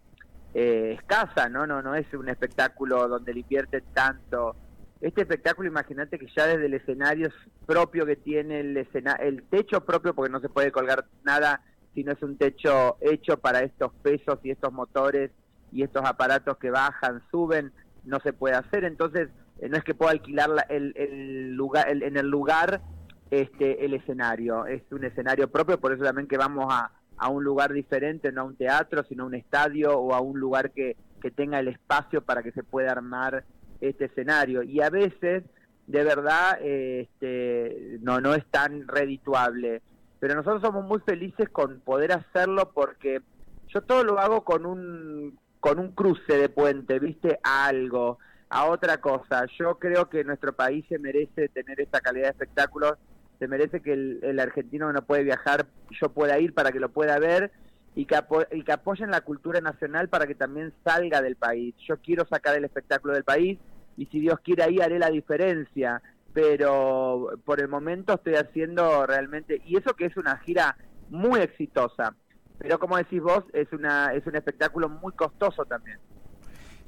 eh, 0.53 0.97
escasa, 0.99 1.47
¿no? 1.47 1.65
No, 1.65 1.81
no 1.81 1.95
es 1.95 2.13
un 2.13 2.27
espectáculo 2.27 3.07
donde 3.07 3.33
le 3.33 3.39
invierten 3.39 3.83
tanto. 3.93 4.55
Este 4.99 5.21
espectáculo, 5.21 5.69
imagínate 5.69 6.19
que 6.19 6.27
ya 6.35 6.45
desde 6.45 6.65
el 6.65 6.73
escenario 6.73 7.29
propio 7.65 8.05
que 8.05 8.17
tiene 8.17 8.59
el 8.59 8.75
escena, 8.75 9.13
el 9.13 9.43
techo 9.43 9.83
propio, 9.85 10.13
porque 10.13 10.31
no 10.31 10.41
se 10.41 10.49
puede 10.49 10.71
colgar 10.71 11.05
nada, 11.23 11.61
sino 11.95 12.11
es 12.11 12.21
un 12.21 12.37
techo 12.37 12.97
hecho 12.99 13.37
para 13.37 13.61
estos 13.61 13.93
pesos 14.03 14.39
y 14.43 14.51
estos 14.51 14.71
motores 14.73 15.31
y 15.71 15.83
estos 15.83 16.03
aparatos 16.05 16.57
que 16.57 16.69
bajan, 16.69 17.23
suben 17.31 17.71
no 18.03 18.19
se 18.19 18.33
puede 18.33 18.55
hacer, 18.55 18.83
entonces 18.83 19.29
eh, 19.59 19.69
no 19.69 19.77
es 19.77 19.83
que 19.83 19.93
pueda 19.93 20.11
alquilar 20.11 20.49
el, 20.69 20.93
el, 20.95 21.53
lugar 21.53 21.89
en 21.89 22.17
el 22.17 22.27
lugar 22.27 22.81
este 23.29 23.85
el 23.85 23.93
escenario, 23.93 24.65
es 24.65 24.81
un 24.91 25.05
escenario 25.05 25.49
propio, 25.49 25.79
por 25.79 25.93
eso 25.93 26.03
también 26.03 26.27
que 26.27 26.37
vamos 26.37 26.65
a, 26.69 26.91
a 27.21 27.29
un 27.29 27.43
lugar 27.43 27.71
diferente, 27.71 28.31
no 28.31 28.41
a 28.41 28.45
un 28.45 28.55
teatro, 28.55 29.03
sino 29.03 29.23
a 29.23 29.27
un 29.27 29.35
estadio 29.35 29.97
o 29.97 30.13
a 30.15 30.21
un 30.21 30.39
lugar 30.39 30.71
que, 30.71 30.97
que 31.21 31.29
tenga 31.29 31.59
el 31.59 31.67
espacio 31.67 32.21
para 32.21 32.41
que 32.41 32.51
se 32.51 32.63
pueda 32.63 32.91
armar 32.91 33.45
este 33.79 34.05
escenario. 34.05 34.63
Y 34.63 34.81
a 34.81 34.89
veces, 34.89 35.43
de 35.85 36.03
verdad, 36.03 36.59
este, 36.61 37.99
no, 38.01 38.19
no 38.21 38.33
es 38.33 38.43
tan 38.47 38.87
redituable. 38.87 39.83
Pero 40.19 40.35
nosotros 40.35 40.61
somos 40.63 40.83
muy 40.85 40.99
felices 41.01 41.47
con 41.49 41.79
poder 41.81 42.11
hacerlo 42.11 42.71
porque 42.73 43.21
yo 43.67 43.81
todo 43.81 44.03
lo 44.03 44.19
hago 44.19 44.43
con 44.43 44.65
un, 44.65 45.37
con 45.61 45.79
un 45.79 45.91
cruce 45.91 46.33
de 46.37 46.49
puente, 46.49 46.99
¿viste? 46.99 47.39
A 47.43 47.67
algo, 47.67 48.17
a 48.49 48.65
otra 48.65 48.99
cosa. 48.99 49.45
Yo 49.57 49.79
creo 49.79 50.09
que 50.09 50.25
nuestro 50.25 50.53
país 50.53 50.83
se 50.89 50.99
merece 50.99 51.47
tener 51.49 51.79
esta 51.79 52.01
calidad 52.01 52.25
de 52.25 52.31
espectáculos, 52.31 52.95
se 53.39 53.47
merece 53.47 53.79
que 53.79 53.93
el, 53.93 54.39
argentino 54.39 54.87
que 54.87 54.93
no 54.93 55.05
puede 55.05 55.23
viajar, 55.23 55.67
yo 56.01 56.09
pueda 56.09 56.37
ir 56.39 56.53
para 56.53 56.71
que 56.71 56.79
lo 56.79 56.89
pueda 56.89 57.17
ver 57.19 57.51
y 57.95 58.05
que, 58.05 58.19
y 58.51 58.63
que 58.63 58.71
apoyen 58.71 59.11
la 59.11 59.21
cultura 59.21 59.61
nacional 59.61 60.09
para 60.09 60.25
que 60.25 60.35
también 60.35 60.73
salga 60.83 61.21
del 61.21 61.35
país. 61.35 61.75
Yo 61.87 61.97
quiero 61.97 62.25
sacar 62.27 62.57
el 62.57 62.65
espectáculo 62.65 63.13
del 63.13 63.23
país 63.23 63.59
y 63.97 64.07
si 64.07 64.19
Dios 64.19 64.39
quiere 64.43 64.63
ahí 64.63 64.79
haré 64.79 64.97
la 64.97 65.11
diferencia, 65.11 66.01
pero 66.33 67.29
por 67.45 67.61
el 67.61 67.67
momento 67.67 68.15
estoy 68.15 68.35
haciendo 68.35 69.05
realmente, 69.05 69.61
y 69.65 69.77
eso 69.77 69.93
que 69.93 70.05
es 70.05 70.17
una 70.17 70.37
gira 70.37 70.75
muy 71.09 71.39
exitosa, 71.39 72.15
pero 72.61 72.79
como 72.79 72.97
decís 72.97 73.21
vos, 73.21 73.43
es, 73.53 73.71
una, 73.73 74.13
es 74.13 74.25
un 74.27 74.35
espectáculo 74.35 74.87
muy 74.87 75.13
costoso 75.13 75.65
también. 75.65 75.97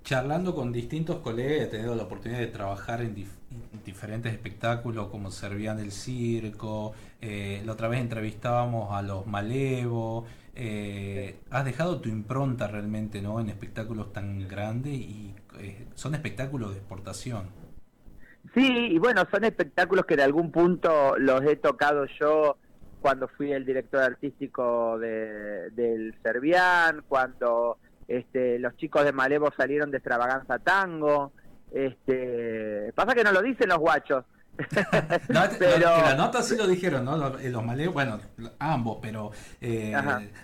Charlando 0.04 0.54
con 0.54 0.72
distintos 0.72 1.20
colegas, 1.20 1.68
he 1.68 1.68
tenido 1.68 1.96
la 1.96 2.04
oportunidad 2.04 2.40
de 2.40 2.48
trabajar 2.48 3.02
en, 3.02 3.16
dif- 3.16 3.40
en 3.52 3.84
diferentes 3.84 4.34
espectáculos 4.34 5.08
como 5.08 5.32
Servían 5.32 5.78
del 5.78 5.92
Circo, 5.92 6.94
eh, 7.22 7.62
la 7.66 7.72
otra 7.72 7.88
vez 7.88 8.02
entrevistábamos 8.02 8.94
a 8.94 9.02
los 9.02 9.26
Malevo, 9.26 10.26
eh, 10.56 11.40
has 11.50 11.66
dejado 11.66 12.02
tu 12.02 12.10
impronta 12.10 12.68
realmente 12.68 13.22
¿no? 13.22 13.40
en 13.40 13.50
espectáculos 13.50 14.12
tan 14.14 14.48
grandes 14.48 14.94
y 14.94 15.34
eh, 15.60 15.88
son 15.96 16.16
espectáculos 16.16 16.72
de 16.72 16.78
exportación. 16.80 17.48
Sí, 18.54 18.68
y 18.92 19.00
bueno, 19.00 19.26
son 19.32 19.46
espectáculos 19.46 20.06
que 20.06 20.16
en 20.16 20.20
algún 20.20 20.52
punto 20.52 21.18
los 21.18 21.42
he 21.44 21.56
tocado 21.56 22.06
yo 22.20 22.58
cuando 23.04 23.28
fui 23.28 23.52
el 23.52 23.66
director 23.66 24.02
artístico 24.02 24.98
de, 24.98 25.70
del 25.72 26.16
Servián, 26.24 27.04
cuando 27.06 27.78
este, 28.08 28.58
los 28.60 28.78
chicos 28.78 29.04
de 29.04 29.12
Malevo 29.12 29.50
salieron 29.58 29.92
de 29.92 29.98
Extravaganza 29.98 30.58
Tango. 30.60 31.34
Este, 31.70 32.94
pasa 32.96 33.14
que 33.14 33.26
no 33.26 33.34
lo 33.34 33.42
dicen 33.42 33.68
los 33.68 33.80
guachos. 33.80 34.24
No, 35.30 35.42
Pero- 35.60 35.98
en 35.98 36.04
la 36.04 36.16
nota 36.16 36.42
sí 36.44 36.56
lo 36.56 36.66
dijeron, 36.66 37.04
¿no? 37.04 37.18
Los, 37.18 37.44
eh, 37.44 37.50
los 37.50 37.66
Malevo, 37.66 37.92
bueno, 37.92 38.22
ambos, 38.60 39.00
pero 39.02 39.32
eh, 39.60 39.94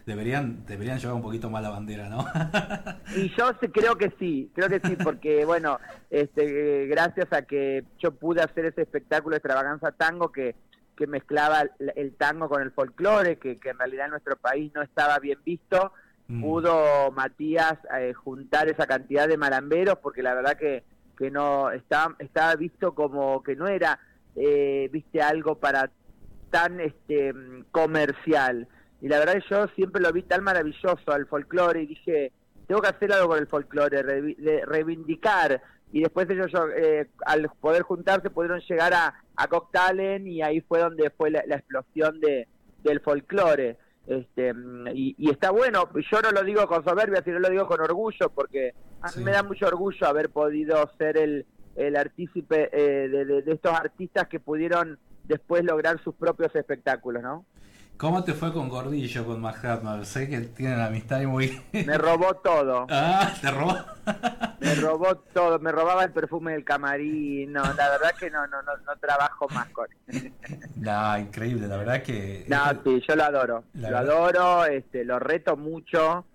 deberían, 0.06 0.66
deberían 0.66 1.00
llevar 1.00 1.16
un 1.16 1.22
poquito 1.22 1.50
más 1.50 1.64
la 1.64 1.70
bandera, 1.70 2.10
¿no? 2.10 2.26
Y 3.16 3.30
yo 3.38 3.58
creo 3.72 3.96
que 3.96 4.12
sí, 4.20 4.52
creo 4.54 4.68
que 4.68 4.82
sí, 4.82 4.98
porque 5.02 5.46
bueno, 5.46 5.80
este, 6.10 6.88
gracias 6.88 7.32
a 7.32 7.44
que 7.44 7.86
yo 8.00 8.12
pude 8.12 8.42
hacer 8.42 8.66
ese 8.66 8.82
espectáculo 8.82 9.36
de 9.36 9.38
extravaganza 9.38 9.94
tango 9.94 10.32
que, 10.34 10.56
que 11.00 11.08
mezclaba 11.08 11.62
el, 11.62 11.94
el 11.96 12.14
tango 12.16 12.50
con 12.50 12.62
el 12.62 12.72
folclore, 12.72 13.38
que, 13.40 13.58
que 13.58 13.70
en 13.70 13.80
realidad 13.80 14.06
en 14.08 14.12
nuestro 14.12 14.36
país 14.36 14.70
no 14.76 14.82
estaba 14.82 15.18
bien 15.20 15.40
visto, 15.46 15.94
pudo 16.42 17.10
Matías 17.12 17.80
eh, 17.98 18.14
juntar 18.14 18.68
esa 18.70 18.86
cantidad 18.86 19.28
de 19.28 19.38
malamberos, 19.38 19.98
porque 20.00 20.22
la 20.22 20.36
verdad 20.36 20.58
que, 20.58 20.84
que 21.18 21.32
no 21.32 21.72
estaba, 21.72 22.16
estaba 22.20 22.54
visto 22.56 22.94
como 22.94 23.42
que 23.42 23.56
no 23.56 23.68
era, 23.68 23.98
eh, 24.36 24.90
viste, 24.92 25.22
algo 25.22 25.56
para 25.56 25.90
tan 26.52 26.80
este 26.82 27.34
mm, 27.34 27.64
comercial. 27.72 28.68
Y 29.02 29.08
la 29.08 29.20
verdad 29.20 29.36
que 29.36 29.50
yo 29.50 29.68
siempre 29.76 30.02
lo 30.02 30.12
vi 30.12 30.22
tan 30.24 30.44
maravilloso 30.44 31.12
al 31.12 31.26
folclore 31.26 31.84
y 31.84 31.88
dije, 31.88 32.32
tengo 32.68 32.82
que 32.82 32.90
hacer 32.90 33.12
algo 33.14 33.30
con 33.30 33.40
el 33.40 33.48
folclore, 33.48 34.04
de- 34.04 34.64
reivindicar. 34.66 35.62
Y 35.92 36.02
después 36.02 36.30
ellos, 36.30 36.52
eh, 36.78 37.08
al 37.26 37.50
poder 37.60 37.82
juntarse, 37.82 38.30
pudieron 38.30 38.60
llegar 38.62 38.94
a, 38.94 39.16
a 39.36 39.48
Coctalen 39.48 40.28
y 40.28 40.42
ahí 40.42 40.62
fue 40.62 40.80
donde 40.80 41.10
fue 41.10 41.32
la, 41.32 41.44
la 41.48 41.56
explosión 41.56 42.20
de, 42.20 42.48
del 42.84 43.00
folclore. 43.00 43.78
Este, 44.08 44.54
y, 44.94 45.16
y 45.18 45.30
está 45.30 45.52
bueno, 45.52 45.88
yo 46.12 46.22
no 46.22 46.32
lo 46.32 46.44
digo 46.44 46.66
con 46.68 46.84
soberbia, 46.84 47.22
sino 47.24 47.40
lo 47.40 47.50
digo 47.50 47.68
con 47.68 47.80
orgullo, 47.82 48.30
porque 48.34 48.74
a 49.02 49.08
mí 49.08 49.24
me 49.24 49.32
da 49.32 49.44
mucho 49.44 49.68
orgullo 49.68 50.08
haber 50.08 50.30
podido 50.30 50.90
ser 50.98 51.18
el, 51.18 51.46
el 51.76 51.96
artícipe 51.96 52.70
eh, 52.72 53.08
de, 53.08 53.26
de- 53.26 53.42
de 53.44 53.52
estos 53.52 53.72
artistas 53.74 54.28
que 54.28 54.40
pudieron 54.40 54.98
después 55.26 55.64
lograr 55.64 56.02
sus 56.04 56.16
propios 56.16 56.56
espectáculos, 56.56 57.22
¿no? 57.22 57.46
¿Cómo 58.00 58.24
te 58.24 58.34
fue 58.34 58.54
con 58.54 58.70
Gordillo, 58.70 59.26
con 59.26 59.42
Mahatma? 59.42 60.06
Sé 60.06 60.30
que 60.30 60.40
tienen 60.40 60.80
amistad 60.80 61.20
y 61.20 61.28
muy... 61.28 61.62
Me 61.86 61.98
robó 61.98 62.34
todo. 62.36 62.88
Ah, 62.90 63.34
¿te 63.42 63.52
robó? 63.52 63.76
Me 64.62 64.76
robó 64.76 65.16
todo, 65.34 65.60
me 65.60 65.70
robaba 65.74 66.06
el 66.06 66.12
perfume 66.14 66.54
del 66.54 66.64
camarín, 66.64 67.52
no, 67.52 67.62
la 67.62 67.90
verdad 67.90 68.12
que 68.18 68.30
no, 68.32 68.48
no, 68.48 68.62
no, 68.62 68.72
no 68.88 68.96
trabajo 69.02 69.48
más 69.50 69.68
con 69.72 69.88
él. 70.08 70.32
No, 70.78 71.18
increíble, 71.20 71.68
la 71.68 71.76
verdad 71.76 72.02
que... 72.02 72.46
No, 72.48 72.58
sí, 72.86 73.04
yo 73.06 73.16
lo 73.18 73.24
adoro, 73.26 73.64
La 73.74 73.90
lo 73.90 73.98
verdad- 73.98 74.14
adoro, 74.16 74.66
este, 74.66 75.04
lo 75.04 75.20
reto 75.20 75.58
mucho, 75.58 76.26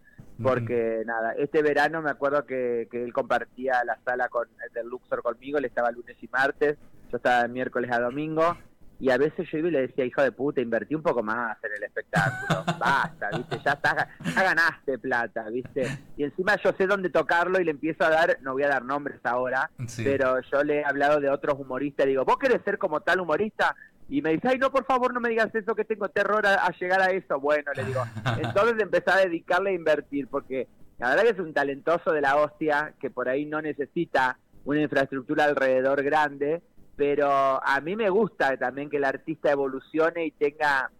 porque 0.42 1.02
nada, 1.06 1.32
este 1.38 1.62
verano 1.62 2.02
me 2.02 2.10
acuerdo 2.10 2.44
que, 2.44 2.88
que 2.90 3.02
él 3.02 3.14
compartía 3.14 3.82
la 3.84 3.98
sala 4.04 4.28
con 4.28 4.48
del 4.74 4.86
Luxor 4.86 5.22
conmigo, 5.22 5.56
él 5.56 5.64
estaba 5.64 5.90
lunes 5.90 6.16
y 6.20 6.28
martes, 6.28 6.76
yo 7.10 7.16
estaba 7.16 7.42
de 7.42 7.48
miércoles 7.48 7.90
a 7.90 8.00
domingo, 8.00 8.54
y 9.04 9.10
a 9.10 9.18
veces 9.18 9.46
yo 9.52 9.58
iba 9.58 9.68
y 9.68 9.72
le 9.72 9.80
decía, 9.82 10.04
hijo 10.06 10.22
de 10.22 10.32
puta, 10.32 10.62
invertí 10.62 10.94
un 10.94 11.02
poco 11.02 11.22
más 11.22 11.58
en 11.62 11.72
el 11.76 11.82
espectáculo, 11.82 12.64
basta, 12.78 13.28
viste, 13.36 13.58
ya, 13.62 13.72
está, 13.72 14.08
ya 14.34 14.42
ganaste 14.42 14.98
plata, 14.98 15.42
viste, 15.50 15.86
y 16.16 16.24
encima 16.24 16.56
yo 16.64 16.72
sé 16.78 16.86
dónde 16.86 17.10
tocarlo 17.10 17.60
y 17.60 17.64
le 17.64 17.72
empiezo 17.72 18.02
a 18.04 18.08
dar, 18.08 18.38
no 18.40 18.54
voy 18.54 18.62
a 18.62 18.68
dar 18.68 18.82
nombres 18.84 19.20
ahora, 19.24 19.70
Sí. 19.86 20.02
pero 20.04 20.40
yo 20.50 20.64
le 20.64 20.80
he 20.80 20.84
hablado 20.86 21.20
de 21.20 21.28
otros 21.28 21.58
humoristas, 21.60 22.06
digo, 22.06 22.24
¿vos 22.24 22.38
querés 22.38 22.62
ser 22.64 22.78
como 22.78 23.00
tal 23.00 23.20
humorista? 23.20 23.76
Y 24.08 24.22
me 24.22 24.30
dice, 24.32 24.48
ay, 24.48 24.58
no, 24.58 24.70
por 24.70 24.86
favor, 24.86 25.12
no 25.12 25.20
me 25.20 25.28
digas 25.28 25.54
eso, 25.54 25.74
que 25.74 25.84
tengo 25.84 26.08
terror 26.08 26.46
a, 26.46 26.54
a 26.66 26.70
llegar 26.78 27.00
a 27.02 27.10
eso. 27.10 27.38
Bueno, 27.40 27.72
le 27.74 27.84
digo, 27.84 28.02
entonces 28.42 28.80
empecé 28.80 29.10
a 29.10 29.16
dedicarle 29.18 29.70
a 29.70 29.74
invertir, 29.74 30.28
porque 30.28 30.66
la 30.98 31.10
verdad 31.10 31.24
que 31.24 31.30
es 31.30 31.38
un 31.38 31.52
talentoso 31.52 32.12
de 32.12 32.20
la 32.22 32.36
hostia, 32.36 32.94
que 33.00 33.10
por 33.10 33.28
ahí 33.28 33.44
no 33.44 33.60
necesita 33.60 34.38
una 34.64 34.80
infraestructura 34.80 35.44
alrededor 35.44 36.02
grande, 36.02 36.62
pero 36.96 37.28
a 37.64 37.80
mí 37.80 37.96
me 37.96 38.08
gusta 38.10 38.56
también 38.56 38.88
que 38.90 38.98
el 38.98 39.04
artista 39.04 39.50
evolucione 39.50 40.26
y 40.26 40.30
tenga, 40.30 40.90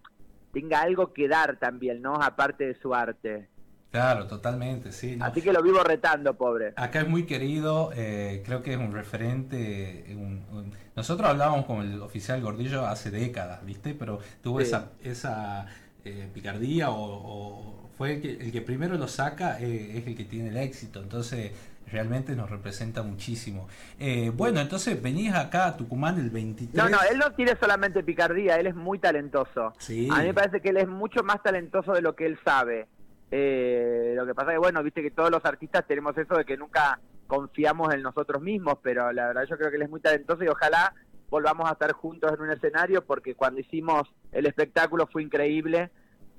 tenga 0.53 0.81
algo 0.83 1.13
que 1.13 1.29
dar 1.29 1.57
también, 1.59 2.03
¿no? 2.03 2.15
Aparte 2.15 2.67
de 2.67 2.75
su 2.81 2.95
arte. 2.95 3.49
Claro, 3.91 4.27
totalmente, 4.27 4.91
sí. 4.91 5.15
no. 5.15 5.25
Así 5.25 5.41
que 5.41 5.53
lo 5.53 5.63
vivo 5.63 5.79
retando, 5.85 6.35
pobre. 6.35 6.73
Acá 6.75 7.03
es 7.03 7.09
muy 7.09 7.27
querido, 7.27 7.91
eh, 7.95 8.43
creo 8.45 8.61
que 8.61 8.73
es 8.73 8.79
un 8.79 8.93
referente. 8.93 10.05
un- 10.11 10.45
un- 10.51 10.73
Nosotros 10.97 11.29
hablábamos 11.29 11.65
con 11.67 11.81
el 11.83 12.03
oficial 12.03 12.41
Gordillo 12.43 12.85
hace 12.87 13.11
décadas, 13.13 13.65
¿viste? 13.65 13.95
Pero 13.95 14.19
tuvo 14.43 14.59
Sí. 14.61 14.67
esa, 14.67 14.91
esa 15.03 15.67
eh, 16.05 16.29
picardía 16.35 16.91
o, 16.91 16.97
o 16.99 17.89
fue 17.97 18.15
el 18.15 18.21
que, 18.21 18.33
el 18.33 18.53
que 18.53 18.61
primero 18.61 18.97
lo 18.99 19.07
saca, 19.09 19.59
eh, 19.61 19.99
es 19.99 20.07
el 20.09 20.17
que 20.17 20.25
tiene 20.25 20.49
el 20.51 20.57
éxito. 20.57 21.01
Entonces, 21.01 21.53
realmente 21.91 22.35
nos 22.35 22.51
representa 22.51 23.03
muchísimo. 23.03 23.69
Eh, 23.99 24.31
bueno, 24.35 24.61
entonces 24.61 25.01
venís 25.03 25.35
acá 25.35 25.67
a 25.67 25.77
Tucumán 25.77 26.19
el 26.19 26.31
23. 26.31 26.75
No, 26.75 26.89
no, 26.89 26.99
él 27.11 27.19
no 27.19 27.33
tiene 27.33 27.57
solamente 27.61 28.03
picardía, 28.03 28.57
él 28.57 28.67
es 28.67 28.75
muy 28.75 28.99
talentoso. 28.99 29.73
Sí. 29.79 30.09
A 30.11 30.19
mí 30.21 30.27
me 30.27 30.35
parece 30.35 30.61
que 30.61 30.71
él 30.71 30.79
es 30.79 30.89
mucho 30.89 31.23
más 31.23 31.43
talentoso 31.43 31.93
de 31.93 32.03
lo 32.03 32.15
que 32.15 32.27
él 32.27 32.39
sabe. 32.45 32.87
Eh, 33.31 34.15
lo 34.17 34.27
que 34.27 34.35
pasa 34.35 34.51
es 34.51 34.55
que, 34.55 34.61
bueno, 34.61 34.83
viste 34.83 35.03
que 35.03 35.11
todos 35.11 35.31
los 35.31 35.45
artistas 35.45 35.85
tenemos 35.87 36.17
eso 36.17 36.35
de 36.35 36.45
que 36.45 36.57
nunca 36.57 37.01
confiamos 37.27 37.93
en 37.95 38.03
nosotros 38.03 38.43
mismos, 38.43 38.79
pero 38.83 39.13
la 39.13 39.29
verdad 39.29 39.45
yo 39.49 39.57
creo 39.57 39.71
que 39.71 39.77
él 39.77 39.83
es 39.83 39.91
muy 39.91 40.01
talentoso 40.01 40.45
y 40.45 40.49
ojalá 40.49 40.95
volvamos 41.31 41.69
a 41.69 41.73
estar 41.73 41.91
juntos 41.93 42.31
en 42.33 42.41
un 42.41 42.51
escenario 42.51 43.05
porque 43.05 43.35
cuando 43.35 43.61
hicimos 43.61 44.03
el 44.31 44.47
espectáculo 44.47 45.09
fue 45.11 45.23
increíble, 45.23 45.91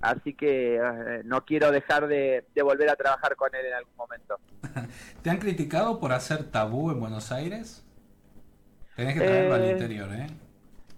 así 0.09 0.33
que 0.33 0.75
eh, 0.75 1.21
no 1.25 1.45
quiero 1.45 1.71
dejar 1.71 2.07
de, 2.07 2.45
de 2.53 2.61
volver 2.63 2.89
a 2.89 2.95
trabajar 2.95 3.35
con 3.35 3.53
él 3.55 3.65
en 3.65 3.73
algún 3.73 3.95
momento. 3.95 4.39
¿Te 5.21 5.29
han 5.29 5.37
criticado 5.37 5.99
por 5.99 6.11
hacer 6.13 6.43
tabú 6.51 6.91
en 6.91 6.99
Buenos 6.99 7.31
Aires? 7.31 7.83
Tenés 8.95 9.13
que 9.15 9.21
traerlo 9.21 9.55
al 9.55 9.63
Eh, 9.63 9.71
interior, 9.71 10.09
¿eh? 10.13 10.27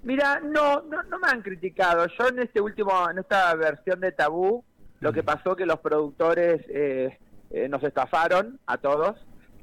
Mira, 0.04 0.40
no, 0.40 0.82
no, 0.84 1.04
no 1.04 1.20
me 1.20 1.28
han 1.28 1.42
criticado. 1.42 2.06
Yo 2.18 2.28
en 2.30 2.40
este 2.40 2.62
último, 2.62 2.92
en 3.10 3.18
esta 3.18 3.54
versión 3.56 4.00
de 4.00 4.12
Tabú, 4.12 4.64
lo 5.00 5.12
que 5.12 5.24
pasó 5.24 5.56
que 5.56 5.66
los 5.66 5.80
productores 5.80 6.62
eh, 6.70 7.18
eh, 7.50 7.68
nos 7.68 7.84
estafaron 7.84 8.60
a 8.68 8.78
todos. 8.78 9.16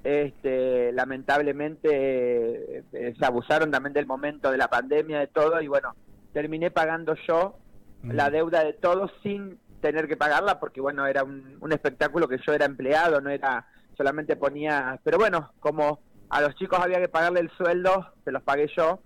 Este, 0.02 0.92
lamentablemente 0.92 2.84
se 2.90 3.24
abusaron 3.24 3.70
también 3.70 3.94
del 3.94 4.06
momento 4.06 4.50
de 4.50 4.58
la 4.58 4.68
pandemia 4.68 5.18
de 5.18 5.28
todo 5.28 5.62
y 5.62 5.68
bueno, 5.68 5.94
terminé 6.34 6.70
pagando 6.70 7.14
yo 7.26 7.56
la 8.12 8.30
deuda 8.30 8.64
de 8.64 8.72
todos 8.74 9.10
sin 9.22 9.58
tener 9.80 10.08
que 10.08 10.16
pagarla 10.16 10.58
porque 10.60 10.80
bueno, 10.80 11.06
era 11.06 11.24
un, 11.24 11.58
un 11.60 11.72
espectáculo 11.72 12.26
que 12.28 12.38
yo 12.46 12.52
era 12.52 12.64
empleado, 12.66 13.20
no 13.20 13.30
era 13.30 13.66
solamente 13.96 14.36
ponía, 14.36 14.98
pero 15.04 15.18
bueno, 15.18 15.52
como 15.60 16.00
a 16.30 16.40
los 16.40 16.54
chicos 16.56 16.78
había 16.80 17.00
que 17.00 17.08
pagarle 17.08 17.40
el 17.40 17.50
sueldo, 17.50 18.12
se 18.24 18.32
los 18.32 18.42
pagué 18.42 18.68
yo 18.76 19.00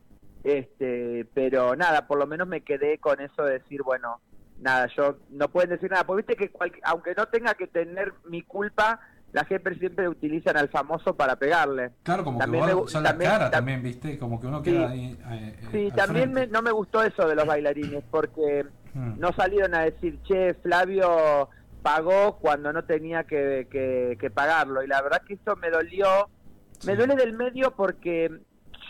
este 0.45 1.27
pero 1.35 1.75
nada 1.77 2.07
por 2.07 2.19
lo 2.19 2.27
menos 2.27 2.47
me 2.47 2.61
quedé 2.63 2.99
con 2.99 3.21
eso 3.21 3.43
de 3.43 3.55
decir 3.59 3.83
bueno 3.83 4.21
nada 4.61 4.89
yo 4.97 5.17
no 5.31 5.49
pueden 5.49 5.71
decir 5.71 5.91
nada 5.91 6.05
porque 6.05 6.23
viste 6.27 6.37
que 6.37 6.51
cual- 6.53 6.73
aunque 6.85 7.15
no 7.17 7.27
tenga 7.27 7.55
que 7.55 7.67
tener 7.67 8.13
mi 8.25 8.43
culpa 8.43 9.01
la 9.33 9.45
gente 9.45 9.75
siempre 9.75 10.09
utilizan 10.09 10.57
al 10.57 10.69
famoso 10.71 11.15
para 11.17 11.37
pegarle 11.37 11.91
Claro, 12.03 12.25
como 12.25 12.39
También 12.39 12.65
que 12.65 12.69
me 12.71 12.75
vos 12.75 12.91
son 12.91 13.03
la 13.03 13.11
también- 13.11 13.31
cara 13.33 13.49
tam- 13.49 13.51
también, 13.51 13.83
¿viste? 13.83 14.19
Como 14.19 14.41
que 14.41 14.47
uno 14.47 14.59
Sí. 14.65 14.71
queda 14.73 14.89
ahí. 14.89 15.19
eh, 15.31 15.55
eh, 15.61 15.69
Sí, 15.71 15.85
al 15.91 15.97
también 15.97 16.33
me- 16.33 16.47
no 16.47 16.63
me 16.63 16.71
gustó 16.71 17.03
eso 17.03 17.29
de 17.29 17.35
los 17.35 17.45
bailarines, 17.47 18.03
porque 18.11 18.65
Mm. 18.95 19.19
no 19.19 19.33
salieron 19.33 19.75
a 19.75 19.83
decir, 19.83 20.19
che, 20.23 20.55
Flavio 20.55 21.49
pagó 21.83 22.39
cuando 22.39 22.73
no 22.73 22.85
tenía 22.85 23.25
que, 23.25 23.67
que- 23.71 24.17
que 24.21 24.31
pagarlo. 24.31 24.83
Y 24.83 24.87
la 24.87 25.01
verdad 25.03 25.23
que 25.27 25.35
eso 25.35 25.57
me 25.57 25.71
dolió. 25.71 26.29
Me 26.87 26.97
duele 26.97 27.15
del 27.17 27.33
medio 27.33 27.73
porque 27.77 28.31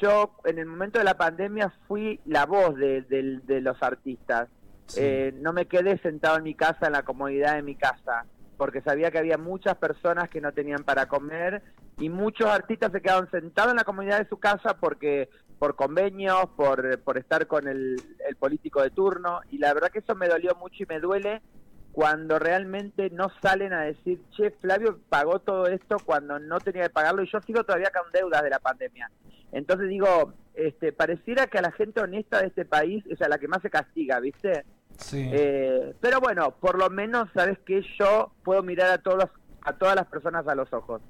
yo 0.01 0.37
en 0.45 0.59
el 0.59 0.67
momento 0.67 0.99
de 0.99 1.05
la 1.05 1.15
pandemia 1.17 1.73
fui 1.87 2.21
la 2.25 2.47
voz 2.47 2.75
de, 2.77 3.03
del- 3.03 3.45
de 3.47 3.61
los 3.61 3.83
artistas. 3.83 4.49
Eh, 4.97 5.33
no 5.43 5.53
me 5.53 5.67
quedé 5.67 5.99
sentado 5.99 6.39
en 6.39 6.45
mi 6.45 6.55
casa, 6.55 6.87
en 6.87 6.93
la 6.93 7.03
comodidad 7.03 7.55
de 7.57 7.63
mi 7.63 7.77
casa, 7.77 8.25
porque 8.57 8.81
sabía 8.81 9.11
que 9.11 9.19
había 9.19 9.37
muchas 9.37 9.77
personas 9.77 10.29
que 10.31 10.41
no 10.41 10.53
tenían 10.53 10.83
para 10.85 11.07
comer 11.07 11.63
y 11.99 12.09
muchos 12.09 12.47
artistas 12.49 12.91
se 12.93 13.03
quedaron 13.03 13.31
sentados 13.31 13.73
en 13.73 13.77
la 13.77 13.85
comodidad 13.85 14.19
de 14.19 14.29
su 14.29 14.39
casa 14.39 14.79
porque 14.81 15.29
por 15.59 15.75
convenios, 15.77 16.47
por, 16.57 16.99
por 17.01 17.19
estar 17.19 17.47
con 17.47 17.67
el, 17.69 18.01
el 18.29 18.37
político 18.37 18.83
de 18.83 18.91
turno 18.91 19.41
y 19.51 19.59
la 19.59 19.75
verdad 19.75 19.91
que 19.91 19.99
eso 20.01 20.15
me 20.15 20.29
dolió 20.29 20.55
mucho 20.55 20.83
y 20.83 20.87
me 20.87 21.01
duele 21.01 21.43
cuando 21.93 22.39
realmente 22.39 23.11
no 23.11 23.29
salen 23.43 23.73
a 23.73 23.83
decir, 23.83 24.21
che, 24.37 24.53
Flavio 24.53 25.01
pagó 25.09 25.41
todo 25.41 25.67
esto 25.67 25.97
cuando 26.05 26.39
no 26.39 26.61
tenía 26.61 26.85
que 26.85 26.91
pagarlo 26.91 27.23
y 27.23 27.31
yo 27.31 27.41
sigo 27.41 27.65
todavía 27.65 27.91
con 27.91 28.13
deudas 28.13 28.43
de 28.43 28.51
la 28.51 28.61
pandemia. 28.61 29.11
Entonces 29.51 29.89
digo, 29.89 30.33
este, 30.55 30.93
pareciera 30.93 31.47
que 31.47 31.59
a 31.59 31.63
la 31.63 31.73
gente 31.73 32.01
honesta 32.01 32.41
de 32.41 32.49
este 32.49 32.65
país 32.65 33.05
es 33.09 33.21
a 33.21 33.29
la 33.29 33.39
que 33.39 33.49
más 33.49 33.63
se 33.63 33.71
castiga, 33.71 34.21
¿viste? 34.21 34.65
Sí. 34.97 35.29
Eh, 35.33 35.95
pero 36.01 36.21
bueno, 36.21 36.55
por 36.61 36.79
lo 36.79 36.89
menos 36.91 37.29
sabes 37.35 37.59
que 37.61 37.83
yo 37.99 38.33
puedo 38.45 38.63
mirar 38.63 38.91
a 38.91 38.99
todos 38.99 39.25
a 39.63 39.73
todas 39.73 39.97
las 39.97 40.07
personas 40.07 40.47
a 40.47 40.55
los 40.55 40.73
ojos. 40.73 41.03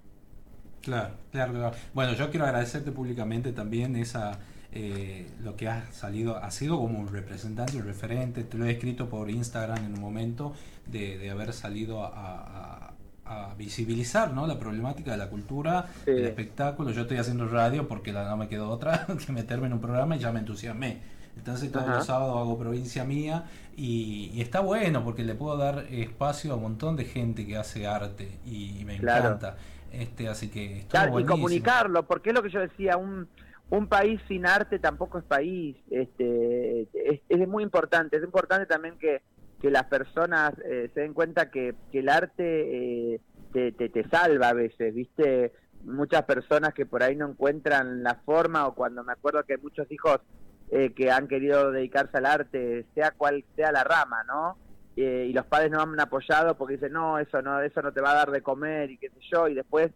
Claro, 0.83 1.15
claro, 1.33 1.53
claro. 1.53 1.77
Bueno, 1.95 2.13
yo 2.15 2.31
quiero 2.31 2.47
agradecerte 2.47 2.93
públicamente 2.93 3.53
también 3.53 3.97
esa 3.97 4.39
eh, 4.73 5.27
lo 5.43 5.57
que 5.57 5.69
has 5.69 5.95
salido, 5.95 6.37
ha 6.37 6.51
sido 6.51 6.79
como 6.79 6.99
un 6.99 7.09
representante, 7.09 7.77
un 7.79 7.85
referente, 7.85 8.45
te 8.45 8.59
lo 8.59 8.67
he 8.67 8.71
escrito 8.73 9.09
por 9.09 9.31
Instagram 9.31 9.85
en 9.85 9.95
un 9.95 10.01
momento 10.01 10.53
de, 10.87 11.19
de 11.19 11.31
haber 11.31 11.53
salido 11.53 12.05
a, 12.05 12.93
a, 13.27 13.51
a 13.51 13.55
visibilizar 13.55 14.33
¿no? 14.33 14.47
la 14.47 14.59
problemática 14.59 15.11
de 15.13 15.17
la 15.17 15.29
cultura, 15.31 15.87
Sí. 16.05 16.11
el 16.11 16.27
espectáculo. 16.27 16.91
Yo 16.91 17.03
estoy 17.03 17.17
haciendo 17.19 17.49
radio 17.49 17.89
porque 17.89 18.13
la, 18.13 18.29
no 18.29 18.37
me 18.37 18.49
quedó 18.49 18.69
otra 18.71 19.07
que 19.27 19.33
meterme 19.33 19.67
en 19.67 19.73
un 19.75 19.81
programa 19.81 20.17
y 20.17 20.19
ya 20.21 20.33
me 20.33 20.41
entusiasmé. 20.41 20.99
Entonces 21.37 21.71
todos 21.71 21.87
Ajá. 21.87 21.97
los 21.99 22.07
sábados 22.07 22.37
hago 22.37 22.59
provincia 22.59 23.05
mía 23.05 23.45
y, 23.77 24.31
y 24.35 24.41
está 24.43 24.61
bueno 24.61 25.05
porque 25.05 25.23
le 25.25 25.35
puedo 25.35 25.57
dar 25.57 25.87
espacio 25.91 26.53
a 26.53 26.57
un 26.57 26.63
montón 26.63 26.97
de 26.97 27.05
gente 27.05 27.47
que 27.47 27.57
hace 27.57 27.87
arte 27.87 28.39
y 28.45 28.83
me 28.85 28.99
Claro. 28.99 29.27
encanta. 29.29 29.57
Este, 29.93 30.29
así 30.29 30.51
que 30.51 30.85
Claro, 30.89 31.19
y 31.19 31.25
comunicarlo, 31.25 32.07
porque 32.07 32.31
es 32.31 32.35
lo 32.35 32.43
que 32.43 32.51
yo 32.51 32.61
decía, 32.61 32.97
un, 32.97 33.29
un 33.71 33.89
país 33.89 34.21
sin 34.29 34.47
arte 34.47 34.79
tampoco 34.79 35.19
es 35.19 35.25
país. 35.25 35.77
Este, 35.91 36.83
es, 36.83 37.21
es 37.29 37.49
muy 37.49 37.63
importante, 37.63 38.17
es 38.17 38.25
importante 38.25 38.67
también 38.67 38.99
que, 38.99 39.23
que 39.61 39.71
las 39.71 39.85
personas 39.85 40.55
eh, 40.65 40.91
se 40.95 41.01
den 41.01 41.15
cuenta 41.15 41.51
que, 41.51 41.75
que 41.91 42.01
el 42.01 42.09
arte 42.09 43.15
eh, 43.15 43.21
te, 43.53 43.73
te, 43.73 43.89
te 43.89 44.09
salva 44.09 44.51
a 44.51 44.55
veces, 44.55 44.95
¿viste? 44.95 45.53
Muchas 45.85 46.25
personas 46.25 46.75
que 46.75 46.87
por 46.87 47.03
ahí 47.03 47.17
no 47.17 47.29
encuentran 47.29 48.03
la 48.03 48.17
forma 48.17 48.67
o 48.67 48.75
cuando 48.75 49.05
me 49.05 49.13
acuerdo 49.13 49.45
que 49.45 49.55
hay 49.55 49.61
muchos 49.61 49.91
hijos 49.91 50.21
eh, 50.71 50.93
que 50.95 51.11
han 51.11 51.29
querido 51.29 51.73
dedicarse 51.73 52.19
al 52.19 52.27
arte, 52.27 52.85
sea 52.95 53.13
cual 53.13 53.45
sea 53.57 53.73
la 53.73 53.85
rama, 53.85 54.23
¿no? 54.25 54.59
Eh, 55.01 55.27
y 55.29 55.33
los 55.33 55.47
padres 55.47 55.71
no 55.71 55.81
han 55.81 56.01
apoyado 56.01 56.57
porque 56.57 56.75
dicen, 56.75 56.93
no, 56.93 57.21
eso 57.21 57.41
no, 57.41 57.61
eso 57.61 57.81
no 57.83 57.93
te 57.93 58.01
va 58.01 58.11
a 58.11 58.17
dar 58.17 58.33
de 58.33 58.43
comer 58.43 58.91
y 58.91 58.99
qué 58.99 59.11
sé 59.11 59.21
yo, 59.31 59.47
y 59.47 59.55
después 59.55 59.93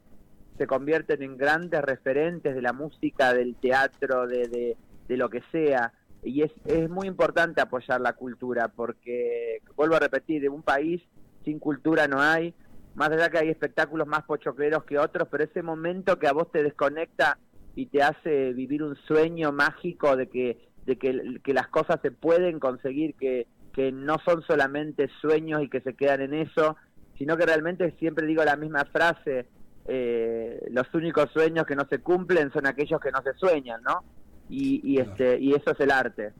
se 0.57 0.69
convierten 0.69 1.20
en 1.24 1.37
grandes 1.37 1.83
referentes 1.83 2.55
de 2.55 2.62
la 2.62 2.73
música, 2.73 3.35
del 3.35 3.57
teatro, 3.57 4.29
de, 4.29 4.47
de, 4.47 4.77
de 5.09 5.16
lo 5.16 5.29
que 5.29 5.43
sea. 5.51 5.93
Y 6.23 6.43
es, 6.43 6.53
es 6.66 6.89
muy 6.89 7.09
importante 7.09 7.61
apoyar 7.61 8.01
la 8.01 8.12
cultura, 8.12 8.69
porque, 8.69 9.61
vuelvo 9.74 9.97
a 9.97 9.99
repetir, 9.99 10.45
en 10.45 10.53
un 10.53 10.62
país 10.62 11.03
sin 11.45 11.59
cultura 11.59 12.07
no 12.07 12.20
hay, 12.20 12.55
más 12.95 13.11
allá 13.11 13.29
que 13.29 13.39
hay 13.39 13.49
espectáculos 13.49 14.07
más 14.07 14.23
pochocleros 14.23 14.85
que 14.85 15.01
otros, 15.01 15.27
pero 15.29 15.43
ese 15.43 15.62
momento 15.65 16.20
que 16.20 16.29
a 16.29 16.33
vos 16.33 16.53
te 16.53 16.62
desconecta 16.62 17.39
y 17.74 17.87
te 17.87 18.05
hace 18.05 18.53
vivir 18.53 18.85
un 18.85 18.95
sueño 18.95 19.51
mágico 19.51 20.15
de 20.15 20.29
que, 20.29 20.59
de 20.87 20.97
que, 20.97 21.41
que 21.43 21.55
las 21.55 21.66
cosas 21.66 21.99
se 22.03 22.12
pueden 22.12 22.61
conseguir, 22.61 23.16
que, 23.16 23.49
que 23.73 23.90
no 23.93 24.16
son 24.24 24.43
solamente 24.43 25.09
sueños 25.20 25.62
y 25.62 25.69
que 25.69 25.81
se 25.81 25.94
quedan 25.94 26.20
en 26.23 26.35
eso, 26.35 26.77
sino 27.19 27.36
que 27.36 27.47
realmente 27.47 27.90
siempre 27.99 28.27
digo 28.27 28.44
la 28.44 28.57
misma 28.57 28.85
frase, 28.85 29.47
eh, 29.86 30.61
los 30.70 30.93
únicos 30.94 31.31
sueños 31.32 31.66
que 31.66 31.77
no 31.77 31.86
se 31.89 31.99
cumplen 31.99 32.53
son 32.53 32.66
aquellos 32.66 33.01
que 33.01 33.11
no 33.11 33.23
se 33.23 33.32
sueñan, 33.35 33.82
¿no? 33.82 34.05
Y, 34.49 34.81
y 34.85 34.99
este 34.99 35.39
y 35.40 35.53
eso 35.55 35.70
es 35.73 35.81
el 35.81 35.90
arte. 35.90 36.32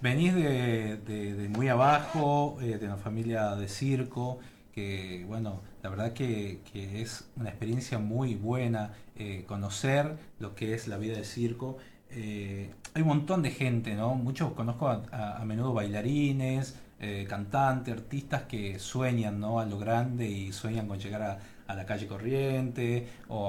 Venís 0.00 0.34
de, 0.34 0.96
de- 0.98 1.34
de 1.34 1.48
muy 1.48 1.68
abajo, 1.68 2.58
eh, 2.60 2.78
de 2.78 2.86
una 2.86 2.96
familia 2.96 3.54
de 3.56 3.68
circo, 3.68 4.38
que 4.72 5.24
bueno, 5.26 5.62
la 5.82 5.90
verdad 5.90 6.12
que, 6.12 6.60
que 6.72 7.00
es 7.00 7.30
una 7.36 7.50
experiencia 7.50 7.98
muy 7.98 8.34
buena 8.34 8.92
eh, 9.16 9.44
conocer 9.46 10.16
lo 10.40 10.54
que 10.54 10.74
es 10.74 10.88
la 10.88 10.98
vida 10.98 11.16
de 11.16 11.24
circo. 11.24 11.78
Eh, 12.14 12.70
hay 12.94 13.02
un 13.02 13.08
montón 13.08 13.42
de 13.42 13.50
gente, 13.50 13.94
¿no? 13.94 14.14
Muchos 14.14 14.52
conozco 14.52 14.88
a, 14.88 15.42
menudo 15.44 15.72
bailarines, 15.74 16.76
eh, 17.00 17.26
cantantes, 17.28 17.92
artistas 17.94 18.42
que 18.42 18.78
sueñan, 18.78 19.40
¿no? 19.40 19.58
A 19.60 19.66
lo 19.66 19.78
grande 19.78 20.28
y 20.28 20.52
sueñan 20.52 20.86
con 20.86 20.98
llegar 21.00 21.22
a, 21.66 21.74
la 21.74 21.86
calle 21.86 22.06
corriente 22.06 23.08
o 23.28 23.48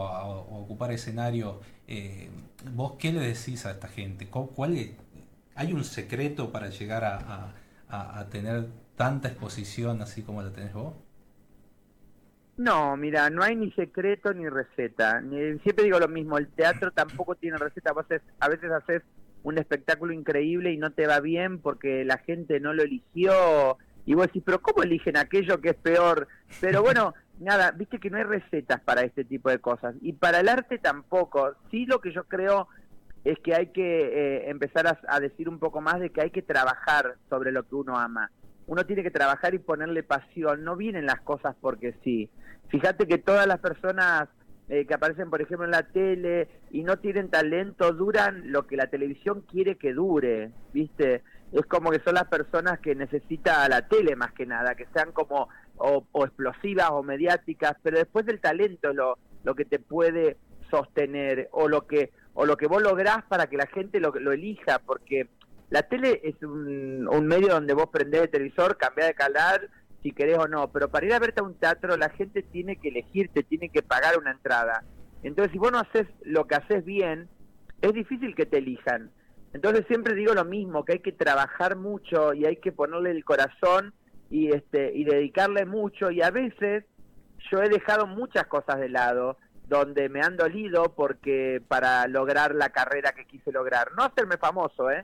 ocupar 0.62 0.92
escenarios. 0.92 1.58
Eh, 1.88 2.30
¿Vos 2.74 2.94
qué 2.98 3.12
le 3.14 3.20
decís 3.20 3.66
a 3.66 3.72
esta 3.72 3.88
gente? 3.88 4.28
¿Cu- 4.30 4.50
¿Cuál 4.56 4.78
es- 4.78 4.92
¿Hay 5.56 5.74
un 5.74 5.84
secreto 5.84 6.52
para 6.52 6.70
llegar 6.70 7.04
a 7.06 8.26
tener 8.30 8.68
tanta 8.96 9.28
exposición 9.30 10.02
así 10.02 10.22
como 10.24 10.42
la 10.42 10.52
tenés 10.52 10.74
vos? 10.74 10.94
No, 12.57 12.95
mira, 12.95 13.30
no 13.30 13.44
hay 13.44 13.56
ni 13.56 13.72
secreto 13.72 14.34
ni 14.34 14.48
receta. 14.48 15.22
Siempre 15.22 15.84
digo 15.84 15.99
lo 15.99 16.07
mismo, 16.07 16.38
el 16.38 16.48
teatro 16.48 16.91
tampoco 16.91 17.36
tiene 17.36 17.57
receta. 17.57 17.91
Vos 17.91 18.06
haces- 18.06 18.22
a 18.40 18.48
veces 18.48 18.72
haces 18.72 19.02
un 19.44 19.57
espectáculo 19.57 20.14
increíble 20.14 20.72
y 20.72 20.77
no 20.77 20.91
te 20.91 21.06
va 21.06 21.19
bien 21.19 21.60
porque 21.60 22.06
la 22.06 22.18
gente 22.19 22.60
no 22.61 22.73
lo 22.73 22.84
eligió. 22.84 23.77
Y 24.06 24.14
vos 24.14 24.27
decís, 24.27 24.44
pero 24.45 24.61
¿cómo 24.61 24.84
eligen 24.84 25.18
aquello 25.18 25.60
que 25.60 25.69
es 25.69 25.76
peor? 25.76 26.27
Pero 26.61 26.82
bueno, 26.82 27.14
nada, 27.40 27.72
viste 27.72 27.99
que 27.99 28.10
no 28.10 28.18
hay 28.18 28.23
recetas 28.23 28.80
para 28.82 29.02
este 29.02 29.26
tipo 29.26 29.49
de 29.49 29.60
cosas. 29.60 29.95
Y 30.02 30.14
para 30.14 30.40
el 30.40 30.48
arte 30.48 30.77
tampoco. 30.77 31.56
Sí 31.72 31.86
lo 31.86 31.99
que 31.99 32.14
yo 32.14 32.23
creo 32.23 32.69
es 33.26 33.38
que 33.40 33.53
hay 33.53 33.68
que 33.68 33.84
eh, 34.45 34.49
empezar 34.49 34.88
a, 34.88 34.99
a 35.10 35.19
decir 35.19 35.49
un 35.49 35.60
poco 35.60 35.82
más 35.82 35.99
de 35.99 36.10
que 36.11 36.22
hay 36.22 36.30
que 36.32 36.41
trabajar 36.44 37.15
sobre 37.30 37.52
lo 37.52 37.64
que 37.68 37.76
uno 37.76 37.98
ama. 37.98 38.32
Uno 38.68 38.86
tiene 38.86 39.03
que 39.03 39.11
trabajar 39.11 39.53
y 39.53 39.60
ponerle 39.60 40.02
pasión. 40.03 40.64
No 40.64 40.76
vienen 40.76 41.06
las 41.06 41.19
cosas 41.22 41.56
porque 41.60 41.94
sí. 42.03 42.30
Fíjate 42.70 43.08
que 43.08 43.18
todas 43.18 43.48
las 43.48 43.60
personas 43.60 44.28
eh, 44.68 44.86
que 44.86 44.96
aparecen, 44.96 45.30
por 45.30 45.42
ejemplo, 45.42 45.66
en 45.66 45.72
la 45.72 45.84
tele 45.84 46.50
y 46.72 46.84
no 46.84 46.98
tienen 46.98 47.30
talento 47.30 47.94
duran 47.94 48.52
lo 48.52 48.66
que 48.66 48.76
la 48.76 48.88
televisión 48.88 49.42
quiere 49.42 49.78
que 49.78 49.94
dure, 49.94 50.52
¿viste? 50.74 51.24
Es 51.52 51.66
como 51.68 51.92
que 51.92 52.00
son 52.00 52.16
las 52.16 52.28
personas 52.28 52.80
que 52.80 52.96
necesita 52.96 53.70
la 53.70 53.88
tele 53.88 54.16
más 54.16 54.34
que 54.34 54.48
nada, 54.48 54.74
que 54.74 54.88
sean 54.92 55.12
como 55.12 55.50
o, 55.78 56.04
explosivas 56.26 56.90
o 56.92 57.04
mediáticas, 57.04 57.76
pero 57.84 58.00
después 58.00 58.26
del 58.26 58.42
talento 58.42 58.92
lo, 58.92 59.20
lo 59.44 59.54
que 59.54 59.66
te 59.66 59.78
puede 59.78 60.38
sostener 60.72 61.48
o 61.52 61.68
lo 61.68 61.86
que 61.86 62.12
o 62.34 62.46
lo 62.46 62.58
que 62.58 62.68
vos 62.68 62.82
lográs 62.82 63.24
para 63.30 63.48
que 63.48 63.58
la 63.58 63.68
gente 63.68 64.00
lo, 64.00 64.12
lo 64.12 64.34
elija, 64.34 64.80
porque 64.80 65.30
la 65.70 65.84
tele 65.84 66.22
es 66.24 66.42
un, 66.42 67.08
un 67.08 67.28
medio 67.28 67.50
donde 67.50 67.74
vos 67.74 67.90
prendés 67.92 68.24
el 68.24 68.30
televisor, 68.30 68.78
cambiás 68.78 69.10
de 69.10 69.14
canal 69.14 69.70
si 70.06 70.11
querés 70.11 70.38
o 70.38 70.48
no, 70.48 70.68
pero 70.72 70.88
para 70.88 71.07
ir 71.07 71.14
a 71.14 71.19
verte 71.19 71.41
a 71.41 71.44
un 71.44 71.56
teatro 71.56 71.98
la 71.98 72.10
gente 72.10 72.44
tiene 72.44 72.76
que 72.76 72.90
elegirte, 72.90 73.41
tiene 73.41 73.69
que 73.69 73.82
pagar 73.82 74.19
una 74.19 74.30
entrada. 74.30 74.84
Entonces, 75.23 75.52
si 75.52 75.57
vos 75.57 75.72
no 75.72 75.80
haces 75.80 76.06
lo 76.22 76.45
que 76.45 76.53
haces 76.53 76.86
bien, 76.86 77.27
es 77.82 77.91
difícil 77.91 78.36
que 78.36 78.45
te 78.45 78.60
elijan. 78.60 79.10
Entonces 79.52 79.84
siempre 79.88 80.14
digo 80.14 80.36
lo 80.36 80.45
mismo, 80.45 80.86
que 80.86 80.94
hay 80.94 80.99
que 80.99 81.11
trabajar 81.11 81.76
mucho 81.76 82.36
y 82.36 82.45
hay 82.45 82.57
que 82.57 82.72
ponerle 82.72 83.10
el 83.10 83.26
corazón 83.26 83.95
y 84.30 84.53
este 84.53 84.91
y 84.94 85.06
dedicarle 85.06 85.65
mucho 85.65 86.11
y 86.11 86.22
a 86.22 86.30
veces 86.30 86.86
yo 87.49 87.64
he 87.64 87.69
dejado 87.69 88.06
muchas 88.06 88.45
cosas 88.45 88.80
de 88.80 88.90
lado 88.90 89.38
donde 89.68 90.10
me 90.10 90.22
han 90.22 90.38
dolido 90.38 90.94
porque 90.94 91.64
para 91.68 92.06
lograr 92.07 92.53
la 92.53 92.69
carrera 92.69 93.14
que 93.14 93.26
quise 93.26 93.52
lograr, 93.52 93.91
no 93.98 94.03
hacerme 94.03 94.38
famoso, 94.38 94.91
¿eh? 94.91 95.03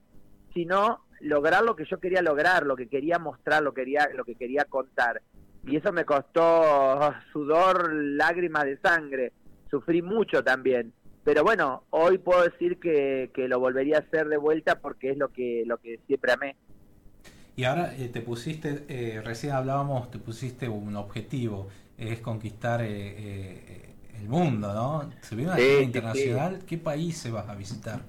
sino 0.54 1.06
lograr 1.22 1.64
lo 1.64 1.76
que 1.76 1.86
yo 1.90 2.00
quería 2.00 2.22
lograr, 2.22 2.66
lo 2.66 2.76
que 2.76 2.88
quería 2.90 3.20
mostrar, 3.20 3.64
lo 3.64 3.74
que 3.74 3.82
quería 3.84 4.10
lo 4.16 4.26
que 4.26 4.36
quería 4.36 4.66
contar. 4.66 5.22
Y 5.64 5.78
eso 5.78 5.92
me 5.94 6.06
costó 6.06 7.14
sudor, 7.32 7.94
lágrimas 7.94 8.66
de 8.66 8.78
sangre. 8.80 9.34
Sufrí 9.70 10.02
mucho 10.02 10.44
también. 10.44 10.94
Pero 11.24 11.44
bueno, 11.44 11.86
hoy 11.92 12.18
puedo 12.18 12.44
decir 12.44 12.80
que, 12.80 13.32
que 13.34 13.48
lo 13.48 13.60
volvería 13.60 13.98
a 13.98 14.00
hacer 14.02 14.28
de 14.28 14.38
vuelta 14.38 14.80
porque 14.82 15.12
es 15.12 15.18
lo 15.18 15.30
que 15.30 15.64
lo 15.68 15.78
que 15.78 16.00
siempre 16.08 16.32
amé. 16.34 16.58
Y 17.56 17.64
ahora 17.66 17.96
eh, 17.96 18.10
te 18.10 18.22
pusiste, 18.22 18.86
eh, 18.88 19.22
recién 19.22 19.54
hablábamos, 19.54 20.10
te 20.10 20.20
pusiste 20.20 20.70
un 20.70 20.96
objetivo, 20.96 21.68
es 21.98 22.20
conquistar 22.22 22.82
eh, 22.82 22.88
eh, 22.90 23.96
el 24.20 24.28
mundo, 24.30 24.74
¿no? 24.74 25.10
Se 25.22 25.36
viene 25.36 25.52
una 25.52 25.60
Sí, 25.60 25.84
internacional, 25.84 26.64
¿qué 26.66 26.78
países 26.78 27.32
vas 27.32 27.50
a 27.50 27.56
visitar? 27.56 28.02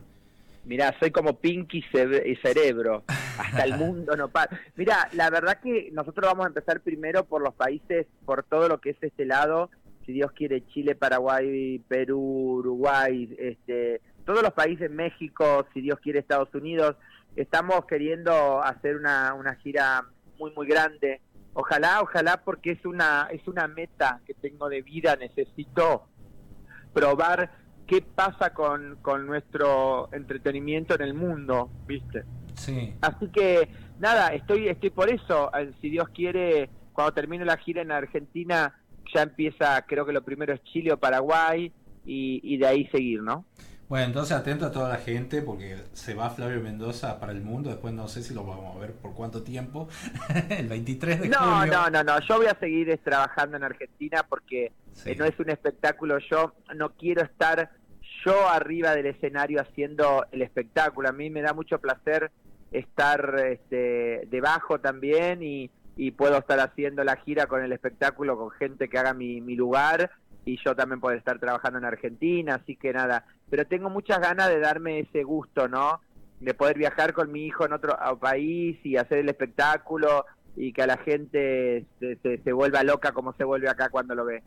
Mirá, 0.64 0.94
soy 1.00 1.10
como 1.10 1.38
Pinky 1.40 1.84
y 2.24 2.36
Cerebro. 2.36 3.04
Hasta 3.38 3.64
el 3.64 3.76
mundo 3.78 4.16
no. 4.16 4.30
Mirá, 4.76 5.08
la 5.12 5.28
verdad 5.30 5.58
que 5.60 5.90
nosotros 5.92 6.26
vamos 6.26 6.44
a 6.44 6.48
empezar 6.48 6.80
primero 6.80 7.24
por 7.24 7.42
los 7.42 7.54
países, 7.54 8.06
por 8.24 8.44
todo 8.44 8.68
lo 8.68 8.80
que 8.80 8.90
es 8.90 9.02
este 9.02 9.24
lado. 9.24 9.70
Si 10.06 10.12
Dios 10.12 10.32
quiere, 10.32 10.66
Chile, 10.66 10.94
Paraguay, 10.94 11.80
Perú, 11.88 12.58
Uruguay, 12.58 13.34
este, 13.38 14.00
todos 14.24 14.42
los 14.42 14.52
países, 14.52 14.90
México, 14.90 15.66
si 15.74 15.80
Dios 15.80 15.98
quiere, 16.00 16.20
Estados 16.20 16.54
Unidos. 16.54 16.96
Estamos 17.34 17.84
queriendo 17.86 18.62
hacer 18.62 18.96
una, 18.96 19.34
una 19.34 19.54
gira 19.56 20.04
muy, 20.38 20.52
muy 20.52 20.66
grande. 20.66 21.20
Ojalá, 21.54 22.00
ojalá, 22.00 22.42
porque 22.44 22.72
es 22.72 22.84
una, 22.84 23.28
es 23.30 23.46
una 23.46 23.66
meta 23.66 24.20
que 24.26 24.34
tengo 24.34 24.68
de 24.68 24.82
vida. 24.82 25.16
Necesito 25.16 26.06
probar 26.92 27.50
qué 27.86 28.02
pasa 28.02 28.52
con, 28.52 28.96
con 29.02 29.26
nuestro 29.26 30.08
entretenimiento 30.12 30.94
en 30.94 31.02
el 31.02 31.14
mundo, 31.14 31.70
¿viste? 31.86 32.24
Sí. 32.54 32.94
Así 33.00 33.28
que 33.28 33.68
nada, 33.98 34.28
estoy 34.28 34.68
estoy 34.68 34.90
por 34.90 35.10
eso, 35.10 35.50
eh, 35.56 35.72
si 35.80 35.90
Dios 35.90 36.08
quiere, 36.10 36.70
cuando 36.92 37.12
termine 37.12 37.44
la 37.44 37.56
gira 37.56 37.82
en 37.82 37.92
Argentina, 37.92 38.74
ya 39.14 39.22
empieza, 39.22 39.82
creo 39.82 40.06
que 40.06 40.12
lo 40.12 40.22
primero 40.22 40.52
es 40.52 40.62
Chile 40.64 40.92
o 40.92 40.98
Paraguay, 40.98 41.72
y, 42.04 42.40
y 42.42 42.56
de 42.56 42.66
ahí 42.66 42.86
seguir, 42.86 43.22
¿no? 43.22 43.44
Bueno, 43.92 44.06
entonces 44.06 44.34
atento 44.34 44.64
a 44.64 44.72
toda 44.72 44.88
la 44.88 44.96
gente 44.96 45.42
porque 45.42 45.76
se 45.92 46.14
va 46.14 46.30
Flavio 46.30 46.62
Mendoza 46.62 47.20
para 47.20 47.32
el 47.32 47.42
mundo. 47.42 47.68
Después 47.68 47.92
no 47.92 48.08
sé 48.08 48.22
si 48.22 48.32
lo 48.32 48.42
vamos 48.42 48.74
a 48.74 48.78
ver 48.78 48.94
por 48.94 49.12
cuánto 49.12 49.42
tiempo. 49.42 49.86
el 50.48 50.66
23 50.66 51.20
de 51.20 51.28
No, 51.28 51.58
julio. 51.58 51.72
no, 51.74 51.90
no, 51.90 52.02
no. 52.02 52.20
Yo 52.26 52.38
voy 52.38 52.46
a 52.46 52.58
seguir 52.58 52.88
eh, 52.88 52.96
trabajando 52.96 53.58
en 53.58 53.64
Argentina 53.64 54.24
porque 54.26 54.72
eh, 55.04 55.14
no 55.14 55.26
es 55.26 55.38
un 55.38 55.50
espectáculo. 55.50 56.16
Yo 56.20 56.54
no 56.74 56.94
quiero 56.94 57.20
estar 57.22 57.70
yo 58.24 58.48
arriba 58.48 58.96
del 58.96 59.08
escenario 59.08 59.60
haciendo 59.60 60.24
el 60.32 60.40
espectáculo. 60.40 61.10
A 61.10 61.12
mí 61.12 61.28
me 61.28 61.42
da 61.42 61.52
mucho 61.52 61.78
placer 61.78 62.30
estar 62.70 63.44
este, 63.46 64.26
debajo 64.30 64.80
también 64.80 65.42
y, 65.42 65.70
y 65.98 66.12
puedo 66.12 66.38
estar 66.38 66.60
haciendo 66.60 67.04
la 67.04 67.16
gira 67.16 67.44
con 67.44 67.62
el 67.62 67.72
espectáculo 67.74 68.38
con 68.38 68.52
gente 68.52 68.88
que 68.88 68.96
haga 68.96 69.12
mi, 69.12 69.42
mi 69.42 69.54
lugar 69.54 70.10
y 70.44 70.58
yo 70.64 70.74
también 70.74 71.00
poder 71.00 71.18
estar 71.18 71.38
trabajando 71.38 71.78
en 71.78 71.84
Argentina, 71.84 72.56
así 72.56 72.76
que 72.76 72.92
nada, 72.92 73.24
pero 73.50 73.66
tengo 73.66 73.90
muchas 73.90 74.18
ganas 74.20 74.48
de 74.48 74.58
darme 74.60 75.00
ese 75.00 75.22
gusto, 75.22 75.68
¿no? 75.68 76.00
De 76.40 76.54
poder 76.54 76.76
viajar 76.78 77.12
con 77.12 77.30
mi 77.30 77.46
hijo 77.46 77.64
en 77.64 77.72
otro 77.72 77.96
país 78.20 78.78
y 78.84 78.96
hacer 78.96 79.18
el 79.18 79.28
espectáculo 79.28 80.24
y 80.56 80.72
que 80.72 80.82
a 80.82 80.86
la 80.86 80.96
gente 80.98 81.86
se, 82.00 82.16
se- 82.16 82.38
se 82.38 82.52
vuelva 82.52 82.82
loca 82.82 83.12
como 83.12 83.32
se 83.34 83.44
vuelve 83.44 83.68
acá 83.68 83.88
cuando 83.88 84.14
lo 84.14 84.24
ve. 84.24 84.42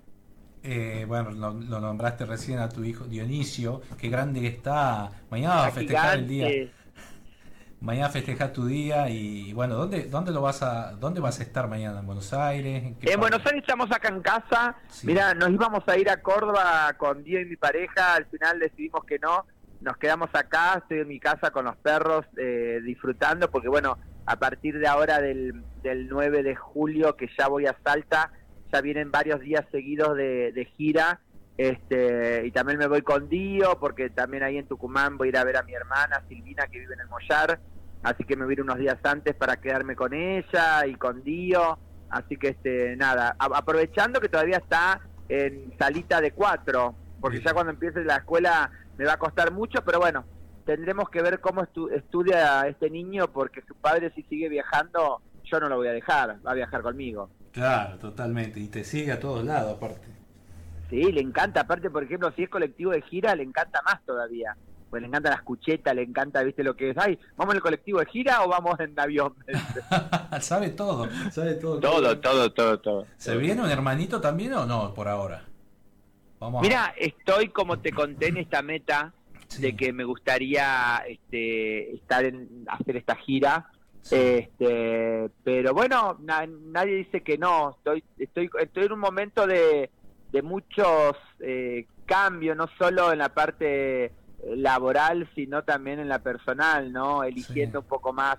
Eh, 0.63 1.05
bueno, 1.07 1.31
lo, 1.31 1.53
lo 1.53 1.79
nombraste 1.79 2.25
recién 2.25 2.59
a 2.59 2.67
tu 2.69 2.83
hijo 2.83 3.05
Dionisio. 3.05 3.81
Qué 3.99 4.09
grande 4.09 4.41
que 4.41 4.47
está. 4.47 5.11
Mañana 5.29 5.55
va 5.55 5.67
a 5.67 5.71
festejar 5.71 6.17
el 6.17 6.27
día. 6.27 6.47
Mañana 7.85 8.09
festeja 8.09 8.51
tu 8.51 8.65
día 8.65 9.09
y 9.09 9.53
bueno, 9.53 9.75
¿dónde, 9.75 10.05
dónde 10.05 10.31
lo 10.31 10.41
vas 10.41 10.63
a, 10.63 10.93
dónde 10.93 11.19
vas 11.21 11.39
a 11.39 11.43
estar 11.43 11.67
mañana? 11.67 11.99
¿En 11.99 12.07
Buenos 12.07 12.33
Aires? 12.33 12.83
¿En 12.83 12.97
En? 12.99 13.19
Buenos 13.19 13.45
Aires 13.45 13.61
estamos 13.61 13.91
acá 13.91 14.07
en 14.07 14.21
casa. 14.23 14.75
Mira, 15.03 15.35
nos 15.35 15.51
íbamos 15.51 15.83
a 15.87 15.95
ir 15.95 16.09
a 16.09 16.19
Córdoba 16.19 16.91
con 16.97 17.23
Dio 17.23 17.39
y 17.39 17.45
mi 17.45 17.57
pareja. 17.57 18.15
Al 18.15 18.25
final 18.25 18.57
decidimos 18.57 19.05
que 19.05 19.19
no. 19.19 19.45
Nos 19.81 19.97
quedamos 19.97 20.31
acá. 20.33 20.79
Estoy 20.79 21.01
en 21.01 21.07
mi 21.09 21.19
casa 21.19 21.51
con 21.51 21.65
los 21.65 21.75
perros 21.77 22.25
eh, 22.37 22.81
disfrutando 22.83 23.51
porque, 23.51 23.69
bueno, 23.69 23.99
a 24.25 24.35
partir 24.37 24.79
de 24.79 24.87
ahora 24.87 25.21
del, 25.21 25.63
del 25.83 26.07
9 26.07 26.41
de 26.41 26.55
julio, 26.55 27.15
que 27.15 27.29
ya 27.37 27.47
voy 27.47 27.67
a 27.67 27.77
Salta, 27.83 28.31
ya 28.73 28.81
vienen 28.81 29.11
varios 29.11 29.41
días 29.41 29.63
seguidos 29.71 30.17
de, 30.17 30.51
de 30.53 30.65
gira. 30.75 31.19
Este, 31.55 32.47
y 32.47 32.51
también 32.51 32.79
me 32.79 32.87
voy 32.87 33.03
con 33.03 33.29
Dio 33.29 33.79
porque 33.79 34.09
también 34.09 34.41
ahí 34.41 34.57
en 34.57 34.67
Tucumán 34.67 35.19
voy 35.19 35.27
a 35.27 35.29
ir 35.29 35.37
a 35.37 35.43
ver 35.43 35.57
a 35.57 35.63
mi 35.63 35.73
hermana 35.73 36.23
Silvina 36.27 36.65
que 36.65 36.79
vive 36.79 36.95
en 36.95 37.01
el 37.01 37.07
Mollar. 37.09 37.59
Así 38.05 38.23
que 38.23 38.35
me 38.35 38.51
ir 38.53 38.61
unos 38.61 38.77
días 38.77 38.97
antes 39.03 39.35
para 39.35 39.57
quedarme 39.57 39.95
con 39.95 40.13
ella 40.13 40.85
y 40.85 40.93
con 40.93 41.23
Dio. 41.23 41.79
Así 42.09 42.37
que 42.37 42.49
este 42.49 42.95
nada, 42.95 43.35
a- 43.39 43.57
aprovechando 43.57 44.21
que 44.21 44.29
todavía 44.29 44.57
está 44.57 45.01
en 45.27 45.73
salita 45.79 46.21
de 46.21 46.31
cuatro, 46.31 46.93
porque 47.19 47.41
ya 47.41 47.51
cuando 47.53 47.71
empiece 47.71 48.03
la 48.03 48.17
escuela 48.17 48.69
me 48.97 49.05
va 49.05 49.13
a 49.13 49.17
costar 49.17 49.51
mucho, 49.51 49.83
pero 49.83 49.99
bueno, 49.99 50.23
tendremos 50.65 51.09
que 51.09 51.23
ver 51.23 51.39
cómo 51.41 51.63
estu- 51.63 51.91
estudia 51.91 52.67
este 52.67 52.91
niño, 52.91 53.27
porque 53.33 53.63
su 53.67 53.73
padre 53.73 54.11
si 54.13 54.21
sigue 54.23 54.49
viajando, 54.49 55.19
yo 55.43 55.59
no 55.59 55.67
lo 55.67 55.77
voy 55.77 55.87
a 55.87 55.91
dejar, 55.93 56.37
va 56.45 56.51
a 56.51 56.55
viajar 56.55 56.83
conmigo. 56.83 57.31
Claro, 57.53 57.97
totalmente. 57.97 58.59
Y 58.59 58.67
te 58.67 58.83
sigue 58.83 59.13
a 59.13 59.19
todos 59.19 59.43
lados, 59.43 59.77
aparte. 59.77 60.05
Sí, 60.91 61.11
le 61.11 61.21
encanta, 61.21 61.61
aparte 61.61 61.89
por 61.89 62.03
ejemplo, 62.03 62.31
si 62.35 62.43
es 62.43 62.49
colectivo 62.49 62.91
de 62.91 63.01
gira, 63.01 63.33
le 63.35 63.41
encanta 63.41 63.81
más 63.83 63.99
todavía. 64.05 64.55
Pues 64.89 65.01
le 65.01 65.07
encanta 65.07 65.29
las 65.29 65.41
cuchetas, 65.41 65.93
le 65.95 66.03
encanta, 66.03 66.41
viste 66.43 66.63
lo 66.63 66.75
que 66.75 66.91
es. 66.91 66.97
Ay, 66.97 67.19
¿vamos 67.35 67.53
en 67.53 67.57
el 67.57 67.61
colectivo 67.63 67.99
de 67.99 68.05
gira 68.05 68.43
o 68.43 68.47
vamos 68.49 68.79
en 68.79 68.97
avión? 68.99 69.33
sabe 70.41 70.69
todo, 70.69 71.07
sabe 71.31 71.55
todo. 71.55 71.79
Todo, 71.79 72.19
todo, 72.19 72.51
todo, 72.53 72.79
todo. 72.79 73.05
¿Se 73.17 73.35
viene 73.37 73.61
un 73.61 73.69
hermanito 73.69 74.21
también 74.21 74.53
o 74.53 74.65
no 74.65 74.93
por 74.93 75.07
ahora? 75.07 75.43
Vamos 76.39 76.59
a- 76.59 76.61
Mira, 76.63 76.93
estoy 76.97 77.49
como 77.49 77.79
te 77.79 77.91
conté 77.91 78.27
en 78.27 78.37
esta 78.37 78.61
meta 78.61 79.13
de 79.59 79.75
que 79.75 79.91
me 79.93 80.03
gustaría 80.03 81.03
este, 81.07 81.93
estar 81.95 82.23
en 82.25 82.65
hacer 82.67 82.97
esta 82.97 83.15
gira. 83.15 83.67
Este, 84.11 85.29
pero 85.43 85.73
bueno, 85.73 86.17
na- 86.21 86.45
nadie 86.47 86.95
dice 86.95 87.21
que 87.21 87.37
no. 87.37 87.71
Estoy, 87.77 88.03
estoy, 88.17 88.49
estoy 88.59 88.85
en 88.85 88.91
un 88.93 88.99
momento 88.99 89.47
de, 89.47 89.89
de 90.31 90.41
muchos 90.41 91.15
eh, 91.39 91.87
cambios, 92.05 92.55
no 92.55 92.67
solo 92.77 93.11
en 93.11 93.19
la 93.19 93.29
parte 93.29 94.11
laboral, 94.45 95.27
sino 95.35 95.63
también 95.63 95.99
en 95.99 96.09
la 96.09 96.19
personal, 96.19 96.91
¿no? 96.91 97.23
Eligiendo 97.23 97.79
un 97.79 97.85
poco 97.87 98.13
más 98.13 98.37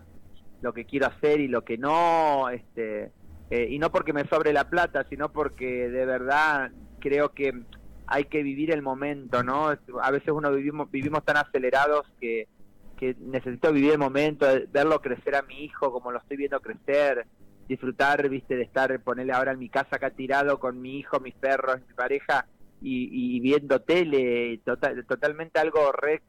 lo 0.63 0.73
que 0.73 0.85
quiero 0.85 1.07
hacer 1.07 1.41
y 1.41 1.49
lo 1.49 1.65
que 1.65 1.79
no, 1.79 2.49
este, 2.49 3.13
eh, 3.51 3.69
y 3.71 3.79
no 3.79 3.91
porque 3.91 4.13
me 4.13 4.27
sobre 4.29 4.53
la 4.53 4.69
plata, 4.69 5.05
sino 5.09 5.31
porque 5.31 5.89
de 5.89 6.07
verdad 6.07 6.71
creo 7.01 7.33
que 7.33 7.53
hay 8.07 8.25
que 8.25 8.43
vivir 8.43 8.71
el 8.71 8.83
momento, 8.83 9.43
¿no? 9.43 9.77
A 10.01 10.11
veces 10.11 10.29
uno 10.29 10.53
vivimos 10.53 10.91
vivimos 10.91 11.25
tan 11.25 11.37
acelerados 11.37 12.07
que, 12.21 12.47
que 12.97 13.17
necesito 13.21 13.73
vivir 13.73 13.93
el 13.93 13.99
momento, 13.99 14.47
verlo 14.71 15.01
crecer 15.01 15.35
a 15.35 15.43
mi 15.43 15.65
hijo 15.65 15.93
como 15.93 16.13
lo 16.13 16.19
estoy 16.19 16.37
viendo 16.37 16.61
crecer, 16.61 17.27
disfrutar, 17.69 18.29
viste, 18.29 18.57
de 18.57 18.63
estar, 18.63 18.99
ponerle 19.01 19.33
ahora 19.33 19.53
en 19.53 19.59
mi 19.59 19.69
casa 19.69 19.97
acá 19.97 20.11
tirado 20.11 20.61
con 20.61 20.81
mi 20.81 20.99
hijo, 20.99 21.19
mis 21.19 21.35
perros, 21.35 21.81
mi 21.87 21.95
pareja 21.95 22.47
y, 22.83 23.37
y 23.37 23.41
viendo 23.41 23.81
tele, 23.81 24.61
total, 24.65 25.05
totalmente 25.07 25.59
algo 25.59 25.93
re 25.93 26.23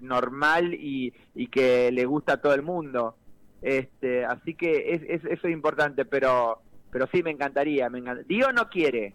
normal 0.00 0.74
y, 0.74 1.12
y 1.34 1.46
que 1.48 1.90
le 1.92 2.04
gusta 2.04 2.34
a 2.34 2.36
todo 2.40 2.54
el 2.54 2.62
mundo. 2.62 3.16
Este, 3.62 4.24
así 4.24 4.54
que 4.54 4.92
es, 4.94 5.02
es- 5.08 5.24
eso 5.24 5.46
es 5.48 5.52
importante, 5.52 6.04
pero 6.04 6.60
pero 6.90 7.08
sí 7.12 7.22
me 7.24 7.30
encantaría. 7.30 7.88
Me 7.90 7.98
encanta- 7.98 8.22
Dio 8.28 8.52
no 8.52 8.68
quiere, 8.68 9.14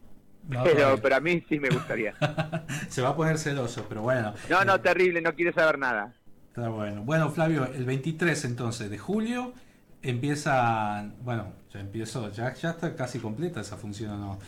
No, 0.50 0.64
pero, 0.64 0.98
pero 1.02 1.16
a 1.16 1.20
mí 1.22 1.42
sí 1.48 1.60
me 1.60 1.70
gustaría. 1.70 2.14
Se 2.90 3.02
va 3.02 3.10
a 3.10 3.16
poner 3.16 3.38
celoso, 3.38 3.86
pero 3.88 4.02
bueno. 4.02 4.34
No, 4.50 4.66
no, 4.66 4.82
terrible, 4.82 5.22
no 5.22 5.34
quiere 5.34 5.54
saber 5.54 5.80
nada. 5.80 6.14
Está 6.50 6.68
bueno. 6.70 7.04
Bueno, 7.04 7.30
Flavio, 7.30 7.66
el 7.74 7.86
23 7.86 8.44
entonces 8.46 8.90
de 8.90 8.98
julio 8.98 9.54
empieza, 10.02 11.10
bueno, 11.22 11.54
ya 11.74 11.80
empiezo, 11.80 12.30
ya, 12.32 12.54
ya 12.54 12.72
está 12.72 12.96
casi 12.96 13.20
completa 13.20 13.62
esa 13.62 13.78
función, 13.78 14.12
¿o 14.12 14.18
¿no? 14.18 14.40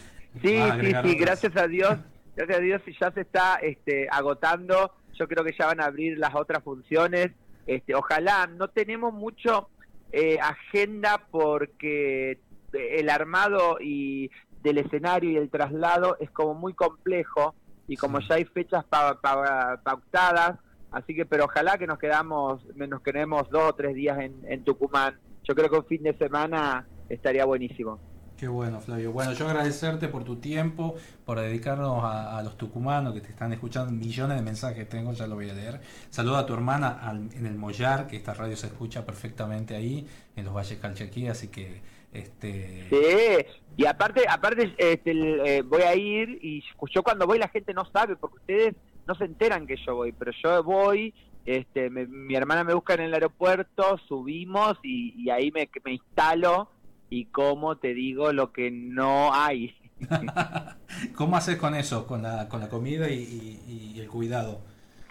Sí, 0.42 0.58
¿Vas 0.58 0.72
a 0.72 0.76
sí, 0.80 0.86
sí, 0.88 0.96
otras? 0.96 1.16
gracias 1.16 1.58
a 1.58 1.68
Dios, 1.68 1.98
gracias 2.36 2.58
a 2.58 2.62
Dios 2.62 2.82
ya 3.00 3.12
se 3.12 3.22
está 3.22 3.56
este, 3.56 4.08
agotando. 4.10 4.92
Yo 5.14 5.28
creo 5.28 5.44
que 5.44 5.54
ya 5.58 5.66
van 5.68 5.82
a 5.82 5.86
abrir 5.86 6.18
las 6.18 6.34
otras 6.36 6.64
funciones. 6.64 7.32
Este, 7.68 7.94
ojalá, 7.96 8.48
no 8.48 8.70
tenemos 8.70 9.14
mucho 9.14 9.70
eh, 10.12 10.40
agenda 10.42 11.28
porque 11.30 12.40
el 12.74 13.10
armado 13.10 13.78
y 13.82 14.32
del 14.64 14.78
escenario 14.78 15.32
y 15.32 15.38
el 15.38 15.50
traslado 15.50 16.18
es 16.20 16.30
como 16.32 16.54
muy 16.54 16.74
complejo 16.74 17.54
y 17.88 17.98
como 17.98 18.20
ya 18.20 18.36
hay 18.36 18.46
fechas 18.46 18.86
pa- 18.86 19.20
pa- 19.20 19.82
pautadas, 19.84 20.58
así 20.92 21.14
que 21.16 21.26
pero 21.26 21.46
ojalá 21.46 21.78
que 21.78 21.88
nos 21.88 21.98
quedamos, 22.00 22.64
nos 22.76 23.02
quedemos 23.02 23.50
dos 23.50 23.64
o 23.70 23.74
tres 23.74 23.96
días 23.96 24.20
en, 24.20 24.34
en 24.48 24.64
Tucumán. 24.64 25.20
Yo 25.44 25.56
creo 25.56 25.70
que 25.70 25.78
un 25.78 25.86
fin 25.86 26.04
de 26.04 26.14
semana 26.18 26.88
estaría 27.10 27.44
buenísimo. 27.46 28.00
Qué 28.42 28.48
bueno, 28.48 28.82
Flavio. 28.82 29.12
Bueno, 29.12 29.34
yo 29.34 29.48
agradecerte 29.48 30.08
por 30.08 30.24
tu 30.24 30.38
tiempo, 30.38 30.96
por 31.28 31.40
dedicarnos 31.40 32.04
a, 32.04 32.42
los 32.42 32.58
tucumanos 32.58 33.14
que 33.14 33.22
te 33.22 33.30
están 33.30 33.54
escuchando. 33.54 33.92
Millones 33.92 34.36
de 34.36 34.42
mensajes 34.44 34.90
tengo, 34.90 35.14
ya 35.14 35.28
lo 35.28 35.36
voy 35.36 35.52
a 35.52 35.54
leer. 35.54 35.80
Saluda 36.10 36.40
a 36.40 36.46
tu 36.48 36.56
hermana 36.56 36.90
al- 37.04 37.30
en 37.36 37.46
el 37.46 37.54
Mollar, 37.54 38.08
que 38.08 38.16
esta 38.16 38.34
radio 38.34 38.58
se 38.58 38.66
escucha 38.66 39.06
perfectamente 39.06 39.76
ahí, 39.76 40.08
en 40.36 40.44
los 40.44 40.56
Valles 40.56 40.80
Calchaquí, 40.80 41.28
así 41.28 41.50
que 41.50 41.84
este 42.12 42.88
Sí, 42.90 43.62
y 43.78 43.86
aparte, 43.86 44.24
aparte 44.28 44.74
este, 44.76 45.12
eh, 45.58 45.62
voy 45.62 45.84
a 45.84 45.96
ir 45.96 46.40
y 46.42 46.64
yo 46.92 47.04
cuando 47.04 47.28
voy 47.28 47.38
la 47.38 47.48
gente 47.48 47.76
no 47.76 47.86
sabe 47.94 48.16
porque 48.16 48.38
ustedes 48.38 48.76
no 49.06 49.14
se 49.14 49.26
enteran 49.26 49.68
que 49.68 49.76
yo 49.86 49.98
voy, 49.98 50.14
pero 50.14 50.32
yo 50.44 50.64
voy, 50.64 51.14
este, 51.46 51.92
me- 51.92 52.08
mi 52.08 52.34
hermana 52.34 52.64
me 52.64 52.74
busca 52.74 52.96
en 52.96 53.02
el 53.02 53.14
aeropuerto, 53.14 54.00
subimos 54.08 54.80
y, 54.82 55.14
y 55.16 55.30
ahí 55.30 55.52
me, 55.52 55.70
me 55.86 55.94
instalo 55.94 56.72
y 57.12 57.26
como 57.26 57.76
te 57.78 57.94
digo 57.94 58.32
lo 58.34 58.52
que 58.54 58.72
no 58.72 59.34
hay. 59.34 59.76
¿Cómo 61.16 61.36
haces 61.36 61.58
con 61.58 61.76
eso, 61.76 62.08
con 62.08 62.24
la, 62.24 62.48
con 62.50 62.62
la 62.62 62.70
comida 62.70 63.10
y, 63.10 63.60
y- 63.68 63.92
y 63.96 64.00
el 64.00 64.08
cuidado? 64.08 64.62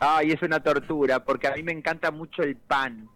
Ay, 0.00 0.32
es 0.32 0.42
una 0.42 0.60
tortura 0.60 1.22
porque 1.24 1.46
a 1.46 1.54
mí 1.54 1.62
me 1.62 1.72
encanta 1.72 2.10
mucho 2.10 2.42
el 2.42 2.56
pan. 2.56 3.06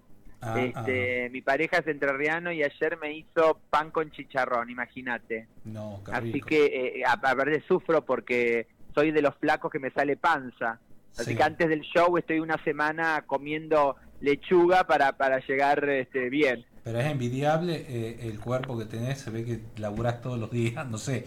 Ah, 0.43 0.61
este, 0.61 1.31
Mi 1.31 1.41
pareja 1.41 1.79
es 1.79 1.87
entrerriano 1.87 2.53
y 2.53 2.63
ayer 2.63 2.99
me 3.01 3.17
hizo 3.17 3.59
pan 3.71 3.91
con 3.91 4.11
chicharrón, 4.11 4.69
imagínate. 4.69 5.49
No, 5.65 6.03
qué 6.05 6.13
Así 6.13 6.33
rico. 6.33 6.47
que 6.49 6.67
eh, 6.67 7.03
a, 7.07 7.13
a 7.13 7.35
ver, 7.35 7.65
sufro 7.67 8.05
porque 8.05 8.67
soy 8.95 9.11
de 9.11 9.23
los 9.23 9.35
flacos 9.37 9.73
que 9.73 9.79
me 9.79 9.91
sale 9.91 10.19
panza. 10.19 10.79
Así 11.17 11.31
Sí. 11.31 11.37
que 11.37 11.43
antes 11.43 11.69
del 11.71 11.81
show 11.81 12.19
estoy 12.19 12.41
una 12.41 12.63
semana 12.65 13.23
comiendo 13.27 13.97
lechuga 14.21 14.85
para, 14.87 15.13
para 15.17 15.39
llegar 15.47 15.89
este, 15.89 16.29
bien. 16.29 16.67
Pero 16.85 17.01
es 17.01 17.07
envidiable 17.07 17.87
eh, 17.89 18.29
el 18.29 18.39
cuerpo 18.39 18.79
que 18.79 18.85
tenés, 18.85 19.19
se 19.19 19.31
ve 19.31 19.45
que 19.45 19.61
laburás 19.81 20.21
todos 20.21 20.39
los 20.39 20.51
días, 20.51 20.87
no 20.91 20.99
sé. 20.99 21.25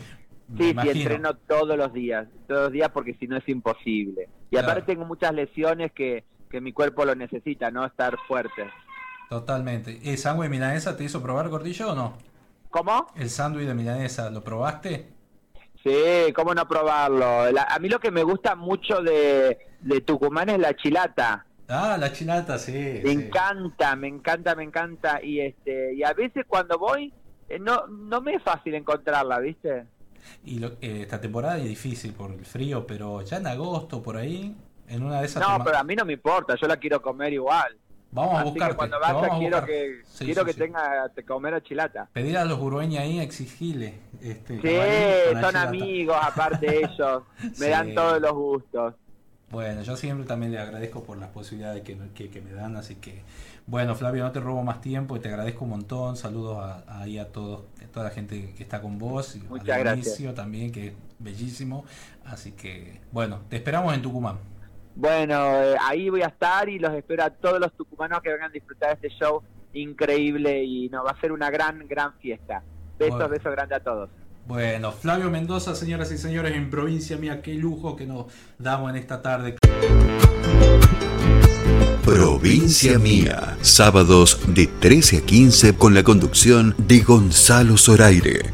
Sí, 0.57 0.73
sí, 0.81 0.89
entreno 0.91 1.35
todos 1.35 1.75
los 1.77 1.91
días, 1.91 2.27
todos 2.47 2.63
los 2.65 2.71
días 2.71 2.89
porque 2.93 3.15
si 3.15 3.27
no 3.27 3.35
es 3.37 3.49
imposible. 3.49 4.29
Y 4.49 4.51
Claro. 4.51 4.67
aparte 4.67 4.93
tengo 4.93 5.05
muchas 5.05 5.33
lesiones 5.33 5.91
que, 5.91 6.23
que 6.49 6.61
mi 6.61 6.71
cuerpo 6.71 7.03
lo 7.03 7.15
necesita, 7.15 7.69
¿no? 7.71 7.85
Estar 7.85 8.17
fuerte. 8.29 8.69
Totalmente. 9.29 9.99
¿El 10.05 10.17
sándwich 10.17 10.49
milanesa 10.49 10.95
te 10.95 11.03
hizo 11.03 11.21
probar 11.21 11.49
gordillo 11.49 11.91
o 11.91 11.95
no? 11.95 12.13
¿Cómo? 12.69 13.07
El 13.17 13.29
sándwich 13.29 13.67
de 13.67 13.73
milanesa, 13.73 14.29
¿lo 14.29 14.41
probaste? 14.43 15.09
Sí, 15.83 16.31
cómo 16.33 16.53
no 16.53 16.65
probarlo. 16.67 17.51
La- 17.51 17.63
a 17.63 17.79
mí 17.79 17.89
lo 17.89 17.99
que 17.99 18.11
me 18.11 18.23
gusta 18.23 18.55
mucho 18.55 19.01
de, 19.01 19.57
de 19.81 20.01
Tucumán 20.01 20.49
es 20.49 20.59
la 20.59 20.73
chilata. 20.75 21.45
Ah, 21.69 21.97
la 21.99 22.11
chilata, 22.13 22.57
sí. 22.57 23.01
Me 23.01 23.11
sí. 23.11 23.11
encanta, 23.11 23.95
me 23.95 24.07
encanta, 24.07 24.55
me 24.55 24.63
encanta. 24.63 25.19
Y 25.23 25.39
este 25.41 25.93
y 25.95 26.03
a 26.03 26.13
veces 26.13 26.45
cuando 26.47 26.77
voy, 26.77 27.13
eh, 27.49 27.59
no, 27.59 27.87
no 27.87 28.21
me 28.21 28.35
es 28.35 28.43
fácil 28.43 28.75
encontrarla, 28.75 29.39
¿viste? 29.39 29.85
Y 30.43 30.59
lo- 30.59 30.73
eh, 30.81 31.01
esta 31.01 31.19
temporada 31.21 31.57
es 31.57 31.65
difícil 31.65 32.13
por 32.13 32.31
el 32.31 32.45
frío, 32.45 32.85
pero 32.87 33.21
ya 33.21 33.37
en 33.37 33.47
agosto, 33.47 34.01
por 34.01 34.17
ahí, 34.17 34.55
en 34.87 35.03
una 35.03 35.19
de 35.21 35.25
esas... 35.25 35.47
No, 35.47 35.63
pero 35.63 35.77
a 35.77 35.83
mí 35.83 35.95
no 35.95 36.05
me 36.05 36.13
importa, 36.13 36.55
yo 36.59 36.67
la 36.67 36.77
quiero 36.77 37.01
comer 37.01 37.33
igual. 37.33 37.77
Vamos 38.11 38.39
a 38.39 38.69
que 38.69 38.75
cuando 38.75 38.99
vaya 38.99 39.13
quiero 39.37 39.39
buscar. 39.39 39.65
que 39.65 40.01
Sí, 40.05 40.25
quiero 40.25 40.41
sí, 40.41 40.45
que 40.47 40.53
sí. 40.53 40.59
tenga 40.59 41.09
te 41.13 41.25
comer 41.25 41.53
a 41.53 41.61
chilata. 41.61 42.09
Pedir 42.13 42.37
a 42.37 42.45
los 42.45 42.59
urugueños 42.59 43.01
ahí, 43.01 43.19
exigirle. 43.19 43.99
Este, 44.21 44.61
Sí, 44.61 45.41
son 45.41 45.55
amigos, 45.57 46.17
aparte 46.21 46.77
ellos, 46.85 47.23
me 47.59 47.67
dan 47.67 47.93
todos 47.93 48.21
los 48.21 48.31
gustos. 48.31 48.95
Bueno, 49.49 49.81
yo 49.81 49.95
siempre 49.95 50.25
también 50.25 50.51
le 50.51 50.59
agradezco 50.59 51.03
por 51.03 51.17
las 51.17 51.29
posibilidades 51.29 51.81
que, 51.83 51.97
que, 52.13 52.29
que 52.29 52.41
me 52.41 52.51
dan, 52.51 52.75
así 52.75 52.95
que 52.95 53.21
bueno, 53.65 53.95
Flavio, 53.95 54.23
no 54.23 54.31
te 54.31 54.39
robo 54.41 54.61
más 54.63 54.81
tiempo 54.81 55.15
y 55.15 55.19
te 55.19 55.29
agradezco 55.29 55.63
un 55.65 55.71
montón. 55.71 56.15
Saludos 56.17 56.57
a- 56.59 57.01
ahí 57.01 57.17
a 57.17 57.31
todos, 57.31 57.63
a 57.83 57.87
toda 57.91 58.05
la 58.05 58.11
gente 58.11 58.53
que 58.55 58.63
está 58.63 58.81
con 58.81 58.97
vos 58.99 59.35
y 59.35 59.39
Muchas 59.39 59.69
a 59.69 59.79
gracias. 59.79 60.05
Dionisio 60.17 60.33
también, 60.33 60.71
que 60.71 60.87
es 60.87 60.93
bellísimo. 61.19 61.85
Así 62.25 62.51
que 62.53 62.99
bueno, 63.11 63.39
te 63.49 63.55
esperamos 63.57 63.93
en 63.93 64.01
Tucumán. 64.01 64.37
Bueno, 64.95 65.35
eh, 65.63 65.75
ahí 65.81 66.09
voy 66.09 66.23
a 66.23 66.27
estar 66.27 66.67
y 66.69 66.79
los 66.79 66.93
espero 66.93 67.23
a 67.23 67.29
todos 67.29 67.59
los 67.59 67.71
tucumanos 67.73 68.19
que 68.21 68.29
vengan 68.31 68.49
a 68.49 68.53
disfrutar 68.53 68.97
de 68.97 69.07
este 69.07 69.19
show 69.19 69.41
increíble 69.73 70.63
y 70.63 70.89
nos 70.89 71.05
va 71.05 71.11
a 71.11 71.21
ser 71.21 71.31
una 71.31 71.49
gran, 71.49 71.87
gran 71.87 72.13
fiesta. 72.19 72.63
Besos, 72.97 73.15
Bueno. 73.15 73.29
besos 73.29 73.51
grandes 73.51 73.77
a 73.77 73.83
todos. 73.83 74.09
Bueno, 74.47 74.93
Flavio 74.93 75.29
Mendoza, 75.29 75.75
señoras 75.75 76.09
y 76.13 76.17
señores, 76.17 76.55
en 76.55 76.69
provincia 76.69 77.17
mía, 77.17 77.41
qué 77.41 77.53
lujo 77.53 77.97
que 77.97 78.05
nos 78.05 78.27
damos 78.57 78.91
en 78.91 78.95
esta 78.95 79.21
tarde. 79.21 79.57
Provincia 82.05 82.97
Mía, 82.97 83.57
sábados 83.61 84.39
de 84.47 84.67
13 84.67 85.17
a 85.17 85.21
15 85.21 85.75
con 85.75 85.93
la 85.93 86.03
conducción 86.03 86.73
de 86.77 87.01
Gonzalo 87.01 87.77
Zoraire. 87.77 88.53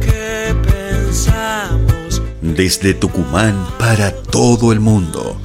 que 0.00 0.54
pensamos 0.62 2.22
Desde 2.40 2.94
Tucumán 2.94 3.56
para 3.76 4.12
todo 4.14 4.72
el 4.72 4.78
mundo. 4.78 5.36